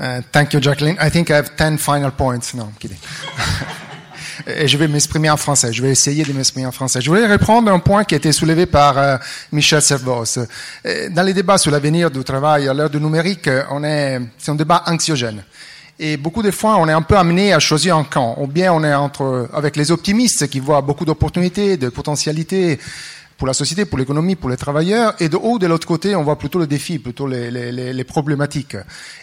Uh, 0.00 0.22
thank 0.32 0.54
you, 0.54 0.60
Jacqueline. 0.60 0.96
I 0.98 1.10
think 1.10 1.30
I 1.30 1.36
have 1.36 1.54
10 1.54 1.76
final 1.76 2.10
points. 2.12 2.54
No, 2.54 2.64
I'm 2.64 2.72
kidding. 2.76 2.96
et 4.46 4.68
je 4.68 4.76
vais 4.76 4.88
m'exprimer 4.88 5.30
en 5.30 5.36
français. 5.36 5.72
Je 5.72 5.82
vais 5.82 5.90
essayer 5.90 6.24
de 6.24 6.32
m'exprimer 6.32 6.66
en 6.66 6.72
français. 6.72 7.00
Je 7.00 7.08
voulais 7.08 7.26
reprendre 7.26 7.70
un 7.70 7.78
point 7.78 8.04
qui 8.04 8.14
a 8.14 8.18
été 8.18 8.32
soulevé 8.32 8.66
par 8.66 8.98
euh, 8.98 9.16
Michel 9.52 9.82
Servos. 9.82 10.38
Euh, 10.38 11.08
dans 11.10 11.22
les 11.22 11.34
débats 11.34 11.58
sur 11.58 11.70
l'avenir 11.70 12.10
du 12.10 12.22
travail 12.24 12.68
à 12.68 12.74
l'heure 12.74 12.90
du 12.90 13.00
numérique, 13.00 13.48
on 13.70 13.82
est, 13.84 14.20
c'est 14.38 14.50
un 14.50 14.54
débat 14.54 14.82
anxiogène. 14.86 15.42
Et 15.98 16.16
beaucoup 16.16 16.42
de 16.42 16.50
fois, 16.50 16.76
on 16.76 16.88
est 16.88 16.92
un 16.92 17.02
peu 17.02 17.16
amené 17.16 17.54
à 17.54 17.58
choisir 17.58 17.96
un 17.96 18.04
camp. 18.04 18.36
Ou 18.38 18.46
bien 18.46 18.72
on 18.72 18.84
est 18.84 18.94
entre, 18.94 19.48
avec 19.54 19.76
les 19.76 19.90
optimistes 19.90 20.46
qui 20.48 20.60
voient 20.60 20.82
beaucoup 20.82 21.06
d'opportunités, 21.06 21.76
de 21.76 21.88
potentialités, 21.88 22.78
pour 23.36 23.46
la 23.46 23.54
société, 23.54 23.84
pour 23.84 23.98
l'économie, 23.98 24.34
pour 24.34 24.50
les 24.50 24.56
travailleurs, 24.56 25.14
et 25.20 25.28
de 25.28 25.36
haut, 25.36 25.58
de 25.58 25.66
l'autre 25.66 25.86
côté, 25.86 26.16
on 26.16 26.22
voit 26.22 26.38
plutôt 26.38 26.58
le 26.58 26.66
défi, 26.66 26.98
plutôt 26.98 27.26
les, 27.26 27.50
les, 27.50 27.92
les 27.92 28.04
problématiques. 28.04 28.76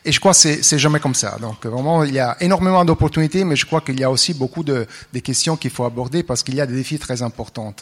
Et 0.05 0.11
je 0.11 0.19
crois 0.19 0.33
que 0.33 0.37
c'est 0.37 0.79
jamais 0.79 0.99
comme 0.99 1.15
ça. 1.15 1.37
Donc 1.41 1.65
vraiment, 1.65 2.03
il 2.03 2.13
y 2.13 2.19
a 2.19 2.37
énormément 2.39 2.85
d'opportunités, 2.85 3.43
mais 3.43 3.55
je 3.55 3.65
crois 3.65 3.81
qu'il 3.81 3.99
y 3.99 4.03
a 4.03 4.11
aussi 4.11 4.33
beaucoup 4.33 4.63
de 4.63 4.85
des 5.11 5.21
questions 5.21 5.57
qu'il 5.57 5.71
faut 5.71 5.85
aborder 5.85 6.23
parce 6.23 6.43
qu'il 6.43 6.55
y 6.55 6.61
a 6.61 6.65
des 6.65 6.75
défis 6.75 6.99
très 6.99 7.21
importants. 7.21 7.73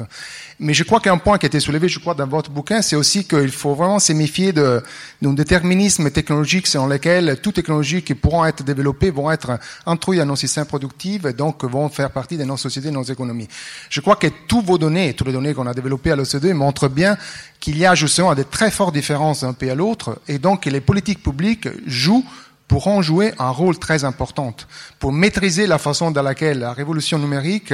Mais 0.60 0.74
je 0.74 0.84
crois 0.84 1.00
qu'un 1.00 1.18
point 1.18 1.38
qui 1.38 1.46
a 1.46 1.48
été 1.48 1.60
soulevé, 1.60 1.90
je 1.90 2.00
crois, 2.00 2.14
dans 2.14 2.28
votre 2.28 2.50
bouquin, 2.50 2.82
c'est 2.82 2.96
aussi 2.96 3.26
qu'il 3.26 3.52
faut 3.52 3.76
vraiment 3.76 4.00
se 4.00 4.14
méfier 4.14 4.54
de, 4.54 4.82
d'un 5.22 5.34
déterminisme 5.34 6.10
technologique 6.10 6.68
selon 6.68 6.88
lequel 6.88 7.40
toutes 7.42 7.56
technologies 7.56 8.02
qui 8.02 8.16
pourront 8.16 8.46
être 8.46 8.64
développées 8.64 9.12
vont 9.12 9.30
être 9.32 9.60
introduites 9.86 10.22
dans 10.22 10.28
nos 10.28 10.36
systèmes 10.36 10.66
productifs 10.66 11.26
et 11.26 11.34
donc 11.34 11.64
vont 11.64 11.90
faire 11.90 12.10
partie 12.10 12.38
de 12.38 12.44
nos 12.44 12.58
sociétés, 12.58 12.90
de 12.90 12.94
nos 12.94 13.04
économies. 13.04 13.48
Je 13.90 14.02
crois 14.02 14.16
que 14.16 14.28
toutes 14.48 14.66
vos 14.66 14.78
données, 14.78 15.14
toutes 15.14 15.28
les 15.28 15.34
données 15.34 15.54
qu'on 15.54 15.68
a 15.68 15.74
développées 15.74 16.12
à 16.12 16.16
l'OCDE 16.16 16.54
montrent 16.54 16.90
bien 16.90 17.18
qu'il 17.60 17.78
y 17.78 17.86
a 17.86 17.94
justement 17.94 18.34
des 18.34 18.46
très 18.46 18.72
fortes 18.72 18.94
différences 18.94 19.42
d'un 19.42 19.54
pays 19.54 19.70
à 19.70 19.76
l'autre 19.76 20.20
et 20.28 20.40
donc 20.40 20.64
que 20.64 20.70
les 20.70 20.82
politiques 20.82 21.22
publiques 21.22 21.68
jouent 21.86 22.26
pourront 22.68 23.02
jouer 23.02 23.34
un 23.38 23.50
rôle 23.50 23.78
très 23.78 24.06
important 24.06 24.56
pour 24.98 25.12
maîtriser 25.12 25.68
la 25.68 25.78
façon 25.78 26.10
dans 26.10 26.22
laquelle 26.22 26.60
la 26.60 26.74
révolution 26.74 27.20
numérique 27.20 27.74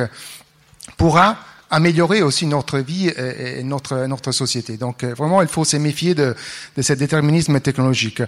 pourra 0.98 1.38
améliorer 1.70 2.22
aussi 2.22 2.46
notre 2.46 2.80
vie 2.80 3.10
et, 3.10 3.64
notre, 3.64 4.06
notre 4.06 4.32
société. 4.32 4.78
Donc 4.78 5.04
vraiment, 5.04 5.42
il 5.42 5.48
faut 5.48 5.66
se 5.66 5.78
méfier 5.78 6.16
de, 6.16 6.36
de 6.76 6.82
ce 6.82 6.94
déterminisme 6.94 7.60
technologique. 7.60 8.22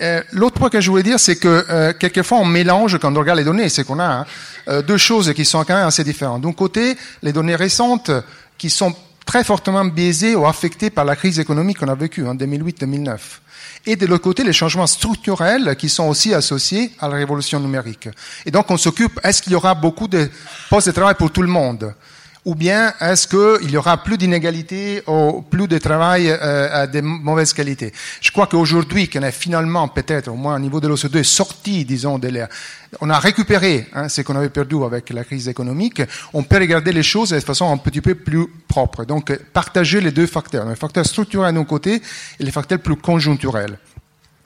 Euh, 0.00 0.22
L'autre 0.32 0.58
point 0.58 0.70
que 0.70 0.80
je 0.80 0.90
voulais 0.90 1.02
dire, 1.02 1.18
c'est 1.18 1.36
que 1.36 1.66
euh, 1.68 1.92
quelquefois 1.92 2.38
on 2.38 2.44
mélange, 2.44 2.98
quand 2.98 3.14
on 3.14 3.18
regarde 3.18 3.38
les 3.38 3.44
données, 3.44 3.68
c'est 3.68 3.84
qu'on 3.84 3.98
a 3.98 4.04
hein, 4.04 4.26
euh, 4.68 4.82
deux 4.82 4.98
choses 4.98 5.32
qui 5.34 5.44
sont 5.44 5.64
quand 5.64 5.74
même 5.74 5.86
assez 5.86 6.04
différentes. 6.04 6.42
D'un 6.42 6.52
côté, 6.52 6.96
les 7.22 7.32
données 7.32 7.56
récentes 7.56 8.10
qui 8.58 8.70
sont 8.70 8.94
très 9.26 9.42
fortement 9.42 9.84
biaisées 9.84 10.36
ou 10.36 10.46
affectées 10.46 10.90
par 10.90 11.04
la 11.04 11.16
crise 11.16 11.40
économique 11.40 11.78
qu'on 11.78 11.88
a 11.88 11.94
vécue 11.94 12.26
en 12.26 12.34
2008-2009 12.34 13.18
et 13.86 13.96
de 13.96 14.06
l'autre 14.06 14.24
côté 14.24 14.44
les 14.44 14.52
changements 14.52 14.86
structurels 14.86 15.76
qui 15.76 15.88
sont 15.88 16.04
aussi 16.04 16.32
associés 16.34 16.92
à 17.00 17.08
la 17.08 17.16
révolution 17.16 17.60
numérique. 17.60 18.08
Et 18.46 18.50
donc 18.50 18.70
on 18.70 18.76
s'occupe, 18.76 19.18
est-ce 19.22 19.42
qu'il 19.42 19.52
y 19.52 19.56
aura 19.56 19.74
beaucoup 19.74 20.08
de 20.08 20.30
postes 20.70 20.88
de 20.88 20.92
travail 20.92 21.14
pour 21.14 21.30
tout 21.30 21.42
le 21.42 21.48
monde? 21.48 21.94
Ou 22.44 22.54
bien 22.54 22.92
est-ce 23.00 23.26
qu'il 23.26 23.70
y 23.70 23.76
aura 23.76 24.02
plus 24.02 24.18
d'inégalités 24.18 25.02
ou 25.06 25.42
plus 25.42 25.66
de 25.66 25.78
travail 25.78 26.28
euh, 26.28 26.86
de 26.86 27.00
mauvaise 27.00 27.52
qualité 27.52 27.92
Je 28.20 28.30
crois 28.30 28.46
qu'aujourd'hui, 28.46 29.08
qu'on 29.08 29.22
est 29.22 29.32
finalement 29.32 29.88
peut-être, 29.88 30.28
au 30.28 30.34
moins 30.34 30.56
au 30.56 30.58
niveau 30.58 30.80
de 30.80 30.88
l'OCDE, 30.88 31.22
sorti, 31.22 31.84
disons, 31.84 32.18
de 32.18 32.28
l'air, 32.28 32.48
on 33.00 33.08
a 33.08 33.18
récupéré 33.18 33.86
hein, 33.94 34.08
ce 34.08 34.20
qu'on 34.20 34.36
avait 34.36 34.50
perdu 34.50 34.76
avec 34.84 35.10
la 35.10 35.24
crise 35.24 35.48
économique, 35.48 36.02
on 36.32 36.42
peut 36.42 36.58
regarder 36.58 36.92
les 36.92 37.02
choses 37.02 37.30
de 37.30 37.40
façon 37.40 37.72
un 37.72 37.78
petit 37.78 38.00
peu 38.00 38.14
plus 38.14 38.46
propre. 38.68 39.04
Donc, 39.04 39.36
partager 39.52 40.00
les 40.00 40.10
deux 40.10 40.26
facteurs, 40.26 40.68
les 40.68 40.76
facteurs 40.76 41.06
structurels 41.06 41.54
d'un 41.54 41.64
côté 41.64 42.02
et 42.38 42.44
les 42.44 42.50
facteurs 42.50 42.78
plus 42.78 42.96
conjoncturels. 42.96 43.78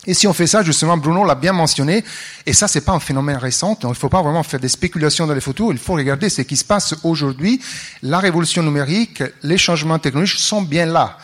Et 0.09 0.15
si 0.15 0.27
on 0.27 0.33
fait 0.33 0.47
ça, 0.47 0.63
justement, 0.63 0.97
Bruno 0.97 1.23
l'a 1.23 1.35
bien 1.35 1.53
mentionné, 1.53 2.03
et 2.47 2.55
ça, 2.55 2.67
c'est 2.67 2.81
pas 2.81 2.93
un 2.93 2.99
phénomène 2.99 3.37
récent, 3.37 3.73
donc 3.73 3.83
il 3.83 3.89
ne 3.89 3.93
faut 3.93 4.09
pas 4.09 4.23
vraiment 4.23 4.43
faire 4.43 4.59
des 4.59 4.71
spéculations 4.71 5.27
dans 5.27 5.35
les 5.35 5.43
photos, 5.43 5.69
il 5.71 5.79
faut 5.79 5.93
regarder 5.93 6.31
ce 6.31 6.41
qui 6.41 6.57
se 6.57 6.65
passe 6.65 6.95
aujourd'hui. 7.03 7.61
La 8.03 8.19
révolution 8.19 8.63
numérique, 8.63 9.23
les 9.43 9.59
changements 9.59 9.99
technologiques 9.99 10.41
sont 10.41 10.63
bien 10.63 10.87
là. 10.87 11.19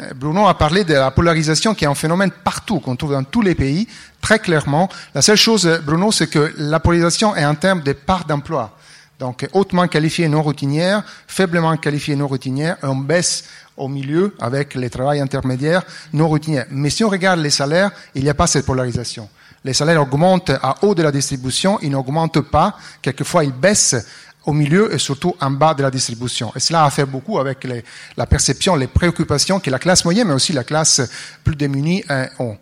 Euh, 0.00 0.10
Bruno 0.16 0.48
a 0.48 0.58
parlé 0.58 0.82
de 0.82 0.94
la 0.94 1.12
polarisation 1.12 1.76
qui 1.76 1.84
est 1.84 1.86
un 1.86 1.94
phénomène 1.94 2.32
partout, 2.32 2.80
qu'on 2.80 2.96
trouve 2.96 3.12
dans 3.12 3.22
tous 3.22 3.42
les 3.42 3.54
pays, 3.54 3.86
très 4.20 4.40
clairement. 4.40 4.88
La 5.14 5.22
seule 5.22 5.36
chose, 5.36 5.80
Bruno, 5.84 6.10
c'est 6.10 6.26
que 6.26 6.52
la 6.58 6.80
polarisation 6.80 7.36
est 7.36 7.44
en 7.44 7.54
termes 7.54 7.82
de 7.82 7.92
part 7.92 8.24
d'emploi. 8.24 8.76
Donc, 9.20 9.48
hautement 9.52 9.86
qualifiée 9.86 10.26
non 10.26 10.42
routinière, 10.42 11.04
faiblement 11.28 11.76
qualifiée 11.76 12.16
non 12.16 12.26
routinière, 12.26 12.78
on 12.82 12.96
baisse 12.96 13.44
au 13.76 13.88
milieu 13.88 14.34
avec 14.40 14.74
les 14.74 14.90
travails 14.90 15.20
intermédiaires 15.20 15.82
non 16.12 16.28
routiniers. 16.28 16.64
Mais 16.70 16.90
si 16.90 17.04
on 17.04 17.08
regarde 17.08 17.40
les 17.40 17.50
salaires, 17.50 17.90
il 18.14 18.22
n'y 18.22 18.30
a 18.30 18.34
pas 18.34 18.46
cette 18.46 18.66
polarisation. 18.66 19.28
Les 19.64 19.72
salaires 19.72 20.02
augmentent 20.02 20.50
à 20.50 20.76
haut 20.82 20.94
de 20.94 21.02
la 21.02 21.10
distribution, 21.10 21.78
ils 21.82 21.90
n'augmentent 21.90 22.42
pas, 22.42 22.76
quelquefois 23.00 23.44
ils 23.44 23.52
baissent 23.52 23.96
au 24.44 24.52
milieu 24.52 24.92
et 24.92 24.98
surtout 24.98 25.34
en 25.40 25.50
bas 25.50 25.74
de 25.74 25.82
la 25.82 25.90
distribution. 25.90 26.52
Et 26.54 26.60
cela 26.60 26.84
a 26.84 26.90
fait 26.90 27.06
beaucoup 27.06 27.38
avec 27.38 27.64
les, 27.64 27.82
la 28.16 28.26
perception, 28.26 28.76
les 28.76 28.86
préoccupations 28.86 29.60
que 29.60 29.70
la 29.70 29.78
classe 29.78 30.04
moyenne, 30.04 30.28
mais 30.28 30.34
aussi 30.34 30.52
la 30.52 30.64
classe 30.64 31.00
plus 31.42 31.56
démunie 31.56 32.04
euh, 32.10 32.26
ont. 32.38 32.58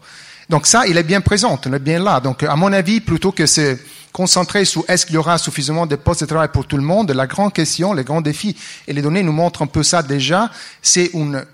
Donc 0.49 0.67
ça, 0.67 0.87
il 0.87 0.97
est 0.97 1.03
bien 1.03 1.21
présent, 1.21 1.59
il 1.65 1.75
est 1.75 1.79
bien 1.79 1.99
là. 1.99 2.21
Donc 2.21 2.43
à 2.45 2.55
mon 2.57 2.73
avis, 2.73 3.01
plutôt 3.01 3.33
que 3.33 3.47
se 3.47 3.77
concentrer 4.13 4.65
sur 4.65 4.85
est-ce 4.89 5.07
qu'il 5.07 5.15
y 5.15 5.19
aura 5.19 5.39
suffisamment 5.39 5.87
de 5.87 5.97
postes 5.97 6.21
de 6.21 6.27
travail 6.27 6.49
pour 6.53 6.67
tout 6.67 6.77
le 6.77 6.83
monde, 6.83 7.11
la 7.11 7.27
grande 7.27 7.53
question, 7.53 7.95
les 7.95 8.05
grands 8.05 8.21
défis, 8.21 8.57
et 8.87 8.93
les 8.93 9.03
données 9.03 9.23
nous 9.23 9.33
montrent 9.33 9.63
un 9.63 9.67
peu 9.67 9.83
ça 9.83 10.03
déjà, 10.03 10.51
c'est 10.83 11.11
une 11.15 11.45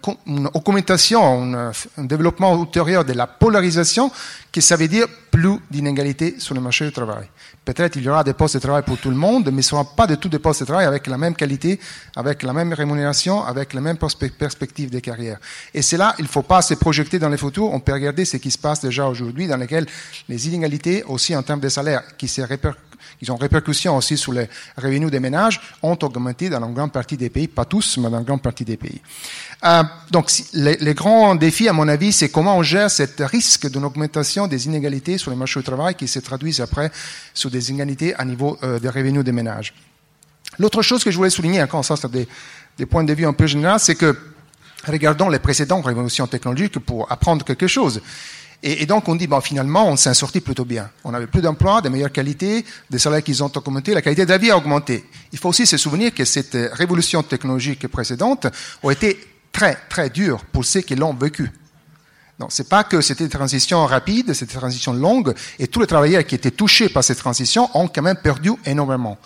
augmentation, 0.54 1.72
un 1.96 2.04
développement 2.04 2.60
ultérieur 2.60 3.04
de 3.04 3.12
la 3.12 3.26
polarisation, 3.26 4.10
qui 4.58 4.62
ça 4.62 4.74
veut 4.74 4.88
dire 4.88 5.06
plus 5.30 5.58
d'inégalités 5.70 6.34
sur 6.38 6.52
le 6.52 6.60
marché 6.60 6.84
du 6.84 6.90
travail. 6.90 7.28
Peut-être 7.64 7.94
il 7.94 8.02
y 8.02 8.08
aura 8.08 8.24
des 8.24 8.32
postes 8.32 8.56
de 8.56 8.60
travail 8.60 8.82
pour 8.82 8.98
tout 8.98 9.10
le 9.10 9.16
monde, 9.16 9.50
mais 9.52 9.62
ce 9.62 9.74
ne 9.74 9.82
seront 9.82 9.84
pas 9.84 10.08
de 10.08 10.16
tout 10.16 10.28
des 10.28 10.40
postes 10.40 10.60
de 10.62 10.66
travail 10.66 10.84
avec 10.86 11.06
la 11.06 11.16
même 11.16 11.36
qualité, 11.36 11.78
avec 12.16 12.42
la 12.42 12.52
même 12.52 12.72
rémunération, 12.72 13.44
avec 13.44 13.72
la 13.72 13.80
même 13.80 13.98
perspective 13.98 14.90
de 14.90 14.98
carrière. 14.98 15.38
Et 15.72 15.82
c'est 15.82 15.96
là, 15.96 16.14
il 16.18 16.24
ne 16.24 16.28
faut 16.28 16.42
pas 16.42 16.60
se 16.62 16.74
projeter 16.74 17.20
dans 17.20 17.28
les 17.28 17.38
futurs, 17.38 17.72
on 17.72 17.78
peut 17.78 17.92
regarder 17.92 18.24
ce 18.24 18.36
qui 18.38 18.50
se 18.50 18.58
passe 18.58 18.80
déjà 18.80 19.06
aujourd'hui, 19.06 19.46
dans 19.46 19.56
lesquels 19.56 19.86
les 20.28 20.48
inégalités, 20.48 21.04
aussi 21.04 21.36
en 21.36 21.42
termes 21.44 21.60
de 21.60 21.68
salaire, 21.68 22.02
qui 22.16 22.26
se 22.26 22.40
répercutent 22.40 22.87
qui 23.22 23.30
ont 23.30 23.36
répercussions 23.36 23.96
aussi 23.96 24.16
sur 24.16 24.32
les 24.32 24.48
revenus 24.76 25.10
des 25.10 25.20
ménages, 25.20 25.60
ont 25.82 25.98
augmenté 26.02 26.48
dans 26.48 26.66
une 26.66 26.74
grande 26.74 26.92
partie 26.92 27.16
des 27.16 27.30
pays, 27.30 27.48
pas 27.48 27.64
tous, 27.64 27.98
mais 27.98 28.10
dans 28.10 28.18
une 28.18 28.24
grande 28.24 28.42
partie 28.42 28.64
des 28.64 28.76
pays. 28.76 29.00
Euh, 29.64 29.82
donc, 30.10 30.30
les, 30.52 30.76
les, 30.76 30.94
grands 30.94 31.34
défis, 31.34 31.68
à 31.68 31.72
mon 31.72 31.88
avis, 31.88 32.12
c'est 32.12 32.28
comment 32.28 32.56
on 32.56 32.62
gère 32.62 32.90
ce 32.90 33.04
risque 33.22 33.70
d'une 33.70 33.84
augmentation 33.84 34.46
des 34.46 34.66
inégalités 34.66 35.18
sur 35.18 35.30
les 35.30 35.36
marchés 35.36 35.60
du 35.60 35.64
travail 35.64 35.94
qui 35.94 36.06
se 36.06 36.20
traduisent 36.20 36.60
après 36.60 36.92
sur 37.34 37.50
des 37.50 37.70
inégalités 37.70 38.14
à 38.14 38.24
niveau 38.24 38.56
euh, 38.62 38.78
des 38.78 38.88
revenus 38.88 39.24
des 39.24 39.32
ménages. 39.32 39.74
L'autre 40.58 40.82
chose 40.82 41.04
que 41.04 41.10
je 41.10 41.16
voulais 41.16 41.30
souligner, 41.30 41.62
encore 41.62 41.84
ça, 41.84 41.96
c'est 41.96 42.10
des, 42.10 42.28
des 42.76 42.86
points 42.86 43.04
de 43.04 43.12
vue 43.12 43.26
un 43.26 43.32
peu 43.32 43.46
généraux, 43.46 43.78
c'est 43.78 43.96
que 43.96 44.16
regardons 44.86 45.28
les 45.28 45.38
précédentes 45.38 45.84
révolutions 45.84 46.26
technologiques 46.26 46.78
pour 46.78 47.10
apprendre 47.10 47.44
quelque 47.44 47.66
chose. 47.66 48.00
Et, 48.62 48.86
donc 48.86 49.08
on 49.08 49.14
dit, 49.14 49.28
bon, 49.28 49.40
finalement, 49.40 49.88
on 49.88 49.96
s'est 49.96 50.12
sorti 50.14 50.40
plutôt 50.40 50.64
bien. 50.64 50.90
On 51.04 51.14
avait 51.14 51.28
plus 51.28 51.40
d'emplois, 51.40 51.80
de 51.80 51.88
meilleure 51.88 52.10
qualité, 52.10 52.64
des 52.90 52.98
salaires 52.98 53.22
qui 53.22 53.40
ont 53.40 53.52
augmenté, 53.54 53.94
la 53.94 54.02
qualité 54.02 54.24
de 54.24 54.30
la 54.30 54.38
vie 54.38 54.50
a 54.50 54.56
augmenté. 54.56 55.04
Il 55.32 55.38
faut 55.38 55.50
aussi 55.50 55.64
se 55.64 55.76
souvenir 55.76 56.12
que 56.12 56.24
cette 56.24 56.56
révolution 56.72 57.22
technologique 57.22 57.86
précédente 57.86 58.46
a 58.46 58.90
été 58.90 59.18
très, 59.52 59.76
très 59.88 60.10
dure 60.10 60.44
pour 60.46 60.64
ceux 60.64 60.80
qui 60.80 60.96
l'ont 60.96 61.14
vécu. 61.14 61.50
Non, 62.40 62.46
c'est 62.50 62.68
pas 62.68 62.84
que 62.84 63.00
c'était 63.00 63.24
une 63.24 63.30
transition 63.30 63.84
rapide, 63.86 64.32
c'était 64.32 64.52
une 64.52 64.60
transition 64.60 64.92
longue, 64.92 65.34
et 65.58 65.66
tous 65.66 65.80
les 65.80 65.88
travailleurs 65.88 66.24
qui 66.24 66.36
étaient 66.36 66.52
touchés 66.52 66.88
par 66.88 67.02
cette 67.02 67.18
transition 67.18 67.68
ont 67.74 67.88
quand 67.88 68.02
même 68.02 68.16
perdu 68.16 68.52
énormément. 68.64 69.18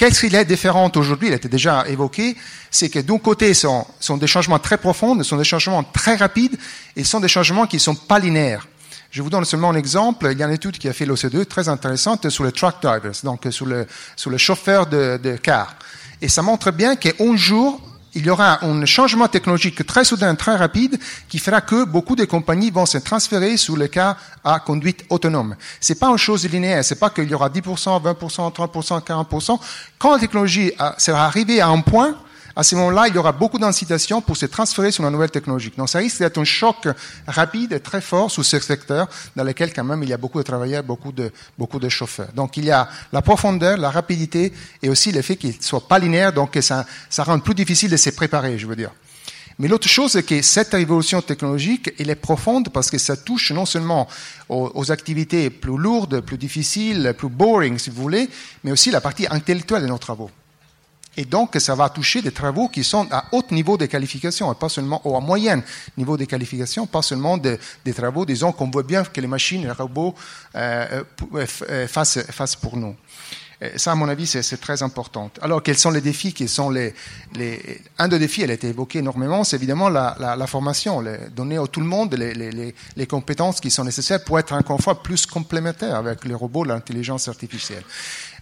Qu'est-ce 0.00 0.20
qu'il 0.20 0.34
est 0.34 0.46
différent 0.46 0.90
aujourd'hui 0.96 1.28
Il 1.28 1.34
a 1.34 1.36
été 1.36 1.50
déjà 1.50 1.86
évoqué, 1.86 2.34
c'est 2.70 2.88
que 2.88 3.00
d'un 3.00 3.18
côté, 3.18 3.52
ce 3.52 3.68
sont, 4.00 4.16
des 4.16 4.26
changements 4.26 4.58
très 4.58 4.78
profonds, 4.78 5.14
ce 5.18 5.24
sont 5.24 5.36
des 5.36 5.44
changements 5.44 5.84
très 5.84 6.16
rapides, 6.16 6.56
et 6.96 7.04
ce 7.04 7.10
sont 7.10 7.20
des 7.20 7.28
changements 7.28 7.66
qui 7.66 7.76
ne 7.76 7.80
sont 7.80 7.94
pas 7.94 8.18
linéaires. 8.18 8.66
Je 9.10 9.20
vous 9.20 9.28
donne 9.28 9.44
seulement 9.44 9.68
un 9.68 9.74
exemple. 9.74 10.26
Il 10.32 10.38
y 10.38 10.42
a 10.42 10.46
une 10.46 10.54
étude 10.54 10.78
qui 10.78 10.88
a 10.88 10.94
fait 10.94 11.04
l'OCDE 11.04 11.46
très 11.46 11.68
intéressante 11.68 12.30
sur 12.30 12.44
les 12.44 12.52
truck 12.52 12.76
drivers, 12.80 13.12
donc 13.24 13.46
sur 13.50 13.66
le, 13.66 13.86
sur 14.16 14.38
chauffeur 14.38 14.86
de, 14.86 15.20
de 15.22 15.36
car. 15.36 15.76
Et 16.22 16.30
ça 16.30 16.40
montre 16.40 16.70
bien 16.70 16.96
qu'un 16.96 17.36
jour, 17.36 17.78
il 18.14 18.26
y 18.26 18.30
aura 18.30 18.64
un 18.64 18.84
changement 18.86 19.28
technologique 19.28 19.86
très 19.86 20.04
soudain, 20.04 20.34
très 20.34 20.56
rapide, 20.56 20.98
qui 21.28 21.38
fera 21.38 21.60
que 21.60 21.84
beaucoup 21.84 22.16
de 22.16 22.24
compagnies 22.24 22.70
vont 22.70 22.86
se 22.86 22.98
transférer 22.98 23.56
sur 23.56 23.76
le 23.76 23.86
cas 23.86 24.16
à 24.42 24.58
conduite 24.58 25.04
autonome. 25.10 25.54
C'est 25.80 25.98
pas 25.98 26.08
une 26.08 26.16
chose 26.16 26.48
linéaire. 26.48 26.84
C'est 26.84 26.98
pas 26.98 27.10
qu'il 27.10 27.28
y 27.28 27.34
aura 27.34 27.48
10%, 27.48 27.62
20%, 27.62 28.52
30%, 28.52 29.04
40%. 29.04 29.58
Quand 29.98 30.12
la 30.12 30.18
technologie 30.18 30.72
sera 30.98 31.26
arrivée 31.26 31.60
à 31.60 31.68
un 31.68 31.80
point, 31.80 32.16
à 32.56 32.62
ce 32.62 32.74
moment-là, 32.76 33.08
il 33.08 33.14
y 33.14 33.18
aura 33.18 33.32
beaucoup 33.32 33.58
d'incitations 33.58 34.20
pour 34.20 34.36
se 34.36 34.46
transférer 34.46 34.90
sur 34.90 35.02
la 35.02 35.10
nouvelle 35.10 35.30
technologie. 35.30 35.72
Donc, 35.76 35.88
ça 35.88 35.98
risque 35.98 36.18
d'être 36.18 36.38
un 36.38 36.44
choc 36.44 36.88
rapide 37.26 37.72
et 37.72 37.80
très 37.80 38.00
fort 38.00 38.30
sur 38.30 38.44
ce 38.44 38.58
secteur 38.58 39.08
dans 39.36 39.44
lequel, 39.44 39.72
quand 39.72 39.84
même, 39.84 40.02
il 40.02 40.08
y 40.08 40.12
a 40.12 40.16
beaucoup 40.16 40.38
de 40.38 40.42
travailleurs, 40.42 40.82
beaucoup 40.82 41.12
de, 41.12 41.30
beaucoup 41.56 41.78
de 41.78 41.88
chauffeurs. 41.88 42.32
Donc, 42.34 42.56
il 42.56 42.64
y 42.64 42.70
a 42.70 42.88
la 43.12 43.22
profondeur, 43.22 43.76
la 43.76 43.90
rapidité 43.90 44.52
et 44.82 44.88
aussi 44.88 45.12
le 45.12 45.22
fait 45.22 45.36
qu'il 45.36 45.50
ne 45.56 45.62
soit 45.62 45.86
pas 45.86 45.98
linéaire, 45.98 46.32
donc 46.32 46.58
ça, 46.60 46.84
ça 47.08 47.22
rend 47.22 47.38
plus 47.38 47.54
difficile 47.54 47.90
de 47.90 47.96
se 47.96 48.10
préparer, 48.10 48.58
je 48.58 48.66
veux 48.66 48.76
dire. 48.76 48.90
Mais 49.58 49.68
l'autre 49.68 49.88
chose, 49.88 50.12
c'est 50.12 50.22
que 50.22 50.40
cette 50.40 50.72
révolution 50.72 51.20
technologique, 51.20 51.92
elle 51.98 52.08
est 52.08 52.14
profonde 52.14 52.70
parce 52.70 52.90
que 52.90 52.96
ça 52.96 53.16
touche 53.16 53.52
non 53.52 53.66
seulement 53.66 54.08
aux, 54.48 54.72
aux, 54.74 54.90
activités 54.90 55.50
plus 55.50 55.76
lourdes, 55.76 56.20
plus 56.20 56.38
difficiles, 56.38 57.14
plus 57.16 57.28
boring, 57.28 57.78
si 57.78 57.90
vous 57.90 58.00
voulez, 58.00 58.30
mais 58.64 58.72
aussi 58.72 58.90
la 58.90 59.02
partie 59.02 59.26
intellectuelle 59.28 59.82
de 59.82 59.88
nos 59.88 59.98
travaux. 59.98 60.30
Et 61.16 61.24
donc, 61.24 61.56
ça 61.58 61.74
va 61.74 61.88
toucher 61.88 62.22
des 62.22 62.30
travaux 62.30 62.68
qui 62.68 62.84
sont 62.84 63.06
à 63.10 63.24
haut 63.32 63.42
niveau 63.50 63.76
de 63.76 63.86
qualification, 63.86 64.52
et 64.52 64.54
pas 64.54 64.68
seulement, 64.68 65.00
ou 65.04 65.16
à 65.16 65.20
moyen 65.20 65.62
niveau 65.96 66.16
de 66.16 66.24
qualification, 66.24 66.86
pas 66.86 67.02
seulement 67.02 67.36
de, 67.36 67.58
des 67.84 67.92
travaux, 67.92 68.24
disons, 68.24 68.52
qu'on 68.52 68.70
voit 68.70 68.84
bien 68.84 69.02
que 69.04 69.20
les 69.20 69.26
machines, 69.26 69.62
les 69.62 69.72
robots 69.72 70.14
euh, 70.54 71.02
euh 71.34 71.86
fassent, 71.88 72.20
fassent 72.30 72.56
pour 72.56 72.76
nous. 72.76 72.94
Ça, 73.76 73.92
à 73.92 73.94
mon 73.94 74.08
avis, 74.08 74.26
c'est 74.26 74.60
très 74.60 74.82
important. 74.82 75.30
Alors, 75.42 75.62
quels 75.62 75.76
sont 75.76 75.90
les 75.90 76.00
défis 76.00 76.34
sont 76.48 76.70
les. 76.70 76.94
Un 77.98 78.08
des 78.08 78.18
défis, 78.18 78.42
elle 78.42 78.50
a 78.50 78.54
été 78.54 78.68
évoqué 78.68 79.00
énormément, 79.00 79.44
c'est 79.44 79.56
évidemment 79.56 79.90
la, 79.90 80.46
formation, 80.46 81.04
donner 81.34 81.58
à 81.58 81.66
tout 81.66 81.80
le 81.80 81.86
monde 81.86 82.14
les, 82.14 83.06
compétences 83.06 83.60
qui 83.60 83.70
sont 83.70 83.84
nécessaires 83.84 84.24
pour 84.24 84.38
être 84.38 84.54
encore 84.54 84.76
une 84.76 84.82
fois 84.82 85.02
plus 85.02 85.26
complémentaires 85.26 85.96
avec 85.96 86.24
les 86.24 86.34
robots, 86.34 86.64
l'intelligence 86.64 87.28
artificielle. 87.28 87.82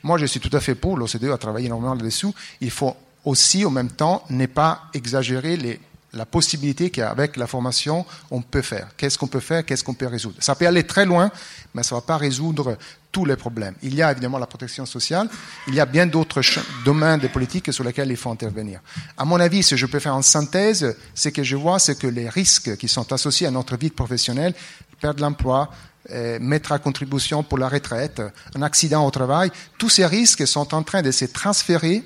Moi, 0.04 0.18
je 0.18 0.26
suis 0.26 0.40
tout 0.40 0.56
à 0.56 0.60
fait 0.60 0.76
pour, 0.76 0.96
l'OCDE 0.96 1.30
a 1.32 1.38
travaillé 1.38 1.66
énormément 1.66 1.94
là-dessous. 1.94 2.32
Il 2.60 2.70
faut 2.70 2.94
aussi, 3.24 3.64
en 3.64 3.70
même 3.70 3.90
temps, 3.90 4.22
ne 4.30 4.46
pas 4.46 4.82
exagérer 4.94 5.56
les, 5.56 5.80
la 6.12 6.24
possibilité 6.24 6.90
qu'avec 6.90 7.36
la 7.36 7.46
formation, 7.46 8.06
on 8.30 8.40
peut 8.40 8.62
faire. 8.62 8.88
Qu'est-ce 8.96 9.18
qu'on 9.18 9.26
peut 9.26 9.40
faire 9.40 9.64
Qu'est-ce 9.64 9.84
qu'on 9.84 9.94
peut 9.94 10.06
résoudre 10.06 10.36
Ça 10.40 10.54
peut 10.54 10.66
aller 10.66 10.84
très 10.84 11.04
loin, 11.04 11.30
mais 11.74 11.82
ça 11.82 11.94
ne 11.94 12.00
va 12.00 12.06
pas 12.06 12.16
résoudre 12.16 12.78
tous 13.12 13.24
les 13.24 13.36
problèmes. 13.36 13.74
Il 13.82 13.94
y 13.94 14.02
a 14.02 14.10
évidemment 14.10 14.38
la 14.38 14.46
protection 14.46 14.86
sociale, 14.86 15.28
il 15.66 15.74
y 15.74 15.80
a 15.80 15.86
bien 15.86 16.06
d'autres 16.06 16.40
domaines 16.84 17.20
de 17.20 17.28
politique 17.28 17.72
sur 17.72 17.84
lesquels 17.84 18.10
il 18.10 18.16
faut 18.16 18.30
intervenir. 18.30 18.80
À 19.16 19.24
mon 19.24 19.38
avis, 19.40 19.62
si 19.62 19.76
je 19.76 19.86
peux 19.86 19.98
faire 19.98 20.14
en 20.14 20.22
synthèse, 20.22 20.96
ce 21.14 21.28
que 21.28 21.42
je 21.42 21.56
vois, 21.56 21.78
c'est 21.78 21.98
que 21.98 22.06
les 22.06 22.28
risques 22.28 22.76
qui 22.76 22.88
sont 22.88 23.12
associés 23.12 23.46
à 23.46 23.50
notre 23.50 23.76
vie 23.76 23.90
professionnelle, 23.90 24.54
perdre 25.00 25.22
l'emploi, 25.22 25.70
euh, 26.10 26.38
mettre 26.40 26.72
à 26.72 26.78
contribution 26.78 27.42
pour 27.42 27.58
la 27.58 27.68
retraite, 27.68 28.22
un 28.54 28.62
accident 28.62 29.06
au 29.06 29.10
travail, 29.10 29.50
tous 29.76 29.90
ces 29.90 30.06
risques 30.06 30.46
sont 30.46 30.74
en 30.74 30.82
train 30.82 31.02
de 31.02 31.10
se 31.10 31.26
transférer 31.26 32.02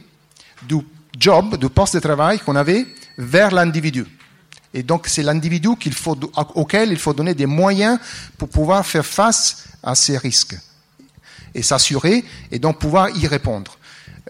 du 0.62 0.76
job, 1.18 1.56
du 1.56 1.68
poste 1.68 1.94
de 1.94 2.00
travail 2.00 2.38
qu'on 2.38 2.56
avait, 2.56 2.86
vers 3.18 3.50
l'individu. 3.50 4.06
Et 4.74 4.82
donc 4.82 5.06
c'est 5.06 5.22
l'individu 5.22 5.76
qu'il 5.78 5.92
faut, 5.92 6.18
auquel 6.54 6.92
il 6.92 6.98
faut 6.98 7.12
donner 7.12 7.34
des 7.34 7.46
moyens 7.46 7.98
pour 8.38 8.48
pouvoir 8.48 8.84
faire 8.86 9.04
face 9.04 9.64
à 9.82 9.94
ces 9.94 10.16
risques 10.16 10.56
et 11.54 11.62
s'assurer 11.62 12.24
et 12.50 12.58
donc 12.58 12.78
pouvoir 12.78 13.10
y 13.10 13.26
répondre. 13.26 13.76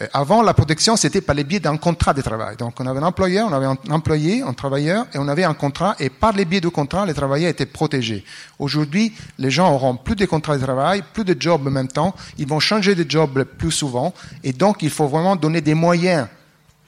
Euh, 0.01 0.07
avant, 0.15 0.43
la 0.43 0.55
protection, 0.55 0.97
c'était 0.97 1.21
par 1.21 1.35
les 1.35 1.45
biais 1.45 1.61
d'un 1.61 1.77
contrat 1.77 2.15
de 2.15 2.23
travail. 2.23 2.57
Donc, 2.57 2.81
on 2.81 2.87
avait 2.87 3.01
un 3.01 3.05
employeur, 3.05 3.49
on 3.51 3.53
avait 3.53 3.67
un 3.67 3.77
employé, 3.91 4.41
un 4.41 4.55
travailleur, 4.55 5.07
et 5.13 5.19
on 5.19 5.29
avait 5.29 5.45
un 5.45 5.53
contrat, 5.53 5.95
et 6.01 6.09
par 6.09 6.33
les 6.33 6.47
biais 6.47 6.63
du 6.63 6.71
contrat, 6.71 7.05
les 7.05 7.13
travailleurs 7.13 7.51
étaient 7.51 7.67
protégés. 7.67 8.25
Aujourd'hui, 8.59 9.13
les 9.39 9.51
gens 9.51 9.71
auront 9.71 9.97
plus 9.97 10.17
de 10.17 10.25
contrats 10.25 10.57
de 10.57 10.63
travail, 10.63 11.03
plus 11.13 11.25
de 11.25 11.37
jobs 11.39 11.67
en 11.67 11.71
même 11.71 11.89
temps, 11.89 12.15
ils 12.39 12.47
vont 12.47 12.59
changer 12.59 12.95
de 12.95 13.09
job 13.09 13.45
plus 13.59 13.71
souvent, 13.71 14.15
et 14.43 14.55
donc, 14.55 14.83
il 14.83 14.91
faut 14.91 15.09
vraiment 15.09 15.37
donner 15.37 15.61
des 15.61 15.75
moyens 15.75 16.27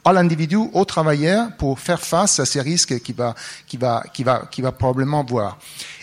à 0.05 0.13
l'individu, 0.13 0.57
au 0.73 0.85
travailleur, 0.85 1.49
pour 1.57 1.81
faire 1.81 2.01
face 2.01 2.39
à 2.39 2.45
ces 2.45 2.61
risques 2.61 3.01
qu'il 3.01 3.15
va, 3.17 3.35
probablement 4.79 5.25
voir. 5.25 5.59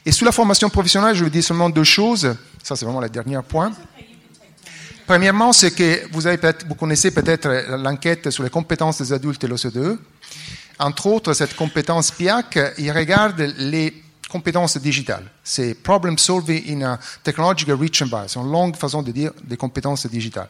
Et 0.06 0.11
sur 0.11 0.26
la 0.26 0.32
formation 0.32 0.69
professionnelle, 0.69 1.15
je 1.15 1.23
vais 1.23 1.30
dire 1.30 1.44
seulement 1.44 1.69
deux 1.69 1.84
choses. 1.84 2.36
Ça, 2.64 2.76
c'est 2.76 2.86
vraiment 2.86 3.02
le 3.02 3.10
dernier 3.10 3.40
point. 3.48 3.72
Premièrement, 5.06 5.53
c'est 5.53 5.72
que 5.72 6.07
vous, 6.11 6.22
vous 6.68 6.76
connaissez 6.76 7.11
peut-être 7.11 7.76
l'enquête 7.78 8.30
sur 8.30 8.44
les 8.44 8.49
compétences 8.49 9.02
des 9.02 9.14
adultes 9.14 9.41
de 9.41 9.48
l'OCDE. 9.48 9.99
Entre 10.80 11.07
autres, 11.07 11.34
cette 11.34 11.56
compétence 11.56 12.11
PIAC, 12.11 12.57
il 12.78 12.91
regarde 12.91 13.40
les 13.57 14.03
compétences 14.32 14.78
digitales. 14.78 15.26
C'est 15.44 15.74
Problem 15.74 16.18
Solving 16.18 16.82
in 16.82 16.94
a 16.94 16.99
Technological 17.24 17.76
Rich 17.76 18.02
Environment. 18.02 18.28
C'est 18.28 18.40
une 18.40 18.52
longue 18.52 18.76
façon 18.78 19.03
de 19.03 19.12
dire 19.12 19.32
des 19.44 19.58
compétences 19.58 20.08
digitales. 20.08 20.48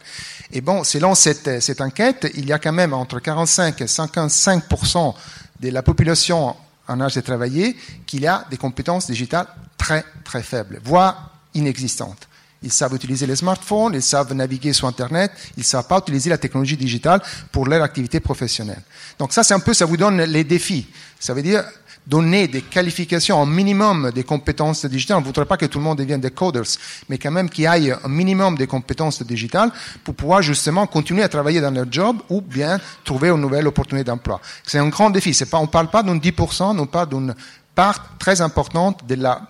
Et 0.52 0.62
bon, 0.62 0.84
selon 0.84 1.16
cette, 1.16 1.62
cette 1.62 1.82
enquête, 1.82 2.32
il 2.36 2.46
y 2.46 2.54
a 2.54 2.60
quand 2.60 2.72
même 2.72 2.94
entre 2.94 3.20
45 3.20 3.82
et 3.82 3.86
55% 3.86 5.16
de 5.60 5.70
la 5.70 5.82
population 5.82 6.56
en 6.88 7.02
âge 7.02 7.16
de 7.16 7.22
travailler 7.22 7.76
qui 8.06 8.26
a 8.28 8.46
des 8.50 8.58
compétences 8.58 9.08
digitales 9.08 9.48
très, 9.78 10.06
très 10.24 10.44
faibles, 10.44 10.80
voire 10.84 11.32
inexistantes. 11.54 12.28
Ils 12.64 12.72
savent 12.72 12.94
utiliser 12.94 13.26
les 13.26 13.38
smartphones, 13.38 13.96
ils 13.96 14.04
savent 14.04 14.34
naviguer 14.34 14.74
sur 14.74 14.88
Internet, 14.88 15.32
ils 15.58 15.62
ne 15.62 15.66
savent 15.66 15.88
pas 15.88 15.98
utiliser 15.98 16.30
la 16.30 16.38
technologie 16.38 16.78
digitale 16.78 17.20
pour 17.52 17.66
leur 17.66 17.82
activité 17.82 18.20
professionnelle. 18.20 18.84
Donc 19.18 19.34
ça, 19.34 19.44
c'est 19.44 19.56
un 19.56 19.60
peu, 19.60 19.74
ça 19.74 19.86
vous 19.86 19.98
donne 19.98 20.22
les 20.22 20.44
défis. 20.44 20.88
Ça 21.20 21.34
veut 21.34 21.42
dire, 21.42 21.64
donner 22.12 22.50
des 22.50 22.62
qualifications, 22.62 23.42
un 23.42 23.46
minimum 23.46 24.12
des 24.14 24.26
compétences 24.26 24.86
digitales. 24.86 25.18
On 25.18 25.22
ne 25.22 25.26
voudrait 25.26 25.46
pas 25.46 25.56
que 25.56 25.66
tout 25.66 25.78
le 25.80 25.86
monde 25.86 25.98
devienne 25.98 26.20
des 26.20 26.32
coders, 26.32 26.68
mais 27.08 27.18
quand 27.18 27.32
même 27.32 27.50
qu'il 27.50 27.64
ait 27.64 27.94
un 28.04 28.10
minimum 28.10 28.58
des 28.58 28.68
compétences 28.68 29.24
digitales 29.24 29.72
pour 30.04 30.14
pouvoir 30.14 30.42
justement 30.42 30.86
continuer 30.88 31.24
à 31.24 31.30
travailler 31.30 31.62
dans 31.62 31.72
leur 31.72 31.86
job 31.90 32.18
ou 32.30 32.42
bien 32.42 32.82
trouver 33.06 33.30
une 33.30 33.40
nouvelle 33.40 33.66
opportunité 33.66 34.04
d'emploi. 34.04 34.42
C'est 34.64 34.78
un 34.78 34.90
grand 34.90 35.10
défi. 35.10 35.32
Pas, 35.50 35.60
on 35.60 35.64
ne 35.64 35.68
parle 35.68 35.90
pas 35.90 36.04
d'un 36.04 36.18
10%, 36.18 36.78
on 36.78 36.86
parle 36.86 37.10
d'une 37.10 37.34
part 37.74 38.18
très 38.20 38.42
importante 38.42 39.08
de 39.08 39.16
la 39.16 39.42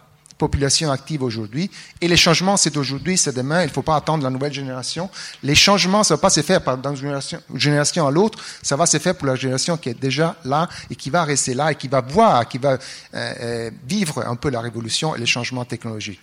population 0.41 0.89
active 0.91 1.21
aujourd'hui. 1.21 1.69
Et 2.01 2.07
les 2.07 2.17
changements, 2.17 2.57
c'est 2.57 2.75
aujourd'hui, 2.75 3.15
c'est 3.15 3.35
demain. 3.41 3.61
Il 3.61 3.67
ne 3.67 3.71
faut 3.77 3.83
pas 3.83 3.95
attendre 3.95 4.23
la 4.23 4.31
nouvelle 4.31 4.53
génération. 4.61 5.07
Les 5.43 5.53
changements, 5.53 6.03
ça 6.03 6.15
ne 6.15 6.17
va 6.17 6.21
pas 6.21 6.31
se 6.31 6.41
faire 6.41 6.61
d'une 6.77 6.95
génération, 6.95 7.39
génération 7.53 8.07
à 8.07 8.11
l'autre. 8.11 8.39
Ça 8.63 8.75
va 8.75 8.87
se 8.87 8.97
faire 8.97 9.15
pour 9.15 9.27
la 9.27 9.35
génération 9.35 9.77
qui 9.77 9.89
est 9.89 9.99
déjà 10.07 10.35
là 10.43 10.67
et 10.89 10.95
qui 10.95 11.11
va 11.11 11.23
rester 11.23 11.53
là 11.53 11.71
et 11.71 11.75
qui 11.75 11.87
va 11.87 12.01
voir, 12.01 12.47
qui 12.49 12.57
va 12.57 12.71
euh, 12.71 12.77
euh, 13.13 13.71
vivre 13.87 14.25
un 14.25 14.35
peu 14.35 14.49
la 14.49 14.61
révolution 14.61 15.15
et 15.15 15.19
les 15.19 15.27
changements 15.27 15.65
technologiques. 15.65 16.21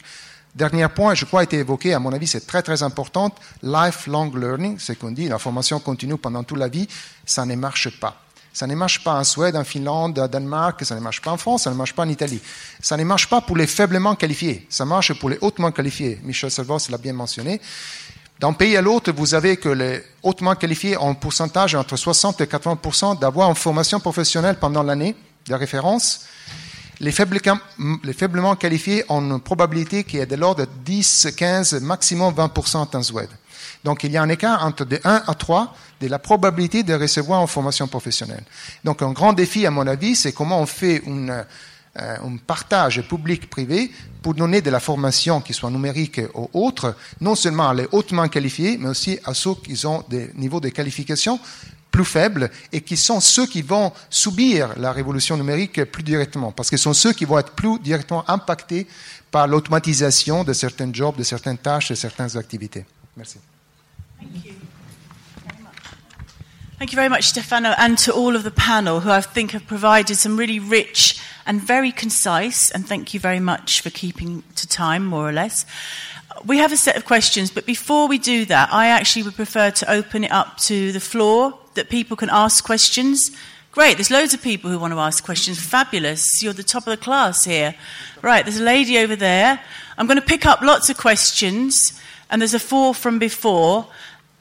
Dernier 0.55 0.89
point, 0.89 1.15
je 1.15 1.25
crois, 1.25 1.41
a 1.41 1.45
été 1.45 1.59
évoqué, 1.59 1.95
à 1.95 2.01
mon 2.01 2.13
avis, 2.13 2.27
c'est 2.27 2.47
très 2.47 2.63
très 2.63 2.83
important. 2.83 3.33
Lifelong 3.63 4.33
learning, 4.35 4.79
c'est 4.81 4.99
qu'on 4.99 5.13
dit, 5.13 5.29
la 5.29 5.39
formation 5.39 5.79
continue 5.79 6.17
pendant 6.17 6.43
toute 6.43 6.59
la 6.59 6.69
vie, 6.69 6.89
ça 7.25 7.47
ne 7.47 7.55
marche 7.55 8.01
pas. 8.01 8.15
Ça 8.59 8.67
ne 8.67 8.75
marche 8.75 9.05
pas 9.05 9.15
en 9.15 9.23
Suède, 9.23 9.55
en 9.55 9.63
Finlande, 9.63 10.19
en 10.19 10.27
Danemark, 10.27 10.85
ça 10.85 10.97
ne 10.97 11.01
marche 11.01 11.23
pas 11.23 11.31
en 11.31 11.37
France, 11.37 11.63
ça 11.63 11.71
ne 11.71 11.77
marche 11.77 11.95
pas 11.95 12.03
en 12.03 12.09
Italie. 12.09 12.41
Ça 12.81 12.97
ne 12.97 13.05
marche 13.05 13.29
pas 13.29 13.41
pour 13.41 13.57
les 13.57 13.69
faiblement 13.69 14.17
qualifiés, 14.17 14.67
ça 14.69 14.85
marche 14.85 15.17
pour 15.21 15.31
les 15.31 15.39
hautement 15.43 15.71
qualifiés. 15.71 16.19
Michel 16.25 16.51
Servos 16.51 16.81
l'a 16.91 16.99
bien 16.99 17.13
mentionné. 17.13 17.61
D'un 18.41 18.53
pays 18.53 18.77
à 18.77 18.83
l'autre, 18.83 19.13
vous 19.13 19.35
avez 19.35 19.59
que 19.59 19.69
les 19.69 20.03
hautement 20.25 20.57
qualifiés 20.57 20.97
ont 20.97 21.11
un 21.11 21.15
pourcentage 21.15 21.77
entre 21.77 21.97
60 21.97 22.41
et 22.41 22.47
80% 22.47 23.21
d'avoir 23.21 23.49
une 23.49 23.55
formation 23.55 24.01
professionnelle 24.01 24.57
pendant 24.57 24.83
l'année 24.83 25.15
de 25.47 25.55
référence. 25.55 26.23
Les, 26.99 27.13
faiblement 27.13 28.57
qualifiés 28.57 29.05
ont 29.09 29.21
une 29.21 29.41
probabilité 29.41 30.03
qui 30.03 30.19
est 30.19 30.27
de 30.27 30.35
l'ordre 30.35 30.65
de 30.65 30.69
10, 30.85 31.29
15, 31.37 31.81
maximum 31.83 32.35
20% 32.35 32.97
en 32.97 33.03
Suède. 33.05 33.31
Donc 33.85 34.03
il 34.03 34.11
y 34.11 34.17
a 34.17 34.23
un 34.23 34.29
écart 34.29 34.65
entre 34.65 34.85
de 34.85 35.01
1 35.05 35.23
à 35.29 35.35
3 35.35 35.77
de 36.01 36.07
la 36.07 36.19
probabilité 36.19 36.83
de 36.83 36.95
recevoir 36.95 37.41
une 37.41 37.49
formation 37.49 37.89
professionnelle. 37.89 38.45
Donc 38.85 39.03
un 39.03 39.13
grand 39.13 39.33
défi, 39.33 39.67
à 39.67 39.71
mon 39.71 39.87
avis, 39.87 40.17
c'est 40.17 40.33
comment 40.33 40.61
on 40.61 40.67
fait 40.67 41.03
euh, 41.07 41.43
un 41.97 42.37
partage 42.37 43.03
public-privé 43.03 43.91
pour 44.23 44.35
donner 44.35 44.61
de 44.61 44.71
la 44.71 44.81
formation 44.81 45.41
qui 45.41 45.53
soit 45.53 45.71
numérique 45.71 46.21
aux 46.35 46.51
autres, 46.53 46.95
non 47.21 47.35
seulement 47.35 47.71
à 47.71 47.75
les 47.75 47.89
hautement 47.93 48.29
qualifiés, 48.29 48.79
mais 48.79 48.89
aussi 48.89 49.19
à 49.25 49.35
ceux 49.35 49.55
qui 49.55 49.87
ont 49.87 50.05
des 50.09 50.31
niveaux 50.35 50.61
de 50.61 50.69
qualification 50.69 51.41
plus 51.91 52.05
faibles 52.05 52.51
et 52.71 52.83
qui 52.83 52.97
sont 52.97 53.21
ceux 53.21 53.47
qui 53.47 53.63
vont 53.63 53.93
subir 54.11 54.79
la 54.79 54.93
révolution 54.93 55.37
numérique 55.37 55.85
plus 55.85 56.03
directement, 56.03 56.53
parce 56.53 56.71
que 56.71 56.77
ce 56.77 56.85
sont 56.85 56.95
ceux 56.95 57.13
qui 57.13 57.25
vont 57.25 57.39
être 57.39 57.53
plus 57.53 57.79
directement 57.81 58.29
impactés 58.31 58.87
par 59.31 59.47
l'automatisation 59.47 60.45
de 60.45 60.53
certains 60.53 60.93
jobs, 60.93 61.17
de 61.17 61.25
certaines 61.25 61.59
tâches, 61.59 61.89
de 61.91 61.95
certaines 61.95 62.37
activités. 62.37 62.85
Merci. 63.17 63.39
Thank 66.79 66.93
you 66.93 66.97
very 66.97 67.09
much, 67.09 67.25
Stefano, 67.25 67.75
and 67.77 67.99
to 67.99 68.15
all 68.15 68.37
of 68.37 68.45
the 68.45 68.53
panel 68.53 69.01
who 69.01 69.11
I 69.11 69.21
think 69.21 69.51
have 69.51 69.67
provided 69.67 70.15
some 70.15 70.37
really 70.37 70.61
rich 70.61 71.21
and 71.45 71.61
very 71.61 71.91
concise, 71.91 72.71
and 72.71 72.87
thank 72.87 73.13
you 73.13 73.19
very 73.19 73.41
much 73.41 73.81
for 73.81 73.91
keeping 73.91 74.45
to 74.55 74.69
time, 74.69 75.05
more 75.05 75.29
or 75.29 75.33
less. 75.33 75.67
We 76.47 76.59
have 76.59 76.73
a 76.73 76.77
set 76.77 76.97
of 76.97 77.05
questions, 77.05 77.51
but 77.51 77.67
before 77.67 78.07
we 78.07 78.17
do 78.17 78.45
that, 78.45 78.73
I 78.73 78.87
actually 78.87 79.25
would 79.25 79.35
prefer 79.35 79.73
to 79.73 79.91
open 79.91 80.23
it 80.23 80.31
up 80.31 80.57
to 80.59 80.93
the 80.93 81.01
floor 81.01 81.59
that 81.75 81.89
people 81.89 82.17
can 82.17 82.31
ask 82.31 82.63
questions. 82.63 83.33
Great, 83.73 83.97
there's 83.97 84.13
loads 84.13 84.33
of 84.33 84.41
people 84.41 84.71
who 84.71 84.79
want 84.79 84.93
to 84.93 85.01
ask 85.01 85.25
questions. 85.25 85.59
Fabulous. 85.59 86.45
You're 86.45 86.53
the 86.53 86.63
top 86.63 86.87
of 86.87 86.97
the 86.97 87.05
class 87.05 87.45
here. 87.45 87.75
Right, 88.23 88.45
there's 88.45 88.61
a 88.61 88.63
lady 88.63 88.99
over 88.99 89.17
there. 89.17 89.61
I'm 89.97 90.07
going 90.07 90.21
to 90.21 90.25
pick 90.25 90.47
up 90.47 90.61
lots 90.61 90.89
of 90.89 90.97
questions, 90.97 92.01
and 92.31 92.41
there's 92.41 92.55
a 92.55 92.61
four 92.61 92.95
from 92.95 93.19
before. 93.19 93.89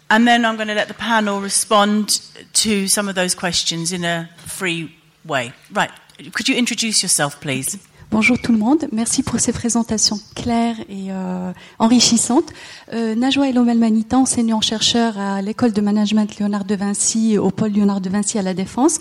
And 0.10 0.26
then 0.26 0.46
I'm 0.46 0.56
going 0.56 0.70
to 0.70 0.74
let 0.74 0.88
the 0.88 0.94
panel 0.94 1.42
respond 1.42 2.22
to 2.54 2.88
some 2.88 3.10
of 3.10 3.16
those 3.16 3.36
questions 3.36 3.92
in 3.92 4.06
a 4.06 4.30
free 4.46 4.96
way. 5.26 5.52
Right. 5.74 5.92
Could 6.34 6.48
you 6.48 6.56
introduce 6.56 7.04
yourself, 7.04 7.42
please? 7.42 7.78
Bonjour 8.10 8.40
tout 8.40 8.54
le 8.54 8.58
monde, 8.58 8.88
merci 8.94 9.22
pour 9.22 9.38
ces 9.42 9.52
présentations 9.52 10.18
claires 10.34 10.78
et 10.88 11.12
euh, 11.12 11.52
enrichissantes. 11.78 12.54
Euh, 12.94 13.16
Najwa 13.16 13.50
Elomel-Manita, 13.50 14.18
enseignant-chercheur 14.18 15.20
à 15.20 15.42
l'école 15.42 15.74
de 15.74 15.82
management 15.82 16.40
Léonard 16.40 16.64
de 16.64 16.76
Vinci, 16.76 17.38
au 17.38 17.52
pôle 17.52 17.72
Léonard 17.72 18.00
de 18.00 18.10
Vinci 18.10 18.40
à 18.40 18.44
la 18.44 18.54
Défense. 18.54 19.00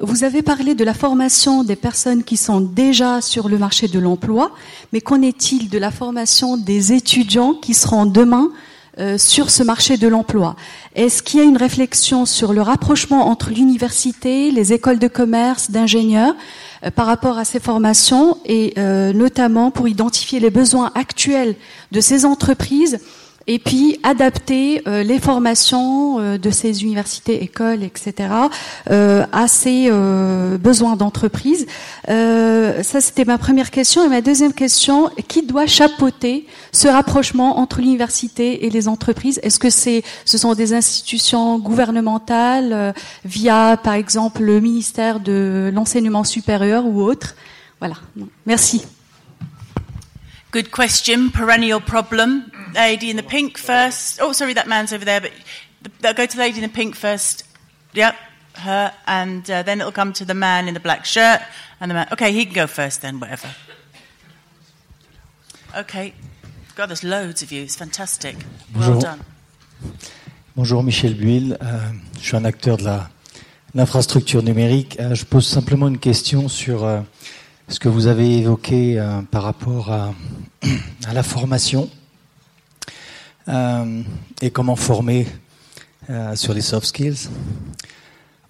Vous 0.00 0.22
avez 0.22 0.42
parlé 0.42 0.76
de 0.76 0.84
la 0.84 0.94
formation 0.94 1.64
des 1.64 1.74
personnes 1.74 2.22
qui 2.22 2.36
sont 2.36 2.60
déjà 2.60 3.20
sur 3.20 3.48
le 3.48 3.58
marché 3.58 3.88
de 3.88 3.98
l'emploi, 3.98 4.52
mais 4.92 5.00
qu'en 5.00 5.20
est-il 5.20 5.68
de 5.68 5.78
la 5.78 5.90
formation 5.90 6.56
des 6.56 6.92
étudiants 6.92 7.54
qui 7.54 7.74
seront 7.74 8.06
demain 8.06 8.52
euh, 9.00 9.18
sur 9.18 9.50
ce 9.50 9.64
marché 9.64 9.96
de 9.96 10.06
l'emploi. 10.06 10.54
Est-ce 10.94 11.22
qu'il 11.22 11.40
y 11.40 11.42
a 11.42 11.46
une 11.46 11.56
réflexion 11.56 12.26
sur 12.26 12.52
le 12.52 12.62
rapprochement 12.62 13.26
entre 13.28 13.50
l'université, 13.50 14.52
les 14.52 14.72
écoles 14.72 15.00
de 15.00 15.08
commerce, 15.08 15.72
d'ingénieurs 15.72 16.36
euh, 16.84 16.92
par 16.92 17.06
rapport 17.06 17.36
à 17.36 17.44
ces 17.44 17.58
formations 17.58 18.38
et 18.44 18.72
euh, 18.78 19.12
notamment 19.12 19.72
pour 19.72 19.88
identifier 19.88 20.38
les 20.38 20.50
besoins 20.50 20.92
actuels 20.94 21.56
de 21.90 22.00
ces 22.00 22.24
entreprises 22.24 23.00
et 23.46 23.58
puis 23.58 23.98
adapter 24.02 24.82
euh, 24.86 25.02
les 25.02 25.18
formations 25.18 26.18
euh, 26.18 26.38
de 26.38 26.50
ces 26.50 26.82
universités, 26.82 27.42
écoles, 27.42 27.82
etc., 27.82 28.28
euh, 28.90 29.24
à 29.32 29.48
ces 29.48 29.90
besoins 30.58 30.96
d'entreprise. 30.96 31.66
ça, 32.06 33.00
c'était 33.00 33.24
ma 33.24 33.38
première 33.38 33.70
question. 33.70 34.04
Et 34.04 34.08
ma 34.08 34.20
deuxième 34.20 34.52
question, 34.52 35.10
qui 35.28 35.42
doit 35.42 35.66
chapeauter 35.66 36.46
ce 36.72 36.88
rapprochement 36.88 37.58
entre 37.58 37.80
l'université 37.80 38.66
et 38.66 38.70
les 38.70 38.88
entreprises? 38.88 39.40
Est-ce 39.42 39.58
que 39.58 39.70
c'est, 39.70 40.02
ce 40.24 40.38
sont 40.38 40.54
des 40.54 40.74
institutions 40.74 41.58
gouvernementales 41.58 42.94
via, 43.24 43.78
par 43.82 43.94
exemple, 43.94 44.42
le 44.42 44.60
ministère 44.60 45.20
de 45.20 45.70
l'enseignement 45.74 46.24
supérieur 46.24 46.86
ou 46.86 47.02
autre? 47.02 47.34
Voilà. 47.80 47.96
Merci. 48.46 48.84
Good 50.54 50.70
question. 50.70 51.32
Perennial 51.32 51.80
problem. 51.80 52.52
Lady 52.76 53.10
in 53.10 53.16
the 53.16 53.24
pink 53.24 53.58
first. 53.58 54.20
Oh, 54.22 54.30
sorry, 54.30 54.52
that 54.54 54.68
man's 54.68 54.92
over 54.92 55.04
there, 55.04 55.20
but 55.20 55.32
they'll 55.98 56.14
go 56.14 56.26
to 56.26 56.36
the 56.36 56.40
lady 56.40 56.58
in 56.58 56.62
the 56.62 56.72
pink 56.72 56.94
first. 56.94 57.42
Yep, 57.92 58.14
her, 58.58 58.92
and 59.08 59.50
uh, 59.50 59.64
then 59.64 59.80
it'll 59.80 59.90
come 59.90 60.12
to 60.12 60.24
the 60.24 60.32
man 60.32 60.68
in 60.68 60.74
the 60.74 60.78
black 60.78 61.06
shirt 61.06 61.42
and 61.80 61.90
the 61.90 61.94
man. 61.94 62.06
Okay, 62.12 62.30
he 62.30 62.44
can 62.44 62.54
go 62.54 62.68
first 62.68 63.02
then, 63.02 63.18
whatever. 63.18 63.48
Okay. 65.76 66.14
God, 66.76 66.88
there's 66.88 67.02
loads 67.02 67.42
of 67.42 67.50
you. 67.50 67.64
It's 67.64 67.74
fantastic. 67.74 68.36
Well 68.76 68.92
Bonjour. 68.92 69.00
done. 69.00 69.20
Bonjour 70.54 70.84
Michel 70.84 71.14
Buil, 71.14 71.58
euh, 71.60 71.78
je 72.20 72.26
suis 72.28 72.36
un 72.36 72.44
acteur 72.44 72.76
de 72.76 72.84
la 72.84 73.10
l'infrastructure 73.74 74.44
numérique. 74.44 75.00
Euh, 75.00 75.16
je 75.16 75.24
pose 75.24 75.48
simplement 75.48 75.88
une 75.88 75.98
question 75.98 76.48
sur 76.48 76.84
euh, 76.84 77.00
ce 77.66 77.80
que 77.80 77.88
vous 77.88 78.06
avez 78.06 78.38
évoqué 78.38 79.02
par 79.32 79.42
rapport 79.42 79.90
à, 79.90 80.14
à, 81.06 81.12
la 81.12 81.22
formation 81.22 81.90
euh, 83.48 84.02
et 84.40 84.50
comment 84.50 84.76
former 84.76 85.26
euh, 86.10 86.34
sur 86.36 86.54
les 86.54 86.60
soft 86.60 86.86
skills. 86.86 87.28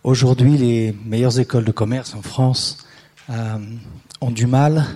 Aujourd'hui, 0.02 0.56
les 0.58 0.96
meilleures 1.04 1.38
écoles 1.40 1.64
de 1.64 1.72
commerce 1.72 2.14
en 2.14 2.22
France 2.22 2.78
euh, 3.30 3.58
ont 4.20 4.30
du 4.30 4.46
mal 4.46 4.86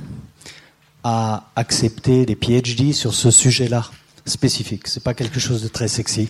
à 1.02 1.50
accepter 1.56 2.26
des 2.26 2.36
PhD 2.36 2.92
sur 2.92 3.14
ce 3.14 3.30
sujet-là 3.30 3.90
spécifique. 4.26 4.86
C'est 4.88 5.02
pas 5.02 5.14
quelque 5.14 5.40
chose 5.40 5.62
de 5.62 5.68
très 5.68 5.88
sexy. 5.88 6.28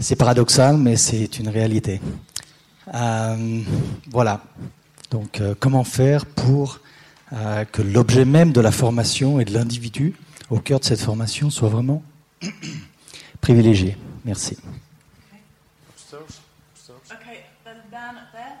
C'est 0.00 0.16
paradoxal, 0.16 0.76
mais 0.76 0.96
c'est 0.96 1.38
une 1.38 1.48
réalité. 1.48 2.00
Voilà. 4.10 4.42
Donc, 5.10 5.42
comment 5.60 5.84
faire 5.84 6.24
pour 6.24 6.80
que 7.72 7.82
l'objet 7.82 8.24
même 8.24 8.52
de 8.52 8.60
la 8.60 8.72
formation 8.72 9.40
et 9.40 9.44
de 9.44 9.52
l'individu 9.52 10.14
au 10.50 10.58
cœur 10.58 10.80
de 10.80 10.84
cette 10.84 11.00
formation 11.00 11.50
soit 11.50 11.68
vraiment 11.68 12.02
privilégié 13.40 13.96
Merci. 14.28 14.58
Okay, 17.10 17.46
there's 17.64 17.78
a 17.78 17.90
man 17.90 18.16
up 18.16 18.30
there. 18.32 18.58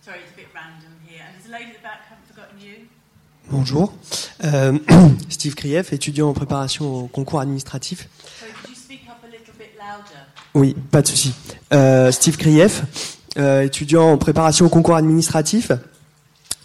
Sorry, 0.00 0.20
it's 0.20 0.32
a 0.32 0.36
bit 0.36 0.46
random 0.54 0.96
here. 1.06 1.20
And 1.22 1.34
there's 1.34 1.48
a 1.48 1.52
lady 1.52 1.72
at 1.72 1.76
the 1.76 1.82
back, 1.82 2.00
haven't 2.08 2.26
forgotten 2.26 2.58
you. 2.58 2.88
Bonjour, 3.50 3.92
euh, 4.44 4.78
Steve 5.28 5.54
Krief, 5.54 5.92
étudiant 5.92 6.30
en 6.30 6.32
préparation 6.32 7.04
au 7.04 7.06
concours 7.08 7.40
administratif. 7.40 8.08
Sorry, 8.38 8.52
could 8.52 8.70
you 8.70 8.74
speak 8.74 9.00
up 9.08 9.22
a 9.22 9.26
little 9.26 9.52
bit 9.58 9.76
louder? 9.78 10.18
Oui, 10.54 10.74
pas 10.90 11.02
de 11.02 11.08
souci. 11.08 11.34
Euh, 11.74 12.10
Steve 12.10 12.38
Krief, 12.38 12.84
euh, 13.36 13.62
étudiant 13.62 14.12
en 14.12 14.16
préparation 14.16 14.64
au 14.64 14.70
concours 14.70 14.96
administratif. 14.96 15.72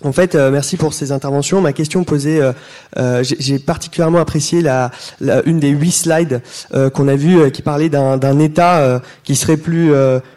En 0.03 0.11
fait, 0.11 0.35
euh, 0.35 0.51
merci 0.51 0.75
pour 0.75 0.93
ces 0.93 1.13
interventions. 1.13 1.61
Ma 1.61 1.71
question 1.71 2.03
posée, 2.03 2.41
euh, 2.41 2.51
euh, 2.97 3.23
j'ai 3.23 3.57
particulièrement 3.57 4.19
apprécié 4.19 4.61
la, 4.61 4.91
une 5.45 5.59
des 5.59 5.69
huit 5.69 5.91
slides 5.91 6.41
qu'on 6.93 7.07
a 7.07 7.15
vu 7.15 7.51
qui 7.51 7.61
parlait 7.61 7.89
d'un 7.89 8.39
État 8.39 9.01
qui 9.23 9.35
serait 9.35 9.57
plus, 9.57 9.91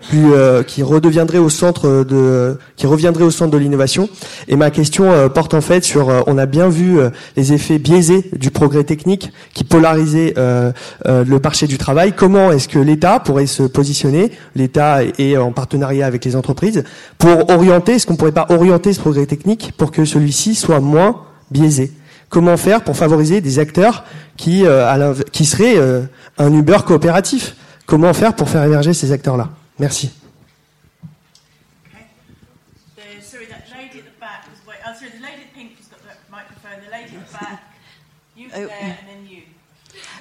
plus 0.09 0.33
qui 0.67 0.83
redeviendrait 0.83 1.39
au 1.39 1.49
centre 1.49 2.05
de, 2.05 2.59
qui 2.77 2.87
reviendrait 2.87 3.25
au 3.25 3.31
centre 3.31 3.51
de 3.51 3.59
l'innovation. 3.59 4.09
Et 4.49 4.57
ma 4.57 4.71
question 4.71 5.29
porte 5.31 5.55
en 5.55 5.61
fait 5.61 5.85
sur, 5.85 6.25
on 6.27 6.39
a 6.39 6.47
bien 6.47 6.69
vu 6.69 6.99
les 7.37 7.53
effets 7.53 7.79
biaisés 7.79 8.31
du 8.37 8.51
progrès 8.51 8.85
technique 8.85 9.33
qui 9.55 9.65
polarisait 9.65 10.35
le 10.37 11.39
marché 11.39 11.67
du 11.67 11.79
travail. 11.79 12.13
Comment 12.13 12.53
est-ce 12.53 12.69
que 12.69 12.79
l'État 12.79 13.21
pourrait 13.21 13.47
se 13.47 13.63
positionner, 13.65 14.33
l'État 14.55 15.01
et 15.19 15.37
en 15.37 15.53
partenariat 15.53 16.07
avec 16.07 16.25
les 16.25 16.37
entreprises, 16.37 16.85
pour 17.19 17.51
orienter, 17.51 17.95
est-ce 17.95 18.07
qu'on 18.07 18.17
pourrait 18.17 18.33
pas 18.33 18.47
orienter 18.51 18.93
ce 18.93 19.01
progrès 19.01 19.27
technique 19.27 19.56
pour 19.77 19.91
que 19.91 20.05
celui-ci 20.05 20.55
soit 20.55 20.81
moins 20.81 21.25
biaisé. 21.51 21.93
Comment 22.29 22.57
faire 22.57 22.83
pour 22.83 22.97
favoriser 22.97 23.41
des 23.41 23.59
acteurs 23.59 24.05
qui, 24.37 24.67
euh, 24.67 25.15
qui 25.33 25.45
seraient 25.45 25.77
euh, 25.77 26.03
un 26.39 26.53
Uber 26.53 26.79
coopératif? 26.87 27.55
Comment 27.87 28.13
faire 28.13 28.35
pour 28.35 28.49
faire 28.49 28.65
émerger 28.65 28.93
ces 28.93 29.13
acteurs-là? 29.13 29.51
Merci. 29.79 30.11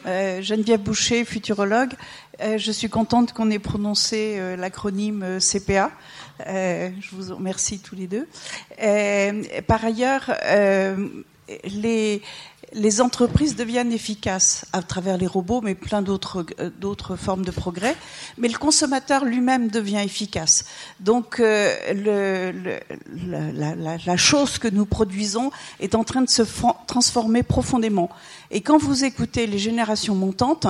Euh, 0.05 0.41
Geneviève 0.41 0.81
Boucher, 0.81 1.25
futurologue. 1.25 1.93
Euh, 2.41 2.57
je 2.57 2.71
suis 2.71 2.89
contente 2.89 3.33
qu'on 3.33 3.49
ait 3.49 3.59
prononcé 3.59 4.35
euh, 4.37 4.55
l'acronyme 4.55 5.39
CPA. 5.39 5.91
Je 6.39 7.15
vous 7.15 7.35
remercie 7.35 7.79
tous 7.79 7.95
les 7.95 8.07
deux. 8.07 8.27
par 9.67 9.83
ailleurs, 9.85 10.31
les, 11.63 12.21
les 12.75 13.01
entreprises 13.01 13.55
deviennent 13.55 13.93
efficaces 13.93 14.65
à 14.73 14.81
travers 14.81 15.17
les 15.17 15.27
robots, 15.27 15.61
mais 15.61 15.75
plein 15.75 16.01
d'autres 16.01 16.45
euh, 16.59 17.15
formes 17.15 17.45
de 17.45 17.51
progrès. 17.51 17.95
Mais 18.37 18.47
le 18.47 18.57
consommateur 18.57 19.25
lui-même 19.25 19.69
devient 19.69 20.01
efficace. 20.03 20.65
Donc 20.99 21.39
euh, 21.39 21.73
la, 23.27 24.17
chose 24.17 24.57
que 24.57 24.67
nous 24.67 24.85
produisons 24.85 25.51
est 25.79 25.95
en 25.95 26.03
train 26.03 26.21
de 26.21 26.29
se 26.29 26.43
transformer 26.87 27.43
profondément. 27.43 28.09
Et 28.51 28.61
quand 28.61 28.77
vous 28.77 29.05
écoutez 29.05 29.47
les 29.47 29.59
générations 29.59 30.15
montantes, 30.15 30.67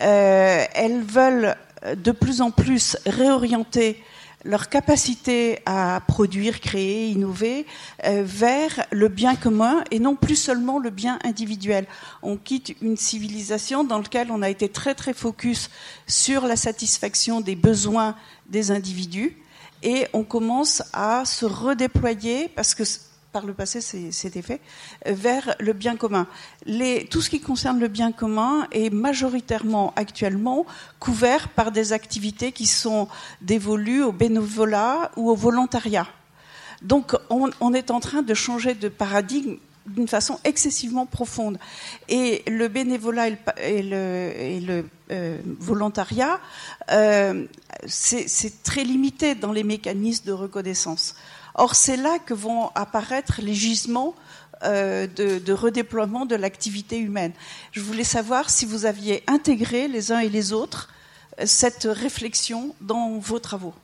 euh, 0.00 0.64
elles 0.74 1.02
veulent 1.02 1.56
de 1.96 2.12
plus 2.12 2.40
en 2.40 2.50
plus 2.50 2.96
réorienter 3.06 4.02
leur 4.44 4.68
capacité 4.68 5.60
à 5.66 6.02
produire, 6.06 6.60
créer, 6.60 7.08
innover 7.08 7.66
euh, 8.04 8.22
vers 8.24 8.86
le 8.90 9.08
bien 9.08 9.34
commun 9.34 9.84
et 9.90 9.98
non 9.98 10.16
plus 10.16 10.36
seulement 10.36 10.78
le 10.78 10.90
bien 10.90 11.18
individuel. 11.24 11.86
On 12.22 12.36
quitte 12.36 12.74
une 12.82 12.96
civilisation 12.96 13.84
dans 13.84 13.98
laquelle 13.98 14.30
on 14.30 14.42
a 14.42 14.50
été 14.50 14.68
très 14.68 14.94
très 14.94 15.14
focus 15.14 15.70
sur 16.06 16.46
la 16.46 16.56
satisfaction 16.56 17.40
des 17.40 17.56
besoins 17.56 18.16
des 18.48 18.70
individus 18.70 19.36
et 19.82 20.06
on 20.12 20.24
commence 20.24 20.82
à 20.92 21.24
se 21.24 21.44
redéployer 21.44 22.48
parce 22.48 22.74
que 22.74 22.84
par 23.32 23.46
le 23.46 23.54
passé 23.54 23.80
c'était 23.80 24.42
fait, 24.42 24.60
euh, 25.06 25.12
vers 25.14 25.54
le 25.58 25.72
bien 25.72 25.96
commun. 25.96 26.26
Tout 27.10 27.22
ce 27.22 27.30
qui 27.30 27.40
concerne 27.40 27.80
le 27.80 27.88
bien 27.88 28.12
commun 28.12 28.66
est 28.70 28.90
majoritairement 28.90 29.92
actuellement 29.96 30.66
couvert 31.00 31.48
par 31.48 31.72
des 31.72 31.92
activités 31.92 32.52
qui 32.52 32.66
sont 32.66 33.08
dévolues 33.40 34.02
au 34.02 34.12
bénévolat 34.12 35.10
ou 35.16 35.30
au 35.30 35.34
volontariat. 35.34 36.06
Donc 36.82 37.16
on, 37.30 37.74
est 37.74 37.90
en 37.90 38.00
train 38.00 38.22
de 38.22 38.34
changer 38.34 38.74
de 38.74 38.88
paradigme 38.88 39.56
d'une 39.86 40.08
façon 40.08 40.38
excessivement 40.44 41.06
profonde. 41.06 41.58
Et 42.08 42.42
le 42.46 42.68
bénévolat 42.68 43.28
et 43.28 43.82
le, 43.82 44.32
et 44.36 44.60
le, 44.60 44.84
euh, 45.10 45.38
volontariat, 45.58 46.40
euh, 46.90 47.46
c'est 47.86 48.62
très 48.62 48.84
limité 48.84 49.34
dans 49.34 49.52
les 49.52 49.64
mécanismes 49.64 50.26
de 50.26 50.32
reconnaissance. 50.32 51.14
Or, 51.54 51.74
c'est 51.74 51.96
là 51.96 52.18
que 52.18 52.34
vont 52.34 52.70
apparaître 52.74 53.40
les 53.42 53.54
gisements 53.54 54.14
euh, 54.64 55.06
de, 55.06 55.38
de, 55.38 55.52
redéploiement 55.52 56.24
de 56.24 56.36
l'activité 56.36 56.98
humaine. 56.98 57.32
Je 57.72 57.80
voulais 57.80 58.04
savoir 58.04 58.48
si 58.48 58.64
vous 58.64 58.86
aviez 58.86 59.24
intégré 59.26 59.88
les 59.88 60.12
uns 60.12 60.20
et 60.20 60.28
les 60.28 60.52
autres 60.52 60.88
euh, 61.40 61.44
cette 61.46 61.88
réflexion 61.90 62.74
dans 62.80 63.18
vos 63.18 63.40
travaux. 63.40 63.74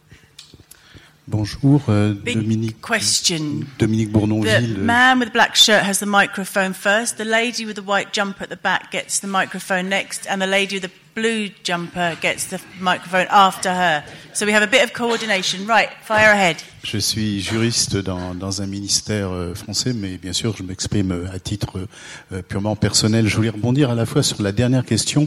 Bonjour, 1.27 1.83
euh, 1.89 2.15
Dominique. 2.15 2.81
question. 2.81 3.61
Dominique 3.79 4.11
Bournonville. 4.13 4.77
The 4.77 4.79
man 4.79 5.19
with 5.19 5.29
the 5.29 5.33
black 5.33 5.57
shirt 5.57 5.83
has 5.83 5.99
the 5.99 6.07
microphone 6.07 6.73
first. 6.73 7.19
The 7.19 7.25
lady 7.25 7.67
with 7.67 7.77
the 7.77 7.85
white 7.85 8.15
jumper 8.15 8.45
at 8.45 8.49
the 8.49 8.57
back 8.57 8.93
gets 8.93 9.21
the 9.21 9.27
microphone 9.27 9.91
next, 9.91 10.27
and 10.31 10.41
the 10.41 10.47
lady 10.47 10.77
with 10.77 10.85
the 10.85 11.08
blue 11.19 11.51
jumper 11.65 12.17
gets 12.21 12.47
the 12.47 12.61
microphone 12.81 13.27
after 13.31 13.71
her. 13.71 14.05
So 14.35 14.47
we 14.47 14.53
have 14.53 14.63
a 14.63 14.71
bit 14.71 14.85
of 14.85 14.93
coordination. 14.93 15.67
Right, 15.67 15.91
fire 16.03 16.33
ahead. 16.33 16.57
Je 16.85 16.99
suis 16.99 17.41
juriste 17.41 17.97
dans, 17.97 18.37
dans 18.37 18.63
un 18.63 18.67
ministère 18.67 19.31
euh, 19.31 19.53
français, 19.53 19.93
mais 19.93 20.17
bien 20.17 20.33
sûr, 20.33 20.57
je 20.57 20.63
m'exprime 20.63 21.11
euh, 21.11 21.27
à 21.33 21.41
titre 21.41 21.89
euh, 22.33 22.41
purement 22.43 22.77
personnel. 22.77 23.27
Je 23.27 23.35
voulais 23.35 23.49
rebondir 23.49 23.91
à 23.91 23.97
la 23.97 24.07
fois 24.07 24.23
sur 24.23 24.41
la 24.43 24.53
dernière 24.53 24.85
question 24.85 25.27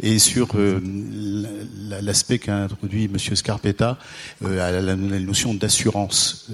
et 0.00 0.20
sur 0.20 0.48
l'aspect 1.90 2.38
qu'a 2.38 2.56
introduit 2.56 3.08
Monsieur 3.08 3.34
Scarpetta 3.34 3.98
à 4.44 4.70
la, 4.70 4.94
notion 4.94 5.54
d'assurance. 5.54 6.50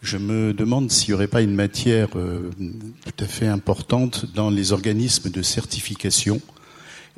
Je 0.00 0.16
me 0.16 0.54
demande 0.54 0.90
s'il 0.90 1.10
n'y 1.10 1.14
aurait 1.14 1.28
pas 1.28 1.42
une 1.42 1.54
matière 1.54 2.08
tout 2.10 3.24
à 3.24 3.26
fait 3.26 3.46
importante 3.46 4.26
dans 4.34 4.50
les 4.50 4.72
organismes 4.72 5.30
de 5.30 5.42
certification 5.42 6.40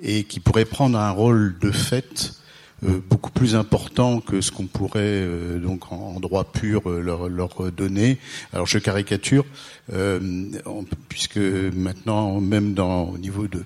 et 0.02 0.24
qui 0.24 0.40
pourrait 0.40 0.64
prendre 0.64 0.98
un 0.98 1.10
rôle 1.10 1.56
de 1.60 1.70
fait 1.70 2.34
euh, 2.84 3.00
beaucoup 3.08 3.30
plus 3.30 3.54
important 3.54 4.20
que 4.20 4.40
ce 4.40 4.50
qu'on 4.50 4.66
pourrait 4.66 5.00
euh, 5.04 5.58
donc 5.58 5.90
en, 5.92 6.18
droit 6.20 6.44
pur 6.44 6.90
euh, 6.90 7.00
leur, 7.00 7.28
leur, 7.28 7.72
donner. 7.72 8.18
Alors 8.52 8.66
je 8.66 8.78
caricature, 8.78 9.44
puisque 11.08 11.38
maintenant 11.38 12.40
même 12.40 12.74
dans 12.74 13.04
au 13.04 13.18
niveau 13.18 13.46
de, 13.46 13.64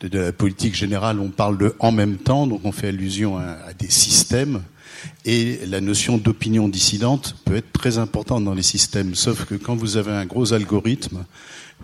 de, 0.00 0.18
la 0.18 0.32
politique 0.32 0.74
générale, 0.74 1.20
on 1.20 1.28
parle 1.28 1.58
de 1.58 1.74
en 1.78 1.92
même 1.92 2.16
temps, 2.16 2.46
donc 2.46 2.62
on 2.64 2.72
fait 2.72 2.88
allusion 2.88 3.36
à, 3.36 3.58
à 3.66 3.72
des 3.74 3.90
systèmes. 3.90 4.62
Et 5.24 5.60
la 5.66 5.80
notion 5.80 6.16
d'opinion 6.16 6.68
dissidente 6.68 7.36
peut 7.44 7.56
être 7.56 7.72
très 7.72 7.98
importante 7.98 8.44
dans 8.44 8.54
les 8.54 8.62
systèmes, 8.62 9.14
sauf 9.14 9.44
que 9.44 9.56
quand 9.56 9.74
vous 9.74 9.96
avez 9.96 10.12
un 10.12 10.26
gros 10.26 10.52
algorithme, 10.52 11.24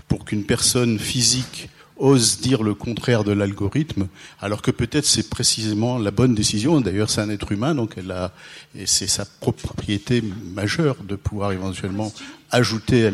pour 0.07 0.25
qu'une 0.25 0.45
personne 0.45 0.99
physique 0.99 1.69
ose 1.99 2.41
dire 2.41 2.63
le 2.63 2.75
contraire 2.75 3.25
de 3.25 3.33
l'algorithme, 3.33 4.09
alors 4.41 4.63
que 4.63 4.71
peut-être 4.71 5.05
c'est 5.05 5.29
précisément 5.29 5.99
la 5.99 6.11
bonne 6.11 6.35
décision. 6.35 6.81
D'ailleurs, 6.81 7.11
c'est 7.11 7.21
un 7.21 7.31
être 7.31 7.53
humain, 7.53 7.75
donc 7.75 7.95
elle 7.97 8.11
a, 8.11 8.33
et 8.75 8.87
c'est 8.87 9.09
sa 9.09 9.25
propriété 9.25 10.23
majeure 10.55 10.97
de 11.03 11.17
pouvoir 11.17 11.53
éventuellement 11.53 12.13
ajouter 12.51 13.07
à 13.07 13.11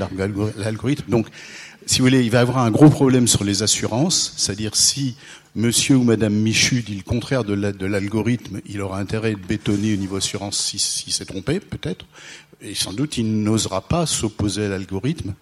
l'algorithme. 0.56 1.10
Donc, 1.10 1.26
si 1.86 1.98
vous 1.98 2.06
voulez, 2.06 2.22
il 2.22 2.30
va 2.30 2.38
y 2.38 2.42
avoir 2.42 2.58
un 2.58 2.70
gros 2.70 2.88
problème 2.88 3.26
sur 3.26 3.44
les 3.44 3.62
assurances, 3.62 4.34
c'est-à-dire 4.36 4.74
si 4.76 5.16
Monsieur 5.56 5.94
ou 5.96 6.02
Madame 6.02 6.34
Michu 6.34 6.82
dit 6.82 6.96
le 6.96 7.04
contraire 7.04 7.44
de 7.44 7.86
l'algorithme, 7.86 8.60
il 8.66 8.80
aura 8.80 8.98
intérêt 8.98 9.34
de 9.34 9.46
bétonner 9.46 9.94
au 9.94 9.96
niveau 9.96 10.16
assurance 10.16 10.58
s'il 10.58 10.80
si, 10.80 11.12
s'est 11.12 11.26
trompé, 11.26 11.60
peut-être, 11.60 12.06
et 12.60 12.74
sans 12.74 12.92
doute 12.92 13.18
il 13.18 13.42
n'osera 13.42 13.80
pas 13.80 14.06
s'opposer 14.06 14.66
à 14.66 14.68
l'algorithme. 14.68 15.34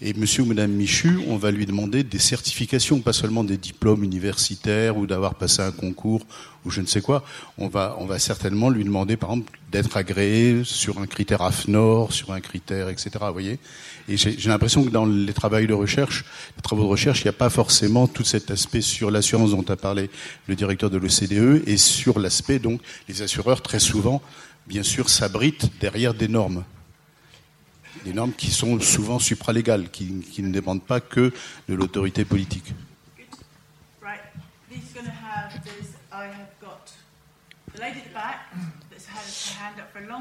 Et 0.00 0.14
monsieur 0.14 0.42
ou 0.42 0.46
madame 0.46 0.70
Michu, 0.70 1.20
on 1.28 1.36
va 1.36 1.50
lui 1.50 1.66
demander 1.66 2.04
des 2.04 2.18
certifications, 2.18 3.00
pas 3.00 3.12
seulement 3.12 3.44
des 3.44 3.56
diplômes 3.56 4.04
universitaires 4.04 4.96
ou 4.96 5.06
d'avoir 5.06 5.34
passé 5.34 5.62
un 5.62 5.72
concours 5.72 6.24
ou 6.64 6.70
je 6.70 6.80
ne 6.80 6.86
sais 6.86 7.00
quoi. 7.00 7.24
On 7.56 7.68
va, 7.68 7.96
on 7.98 8.06
va 8.06 8.18
certainement 8.18 8.70
lui 8.70 8.84
demander, 8.84 9.16
par 9.16 9.30
exemple, 9.30 9.58
d'être 9.70 9.96
agréé 9.96 10.62
sur 10.64 10.98
un 10.98 11.06
critère 11.06 11.42
AFNOR, 11.42 12.12
sur 12.12 12.32
un 12.32 12.40
critère, 12.40 12.88
etc. 12.88 13.10
Vous 13.20 13.32
voyez 13.32 13.58
Et 14.08 14.16
j'ai 14.16 14.48
l'impression 14.48 14.84
que 14.84 14.90
dans 14.90 15.06
les 15.06 15.32
travaux 15.32 15.60
de 15.60 15.72
recherche, 15.72 16.24
les 16.56 16.62
travaux 16.62 16.82
de 16.82 16.88
recherche, 16.88 17.20
il 17.20 17.24
n'y 17.24 17.30
a 17.30 17.34
pas 17.34 17.50
forcément 17.50 18.06
tout 18.06 18.24
cet 18.24 18.50
aspect 18.50 18.80
sur 18.80 19.10
l'assurance 19.10 19.50
dont 19.50 19.64
a 19.68 19.76
parlé 19.76 20.10
le 20.46 20.56
directeur 20.56 20.90
de 20.90 20.98
l'OCDE 20.98 21.66
et 21.66 21.76
sur 21.76 22.18
l'aspect, 22.18 22.58
donc, 22.58 22.80
les 23.08 23.22
assureurs, 23.22 23.62
très 23.62 23.78
souvent, 23.78 24.22
bien 24.68 24.82
sûr, 24.82 25.08
s'abritent 25.08 25.70
derrière 25.80 26.14
des 26.14 26.28
normes 26.28 26.64
des 28.04 28.12
normes 28.12 28.32
qui 28.32 28.50
sont 28.50 28.80
souvent 28.80 29.18
supralégales, 29.18 29.90
qui, 29.90 30.20
qui 30.20 30.42
ne 30.42 30.52
dépendent 30.52 30.82
pas 30.82 31.00
que 31.00 31.32
de 31.68 31.74
l'autorité 31.74 32.24
politique. 32.24 32.72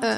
Euh, 0.03 0.17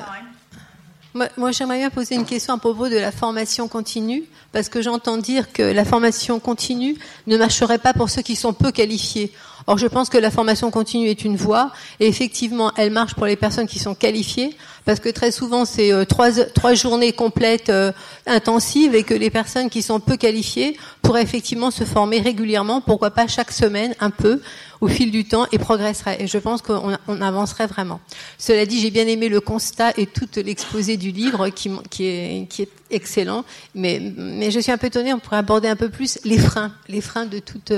moi, 1.14 1.30
moi 1.38 1.52
j'aimerais 1.52 1.78
bien 1.78 1.90
poser 1.90 2.16
une 2.16 2.26
question 2.26 2.54
à 2.54 2.58
propos 2.58 2.90
de 2.90 2.98
la 2.98 3.12
formation 3.12 3.68
continue, 3.68 4.24
parce 4.52 4.68
que 4.68 4.82
j'entends 4.82 5.18
dire 5.18 5.54
que 5.54 5.64
la 5.64 5.86
formation 5.86 6.40
continue 6.40 6.98
ne 7.28 7.38
marcherait 7.38 7.78
pas 7.78 7.94
pour 7.94 8.10
ceux 8.10 8.22
qui 8.22 8.36
sont 8.36 8.54
peu 8.54 8.72
qualifiés. 8.72 9.32
Or, 9.70 9.78
je 9.78 9.86
pense 9.86 10.10
que 10.10 10.18
la 10.18 10.32
formation 10.32 10.72
continue 10.72 11.10
est 11.10 11.24
une 11.24 11.36
voie, 11.36 11.72
et 12.00 12.08
effectivement, 12.08 12.72
elle 12.76 12.90
marche 12.90 13.14
pour 13.14 13.28
les 13.28 13.36
personnes 13.36 13.68
qui 13.68 13.78
sont 13.78 13.94
qualifiées, 13.94 14.58
Parce 14.84 15.00
que 15.00 15.10
très 15.10 15.32
souvent, 15.32 15.66
c'est 15.66 15.94
euh, 15.94 16.06
trois, 16.06 16.74
journées 16.74 17.12
complètes 17.12 17.70
euh, 17.70 17.92
intensives 18.26 18.96
et 18.96 19.04
que 19.04 19.14
les 19.14 19.30
personnes 19.30 19.70
qui 19.70 19.84
sont 19.84 20.00
peu 20.00 20.18
qualifiées 20.18 20.76
pourraient 21.04 21.22
effectivement 21.22 21.70
se 21.70 21.84
former 21.84 22.20
régulièrement, 22.20 22.82
pourquoi 22.82 23.12
pas 23.12 23.28
chaque 23.28 23.52
semaine, 23.52 23.94
un 24.00 24.10
peu, 24.10 24.42
au 24.82 24.88
fil 24.88 25.12
du 25.12 25.26
temps, 25.26 25.46
et 25.52 25.60
progresseraient. 25.60 26.20
Et 26.20 26.26
je 26.26 26.40
pense 26.40 26.64
qu'on 26.64 26.98
on 27.08 27.22
avancerait 27.22 27.68
vraiment. 27.68 28.00
Cela 28.40 28.66
dit, 28.66 28.80
j'ai 28.80 28.90
bien 28.90 29.06
aimé 29.06 29.30
le 29.30 29.40
constat 29.40 29.92
et 29.98 30.08
tout 30.08 30.28
l'exposé 30.38 30.98
du 30.98 31.12
livre 31.12 31.50
qui, 31.50 31.70
est, 32.08 32.70
excellent, 32.90 33.46
mais, 33.76 34.02
mais 34.18 34.50
je 34.50 34.60
suis 34.60 34.72
un 34.72 34.80
peu 34.80 34.88
étonnée, 34.88 35.14
on 35.14 35.20
pourrait 35.20 35.38
aborder 35.38 35.68
un 35.68 35.76
peu 35.76 35.90
plus 35.90 36.18
les 36.24 36.40
freins, 36.40 36.72
les 36.88 37.02
freins 37.02 37.28
de 37.28 37.38
toute 37.38 37.72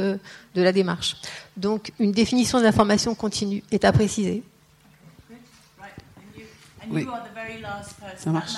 de 0.56 0.62
la 0.62 0.72
démarche. 0.72 1.16
Donc, 1.62 1.92
une 2.00 2.12
définition 2.12 2.58
de 2.58 2.64
l'information 2.64 3.14
continue 3.14 3.64
est 3.72 3.86
à 3.86 3.92
préciser. 3.92 4.42
Oui. 6.90 7.06
Ça 8.18 8.32
marche. 8.32 8.54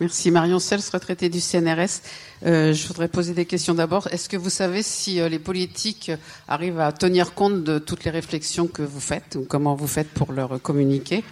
Merci. 0.00 0.30
Marion 0.32 0.58
Sels, 0.58 0.80
retraitée 0.92 1.28
du 1.28 1.40
CNRS. 1.40 2.02
Euh, 2.44 2.72
je 2.72 2.88
voudrais 2.88 3.06
poser 3.06 3.32
des 3.32 3.46
questions 3.46 3.74
d'abord. 3.74 4.08
Est-ce 4.08 4.28
que 4.28 4.36
vous 4.36 4.50
savez 4.50 4.82
si 4.82 5.20
euh, 5.20 5.28
les 5.28 5.38
politiques 5.38 6.10
arrivent 6.48 6.80
à 6.80 6.90
tenir 6.90 7.34
compte 7.34 7.62
de 7.62 7.78
toutes 7.78 8.02
les 8.02 8.10
réflexions 8.10 8.66
que 8.66 8.82
vous 8.82 9.00
faites 9.00 9.36
ou 9.36 9.46
comment 9.48 9.76
vous 9.76 9.86
faites 9.86 10.10
pour 10.10 10.32
leur 10.32 10.60
communiquer? 10.60 11.22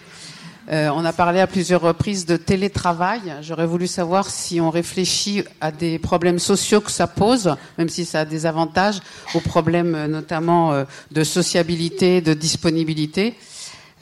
Euh, 0.71 0.91
on 0.95 1.05
a 1.05 1.13
parlé 1.13 1.41
à 1.41 1.47
plusieurs 1.47 1.81
reprises 1.81 2.25
de 2.25 2.37
télétravail. 2.37 3.21
J'aurais 3.43 3.67
voulu 3.67 3.87
savoir 3.87 4.31
si 4.31 4.61
on 4.61 4.71
réfléchit 4.71 5.45
à 5.61 5.73
des 5.73 5.99
problèmes 5.99 6.39
sociaux 6.39 6.81
que 6.81 6.91
ça 6.91 7.07
pose, 7.07 7.57
même 7.79 7.89
si 7.89 8.05
ça 8.05 8.21
a 8.21 8.25
des 8.25 8.47
avantages, 8.47 9.01
aux 9.35 9.41
problèmes 9.41 9.95
euh, 9.95 10.07
notamment 10.07 10.73
euh, 10.73 10.85
de 11.11 11.25
sociabilité, 11.25 12.21
de 12.21 12.35
disponibilité. 12.35 13.35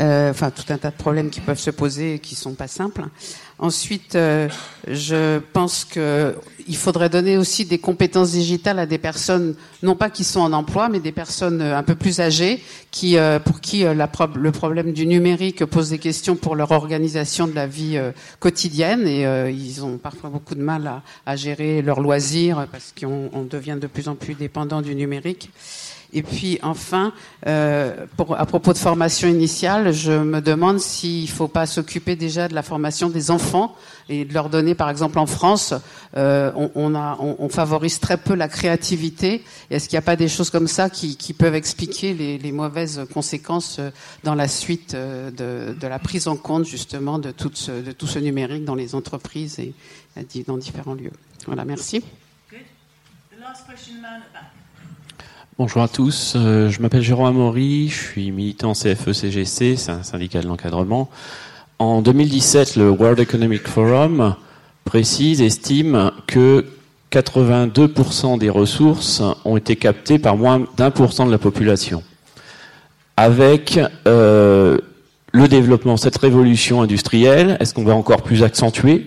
Enfin, 0.01 0.51
tout 0.51 0.73
un 0.73 0.79
tas 0.79 0.91
de 0.91 0.97
problèmes 0.97 1.31
qui 1.31 1.41
peuvent 1.41 1.59
se 1.59 1.71
poser 1.71 2.15
et 2.15 2.19
qui 2.19 2.35
sont 2.35 2.55
pas 2.55 2.69
simples. 2.69 3.03
Ensuite, 3.63 4.15
euh, 4.15 4.49
je 4.89 5.39
pense 5.53 5.85
qu'il 5.85 6.77
faudrait 6.77 7.11
donner 7.11 7.37
aussi 7.37 7.67
des 7.67 7.77
compétences 7.77 8.31
digitales 8.31 8.79
à 8.79 8.87
des 8.87 8.97
personnes, 8.97 9.55
non 9.83 9.97
pas 9.97 10.09
qui 10.09 10.25
sont 10.25 10.41
en 10.41 10.55
emploi, 10.55 10.89
mais 10.89 10.99
des 10.99 11.13
personnes 11.13 11.61
euh, 11.61 11.77
un 11.77 11.83
peu 11.83 11.95
plus 11.95 12.21
âgées, 12.21 12.63
qui, 12.91 13.19
euh, 13.19 13.39
pour 13.39 13.61
qui 13.61 13.85
le 13.85 14.51
problème 14.51 14.95
du 14.95 15.07
numérique 15.07 15.67
pose 15.67 15.91
des 15.91 15.99
questions 15.99 16.37
pour 16.37 16.57
leur 16.57 16.71
organisation 16.71 17.47
de 17.47 17.55
la 17.55 17.67
vie 17.67 18.01
quotidienne. 18.39 19.07
Et 19.07 19.51
ils 19.51 19.85
ont 19.85 19.99
parfois 19.99 20.31
beaucoup 20.31 20.55
de 20.55 20.63
mal 20.63 21.03
à 21.27 21.37
gérer 21.37 21.83
leurs 21.83 22.01
loisirs 22.01 22.67
parce 22.73 22.95
qu'on 22.99 23.43
devient 23.43 23.77
de 23.79 23.87
plus 23.87 24.09
en 24.09 24.15
plus 24.15 24.35
dépendant 24.35 24.81
du 24.81 24.95
numérique. 24.95 25.51
Et 26.13 26.23
puis 26.23 26.59
enfin, 26.63 27.13
euh, 27.47 28.07
à 28.37 28.47
propos 28.47 28.73
de 28.73 28.79
formation 28.79 29.29
initiale, 29.29 29.93
je 29.93 30.13
me 30.13 30.41
demande 30.41 30.81
s'il 30.81 31.25
ne 31.25 31.29
faut 31.29 31.49
pas 31.49 31.67
s'occuper 31.67 32.17
déjà 32.17 32.49
de 32.49 32.55
la 32.55 32.63
formation 32.63 33.09
des 33.09 33.31
enfants 33.31 33.77
et 34.09 34.25
de 34.25 34.35
leur 34.35 34.49
donner, 34.49 34.75
par 34.75 34.91
exemple 34.91 35.19
en 35.19 35.27
France, 35.27 35.73
euh, 36.17 36.51
on, 36.75 37.49
favorise 37.49 38.01
très 38.01 38.17
peu 38.17 38.35
la 38.35 38.49
créativité. 38.49 39.45
Est-ce 39.71 39.89
qu'il 39.89 39.97
n'y 39.97 40.03
a 40.03 40.03
pas 40.03 40.17
des 40.17 40.29
choses 40.29 40.51
comme 40.51 40.67
ça 40.67 40.91
qui, 40.91 41.17
peuvent 41.33 41.55
expliquer 41.55 42.13
les, 42.15 42.53
mauvaises 42.53 43.07
conséquences 43.13 43.79
euh, 43.79 43.91
dans 44.25 44.35
la 44.35 44.49
suite 44.49 44.95
de, 44.95 45.75
la 45.81 45.99
prise 45.99 46.27
en 46.27 46.37
compte 46.37 46.65
justement 46.65 47.19
de 47.19 47.31
tout, 47.31 47.51
ce, 47.55 47.71
de 47.71 47.93
tout 47.93 48.07
ce 48.07 48.19
numérique 48.19 48.65
dans 48.65 48.75
les 48.75 48.95
entreprises 48.95 49.59
et 49.59 49.75
dans 50.47 50.57
différents 50.57 50.95
lieux? 50.95 51.13
Voilà, 51.47 51.65
merci. 51.65 52.03
Bonjour 55.61 55.83
à 55.83 55.89
tous, 55.89 56.37
euh, 56.37 56.71
je 56.71 56.81
m'appelle 56.81 57.03
Jérôme 57.03 57.27
Amaury, 57.27 57.89
je 57.91 57.95
suis 57.95 58.31
militant 58.31 58.73
CFE-CGC, 58.73 59.77
c'est 59.77 59.93
un 59.93 60.03
syndicat 60.03 60.41
de 60.41 60.47
l'encadrement. 60.47 61.11
En 61.79 62.01
2017, 62.01 62.77
le 62.77 62.89
World 62.89 63.21
Economic 63.21 63.69
Forum 63.69 64.37
précise, 64.87 65.43
estime 65.43 66.13
que 66.27 66.65
82% 67.13 68.39
des 68.39 68.49
ressources 68.49 69.23
ont 69.45 69.59
été 69.59 69.77
captées 69.77 70.19
par 70.19 70.39
moins 70.39 70.67
d'un 70.79 70.91
pour 70.91 71.13
cent 71.13 71.27
de 71.27 71.31
la 71.31 71.37
population. 71.37 72.03
Avec 73.19 73.79
euh, 74.09 74.79
le 75.33 75.47
développement, 75.47 75.97
cette 75.97 76.17
révolution 76.17 76.83
industrielle, 76.83 77.57
est-ce 77.61 77.73
qu'on 77.75 77.85
va 77.85 77.95
encore 77.95 78.23
plus 78.23 78.43
accentuer 78.43 79.07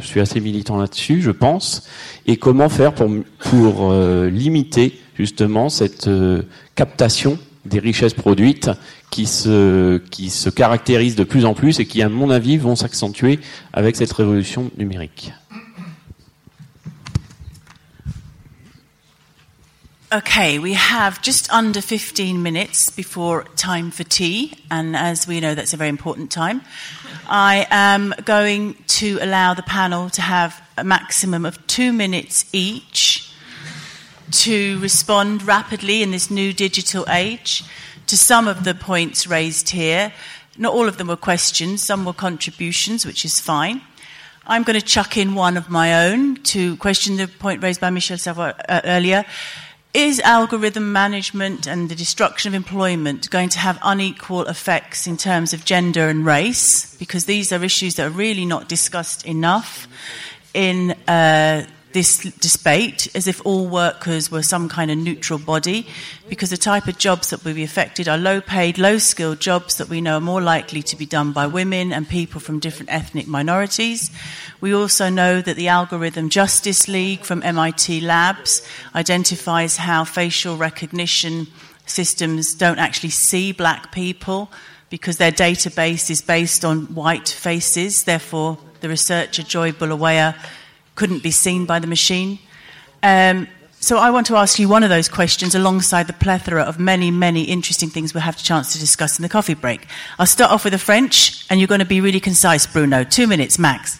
je, 0.00 0.06
suis 0.06 0.20
assez 0.20 0.40
militant 0.40 0.78
là-dessus, 0.78 1.20
je 1.20 1.30
pense. 1.30 1.86
Et 2.26 2.36
comment 2.36 2.68
faire 2.68 2.94
pour, 2.94 3.90
euh, 3.92 4.30
limiter 4.30 4.98
justement 5.14 5.68
cette 5.68 6.08
euh, 6.08 6.42
captation 6.74 7.38
des 7.66 7.78
richesses 7.78 8.14
produites 8.14 8.70
qui 9.10 9.26
se, 9.26 9.98
qui 10.10 10.30
se 10.30 10.48
caractérisent 10.48 11.16
de 11.16 11.24
plus 11.24 11.44
en 11.44 11.52
plus 11.52 11.78
et 11.78 11.86
qui, 11.86 12.00
à 12.00 12.08
mon 12.08 12.30
avis, 12.30 12.56
vont 12.56 12.76
s'accentuer 12.76 13.38
avec 13.72 13.96
cette 13.96 14.12
révolution 14.12 14.70
numérique. 14.78 15.32
Okay, 20.12 20.58
we 20.58 20.72
have 20.72 21.22
just 21.22 21.48
under 21.52 21.80
15 21.80 22.42
minutes 22.42 22.90
before 22.90 23.44
time 23.54 23.92
for 23.92 24.02
tea, 24.02 24.54
and 24.68 24.96
as 24.96 25.28
we 25.28 25.38
know, 25.38 25.54
that's 25.54 25.72
a 25.72 25.76
very 25.76 25.88
important 25.88 26.32
time. 26.32 26.62
I 27.28 27.64
am 27.70 28.12
going 28.24 28.74
to 28.98 29.20
allow 29.22 29.54
the 29.54 29.62
panel 29.62 30.10
to 30.10 30.20
have 30.20 30.60
a 30.76 30.82
maximum 30.82 31.44
of 31.44 31.64
two 31.68 31.92
minutes 31.92 32.44
each 32.52 33.32
to 34.32 34.80
respond 34.80 35.44
rapidly 35.44 36.02
in 36.02 36.10
this 36.10 36.28
new 36.28 36.52
digital 36.52 37.08
age 37.08 37.62
to 38.08 38.16
some 38.16 38.48
of 38.48 38.64
the 38.64 38.74
points 38.74 39.28
raised 39.28 39.68
here. 39.68 40.12
Not 40.58 40.74
all 40.74 40.88
of 40.88 40.98
them 40.98 41.06
were 41.06 41.14
questions, 41.14 41.86
some 41.86 42.04
were 42.04 42.12
contributions, 42.12 43.06
which 43.06 43.24
is 43.24 43.38
fine. 43.38 43.80
I'm 44.44 44.64
going 44.64 44.80
to 44.80 44.84
chuck 44.84 45.16
in 45.16 45.36
one 45.36 45.56
of 45.56 45.70
my 45.70 46.08
own 46.08 46.34
to 46.50 46.76
question 46.78 47.16
the 47.16 47.28
point 47.28 47.62
raised 47.62 47.80
by 47.80 47.90
Michel 47.90 48.18
Savoy 48.18 48.52
uh, 48.68 48.80
earlier. 48.82 49.24
Is 49.92 50.20
algorithm 50.20 50.92
management 50.92 51.66
and 51.66 51.88
the 51.88 51.96
destruction 51.96 52.48
of 52.48 52.54
employment 52.54 53.28
going 53.28 53.48
to 53.48 53.58
have 53.58 53.76
unequal 53.82 54.46
effects 54.46 55.08
in 55.08 55.16
terms 55.16 55.52
of 55.52 55.64
gender 55.64 56.08
and 56.08 56.24
race? 56.24 56.94
Because 56.94 57.24
these 57.24 57.52
are 57.52 57.64
issues 57.64 57.96
that 57.96 58.06
are 58.06 58.10
really 58.10 58.44
not 58.44 58.68
discussed 58.68 59.26
enough 59.26 59.88
in 60.54 60.92
uh, 61.08 61.66
this 61.92 62.18
debate 62.18 63.08
as 63.14 63.26
if 63.26 63.44
all 63.44 63.66
workers 63.66 64.30
were 64.30 64.42
some 64.42 64.68
kind 64.68 64.90
of 64.90 64.98
neutral 64.98 65.38
body, 65.38 65.86
because 66.28 66.50
the 66.50 66.56
type 66.56 66.86
of 66.86 66.98
jobs 66.98 67.30
that 67.30 67.44
will 67.44 67.54
be 67.54 67.64
affected 67.64 68.08
are 68.08 68.18
low 68.18 68.40
paid, 68.40 68.78
low 68.78 68.98
skilled 68.98 69.40
jobs 69.40 69.76
that 69.76 69.88
we 69.88 70.00
know 70.00 70.16
are 70.16 70.20
more 70.20 70.40
likely 70.40 70.82
to 70.82 70.96
be 70.96 71.06
done 71.06 71.32
by 71.32 71.46
women 71.46 71.92
and 71.92 72.08
people 72.08 72.40
from 72.40 72.60
different 72.60 72.92
ethnic 72.92 73.26
minorities. 73.26 74.10
We 74.60 74.74
also 74.74 75.08
know 75.08 75.40
that 75.40 75.56
the 75.56 75.68
Algorithm 75.68 76.28
Justice 76.28 76.86
League 76.86 77.24
from 77.24 77.42
MIT 77.42 78.00
Labs 78.00 78.66
identifies 78.94 79.78
how 79.78 80.04
facial 80.04 80.56
recognition 80.56 81.46
systems 81.86 82.54
don't 82.54 82.78
actually 82.78 83.10
see 83.10 83.52
black 83.52 83.90
people 83.90 84.50
because 84.90 85.16
their 85.16 85.32
database 85.32 86.10
is 86.10 86.22
based 86.22 86.64
on 86.64 86.82
white 86.94 87.28
faces. 87.28 88.04
Therefore, 88.04 88.58
the 88.80 88.88
researcher 88.88 89.42
Joy 89.42 89.72
Bulawaya 89.72 90.36
couldn't 91.00 91.22
be 91.22 91.30
seen 91.30 91.64
by 91.64 91.78
the 91.80 91.86
machine. 91.86 92.38
Um, 93.02 93.46
so 93.80 93.96
I 93.96 94.10
want 94.10 94.26
to 94.26 94.36
ask 94.36 94.58
you 94.58 94.68
one 94.68 94.84
of 94.86 94.90
those 94.90 95.08
questions 95.08 95.54
alongside 95.54 96.06
the 96.06 96.18
plethora 96.24 96.62
of 96.62 96.78
many, 96.78 97.10
many 97.10 97.44
interesting 97.44 97.90
things 97.90 98.12
we'll 98.12 98.26
have 98.30 98.38
a 98.38 98.42
chance 98.42 98.74
to 98.74 98.78
discuss 98.78 99.18
in 99.18 99.22
the 99.22 99.28
coffee 99.30 99.54
break. 99.54 99.80
I'll 100.18 100.26
start 100.26 100.50
off 100.52 100.64
with 100.64 100.74
the 100.74 100.78
French, 100.78 101.46
and 101.48 101.58
you're 101.58 101.72
going 101.74 101.80
to 101.80 101.92
be 101.96 102.02
really 102.02 102.20
concise, 102.20 102.66
Bruno. 102.66 103.04
Two 103.04 103.26
minutes 103.26 103.58
max. 103.58 103.98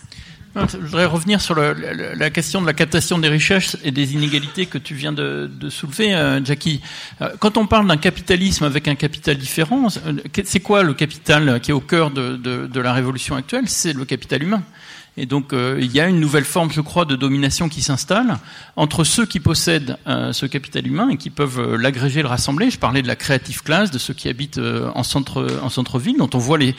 Je 0.54 0.76
voudrais 0.78 1.06
revenir 1.06 1.40
sur 1.40 1.54
le, 1.54 1.74
la 2.18 2.30
question 2.30 2.60
de 2.60 2.66
la 2.66 2.74
captation 2.74 3.18
des 3.18 3.28
richesses 3.28 3.76
et 3.84 3.92
des 3.92 4.14
inégalités 4.14 4.66
que 4.66 4.78
tu 4.78 4.94
viens 4.94 5.12
de, 5.12 5.48
de 5.48 5.70
soulever, 5.70 6.12
euh, 6.12 6.44
Jackie. 6.44 6.82
Euh, 7.22 7.30
quand 7.38 7.56
on 7.56 7.66
parle 7.68 7.86
d'un 7.86 7.96
capitalisme 7.96 8.64
avec 8.64 8.88
un 8.88 8.96
capital 8.96 9.36
différent, 9.36 9.86
euh, 10.06 10.14
c'est 10.44 10.60
quoi 10.60 10.82
le 10.82 10.92
capital 10.92 11.60
qui 11.60 11.70
est 11.70 11.74
au 11.74 11.80
cœur 11.80 12.10
de, 12.10 12.36
de, 12.36 12.66
de 12.66 12.80
la 12.80 12.92
révolution 12.92 13.36
actuelle? 13.36 13.68
C'est 13.68 13.92
le 13.92 14.04
capital 14.04 14.42
humain. 14.42 14.62
Et 15.20 15.26
donc 15.26 15.52
euh, 15.52 15.76
il 15.78 15.92
y 15.92 16.00
a 16.00 16.08
une 16.08 16.18
nouvelle 16.18 16.46
forme, 16.46 16.72
je 16.72 16.80
crois, 16.80 17.04
de 17.04 17.14
domination 17.14 17.68
qui 17.68 17.82
s'installe 17.82 18.38
entre 18.74 19.04
ceux 19.04 19.26
qui 19.26 19.38
possèdent 19.38 19.98
euh, 20.06 20.32
ce 20.32 20.46
capital 20.46 20.86
humain 20.86 21.10
et 21.10 21.18
qui 21.18 21.28
peuvent 21.28 21.60
euh, 21.60 21.76
l'agréger, 21.76 22.22
le 22.22 22.28
rassembler. 22.28 22.70
Je 22.70 22.78
parlais 22.78 23.02
de 23.02 23.06
la 23.06 23.16
créative 23.16 23.62
classe, 23.62 23.90
de 23.90 23.98
ceux 23.98 24.14
qui 24.14 24.30
habitent 24.30 24.58
en 24.94 25.02
centre 25.02 25.46
en 25.62 25.68
centre-ville, 25.68 26.16
dont 26.16 26.30
on 26.32 26.38
voit 26.38 26.56
les 26.56 26.74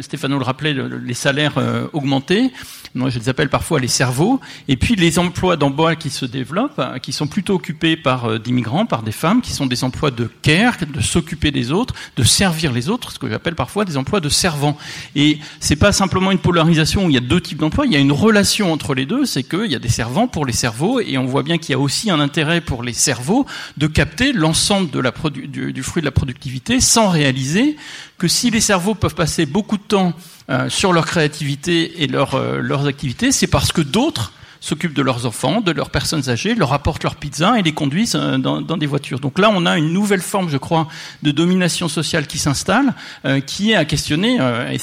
Stéphano 0.00 0.38
le 0.38 0.44
rappelait, 0.44 0.74
les 0.74 1.14
salaires 1.14 1.54
augmenter. 1.92 2.52
Moi, 2.94 3.10
je 3.10 3.18
les 3.18 3.28
appelle 3.28 3.48
parfois 3.48 3.80
les 3.80 3.88
cerveaux. 3.88 4.40
Et 4.68 4.76
puis 4.76 4.94
les 4.94 5.18
emplois 5.18 5.56
d'emploi 5.56 5.96
qui 5.96 6.10
se 6.10 6.24
développent, 6.24 6.80
qui 7.02 7.12
sont 7.12 7.26
plutôt 7.26 7.54
occupés 7.54 7.96
par 7.96 8.38
d'immigrants, 8.38 8.86
par 8.86 9.02
des 9.02 9.12
femmes, 9.12 9.40
qui 9.40 9.52
sont 9.52 9.66
des 9.66 9.82
emplois 9.82 10.10
de 10.10 10.30
care, 10.42 10.76
de 10.86 11.00
s'occuper 11.00 11.50
des 11.50 11.72
autres, 11.72 11.94
de 12.16 12.22
servir 12.22 12.72
les 12.72 12.88
autres, 12.88 13.10
ce 13.10 13.18
que 13.18 13.28
j'appelle 13.28 13.54
parfois 13.56 13.84
des 13.84 13.96
emplois 13.96 14.20
de 14.20 14.28
servants. 14.28 14.76
Et 15.16 15.38
c'est 15.58 15.76
pas 15.76 15.92
simplement 15.92 16.30
une 16.30 16.38
polarisation 16.38 17.06
où 17.06 17.10
il 17.10 17.14
y 17.14 17.18
a 17.18 17.20
deux 17.20 17.40
types 17.40 17.55
il 17.84 17.92
y 17.92 17.96
a 17.96 17.98
une 17.98 18.12
relation 18.12 18.72
entre 18.72 18.94
les 18.94 19.06
deux, 19.06 19.26
c'est 19.26 19.42
qu'il 19.42 19.70
y 19.70 19.74
a 19.74 19.78
des 19.78 19.88
servants 19.88 20.28
pour 20.28 20.46
les 20.46 20.52
cerveaux, 20.52 21.00
et 21.00 21.18
on 21.18 21.26
voit 21.26 21.42
bien 21.42 21.58
qu'il 21.58 21.72
y 21.72 21.74
a 21.74 21.78
aussi 21.78 22.10
un 22.10 22.20
intérêt 22.20 22.60
pour 22.60 22.82
les 22.82 22.92
cerveaux 22.92 23.46
de 23.76 23.86
capter 23.86 24.32
l'ensemble 24.32 24.90
du, 24.90 25.82
fruit 25.82 26.02
de 26.02 26.06
la 26.06 26.12
productivité 26.12 26.80
sans 26.80 27.08
réaliser 27.08 27.76
que 28.18 28.28
si 28.28 28.50
les 28.50 28.60
cerveaux 28.60 28.94
peuvent 28.94 29.14
passer 29.14 29.46
beaucoup 29.46 29.76
de 29.76 29.82
temps 29.82 30.12
euh, 30.50 30.68
sur 30.68 30.92
leur 30.92 31.06
créativité 31.06 32.02
et 32.02 32.08
euh, 32.12 32.60
leurs 32.60 32.86
activités, 32.86 33.32
c'est 33.32 33.46
parce 33.46 33.72
que 33.72 33.82
d'autres 33.82 34.32
s'occupent 34.60 34.94
de 34.94 35.02
leurs 35.02 35.26
enfants, 35.26 35.60
de 35.60 35.72
leurs 35.72 35.90
personnes 35.90 36.28
âgées, 36.28 36.54
leur 36.54 36.72
apportent 36.72 37.02
leur 37.02 37.16
pizza 37.16 37.58
et 37.58 37.62
les 37.62 37.72
conduisent 37.72 38.16
euh, 38.16 38.38
dans, 38.38 38.76
des 38.76 38.86
voitures. 38.86 39.20
Donc 39.20 39.38
là, 39.38 39.50
on 39.52 39.66
a 39.66 39.78
une 39.78 39.92
nouvelle 39.92 40.20
forme, 40.20 40.48
je 40.48 40.56
crois, 40.56 40.88
de 41.22 41.30
domination 41.30 41.88
sociale 41.88 42.26
qui 42.26 42.38
s'installe, 42.38 42.94
euh, 43.24 43.40
qui 43.40 43.72
est 43.72 43.76
à 43.76 43.84
questionner. 43.84 44.38
Euh, 44.40 44.74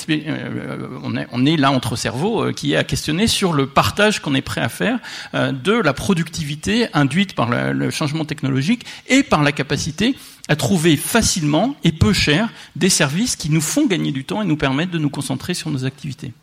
on, 1.04 1.16
est, 1.18 1.28
on, 1.32 1.46
est, 1.46 1.58
là 1.58 1.72
entre 1.72 1.96
cerveaux, 1.96 2.52
qui 2.52 2.74
est 2.74 2.78
à 2.78 2.84
questionner 2.84 3.28
sur 3.28 3.54
le 3.54 3.68
partage 3.68 4.20
qu'on 4.20 4.36
est 4.36 4.42
prêt 4.42 4.62
à 4.62 4.70
faire 4.70 5.00
de 5.34 5.74
la 5.74 5.94
productivité 5.94 6.88
induite 6.94 7.36
par 7.36 7.50
le, 7.50 7.74
le 7.74 7.90
changement 7.92 8.26
technologique 8.26 8.86
et 9.08 9.24
par 9.24 9.44
la 9.44 9.52
capacité 9.52 10.16
à 10.50 10.56
trouver 10.56 10.98
facilement 10.98 11.76
et 11.84 11.92
peu 11.92 12.14
cher 12.14 12.50
des 12.76 12.90
services 12.90 13.36
qui 13.36 13.50
nous 13.50 13.62
font 13.62 13.88
gagner 13.88 14.12
du 14.12 14.26
temps 14.26 14.42
et 14.42 14.46
nous 14.46 14.58
permettent 14.58 14.92
de 14.92 14.98
nous 14.98 15.10
concentrer 15.10 15.54
sur 15.54 15.70
nos 15.70 15.86
activités. 15.86 16.34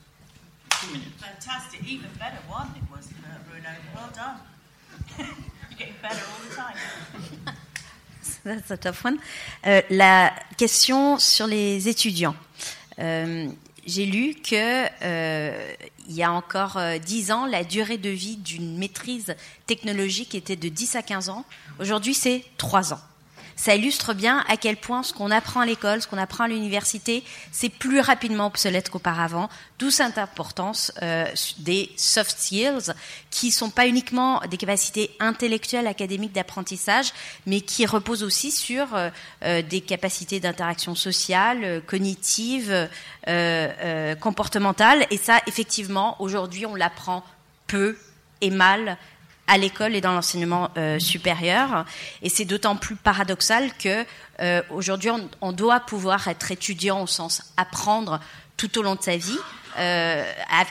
Euh, 9.67 9.83
la 9.91 10.33
question 10.57 11.19
sur 11.19 11.47
les 11.47 11.89
étudiants. 11.89 12.37
Euh, 12.99 13.49
j'ai 13.87 14.07
lu 14.07 14.35
que 14.35 14.87
euh, 15.03 15.73
il 16.09 16.15
y 16.15 16.23
a 16.23 16.33
encore 16.33 16.81
dix 17.05 17.33
ans, 17.33 17.47
la 17.47 17.65
durée 17.65 17.99
de 17.99 18.09
vie 18.09 18.37
d'une 18.37 18.79
maîtrise 18.79 19.35
technologique 19.67 20.35
était 20.35 20.57
de 20.57 20.69
10 20.69 20.97
à 20.97 21.03
15 21.03 21.29
ans. 21.29 21.45
Aujourd'hui, 21.79 22.15
c'est 22.15 22.45
3 22.57 22.95
ans 22.95 23.01
ça 23.61 23.75
illustre 23.75 24.15
bien 24.15 24.43
à 24.49 24.57
quel 24.57 24.79
point 24.79 25.03
ce 25.03 25.13
qu'on 25.13 25.31
apprend 25.31 25.61
à 25.61 25.67
l'école, 25.67 26.01
ce 26.01 26.07
qu'on 26.09 26.17
apprend 26.17 26.45
à 26.45 26.49
l'université, 26.49 27.23
c'est 27.53 27.69
plus 27.69 28.01
rapidement 28.01 28.47
obsolète 28.47 28.89
qu'auparavant. 28.89 29.51
D'où 29.79 29.91
cette 29.91 30.17
importance 30.17 30.91
euh, 31.03 31.27
des 31.59 31.91
soft 31.99 32.39
skills, 32.39 32.95
qui 33.29 33.51
sont 33.51 33.69
pas 33.69 33.87
uniquement 33.87 34.41
des 34.51 34.57
capacités 34.57 35.11
intellectuelles, 35.21 35.87
académiques 35.87 36.33
d'apprentissage, 36.33 37.13
mais 37.45 37.61
qui 37.61 37.85
reposent 37.85 38.23
aussi 38.23 38.51
sur 38.51 38.95
euh, 38.95 39.11
euh, 39.45 39.61
des 39.61 39.83
capacités 39.83 40.41
d'interaction 40.41 40.95
sociale, 40.95 41.83
cognitive, 41.87 42.89
comportementale. 44.21 45.07
Et 45.11 45.19
ça, 45.19 45.43
effectivement, 45.47 46.17
aujourd'hui, 46.23 46.65
on 46.65 46.77
l'apprend 46.77 47.23
peu 47.67 47.99
et 48.41 48.51
mal 48.51 48.97
à 49.51 49.59
l'école 49.59 49.97
et 49.97 50.01
dans 50.01 50.13
l'enseignement 50.13 50.71
euh, 50.79 51.01
supérieur. 51.01 51.85
Et 52.23 52.29
c'est 52.29 52.45
d'autant 52.45 52.77
plus 52.77 52.95
paradoxal 52.95 53.71
que 53.77 54.07
euh, 54.39 54.63
aujourd'hui, 54.71 55.11
on, 55.41 55.53
doit 55.53 55.81
pouvoir 55.81 56.29
être 56.29 56.53
étudiant 56.53 57.03
au 57.03 57.09
sens 57.09 57.43
apprendre 57.57 58.21
tout 58.57 58.79
au 58.79 58.83
long 58.83 58.95
de 58.95 59.03
sa 59.03 59.17
vie. 59.17 59.39
Euh, 59.79 60.25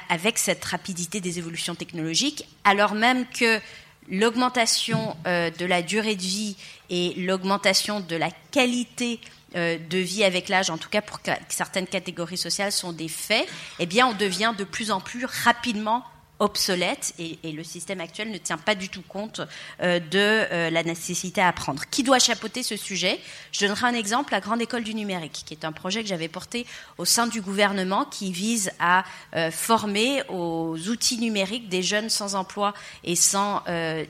avec 0.10 0.38
cette 0.38 0.64
rapidité 0.66 1.22
des 1.22 1.40
évolutions 1.40 1.74
technologiques, 1.74 2.46
alors 2.66 2.96
même 2.96 3.26
que 3.28 3.62
l'augmentation 4.10 5.16
de 5.26 5.66
la 5.66 5.82
durée 5.82 6.18
de 6.18 6.22
vie 6.22 6.58
et 6.90 7.14
l'augmentation 7.16 8.02
de 8.02 8.18
la 8.18 8.30
qualité 8.52 9.22
de 9.56 9.98
vie 9.98 10.26
avec 10.26 10.50
l'âge, 10.50 10.70
en 10.70 10.78
tout 10.78 10.90
cas 10.90 11.02
pour 11.02 11.22
certaines 11.48 11.88
catégories 11.88 12.38
sociales, 12.38 12.74
sont 12.74 12.92
des 12.92 13.08
faits, 13.08 13.48
eh 13.80 13.86
bien, 13.86 14.06
on 14.08 14.14
devient 14.14 14.54
de 14.58 14.66
plus 14.66 14.92
en 14.92 15.00
plus 15.00 15.24
rapidement 15.24 16.04
obsolète 16.40 17.14
et, 17.20 17.38
le 17.52 17.64
système 17.64 18.00
actuel 18.00 18.32
ne 18.32 18.38
tient 18.38 18.58
pas 18.58 18.76
du 18.76 18.90
tout 18.90 19.02
compte 19.02 19.42
euh, 19.82 20.00
de 20.00 20.08
euh, 20.14 20.70
la 20.70 20.84
nécessité 20.84 21.42
à 21.42 21.50
apprendre. 21.50 21.84
Qui 21.92 22.04
doit 22.04 22.20
chapeauter 22.20 22.64
ce 22.64 22.78
sujet? 22.78 23.20
Je 23.52 23.66
donnerai 23.66 23.88
un 23.88 23.94
exemple, 23.94 24.32
la 24.32 24.40
Grande 24.40 24.62
École 24.62 24.84
du 24.84 24.96
numérique, 24.96 25.44
qui 25.46 25.54
est 25.54 25.66
un 25.66 25.72
projet 25.72 26.02
que 26.02 26.08
j'avais 26.08 26.28
porté 26.28 26.66
au 26.98 27.06
sein 27.06 27.28
du 27.28 27.42
gouvernement 27.42 28.06
qui 28.06 28.32
vise 28.32 28.72
à 28.80 29.04
euh, 29.36 29.52
former 29.52 30.24
aux 30.30 30.78
outils 30.88 31.18
numériques 31.18 31.70
des 31.70 31.84
jeunes 31.84 32.10
sans 32.10 32.36
emploi 32.36 32.74
et 33.04 33.16
sans 33.16 33.64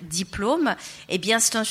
diplôme. 0.04 0.76
Eh 1.10 1.18
bien, 1.18 1.40
c'est 1.40 1.56
un 1.56 1.64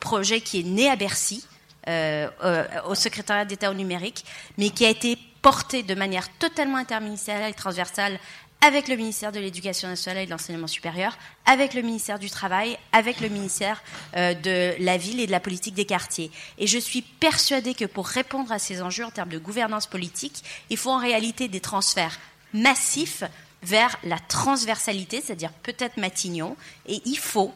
projet 0.00 0.40
qui 0.40 0.60
est 0.60 0.64
né 0.64 0.88
à 0.88 0.96
Bercy, 0.96 1.44
au 1.86 2.94
secrétariat 2.94 3.44
d'État 3.44 3.70
au 3.70 3.74
numérique, 3.74 4.24
mais 4.58 4.70
qui 4.70 4.84
a 4.86 4.90
été 4.90 5.18
porté 5.44 5.82
de 5.82 5.94
manière 5.94 6.30
totalement 6.38 6.78
interministérielle 6.78 7.50
et 7.50 7.54
transversale 7.54 8.18
avec 8.64 8.88
le 8.88 8.96
ministère 8.96 9.30
de 9.30 9.40
l'Éducation 9.40 9.88
nationale 9.88 10.22
et 10.22 10.26
de 10.26 10.30
l'Enseignement 10.30 10.66
supérieur, 10.66 11.18
avec 11.44 11.74
le 11.74 11.82
ministère 11.82 12.18
du 12.18 12.30
Travail, 12.30 12.78
avec 12.92 13.20
le 13.20 13.28
ministère 13.28 13.82
euh, 14.16 14.32
de 14.32 14.74
la 14.82 14.96
Ville 14.96 15.20
et 15.20 15.26
de 15.26 15.32
la 15.32 15.40
politique 15.40 15.74
des 15.74 15.84
quartiers. 15.84 16.30
Et 16.56 16.66
je 16.66 16.78
suis 16.78 17.02
persuadée 17.02 17.74
que 17.74 17.84
pour 17.84 18.06
répondre 18.06 18.50
à 18.52 18.58
ces 18.58 18.80
enjeux 18.80 19.04
en 19.04 19.10
termes 19.10 19.28
de 19.28 19.38
gouvernance 19.38 19.86
politique, 19.86 20.42
il 20.70 20.78
faut 20.78 20.90
en 20.90 20.98
réalité 20.98 21.46
des 21.48 21.60
transferts 21.60 22.18
massifs 22.54 23.22
vers 23.62 23.98
la 24.02 24.18
transversalité, 24.18 25.20
c'est-à-dire 25.20 25.52
peut-être 25.62 25.98
Matignon, 25.98 26.56
et 26.86 27.02
il 27.04 27.18
faut 27.18 27.52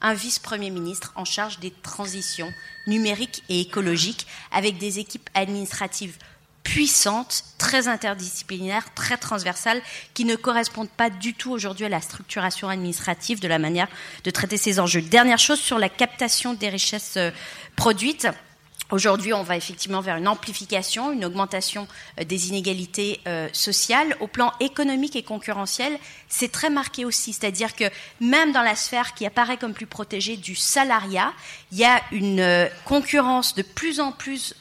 un 0.00 0.14
vice-premier 0.14 0.70
ministre 0.70 1.12
en 1.16 1.24
charge 1.24 1.58
des 1.58 1.72
transitions 1.82 2.52
numériques 2.86 3.42
et 3.48 3.60
écologiques 3.60 4.28
avec 4.52 4.78
des 4.78 5.00
équipes 5.00 5.28
administratives 5.34 6.18
puissante, 6.62 7.44
très 7.58 7.88
interdisciplinaire, 7.88 8.94
très 8.94 9.16
transversale, 9.16 9.82
qui 10.14 10.24
ne 10.24 10.36
correspondent 10.36 10.88
pas 10.88 11.10
du 11.10 11.34
tout 11.34 11.50
aujourd'hui 11.50 11.86
à 11.86 11.88
la 11.88 12.00
structuration 12.00 12.68
administrative 12.68 13.40
de 13.40 13.48
la 13.48 13.58
manière 13.58 13.88
de 14.24 14.30
traiter 14.30 14.56
ces 14.56 14.80
enjeux. 14.80 15.02
Dernière 15.02 15.38
chose 15.38 15.60
sur 15.60 15.78
la 15.78 15.88
captation 15.88 16.54
des 16.54 16.68
richesses 16.68 17.16
euh, 17.16 17.30
produites. 17.76 18.28
Aujourd'hui, 18.90 19.32
on 19.32 19.42
va 19.42 19.56
effectivement 19.56 20.02
vers 20.02 20.16
une 20.16 20.28
amplification, 20.28 21.12
une 21.12 21.24
augmentation 21.24 21.88
euh, 22.20 22.24
des 22.24 22.48
inégalités 22.48 23.20
euh, 23.26 23.48
sociales. 23.54 24.14
Au 24.20 24.26
plan 24.26 24.52
économique 24.60 25.16
et 25.16 25.22
concurrentiel, 25.22 25.98
c'est 26.28 26.52
très 26.52 26.68
marqué 26.68 27.06
aussi. 27.06 27.32
C'est-à-dire 27.32 27.74
que 27.74 27.84
même 28.20 28.52
dans 28.52 28.62
la 28.62 28.76
sphère 28.76 29.14
qui 29.14 29.24
apparaît 29.24 29.56
comme 29.56 29.72
plus 29.72 29.86
protégée 29.86 30.36
du 30.36 30.54
salariat, 30.54 31.32
il 31.72 31.78
y 31.78 31.84
a 31.84 32.02
une 32.12 32.68
concurrence 32.84 33.54
de 33.54 33.62
plus 33.62 33.98
en 33.98 34.12
plus 34.12 34.54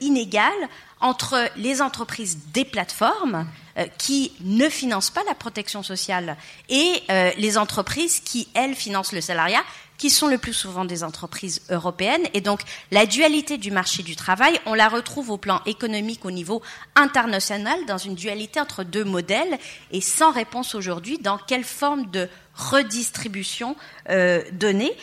inégale 0.00 0.68
entre 1.00 1.50
les 1.56 1.82
entreprises 1.82 2.38
des 2.52 2.64
plateformes 2.64 3.46
euh, 3.78 3.86
qui 3.98 4.32
ne 4.40 4.68
financent 4.68 5.10
pas 5.10 5.22
la 5.28 5.34
protection 5.34 5.82
sociale 5.82 6.36
et 6.68 7.02
euh, 7.10 7.30
les 7.36 7.58
entreprises 7.58 8.20
qui, 8.20 8.48
elles, 8.54 8.74
financent 8.74 9.12
le 9.12 9.20
salariat, 9.20 9.62
qui 9.98 10.08
sont 10.10 10.28
le 10.28 10.38
plus 10.38 10.54
souvent 10.54 10.84
des 10.84 11.04
entreprises 11.04 11.62
européennes. 11.68 12.26
Et 12.32 12.40
donc, 12.40 12.60
la 12.90 13.04
dualité 13.06 13.58
du 13.58 13.70
marché 13.70 14.02
du 14.02 14.16
travail, 14.16 14.58
on 14.66 14.74
la 14.74 14.88
retrouve 14.88 15.30
au 15.30 15.36
plan 15.36 15.60
économique 15.66 16.24
au 16.24 16.30
niveau 16.30 16.62
international, 16.94 17.78
dans 17.86 17.98
une 17.98 18.14
dualité 18.14 18.60
entre 18.60 18.84
deux 18.84 19.04
modèles, 19.04 19.58
et 19.90 20.00
sans 20.00 20.32
réponse 20.32 20.74
aujourd'hui 20.74 21.18
dans 21.18 21.38
quelle 21.38 21.64
forme 21.64 22.10
de 22.10 22.28
redistribution 22.54 23.76
euh, 24.08 24.42
donner. 24.52 24.96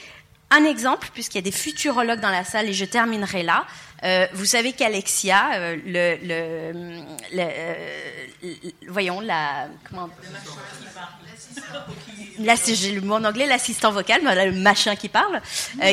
Un 0.56 0.66
exemple, 0.66 1.10
puisqu'il 1.12 1.38
y 1.38 1.40
a 1.40 1.42
des 1.42 1.52
futurologues 1.52 2.20
dans 2.20 2.30
la 2.30 2.44
salle, 2.44 2.70
et 2.70 2.74
je 2.74 2.86
terminerai 2.86 3.42
là. 3.42 3.66
Euh, 4.04 4.28
vous 4.34 4.46
savez 4.46 4.74
qu'Alexia, 4.74 5.54
euh, 5.56 5.78
le, 5.84 6.18
le, 6.22 7.40
euh, 7.40 8.54
voyons 8.88 9.20
la, 9.20 9.68
comment, 9.90 10.10
Là, 12.40 12.54
j'ai 12.66 12.92
le 12.92 13.02
mot 13.02 13.16
en 13.16 13.24
anglais, 13.24 13.48
l'assistant 13.48 13.92
vocal, 13.92 14.22
le 14.24 14.52
machin 14.52 14.96
qui 14.96 15.10
parle, 15.10 15.42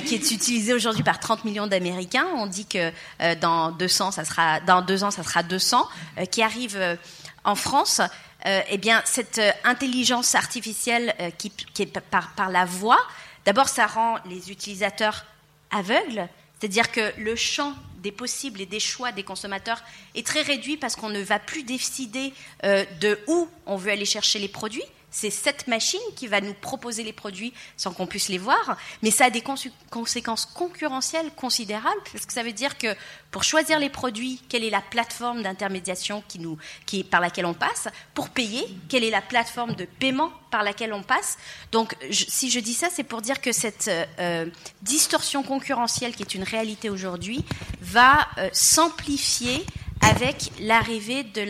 qui 0.05 0.15
est 0.15 0.31
utilisé 0.31 0.75
aujourd'hui 0.75 1.03
par 1.03 1.21
30 1.21 1.45
millions 1.45 1.67
d'Américains. 1.67 2.27
On 2.37 2.47
dit 2.47 2.67
que 2.67 2.93
dans 3.37 3.71
200, 3.71 4.13
ça 4.13 4.25
sera, 4.25 4.61
dans 4.61 4.83
deux 4.83 5.05
ans, 5.05 5.11
ça 5.11 5.23
sera 5.23 5.43
200, 5.43 5.87
qui 6.31 6.43
arrive 6.43 6.99
en 7.45 7.55
France. 7.55 8.01
eh 8.47 8.79
bien, 8.79 9.03
cette 9.05 9.41
intelligence 9.65 10.35
artificielle 10.35 11.15
qui, 11.37 11.53
est 11.79 12.01
par 12.01 12.51
la 12.51 12.65
voix, 12.65 13.01
d'abord, 13.45 13.69
ça 13.69 13.87
rend 13.87 14.19
les 14.27 14.51
utilisateurs 14.51 15.25
aveugles, 15.71 16.29
c'est-à-dire 16.59 16.91
que 16.91 17.13
le 17.19 17.37
champ 17.37 17.75
des 17.99 18.13
possibles 18.13 18.61
et 18.61 18.67
des 18.67 18.81
choix 18.81 19.13
des 19.13 19.23
consommateurs 19.23 19.83
est 20.15 20.27
très 20.27 20.43
réduit 20.43 20.77
parce 20.77 20.97
qu'on 20.97 21.09
ne 21.09 21.21
va 21.21 21.39
plus 21.39 21.63
décider 21.63 22.33
euh, 22.65 22.85
de 23.01 23.19
où 23.27 23.49
on 23.67 23.77
veut 23.77 23.93
aller 23.93 24.05
chercher 24.05 24.39
les 24.39 24.49
produits, 24.49 24.85
c'est 25.11 25.31
cette 25.31 25.67
machine 25.67 26.01
qui 26.17 26.27
va 26.27 26.41
nous 26.41 26.55
proposer 26.55 27.03
les 27.03 27.13
produits 27.13 27.53
sans 27.77 27.93
qu'on 27.93 28.07
puisse 28.07 28.29
les 28.29 28.39
voir, 28.39 28.77
mais 29.03 29.11
ça 29.11 29.27
a 29.27 29.31
des 29.31 29.43
conséquences 29.91 30.47
concurrentielles 30.47 31.31
considérables, 31.37 32.01
parce 32.13 32.27
que 32.27 32.33
ça 32.33 32.43
veut 32.43 32.53
dire 32.53 32.79
que 32.79 32.95
pour 33.31 33.45
choisir 33.45 33.79
les 33.79 33.91
produits, 33.91 34.43
quelle 34.49 34.65
est 34.65 34.71
la 34.71 34.81
plateforme 34.81 35.43
d'intermédiation 35.43 36.23
qui 36.27 36.41
qui, 36.87 37.05
par 37.05 37.21
laquelle 37.21 37.47
on 37.47 37.55
passe, 37.55 37.89
pour 38.15 38.31
payer, 38.31 38.67
quelle 38.89 39.05
est 39.05 39.11
la 39.11 39.23
plateforme 39.23 39.75
de 39.75 39.85
paiement 39.85 40.33
par 40.51 40.63
laquelle 40.63 40.93
on 40.93 41.03
passe? 41.03 41.39
Donc, 41.73 41.95
si 42.11 42.51
je 42.51 42.61
dis 42.61 42.75
ça, 42.75 42.89
c'est 42.91 43.05
pour 43.05 43.23
dire 43.23 43.41
que 43.41 43.53
cette 43.53 43.89
euh, 43.89 44.07
euh, 44.19 44.47
distorsion 44.83 45.43
concurrentielle 45.43 46.15
qui 46.15 46.23
est 46.23 46.35
une 46.35 46.43
réalité 46.43 46.91
aujourd'hui 46.91 47.45
va 47.81 48.27
euh, 48.39 48.49
s'amplifier 48.53 49.65
avec 50.01 50.51
l'arrivée 50.61 51.25
de 51.25 51.43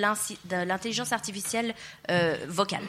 l'intelligence 0.65 1.13
artificielle 1.13 1.73
vocale. 2.49 2.83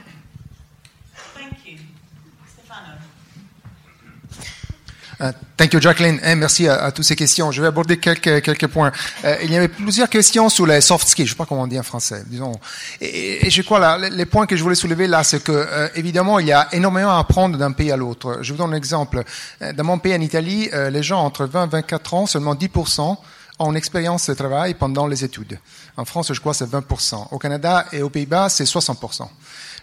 Uh, 5.21 5.31
thank 5.55 5.71
you, 5.73 5.79
Jacqueline. 5.79 6.19
Eh, 6.25 6.33
merci 6.33 6.67
à, 6.67 6.91
toutes 6.91 7.05
ces 7.05 7.15
questions. 7.15 7.51
Je 7.51 7.61
vais 7.61 7.67
aborder 7.67 7.97
quelques, 7.97 8.65
points. 8.67 8.91
Euh, 9.23 9.35
il 9.43 9.51
y 9.51 9.55
avait 9.55 9.67
plusieurs 9.67 10.09
questions 10.09 10.49
sur 10.49 10.65
les 10.65 10.81
soft 10.81 11.07
skills. 11.07 11.27
Je 11.27 11.31
sais 11.31 11.37
pas 11.37 11.45
comment 11.45 11.61
on 11.61 11.67
dit 11.67 11.77
en 11.77 11.83
français, 11.83 12.23
disons. 12.25 12.53
Et, 12.99 13.47
je 13.47 13.61
crois 13.61 13.77
là, 13.77 13.97
les 13.99 14.25
points 14.25 14.47
que 14.47 14.55
je 14.55 14.63
voulais 14.63 14.73
soulever 14.73 15.05
là, 15.05 15.23
c'est 15.23 15.43
que 15.43 15.51
euh, 15.51 15.89
évidemment, 15.93 16.39
il 16.39 16.47
y 16.47 16.51
a 16.51 16.67
énormément 16.71 17.11
à 17.11 17.19
apprendre 17.19 17.55
d'un 17.59 17.71
pays 17.71 17.91
à 17.91 17.97
l'autre. 17.97 18.39
Je 18.41 18.51
vous 18.51 18.57
donne 18.57 18.73
un 18.73 18.77
exemple. 18.77 19.23
Euh, 19.61 19.73
Dans 19.73 19.83
mon 19.83 19.99
pays, 19.99 20.15
en 20.15 20.21
Italie, 20.21 20.69
euh, 20.73 20.89
les 20.89 21.03
gens 21.03 21.23
entre 21.23 21.45
20 21.45 21.65
et 21.65 21.69
24 21.69 22.13
ans, 22.15 22.25
seulement 22.25 22.55
10% 22.55 23.17
ont 23.59 23.69
une 23.69 23.77
expérience 23.77 24.27
de 24.27 24.33
travail 24.33 24.73
pendant 24.73 25.05
les 25.05 25.23
études. 25.23 25.59
En 25.97 26.05
France, 26.05 26.33
je 26.33 26.39
crois, 26.39 26.55
c'est 26.55 26.65
20%. 26.65 27.27
Au 27.29 27.37
Canada 27.37 27.85
et 27.91 28.01
aux 28.01 28.09
Pays-Bas, 28.09 28.49
c'est 28.49 28.63
60%. 28.63 29.29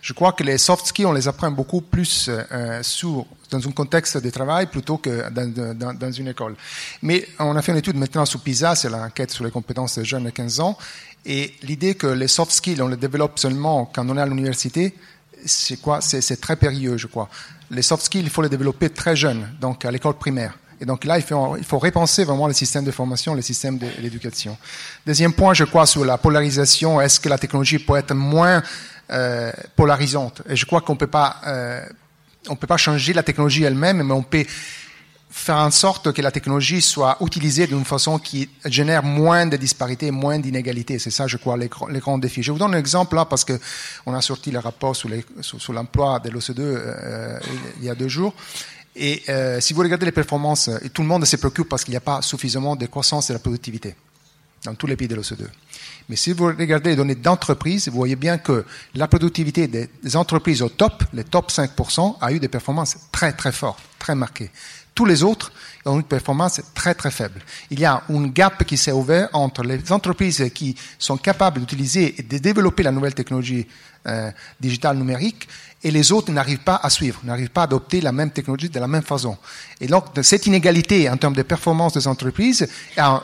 Je 0.09 0.15
crois 0.15 0.33
que 0.33 0.43
les 0.43 0.57
soft 0.57 0.87
skills, 0.87 1.05
on 1.05 1.13
les 1.13 1.29
apprend 1.29 1.51
beaucoup 1.51 1.83
plus 1.83 2.31
euh, 2.31 2.83
sur, 2.83 3.27
dans 3.51 3.59
un 3.59 3.73
contexte 3.73 4.17
de 4.17 4.31
travail 4.31 4.65
plutôt 4.65 4.97
que 4.97 5.29
dans, 5.29 6.11
une 6.13 6.29
école. 6.29 6.57
Mais 7.03 7.29
on 7.39 7.55
a 7.55 7.61
fait 7.61 7.73
une 7.73 7.79
étude 7.79 7.97
maintenant 7.97 8.25
sur 8.25 8.41
PISA, 8.41 8.75
c'est 8.75 8.89
l'enquête 8.89 9.31
sur 9.31 9.45
les 9.45 9.51
compétences 9.51 9.99
des 9.99 10.07
jeunes 10.07 10.25
de 10.25 10.31
15 10.31 10.61
ans, 10.61 10.79
et 11.27 11.53
l'idée 11.63 11.95
que 11.95 12.07
les 12.07 12.27
soft 12.27 12.53
skills, 12.53 12.81
on 12.81 12.89
les 12.89 12.97
développe 12.97 13.39
seulement 13.39 13.85
quand 13.85 14.09
on 14.09 14.17
est 14.17 14.23
à 14.23 14.25
l'université, 14.25 14.95
c'est 15.45 15.79
quoi? 15.79 16.01
C'est 16.01 16.41
très 16.41 16.57
périlleux, 16.57 16.97
je 16.97 17.07
crois. 17.07 17.29
Les 17.71 17.83
soft 17.83 18.07
skills, 18.07 18.23
il 18.23 18.31
faut 18.31 18.41
les 18.41 18.49
développer 18.49 18.89
très 18.89 19.15
jeunes, 19.15 19.47
donc 19.61 19.85
à 19.85 19.91
l'école 19.91 20.15
primaire. 20.15 20.55
Et 20.81 20.87
donc 20.87 21.05
là, 21.05 21.19
il 21.19 21.23
faut, 21.23 21.59
il 21.59 21.65
faut 21.65 21.79
repenser 21.79 22.25
vraiment 22.25 22.47
le 22.47 22.55
système 22.55 22.85
de 22.85 22.93
formation, 22.93 23.35
le 23.35 23.43
système 23.43 23.77
de 23.77 23.89
l'éducation. 24.01 24.57
Deuxième 25.07 25.35
point, 25.35 25.53
je 25.53 25.65
crois, 25.65 25.85
sur 25.85 26.03
la 26.07 26.17
polarisation, 26.17 26.99
est-ce 26.99 27.21
que 27.21 27.29
la 27.29 27.37
technologie 27.37 27.79
peut 27.79 27.97
être 27.97 28.15
moins 28.15 28.63
euh, 29.11 29.51
polarisante 29.75 30.43
Et 30.51 30.57
je 30.57 30.67
crois 30.67 30.83
qu'on 30.83 30.97
peut 30.97 31.07
pas, 31.07 31.37
euh, 31.47 31.83
peut 32.61 32.67
pas 32.67 32.77
changer 32.77 33.15
la 33.15 33.23
technologie 33.23 33.65
elle-même, 33.65 34.03
mais 34.03 34.13
on 34.13 34.23
peut 34.23 34.45
faire 35.31 35.57
en 35.57 35.71
sorte 35.71 36.13
que 36.13 36.21
la 36.21 36.31
technologie 36.31 36.83
soit 36.83 37.17
utilisée 37.23 37.67
d'une 37.67 37.87
façon 37.87 38.19
qui 38.19 38.51
génère 38.67 39.03
moins 39.03 39.47
de 39.47 39.57
disparités, 39.57 40.11
moins 40.11 40.39
d'inégalités. 40.39 40.99
C'est 40.99 41.11
ça, 41.11 41.27
je 41.27 41.39
crois, 41.39 41.57
les, 41.57 41.69
grands 41.69 42.19
défis. 42.19 42.43
Je 42.43 42.53
vous 42.53 42.59
donne 42.59 42.75
un 42.75 42.79
exemple 42.79 43.17
là 43.17 43.25
parce 43.25 43.45
que 43.45 43.59
on 44.05 44.15
a 44.15 44.21
sorti 44.21 44.51
le 44.51 44.59
rapport 44.59 44.95
sur 44.95 45.73
l'emploi 45.73 46.19
de 46.21 46.29
l'OCDE 46.29 46.59
euh, 46.61 47.39
il 47.79 47.85
y 47.85 47.91
a 47.91 47.95
deux 47.95 48.09
jours. 48.09 48.35
Et 48.95 49.23
si 49.61 49.73
vous 49.75 49.81
regardez 49.81 50.07
les 50.07 50.13
performances, 50.13 50.69
tout 50.93 51.03
le 51.03 51.09
monde 51.09 51.25
se 51.25 51.37
préoccupe 51.37 51.69
parce 51.69 51.85
qu'il 51.85 51.93
n'y 51.93 51.99
a 51.99 52.01
pas 52.01 52.21
suffisamment 52.21 52.75
de 52.75 52.85
croissance 52.87 53.29
de 53.29 53.33
la 53.33 53.39
productivité 53.39 53.95
dans 54.65 54.75
tous 54.75 54.87
les 54.87 54.97
pays 54.97 55.09
de 55.09 55.15
l'OCDE. 55.15 55.49
Mais 56.09 56.17
si 56.17 56.33
vous 56.33 56.47
regardez 56.47 56.91
les 56.91 56.97
données 56.97 57.15
d'entreprise, 57.15 57.89
vous 57.89 57.97
voyez 57.97 58.17
bien 58.17 58.39
que 58.39 58.65
la 58.95 59.09
productivité 59.09 59.69
des 59.69 60.17
entreprises 60.17 60.63
au 60.63 60.69
top, 60.69 61.05
les 61.13 61.25
top 61.25 61.51
5%, 61.51 62.17
a 62.21 62.33
eu 62.33 62.41
des 62.41 62.49
performances 62.49 62.97
très 63.13 63.33
très 63.33 63.53
fortes, 63.53 63.83
très 63.99 64.15
marquées. 64.15 64.51
Tous 64.95 65.05
les 65.05 65.23
autres 65.23 65.53
ont 65.85 65.97
une 65.97 66.05
performance 66.05 66.61
très 66.75 66.95
très 66.95 67.11
faible. 67.11 67.41
Il 67.71 67.81
y 67.81 67.85
a 67.85 68.03
un 68.09 68.27
gap 68.29 68.65
qui 68.65 68.77
s'est 68.77 68.93
ouvert 68.93 69.29
entre 69.33 69.63
les 69.63 69.93
entreprises 69.93 70.51
qui 70.55 70.75
sont 70.99 71.17
capables 71.17 71.61
d'utiliser 71.61 72.15
et 72.19 72.23
de 72.23 72.39
développer 72.39 72.83
la 72.83 72.93
nouvelle 72.93 73.15
technologie 73.15 73.67
euh, 74.07 74.31
digitale 74.61 74.97
numérique 74.97 75.49
et 75.83 75.91
les 75.91 76.13
autres 76.13 76.33
n'arrivent 76.33 76.59
pas 76.65 76.81
à 76.83 76.91
suivre, 76.91 77.21
n'arrivent 77.25 77.51
pas 77.51 77.63
à 77.63 77.65
adopter 77.65 78.01
la 78.01 78.11
même 78.11 78.31
technologie 78.31 78.69
de 78.69 78.81
la 78.81 78.89
même 78.89 79.03
façon. 79.03 79.37
Et 79.81 79.87
donc, 79.87 80.07
cette 80.23 80.47
inégalité 80.47 81.09
en 81.09 81.17
termes 81.17 81.35
de 81.35 81.43
performance 81.43 81.93
des 81.93 82.09
entreprises 82.09 82.67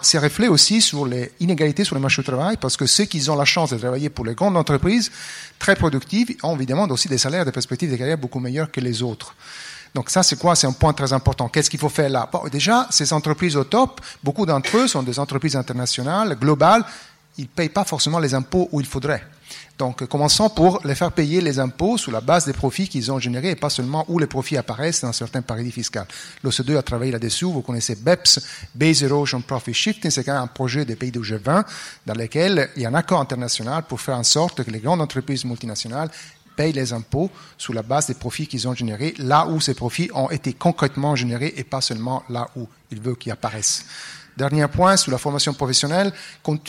se 0.02 0.18
reflète 0.18 0.50
aussi 0.50 0.80
sur 0.80 1.06
les 1.06 1.32
inégalités 1.40 1.84
sur 1.84 1.96
le 1.96 2.00
marché 2.00 2.22
du 2.22 2.26
travail, 2.26 2.56
parce 2.60 2.76
que 2.76 2.86
ceux 2.86 3.04
qui 3.06 3.28
ont 3.28 3.36
la 3.36 3.44
chance 3.44 3.70
de 3.70 3.78
travailler 3.78 4.08
pour 4.08 4.24
les 4.24 4.34
grandes 4.34 4.56
entreprises, 4.56 5.10
très 5.58 5.74
productives, 5.74 6.36
ont 6.42 6.54
évidemment 6.54 6.84
aussi 6.84 7.08
des 7.08 7.18
salaires, 7.18 7.44
des 7.44 7.52
perspectives 7.52 7.90
de 7.90 7.96
carrière 7.96 8.18
beaucoup 8.18 8.40
meilleures 8.40 8.70
que 8.70 8.80
les 8.80 9.02
autres. 9.02 9.34
Donc 9.94 10.10
ça, 10.10 10.22
c'est 10.22 10.38
quoi? 10.38 10.56
C'est 10.56 10.66
un 10.66 10.72
point 10.72 10.92
très 10.92 11.12
important. 11.12 11.48
Qu'est-ce 11.48 11.70
qu'il 11.70 11.78
faut 11.78 11.88
faire 11.88 12.08
là? 12.08 12.28
Déjà, 12.50 12.86
ces 12.90 13.12
entreprises 13.12 13.56
au 13.56 13.64
top, 13.64 14.00
beaucoup 14.22 14.44
d'entre 14.44 14.76
eux 14.76 14.88
sont 14.88 15.02
des 15.02 15.18
entreprises 15.18 15.54
internationales, 15.56 16.36
globales, 16.38 16.84
ils 17.38 17.44
ne 17.44 17.48
payent 17.48 17.68
pas 17.68 17.84
forcément 17.84 18.18
les 18.18 18.34
impôts 18.34 18.68
où 18.72 18.80
il 18.80 18.86
faudrait. 18.86 19.22
Donc, 19.76 20.06
commençons 20.06 20.48
pour 20.48 20.80
les 20.84 20.94
faire 20.94 21.10
payer 21.10 21.40
les 21.40 21.58
impôts 21.58 21.98
sur 21.98 22.12
la 22.12 22.20
base 22.20 22.44
des 22.44 22.52
profits 22.52 22.88
qu'ils 22.88 23.10
ont 23.10 23.18
générés 23.18 23.50
et 23.50 23.56
pas 23.56 23.70
seulement 23.70 24.04
où 24.08 24.20
les 24.20 24.26
profits 24.26 24.56
apparaissent 24.56 25.00
dans 25.00 25.12
certains 25.12 25.42
paradis 25.42 25.72
fiscaux. 25.72 26.00
L'OCDE 26.44 26.76
a 26.76 26.82
travaillé 26.82 27.10
là-dessus. 27.10 27.46
Vous 27.46 27.62
connaissez 27.62 27.96
BEPS, 27.96 28.40
Base 28.74 29.02
Erosion 29.02 29.40
Profit 29.40 29.74
Shifting. 29.74 30.10
C'est 30.12 30.22
quand 30.22 30.34
même 30.34 30.42
un 30.42 30.46
projet 30.46 30.84
des 30.84 30.94
pays 30.94 31.10
du 31.10 31.18
G20 31.20 31.64
dans 32.06 32.14
lequel 32.14 32.70
il 32.76 32.82
y 32.82 32.86
a 32.86 32.88
un 32.88 32.94
accord 32.94 33.20
international 33.20 33.82
pour 33.88 34.00
faire 34.00 34.16
en 34.16 34.22
sorte 34.22 34.62
que 34.62 34.70
les 34.70 34.80
grandes 34.80 35.00
entreprises 35.00 35.44
multinationales 35.44 36.10
payent 36.56 36.72
les 36.72 36.92
impôts 36.92 37.30
sur 37.58 37.74
la 37.74 37.82
base 37.82 38.06
des 38.06 38.14
profits 38.14 38.46
qu'ils 38.46 38.68
ont 38.68 38.74
générés, 38.74 39.14
là 39.18 39.46
où 39.46 39.60
ces 39.60 39.74
profits 39.74 40.10
ont 40.14 40.30
été 40.30 40.52
concrètement 40.52 41.16
générés 41.16 41.54
et 41.56 41.64
pas 41.64 41.80
seulement 41.80 42.22
là 42.28 42.48
où 42.56 42.68
ils 42.90 43.00
veulent 43.00 43.16
qu'ils 43.16 43.32
apparaissent. 43.32 43.84
Dernier 44.36 44.66
point, 44.66 44.96
sur 44.96 45.12
la 45.12 45.18
formation 45.18 45.54
professionnelle 45.54 46.12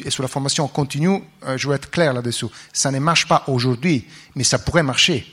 et 0.05 0.09
sur 0.11 0.21
la 0.21 0.29
formation 0.29 0.67
continue, 0.67 1.23
je 1.55 1.67
veux 1.67 1.73
être 1.73 1.89
clair 1.89 2.13
là-dessous. 2.13 2.51
Ça 2.71 2.91
ne 2.91 2.99
marche 2.99 3.27
pas 3.27 3.43
aujourd'hui, 3.47 4.07
mais 4.35 4.43
ça 4.43 4.59
pourrait 4.59 4.83
marcher. 4.83 5.25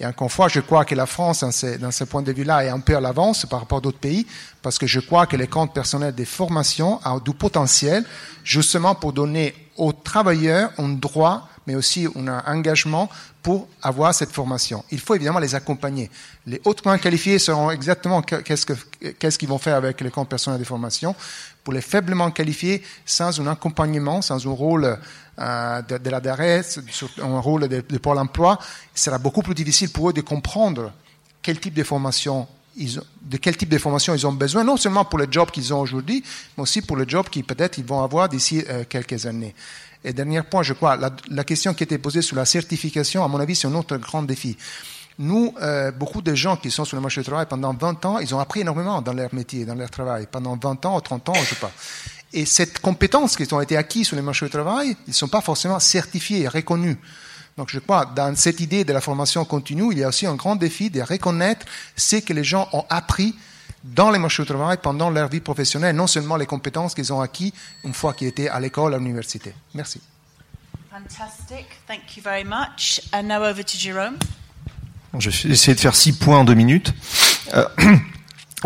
Et 0.00 0.06
encore 0.06 0.26
une 0.26 0.30
fois, 0.30 0.48
je 0.48 0.60
crois 0.60 0.84
que 0.84 0.94
la 0.94 1.06
France, 1.06 1.40
dans 1.40 1.52
ce, 1.52 1.76
dans 1.76 1.90
ce 1.90 2.04
point 2.04 2.22
de 2.22 2.32
vue-là, 2.32 2.64
est 2.64 2.68
un 2.68 2.80
peu 2.80 2.96
à 2.96 3.00
l'avance 3.00 3.46
par 3.46 3.60
rapport 3.60 3.78
à 3.78 3.80
d'autres 3.80 3.98
pays, 3.98 4.26
parce 4.62 4.78
que 4.78 4.86
je 4.86 4.98
crois 4.98 5.26
que 5.26 5.36
les 5.36 5.46
comptes 5.46 5.72
personnels 5.72 6.14
des 6.14 6.24
formations 6.24 7.00
ont 7.04 7.18
du 7.18 7.32
potentiel, 7.32 8.04
justement 8.42 8.94
pour 8.94 9.12
donner 9.12 9.54
aux 9.76 9.92
travailleurs 9.92 10.72
un 10.78 10.88
droit, 10.88 11.48
mais 11.66 11.74
aussi 11.74 12.06
un 12.16 12.42
engagement 12.46 13.08
pour 13.42 13.68
avoir 13.82 14.14
cette 14.14 14.32
formation. 14.32 14.84
Il 14.90 15.00
faut 15.00 15.14
évidemment 15.14 15.38
les 15.38 15.54
accompagner. 15.54 16.10
Les 16.46 16.60
hautement 16.64 16.96
qualifiés 16.98 17.38
seront 17.38 17.70
exactement 17.70 18.22
qu'est-ce 18.22 18.66
qu'ils 18.66 19.18
qu 19.18 19.46
vont 19.46 19.58
faire 19.58 19.76
avec 19.76 20.00
les 20.00 20.10
comptes 20.10 20.28
personnels 20.28 20.60
de 20.60 20.64
formation. 20.64 21.14
Pour 21.62 21.72
les 21.72 21.80
faiblement 21.80 22.30
qualifiés, 22.30 22.82
sans 23.06 23.40
un 23.40 23.46
accompagnement, 23.46 24.22
sans 24.22 24.46
un 24.46 24.50
rôle 24.50 24.98
euh, 25.38 25.82
de, 25.82 25.98
de 25.98 26.10
la 26.10 26.20
DRS, 26.20 26.80
un 27.22 27.40
rôle 27.40 27.68
de, 27.68 27.98
Pôle 27.98 28.18
emploi, 28.18 28.58
il 28.94 29.00
sera 29.00 29.18
beaucoup 29.18 29.42
plus 29.42 29.54
difficile 29.54 29.90
pour 29.90 30.10
eux 30.10 30.12
de 30.12 30.20
comprendre 30.20 30.92
quel 31.42 31.60
type 31.60 31.74
de 31.74 31.84
formation 31.84 32.46
de 32.76 33.36
quel 33.36 33.56
type 33.56 33.68
de 33.68 33.78
formation 33.78 34.14
ils 34.14 34.26
ont 34.26 34.32
besoin, 34.32 34.64
non 34.64 34.76
seulement 34.76 35.04
pour 35.04 35.18
le 35.18 35.28
job 35.30 35.50
qu'ils 35.50 35.72
ont 35.72 35.80
aujourd'hui, 35.80 36.24
mais 36.56 36.62
aussi 36.62 36.82
pour 36.82 36.96
le 36.96 37.04
job 37.08 37.28
qu'ils 37.28 37.44
peut-être 37.44 37.78
ils 37.78 37.84
vont 37.84 38.02
avoir 38.02 38.28
d'ici 38.28 38.64
euh, 38.68 38.84
quelques 38.88 39.26
années. 39.26 39.54
Et 40.04 40.12
dernier 40.12 40.42
point, 40.42 40.62
je 40.62 40.74
crois, 40.74 40.96
la, 40.96 41.10
la, 41.30 41.44
question 41.44 41.72
qui 41.72 41.82
était 41.82 41.98
posée 41.98 42.20
sur 42.20 42.36
la 42.36 42.44
certification, 42.44 43.24
à 43.24 43.28
mon 43.28 43.40
avis, 43.40 43.56
c'est 43.56 43.66
un 43.66 43.74
autre 43.74 43.96
grand 43.96 44.22
défi. 44.22 44.56
Nous, 45.18 45.54
euh, 45.62 45.92
beaucoup 45.92 46.22
de 46.22 46.34
gens 46.34 46.56
qui 46.56 46.70
sont 46.70 46.84
sur 46.84 46.96
le 46.96 47.00
marché 47.00 47.20
du 47.20 47.26
travail 47.26 47.46
pendant 47.48 47.72
20 47.72 48.04
ans, 48.04 48.18
ils 48.18 48.34
ont 48.34 48.40
appris 48.40 48.60
énormément 48.60 49.00
dans 49.00 49.12
leur 49.12 49.32
métier, 49.32 49.64
dans 49.64 49.74
leur 49.74 49.90
travail, 49.90 50.26
pendant 50.30 50.56
20 50.56 50.86
ans 50.86 50.96
ou 50.96 51.00
30 51.00 51.28
ans, 51.28 51.34
je 51.34 51.50
sais 51.50 51.54
pas. 51.56 51.70
Et 52.32 52.44
cette 52.44 52.80
compétence 52.80 53.36
qui 53.36 53.54
ont 53.54 53.60
été 53.60 53.76
acquises 53.76 54.08
sur 54.08 54.16
le 54.16 54.22
marché 54.22 54.44
du 54.44 54.50
travail, 54.50 54.96
ils 55.06 55.10
ne 55.10 55.14
sont 55.14 55.28
pas 55.28 55.40
forcément 55.40 55.78
certifiés, 55.78 56.48
reconnus. 56.48 56.96
Donc 57.56 57.68
je 57.70 57.78
crois, 57.78 58.06
dans 58.06 58.34
cette 58.34 58.58
idée 58.58 58.84
de 58.84 58.92
la 58.92 59.00
formation 59.00 59.44
continue, 59.44 59.92
il 59.92 59.98
y 59.98 60.02
a 60.04 60.08
aussi 60.08 60.26
un 60.26 60.34
grand 60.34 60.56
défi 60.56 60.90
de 60.90 61.00
reconnaître 61.00 61.64
ce 61.94 62.16
que 62.16 62.32
les 62.32 62.42
gens 62.42 62.68
ont 62.72 62.84
appris 62.90 63.36
dans 63.84 64.10
les 64.10 64.18
marchés 64.18 64.42
du 64.42 64.48
travail 64.48 64.78
pendant 64.82 65.10
leur 65.10 65.28
vie 65.28 65.40
professionnelle, 65.40 65.94
non 65.94 66.06
seulement 66.06 66.36
les 66.36 66.46
compétences 66.46 66.94
qu'ils 66.94 67.12
ont 67.12 67.20
acquises 67.20 67.52
une 67.84 67.92
fois 67.92 68.14
qu'ils 68.14 68.28
étaient 68.28 68.48
à 68.48 68.58
l'école, 68.58 68.94
à 68.94 68.98
l'université. 68.98 69.54
Merci. 69.74 70.00
Fantastic. 70.90 71.66
Thank 71.86 72.16
you 72.16 72.22
very 72.22 72.44
much. 72.44 73.00
And 73.12 73.24
now 73.24 73.42
over 73.42 73.62
to 73.62 73.76
Jérôme. 73.76 74.16
Je 75.18 75.30
vais 75.30 75.54
essayer 75.54 75.74
de 75.74 75.80
faire 75.80 75.94
six 75.94 76.12
points 76.12 76.38
en 76.38 76.44
deux 76.44 76.54
minutes. 76.54 76.92
Euh, 77.52 77.66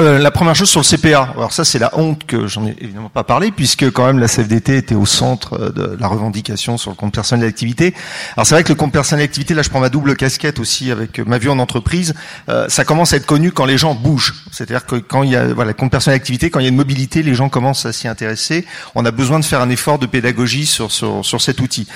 euh, 0.01 0.19
la 0.19 0.31
première 0.31 0.55
chose 0.55 0.69
sur 0.69 0.81
le 0.81 0.85
CPA. 0.85 1.33
Alors 1.35 1.53
ça, 1.53 1.65
c'est 1.65 1.79
la 1.79 1.97
honte 1.99 2.25
que 2.27 2.47
j'en 2.47 2.66
ai 2.66 2.77
évidemment 2.81 3.09
pas 3.09 3.25
parlé, 3.25 3.51
puisque 3.51 3.91
quand 3.91 4.07
même 4.07 4.19
la 4.19 4.29
CFDT 4.29 4.77
était 4.77 4.95
au 4.95 5.07
centre 5.07 5.73
de 5.73 5.97
la 5.99 6.07
revendication 6.07 6.79
sur 6.79 6.91
le 6.91 6.97
compte 6.97 7.15
personnel 7.15 7.47
d'activité. 7.47 7.95
Alors 8.37 8.47
c'est 8.47 8.55
vrai 8.55 8.65
que 8.65 8.69
le 8.69 8.75
compte 8.75 8.93
personnel 8.93 9.25
d'activité, 9.25 9.55
là, 9.55 9.62
je 9.62 9.70
prends 9.70 9.81
ma 9.81 9.89
double 9.89 10.16
casquette 10.16 10.59
aussi 10.59 10.91
avec 10.91 11.19
ma 11.19 11.39
vue 11.39 11.51
en 11.51 11.59
entreprise. 11.59 12.15
Euh, 12.49 12.69
ça 12.69 12.85
commence 12.85 13.12
à 13.12 13.16
être 13.16 13.27
connu 13.27 13.53
quand 13.53 13.65
les 13.65 13.79
gens 13.79 13.95
bougent. 13.95 14.35
C'est-à-dire 14.53 14.87
que 14.87 14.97
quand 14.97 15.23
il 15.23 15.31
y 15.31 15.37
a 15.37 15.47
voilà, 15.47 15.73
compte 15.73 15.91
personnel 15.91 16.19
d'activité, 16.19 16.51
quand 16.51 16.61
il 16.61 16.65
y 16.65 16.66
a 16.66 16.70
une 16.70 16.77
mobilité, 16.77 17.23
les 17.23 17.35
gens 17.35 17.49
commencent 17.49 17.87
à 17.87 17.93
s'y 17.93 18.09
intéresser. 18.09 18.66
On 18.95 19.05
a 19.05 19.11
besoin 19.11 19.41
de 19.41 19.45
faire 19.45 19.61
un 19.61 19.70
effort 19.70 19.99
de 19.99 20.07
pédagogie 20.07 20.66
sur 20.66 20.93
sur, 20.93 21.25
sur 21.25 21.41
cet 21.41 21.61
outil. 21.61 21.87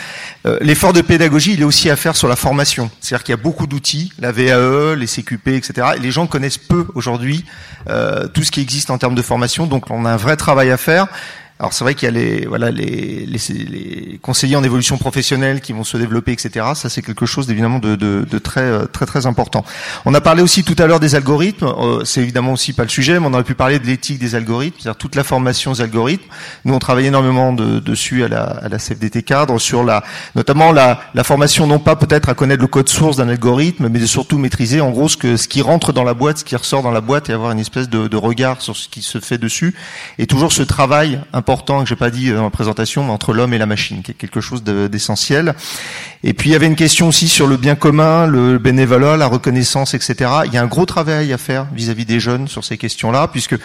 Euh, 0.47 0.59
L'effort 0.61 0.93
de 0.93 1.03
pédagogie, 1.03 1.55
il 1.55 1.61
est 1.61 1.65
aussi 1.65 1.91
à 1.91 1.97
faire 1.97 2.17
sur 2.17 2.29
la 2.29 2.37
formation. 2.37 2.91
C'est-à-dire 3.01 3.25
qu'il 3.25 3.33
y 3.33 3.39
a 3.39 3.43
beaucoup 3.43 3.67
d'outils, 3.67 4.13
la 4.19 4.33
VAE, 4.33 4.97
les 4.97 5.07
CQP, 5.07 5.49
etc. 5.49 5.89
Et 5.97 6.01
les 6.01 6.11
gens 6.11 6.27
connaissent 6.27 6.59
peu 6.59 6.87
aujourd'hui 6.95 7.45
euh, 7.89 7.92
tout 8.33 8.43
ce 8.43 8.51
qui 8.51 8.61
existe 8.61 8.91
en 8.91 8.99
termes 8.99 9.15
de 9.15 9.23
formation. 9.23 9.67
Donc 9.67 9.91
on 9.91 10.05
a 10.05 10.11
un 10.11 10.17
vrai 10.17 10.37
travail 10.37 10.71
à 10.71 10.77
faire. 10.77 11.07
Alors 11.63 11.73
c'est 11.73 11.85
vrai 11.85 11.95
qu'il 11.95 12.07
y 12.07 12.09
a 12.09 12.11
les, 12.11 12.45
voilà, 12.45 12.73
les, 12.73 13.25
les, 13.25 13.39
les, 13.49 14.19
conseillers 14.21 14.57
en 14.57 14.65
évolution 14.65 14.99
professionnelle 14.99 15.61
qui 15.61 15.73
vont 15.73 15.85
se 15.85 15.97
développer, 15.97 16.33
etc. 16.33 16.67
Ça 16.75 16.89
c'est 16.89 17.03
quelque 17.03 17.25
chose 17.25 17.49
évidemment 17.49 17.79
de, 17.79 17.95
de, 17.95 18.27
de, 18.29 18.39
très 18.39 18.89
très 18.89 19.07
très 19.07 19.27
important. 19.27 19.65
On 20.05 20.13
a 20.13 20.21
parlé 20.21 20.43
aussi 20.43 20.65
tout 20.65 20.75
à 20.83 20.89
l'heure 20.89 20.99
des 20.99 21.15
algorithmes. 21.15 21.67
Euh, 21.67 22.05
c'est 22.05 22.21
évidemment 22.21 22.55
aussi 22.55 22.73
pas 22.73 22.83
le 22.83 22.89
sujet, 22.89 23.21
mais 23.21 23.29
on 23.29 23.33
aurait 23.33 23.45
pu 23.45 23.55
parler 23.55 23.79
de 23.79 23.87
l'éthique 23.87 24.19
des 24.19 24.35
algorithmes, 24.35 24.75
c'est-à-dire 24.81 24.99
toute 24.99 25.15
la 25.15 25.23
formation 25.23 25.71
aux 25.71 25.81
algorithmes. 25.81 26.25
Nous 26.65 26.75
on 26.75 26.81
travaille 26.81 27.07
énormément 27.07 27.53
de, 27.53 27.79
dessus 27.79 28.25
à 28.25 28.29
la, 28.29 28.43
à 28.43 28.69
la 28.69 28.79
CFDT 28.79 29.23
cadre 29.23 29.61
sur 29.61 29.85
la, 29.85 30.03
notamment 30.35 30.73
la, 30.73 31.01
la 31.15 31.23
formation 31.23 31.69
non 31.69 31.79
pas 31.79 31.95
peut-être 31.95 32.29
à 32.29 32.35
connaître 32.35 32.63
le 32.63 32.67
code 32.67 32.89
source 32.89 33.19
d'un 33.19 33.29
algorithme, 33.29 33.89
mais 33.89 34.01
de 34.01 34.07
surtout 34.07 34.37
maîtriser 34.37 34.81
en 34.81 34.91
gros 34.91 35.09
ce 35.09 35.17
que 35.17 35.37
ce 35.37 35.47
qui 35.47 35.63
rentre 35.63 35.93
dans 35.93 36.03
la 36.03 36.15
boîte, 36.15 36.39
ce 36.39 36.45
qui 36.45 36.57
ressort 36.57 36.83
dans 36.83 36.91
la 36.91 37.01
boîte 37.01 37.31
et 37.31 37.33
avoir 37.33 37.53
une 37.53 37.61
espèce 37.61 37.89
de, 37.89 38.09
de 38.09 38.17
regard 38.17 38.63
sur 38.63 38.77
ce 38.77 38.89
qui 38.89 39.01
se 39.01 39.21
fait 39.21 39.39
dessus. 39.39 39.77
Et 40.19 40.27
toujours 40.27 40.53
ce 40.53 40.65
travail 40.65 41.21
important 41.33 41.52
que 41.57 41.87
j'ai 41.87 41.97
pas 41.97 42.11
dit 42.11 42.31
dans 42.31 42.43
la 42.43 42.51
présentation, 42.51 43.11
entre 43.11 43.33
l'homme 43.33 43.53
et 43.55 43.59
la 43.59 43.67
machine, 43.67 44.03
qui 44.03 44.13
est 44.13 44.15
quelque 44.15 44.41
chose 44.41 44.63
d'essentiel. 44.63 45.55
Et 46.25 46.33
puis 46.35 46.51
il 46.51 46.53
y 46.53 46.57
avait 46.57 46.67
une 46.67 46.77
question 46.77 47.09
aussi 47.09 47.29
sur 47.29 47.47
le 47.47 47.57
bien 47.57 47.75
commun, 47.75 48.27
le 48.27 48.59
bénévolat, 48.59 49.17
la 49.17 49.27
reconnaissance, 49.27 49.95
etc. 49.95 50.31
Il 50.47 50.55
y 50.55 50.57
a 50.57 50.63
un 50.63 50.67
gros 50.67 50.87
travail 50.87 51.33
à 51.33 51.39
faire 51.39 51.67
vis-à-vis 51.73 52.05
des 52.05 52.21
jeunes 52.21 52.49
sur 52.49 52.65
ces 52.65 52.79
questions-là, 52.79 53.29
puisque 53.29 53.57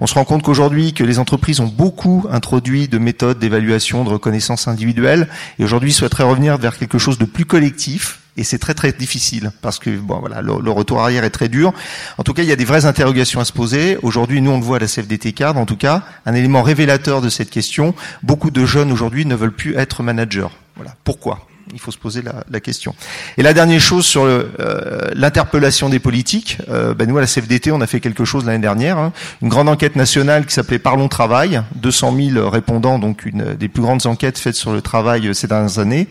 on 0.00 0.06
se 0.06 0.14
rend 0.14 0.24
compte 0.24 0.42
qu'aujourd'hui 0.42 0.94
que 0.94 1.04
les 1.04 1.18
entreprises 1.18 1.60
ont 1.60 1.66
beaucoup 1.66 2.26
introduit 2.30 2.88
de 2.88 2.98
méthodes 2.98 3.38
d'évaluation, 3.38 4.04
de 4.04 4.10
reconnaissance 4.10 4.68
individuelle, 4.68 5.28
et 5.58 5.64
aujourd'hui 5.64 5.92
souhaiteraient 5.92 6.24
revenir 6.24 6.56
vers 6.58 6.78
quelque 6.78 6.98
chose 6.98 7.18
de 7.18 7.24
plus 7.24 7.44
collectif, 7.44 8.20
et 8.36 8.44
c'est 8.44 8.58
très 8.58 8.74
très 8.74 8.92
difficile 8.92 9.52
parce 9.62 9.78
que 9.78 9.90
bon 9.96 10.18
voilà 10.18 10.42
le, 10.42 10.70
retour 10.70 11.00
arrière 11.00 11.24
est 11.24 11.30
très 11.30 11.48
dur. 11.48 11.72
En 12.18 12.22
tout 12.22 12.34
cas, 12.34 12.42
il 12.42 12.48
y 12.48 12.52
a 12.52 12.56
des 12.56 12.64
vraies 12.64 12.84
interrogations 12.84 13.40
à 13.40 13.44
se 13.44 13.52
poser. 13.52 13.98
Aujourd'hui, 14.02 14.40
nous 14.40 14.50
on 14.50 14.58
le 14.58 14.64
voit 14.64 14.76
à 14.76 14.80
la 14.80 14.86
CFDT 14.86 15.32
cadre, 15.32 15.60
en 15.60 15.66
tout 15.66 15.76
cas, 15.76 16.02
un 16.26 16.34
élément 16.34 16.62
révélateur 16.62 17.20
de 17.20 17.28
cette 17.28 17.50
question. 17.50 17.94
Beaucoup 18.22 18.50
de 18.50 18.64
jeunes 18.66 18.90
aujourd'hui 18.90 19.24
ne 19.24 19.34
veulent 19.34 19.52
plus 19.52 19.76
être 19.76 20.02
managers. 20.02 20.48
Voilà. 20.76 20.94
Pourquoi? 21.04 21.46
Il 21.72 21.80
faut 21.80 21.90
se 21.90 21.98
poser 21.98 22.22
la, 22.22 22.60
question. 22.60 22.94
Et 23.36 23.42
la 23.42 23.52
dernière 23.52 23.80
chose 23.80 24.06
sur 24.06 24.24
euh, 24.24 25.10
l'interpellation 25.14 25.88
des 25.88 25.98
politiques, 25.98 26.58
euh, 26.68 26.94
ben 26.94 27.08
nous 27.08 27.16
à 27.18 27.20
la 27.20 27.26
CFDT, 27.26 27.72
on 27.72 27.80
a 27.80 27.86
fait 27.86 28.00
quelque 28.00 28.24
chose 28.24 28.44
l'année 28.44 28.60
dernière, 28.60 28.98
hein, 28.98 29.12
une 29.42 29.48
grande 29.48 29.68
enquête 29.68 29.96
nationale 29.96 30.46
qui 30.46 30.54
s'appelait 30.54 30.78
Parlons 30.78 31.08
travail, 31.08 31.62
200 31.76 32.14
000 32.32 32.48
répondants, 32.48 32.98
donc 32.98 33.24
une 33.24 33.54
des 33.54 33.68
plus 33.68 33.82
grandes 33.82 34.06
enquêtes 34.06 34.38
faites 34.38 34.54
sur 34.54 34.72
le 34.72 34.82
travail 34.82 35.34
ces 35.34 35.46
dernières 35.46 35.78
années. 35.78 36.08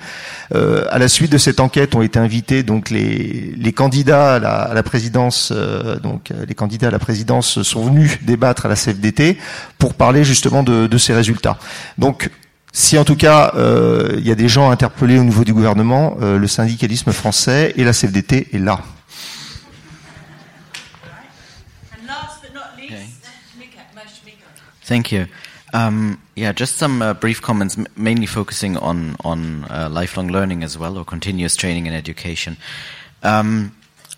Euh, 0.53 0.85
à 0.89 0.99
la 0.99 1.07
suite 1.07 1.31
de 1.31 1.37
cette 1.37 1.59
enquête, 1.59 1.95
ont 1.95 2.01
été 2.01 2.19
invités 2.19 2.63
donc 2.63 2.89
les, 2.89 3.73
candidats 3.75 4.35
à 4.35 4.39
la, 4.39 4.49
à 4.49 4.73
la 4.73 4.83
présidence, 4.83 5.51
euh, 5.55 5.99
donc 5.99 6.31
les 6.47 6.55
candidats 6.55 6.87
à 6.87 6.91
la 6.91 6.99
présidence 6.99 7.61
sont 7.63 7.85
venus 7.85 8.19
débattre 8.23 8.65
à 8.65 8.69
la 8.69 8.75
CFDT 8.75 9.37
pour 9.77 9.93
parler 9.93 10.23
justement 10.23 10.63
de, 10.63 10.87
de 10.87 10.97
ces 10.97 11.13
résultats. 11.13 11.57
Donc 11.97 12.29
si 12.73 12.97
en 12.97 13.05
tout 13.05 13.15
cas 13.15 13.53
euh, 13.55 14.15
il 14.17 14.27
y 14.27 14.31
a 14.31 14.35
des 14.35 14.49
gens 14.49 14.71
interpellés 14.71 15.19
au 15.19 15.23
niveau 15.23 15.43
du 15.45 15.53
gouvernement, 15.53 16.17
euh, 16.21 16.39
le 16.39 16.47
syndicalisme 16.47 17.13
français 17.13 17.73
et 17.77 17.83
la 17.83 17.93
CFDT 17.93 18.49
est 18.51 18.57
là. 18.57 18.79
Thank 24.85 25.13
you. 25.13 25.27
Um, 25.73 26.17
yeah, 26.35 26.51
just 26.53 26.77
some 26.77 27.01
uh, 27.01 27.13
brief 27.13 27.41
comments, 27.41 27.77
mainly 27.95 28.27
focusing 28.27 28.75
on 28.77 29.15
on 29.23 29.63
uh, 29.69 29.89
lifelong 29.89 30.29
learning 30.29 30.61
as 30.61 30.77
well, 30.77 30.97
or 30.97 31.05
continuous 31.05 31.55
training 31.55 31.87
and 31.87 31.95
education. 31.95 32.57
Um, 33.23 33.71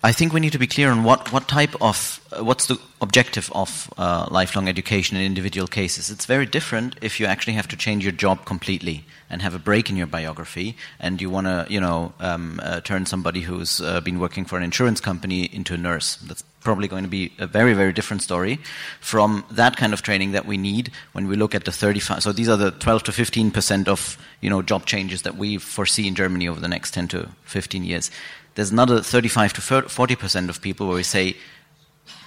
I 0.06 0.12
think 0.12 0.32
we 0.32 0.38
need 0.38 0.52
to 0.52 0.58
be 0.58 0.68
clear 0.68 0.92
on 0.92 1.02
what, 1.02 1.32
what 1.32 1.48
type 1.48 1.74
of, 1.80 2.20
uh, 2.30 2.44
what's 2.44 2.66
the 2.66 2.78
objective 3.00 3.50
of 3.52 3.92
uh, 3.98 4.28
lifelong 4.30 4.68
education 4.68 5.16
in 5.16 5.24
individual 5.24 5.66
cases. 5.66 6.10
It's 6.10 6.26
very 6.26 6.46
different 6.46 6.94
if 7.02 7.18
you 7.18 7.26
actually 7.26 7.54
have 7.54 7.66
to 7.66 7.76
change 7.76 8.04
your 8.04 8.12
job 8.12 8.44
completely 8.44 9.04
and 9.28 9.42
have 9.42 9.52
a 9.52 9.58
break 9.58 9.90
in 9.90 9.96
your 9.96 10.06
biography 10.06 10.76
and 11.00 11.20
you 11.20 11.28
want 11.28 11.48
to, 11.48 11.66
you 11.68 11.80
know, 11.80 12.12
um, 12.20 12.60
uh, 12.62 12.80
turn 12.82 13.04
somebody 13.04 13.40
who's 13.40 13.80
uh, 13.80 14.00
been 14.00 14.20
working 14.20 14.44
for 14.44 14.56
an 14.56 14.62
insurance 14.62 15.00
company 15.00 15.46
into 15.52 15.74
a 15.74 15.76
nurse. 15.76 16.14
That's 16.14 16.44
probably 16.66 16.88
going 16.88 17.04
to 17.04 17.14
be 17.20 17.32
a 17.38 17.46
very, 17.46 17.74
very 17.74 17.92
different 17.92 18.22
story 18.22 18.58
from 19.00 19.44
that 19.50 19.76
kind 19.76 19.92
of 19.94 20.02
training 20.02 20.32
that 20.32 20.46
we 20.46 20.56
need 20.56 20.90
when 21.14 21.28
we 21.28 21.36
look 21.36 21.54
at 21.54 21.64
the 21.64 21.72
35. 21.72 22.22
So 22.22 22.32
these 22.32 22.48
are 22.48 22.58
the 22.58 22.72
12 22.72 23.04
to 23.04 23.12
15 23.12 23.50
percent 23.50 23.88
of, 23.88 24.18
you 24.42 24.50
know, 24.50 24.62
job 24.62 24.84
changes 24.84 25.22
that 25.22 25.36
we 25.36 25.58
foresee 25.58 26.06
in 26.06 26.14
Germany 26.14 26.48
over 26.48 26.60
the 26.60 26.68
next 26.68 26.92
10 26.94 27.08
to 27.08 27.28
15 27.44 27.84
years 27.84 28.10
there's 28.56 28.70
another 28.70 29.02
35 29.02 29.52
to 29.52 29.60
40% 29.60 30.48
of 30.48 30.60
people 30.60 30.86
where 30.88 30.96
we 30.96 31.02
say 31.02 31.36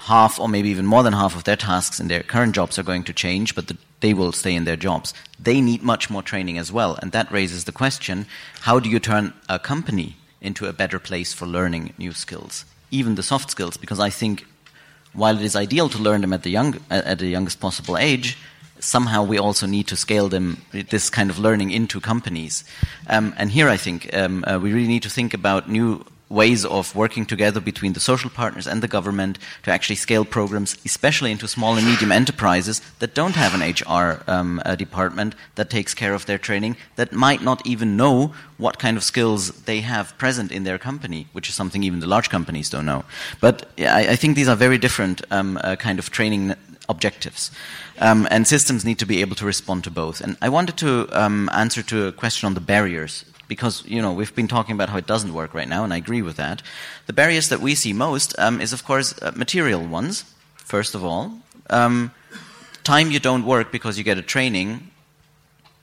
half 0.02 0.40
or 0.40 0.48
maybe 0.48 0.70
even 0.70 0.86
more 0.86 1.04
than 1.04 1.14
half 1.14 1.36
of 1.36 1.44
their 1.44 1.56
tasks 1.56 2.00
in 2.00 2.08
their 2.08 2.24
current 2.24 2.56
jobs 2.56 2.80
are 2.80 2.84
going 2.84 3.04
to 3.04 3.14
change, 3.14 3.56
but 3.56 3.68
the, 3.68 3.78
they 4.00 4.14
will 4.14 4.32
stay 4.32 4.56
in 4.56 4.64
their 4.64 4.76
jobs. 4.76 5.14
They 5.40 5.60
need 5.60 5.82
much 5.82 6.10
more 6.10 6.22
training 6.22 6.58
as 6.58 6.72
well. 6.72 6.98
And 7.02 7.12
that 7.12 7.32
raises 7.32 7.66
the 7.66 7.72
question 7.72 8.28
how 8.62 8.80
do 8.80 8.90
you 8.90 9.00
turn 9.00 9.34
a 9.50 9.60
company 9.60 10.18
into 10.40 10.68
a 10.68 10.74
better 10.74 11.00
place 11.00 11.34
for 11.34 11.46
learning 11.46 11.94
new 11.98 12.14
skills, 12.14 12.64
even 12.92 13.16
the 13.16 13.24
soft 13.24 13.50
skills? 13.52 13.78
Because 13.78 14.00
I 14.00 14.10
think 14.10 14.46
while 15.14 15.36
it 15.38 15.44
is 15.44 15.56
ideal 15.56 15.90
to 15.90 15.98
learn 15.98 16.22
them 16.22 16.34
at 16.34 16.44
the, 16.44 16.50
young, 16.50 16.80
at 16.90 17.20
the 17.20 17.28
youngest 17.28 17.60
possible 17.60 17.98
age, 17.98 18.38
somehow 18.80 19.24
we 19.24 19.38
also 19.38 19.66
need 19.66 19.88
to 19.88 19.96
scale 19.96 20.30
them, 20.30 20.62
this 20.72 21.10
kind 21.10 21.30
of 21.30 21.40
learning 21.40 21.72
into 21.72 22.00
companies. 22.00 22.64
Um, 23.08 23.34
and 23.38 23.52
here 23.52 23.68
I 23.68 23.78
think 23.78 24.14
um, 24.14 24.44
uh, 24.48 24.60
we 24.60 24.74
really 24.74 24.88
need 24.88 25.04
to 25.04 25.10
think 25.10 25.34
about 25.34 25.70
new 25.70 26.06
ways 26.30 26.64
of 26.64 26.96
working 26.96 27.26
together 27.26 27.60
between 27.60 27.94
the 27.94 28.00
social 28.00 28.30
partners 28.30 28.68
and 28.68 28.82
the 28.82 28.88
government 28.88 29.38
to 29.64 29.72
actually 29.72 29.96
scale 29.96 30.24
programs, 30.24 30.78
especially 30.86 31.32
into 31.32 31.48
small 31.48 31.76
and 31.76 31.86
medium 31.86 32.12
enterprises 32.12 32.82
that 33.00 33.16
don't 33.16 33.36
have 33.36 33.54
an 33.54 33.62
HR 33.62 34.24
um, 34.28 34.62
department 34.78 35.36
that 35.56 35.70
takes 35.70 35.94
care 35.94 36.14
of 36.14 36.26
their 36.26 36.38
training, 36.38 36.78
that 36.96 37.12
might 37.12 37.42
not 37.42 37.66
even 37.66 37.98
know 37.98 38.34
what 38.58 38.78
kind 38.78 38.96
of 38.98 39.04
skills 39.04 39.52
they 39.64 39.82
have 39.82 40.18
present 40.18 40.52
in 40.52 40.64
their 40.64 40.78
company, 40.78 41.28
which 41.34 41.50
is 41.50 41.56
something 41.56 41.84
even 41.84 42.00
the 42.00 42.08
large 42.08 42.30
companies 42.30 42.70
don't 42.70 42.86
know. 42.86 43.04
But 43.42 43.70
I, 43.80 44.10
I 44.10 44.16
think 44.16 44.36
these 44.36 44.48
are 44.48 44.56
very 44.56 44.78
different 44.78 45.22
um, 45.32 45.60
uh, 45.64 45.76
kind 45.76 45.98
of 45.98 46.12
training 46.12 46.54
objectives. 46.88 47.52
Um, 48.00 48.28
and 48.32 48.48
systems 48.48 48.84
need 48.84 49.00
to 49.00 49.06
be 49.06 49.22
able 49.22 49.36
to 49.36 49.46
respond 49.46 49.84
to 49.84 49.92
both. 49.92 50.22
And 50.22 50.38
I 50.42 50.50
wanted 50.50 50.78
to 50.78 51.08
um, 51.12 51.50
answer 51.54 51.84
to 51.84 52.08
a 52.08 52.12
question 52.12 52.48
on 52.48 52.54
the 52.54 52.62
barriers 52.62 53.26
because 53.50 53.84
you 53.86 54.02
know 54.02 54.14
we've 54.14 54.34
been 54.34 54.48
talking 54.48 54.76
about 54.76 54.88
how 54.88 54.98
it 54.98 55.08
doesn't 55.08 55.34
work 55.34 55.54
right 55.54 55.68
now, 55.68 55.84
and 55.84 55.94
I 55.94 55.98
agree 55.98 56.22
with 56.22 56.38
that. 56.38 56.62
The 57.08 57.14
barriers 57.14 57.50
that 57.50 57.60
we 57.60 57.76
see 57.76 57.92
most 57.92 58.34
um, 58.40 58.62
is, 58.62 58.72
of 58.72 58.86
course, 58.86 59.14
uh, 59.22 59.34
material 59.36 59.86
ones. 59.86 60.24
First 60.56 60.96
of 60.96 61.04
all, 61.04 61.34
um, 61.70 62.12
time 62.84 63.12
you 63.12 63.20
don't 63.20 63.44
work 63.44 63.72
because 63.72 63.98
you 63.98 64.06
get 64.06 64.18
a 64.18 64.22
training, 64.22 64.92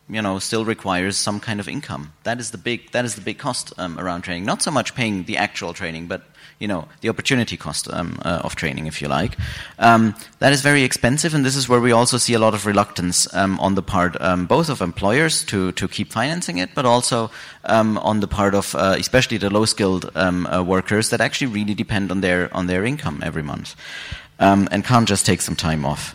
you 0.08 0.22
know, 0.22 0.38
still 0.38 0.64
requires 0.64 1.16
some 1.16 1.40
kind 1.40 1.60
of 1.60 1.68
income. 1.68 2.12
That 2.22 2.38
is 2.38 2.52
the 2.52 2.58
big 2.58 2.92
that 2.92 3.04
is 3.04 3.16
the 3.16 3.20
big 3.20 3.36
cost 3.36 3.74
um, 3.76 3.98
around 3.98 4.22
training. 4.22 4.46
Not 4.46 4.62
so 4.62 4.70
much 4.70 4.94
paying 4.94 5.24
the 5.24 5.36
actual 5.36 5.74
training, 5.74 6.06
but 6.06 6.22
you 6.58 6.66
know, 6.66 6.88
the 7.00 7.08
opportunity 7.08 7.56
cost 7.56 7.92
um, 7.92 8.18
uh, 8.24 8.40
of 8.42 8.56
training, 8.56 8.86
if 8.86 9.02
you 9.02 9.08
like. 9.08 9.36
Um, 9.78 10.14
that 10.38 10.52
is 10.52 10.62
very 10.62 10.82
expensive, 10.82 11.34
and 11.34 11.44
this 11.44 11.56
is 11.56 11.68
where 11.68 11.80
we 11.80 11.92
also 11.92 12.16
see 12.18 12.34
a 12.34 12.38
lot 12.38 12.54
of 12.54 12.64
reluctance 12.64 13.32
um, 13.34 13.60
on 13.60 13.74
the 13.74 13.82
part 13.82 14.16
um, 14.20 14.46
both 14.46 14.68
of 14.68 14.80
employers 14.80 15.44
to, 15.44 15.72
to 15.72 15.86
keep 15.88 16.12
financing 16.12 16.58
it, 16.58 16.70
but 16.74 16.86
also 16.86 17.30
um, 17.64 17.98
on 17.98 18.20
the 18.20 18.28
part 18.28 18.54
of 18.54 18.74
uh, 18.74 18.96
especially 18.98 19.36
the 19.36 19.50
low-skilled 19.50 20.10
um, 20.14 20.46
uh, 20.46 20.62
workers 20.62 21.10
that 21.10 21.20
actually 21.20 21.48
really 21.48 21.74
depend 21.74 22.10
on 22.10 22.20
their 22.20 22.54
on 22.56 22.66
their 22.66 22.84
income 22.84 23.22
every 23.22 23.42
month. 23.42 23.76
and 24.38 24.84
can't 24.84 25.08
just 25.08 25.26
take 25.26 25.42
some 25.42 25.56
time 25.56 25.84
off. 25.84 26.14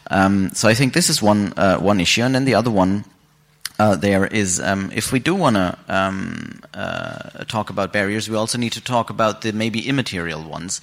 so 0.54 0.70
I 0.70 0.74
think 0.74 0.94
this 0.94 1.10
is 1.10 1.22
one 1.22 1.54
uh, 1.58 1.78
one 1.78 2.00
issue, 2.00 2.24
and 2.24 2.34
then 2.34 2.46
the 2.46 2.56
other 2.56 2.72
one 2.72 3.04
there 3.96 4.26
is 4.28 4.60
um, 4.60 4.92
if 4.94 5.12
we 5.12 5.20
do 5.20 5.34
want 5.36 5.56
to 5.56 5.78
um, 5.88 6.62
uh, 6.74 7.44
talk 7.46 7.70
about 7.70 7.94
barriers, 7.94 8.30
we 8.30 8.36
also 8.36 8.58
need 8.58 8.74
to 8.74 8.82
talk 8.82 9.10
about 9.10 9.42
the 9.42 9.52
maybe 9.52 9.88
immaterial 9.88 10.44
ones. 10.44 10.82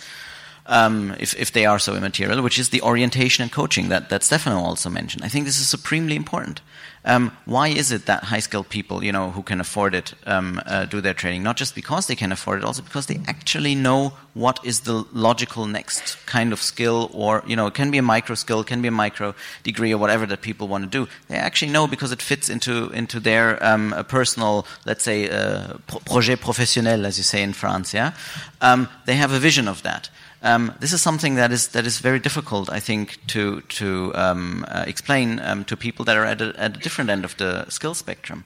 Um, 0.66 1.14
if, 1.18 1.34
if 1.34 1.50
they 1.52 1.64
are 1.64 1.78
so 1.78 1.94
immaterial, 1.94 2.42
which 2.42 2.58
is 2.58 2.68
the 2.68 2.82
orientation 2.82 3.42
and 3.42 3.50
coaching 3.50 3.88
that, 3.88 4.10
that 4.10 4.22
Stefano 4.22 4.58
also 4.58 4.90
mentioned. 4.90 5.24
I 5.24 5.28
think 5.28 5.46
this 5.46 5.58
is 5.58 5.68
supremely 5.68 6.14
important. 6.14 6.60
Um, 7.09 7.32
why 7.47 7.68
is 7.68 7.90
it 7.90 8.05
that 8.05 8.24
high 8.24 8.40
skilled 8.40 8.68
people, 8.68 9.02
you 9.02 9.12
know, 9.12 9.30
who 9.30 9.43
can 9.43 9.60
afford 9.60 9.94
it, 9.94 10.12
um, 10.26 10.60
uh, 10.66 10.85
do 10.85 11.01
their 11.01 11.14
training? 11.14 11.43
Not 11.43 11.56
just 11.56 11.74
because 11.74 12.06
they 12.06 12.14
can 12.14 12.32
afford 12.32 12.59
it, 12.59 12.64
also 12.64 12.82
because 12.82 13.06
they 13.06 13.18
actually 13.26 13.74
know 13.74 14.12
what 14.35 14.60
is 14.62 14.80
the 14.80 15.06
logical 15.14 15.64
next 15.66 16.18
kind 16.26 16.52
of 16.52 16.60
skill, 16.60 17.10
or 17.14 17.43
you 17.47 17.56
know, 17.56 17.66
it 17.66 17.72
can 17.72 17.90
be 17.90 17.97
a 17.97 18.02
micro 18.02 18.35
skill, 18.35 18.62
can 18.62 18.82
be 18.82 18.89
a 18.89 18.93
micro 18.93 19.35
degree, 19.62 19.90
or 19.90 19.97
whatever 19.97 20.26
that 20.26 20.43
people 20.43 20.68
want 20.68 20.85
to 20.85 20.90
do. 20.90 21.09
They 21.28 21.36
actually 21.36 21.72
know 21.72 21.86
because 21.86 22.12
it 22.12 22.20
fits 22.20 22.51
into 22.51 22.90
into 22.90 23.20
their 23.20 23.59
um, 23.64 23.94
personal, 24.09 24.66
let's 24.85 25.02
say, 25.02 25.30
uh, 25.30 25.78
projet 26.05 26.40
professionnel, 26.40 27.06
as 27.06 27.16
you 27.16 27.24
say 27.24 27.43
in 27.43 27.55
France. 27.55 27.94
Yeah, 27.94 28.12
um, 28.60 28.86
they 29.06 29.14
have 29.14 29.32
a 29.32 29.39
vision 29.39 29.66
of 29.66 29.82
that. 29.82 30.10
Um, 30.43 30.73
this 30.78 30.93
is 30.93 31.02
something 31.02 31.35
that 31.35 31.51
is 31.51 31.69
that 31.69 31.85
is 31.86 31.98
very 31.98 32.20
difficult, 32.20 32.70
I 32.70 32.81
think, 32.81 33.19
to 33.28 33.60
to 33.62 34.12
um, 34.15 34.65
uh, 34.69 34.85
explain 34.86 35.40
um, 35.40 35.65
to 35.65 35.77
people 35.77 36.05
that 36.05 36.16
are 36.16 36.24
at 36.24 36.40
a, 36.40 36.55
at 36.56 36.77
a, 36.77 36.81
different 36.81 37.10
end 37.10 37.24
of 37.24 37.36
the 37.36 37.69
skill 37.70 37.94
spectrum. 37.94 38.44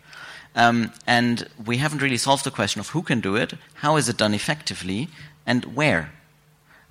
Um, 0.55 0.93
and 1.07 1.49
we 1.67 1.79
haven't 1.79 2.03
really 2.03 2.19
solved 2.19 2.45
the 2.45 2.51
question 2.51 2.81
of 2.81 2.89
who 2.91 3.03
can 3.03 3.21
do 3.21 3.37
it, 3.37 3.55
how 3.75 3.97
is 3.97 4.09
it 4.09 4.17
done 4.17 4.35
effectively, 4.35 5.09
and 5.47 5.65
where. 5.77 6.13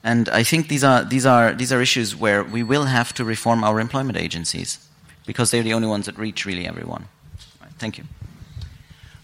And 0.03 0.29
I 0.29 0.43
think 0.43 0.67
these 0.67 0.83
are 0.83 1.03
these 1.03 1.25
are 1.25 1.53
these 1.53 1.71
are 1.71 1.81
issues 1.81 2.15
where 2.15 2.43
we 2.43 2.63
will 2.63 2.85
have 2.85 3.13
to 3.13 3.23
reform 3.23 3.63
our 3.63 3.79
employment 3.79 4.17
agencies 4.17 4.79
because 5.25 5.51
they're 5.51 5.63
the 5.63 5.73
only 5.73 5.87
ones 5.87 6.05
that 6.05 6.17
reach 6.17 6.45
really 6.45 6.67
everyone. 6.67 7.07
Right, 7.61 7.71
thank 7.77 7.97
you. 7.97 8.05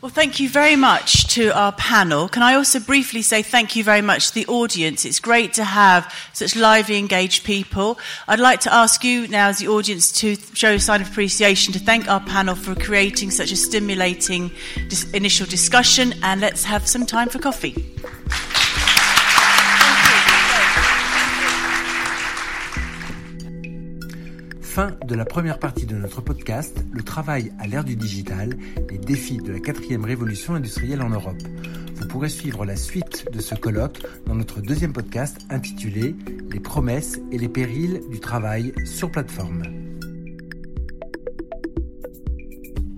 Well, 0.08 0.14
thank 0.14 0.40
you 0.40 0.48
very 0.48 0.78
much 0.78 1.28
to 1.34 1.50
our 1.50 1.74
panel. 1.74 2.30
Can 2.30 2.42
I 2.42 2.54
also 2.54 2.80
briefly 2.80 3.22
say 3.22 3.42
thank 3.42 3.76
you 3.76 3.84
very 3.84 4.02
much 4.02 4.30
to 4.30 4.36
the 4.36 4.48
audience? 4.48 5.04
It's 5.04 5.20
great 5.20 5.52
to 5.56 5.66
have 5.66 6.16
such 6.32 6.56
lively, 6.56 6.98
engaged 6.98 7.44
people. 7.44 8.00
I'd 8.26 8.40
like 8.40 8.62
to 8.62 8.74
ask 8.74 9.04
you 9.04 9.28
now, 9.28 9.50
as 9.50 9.58
the 9.60 9.68
audience, 9.68 10.10
to 10.22 10.38
show 10.54 10.76
a 10.76 10.80
sign 10.80 11.02
of 11.02 11.10
appreciation 11.10 11.74
to 11.74 11.80
thank 11.80 12.08
our 12.08 12.22
panel 12.22 12.56
for 12.56 12.74
creating 12.74 13.32
such 13.32 13.52
a 13.52 13.58
stimulating 13.58 14.50
dis- 14.88 15.12
initial 15.12 15.46
discussion, 15.46 16.14
and 16.24 16.40
let's 16.40 16.64
have 16.64 16.88
some 16.88 17.06
time 17.06 17.28
for 17.28 17.40
coffee. 17.40 17.76
Fin 24.78 24.94
de 25.08 25.16
la 25.16 25.26
première 25.26 25.58
partie 25.58 25.88
de 25.88 25.96
notre 25.96 26.22
podcast, 26.22 26.86
le 26.92 27.02
travail 27.02 27.52
à 27.58 27.66
l'ère 27.66 27.84
du 27.84 27.96
digital, 27.96 28.56
les 28.92 29.00
défis 29.00 29.38
de 29.38 29.52
la 29.52 29.60
quatrième 29.60 30.06
révolution 30.06 30.54
industrielle 30.54 31.02
en 31.02 31.10
Europe. 31.10 31.42
Vous 31.96 32.08
pourrez 32.08 32.30
suivre 32.30 32.64
la 32.64 32.76
suite 32.76 33.26
de 33.34 33.42
ce 33.42 33.56
colloque 33.56 34.04
dans 34.28 34.36
notre 34.36 34.62
deuxième 34.62 34.94
podcast 34.94 35.40
intitulé 35.50 36.16
Les 36.52 36.60
promesses 36.60 37.20
et 37.32 37.40
les 37.40 37.50
périls 37.50 38.02
du 38.12 38.20
travail 38.20 38.72
sur 38.86 39.10
plateforme. 39.10 39.64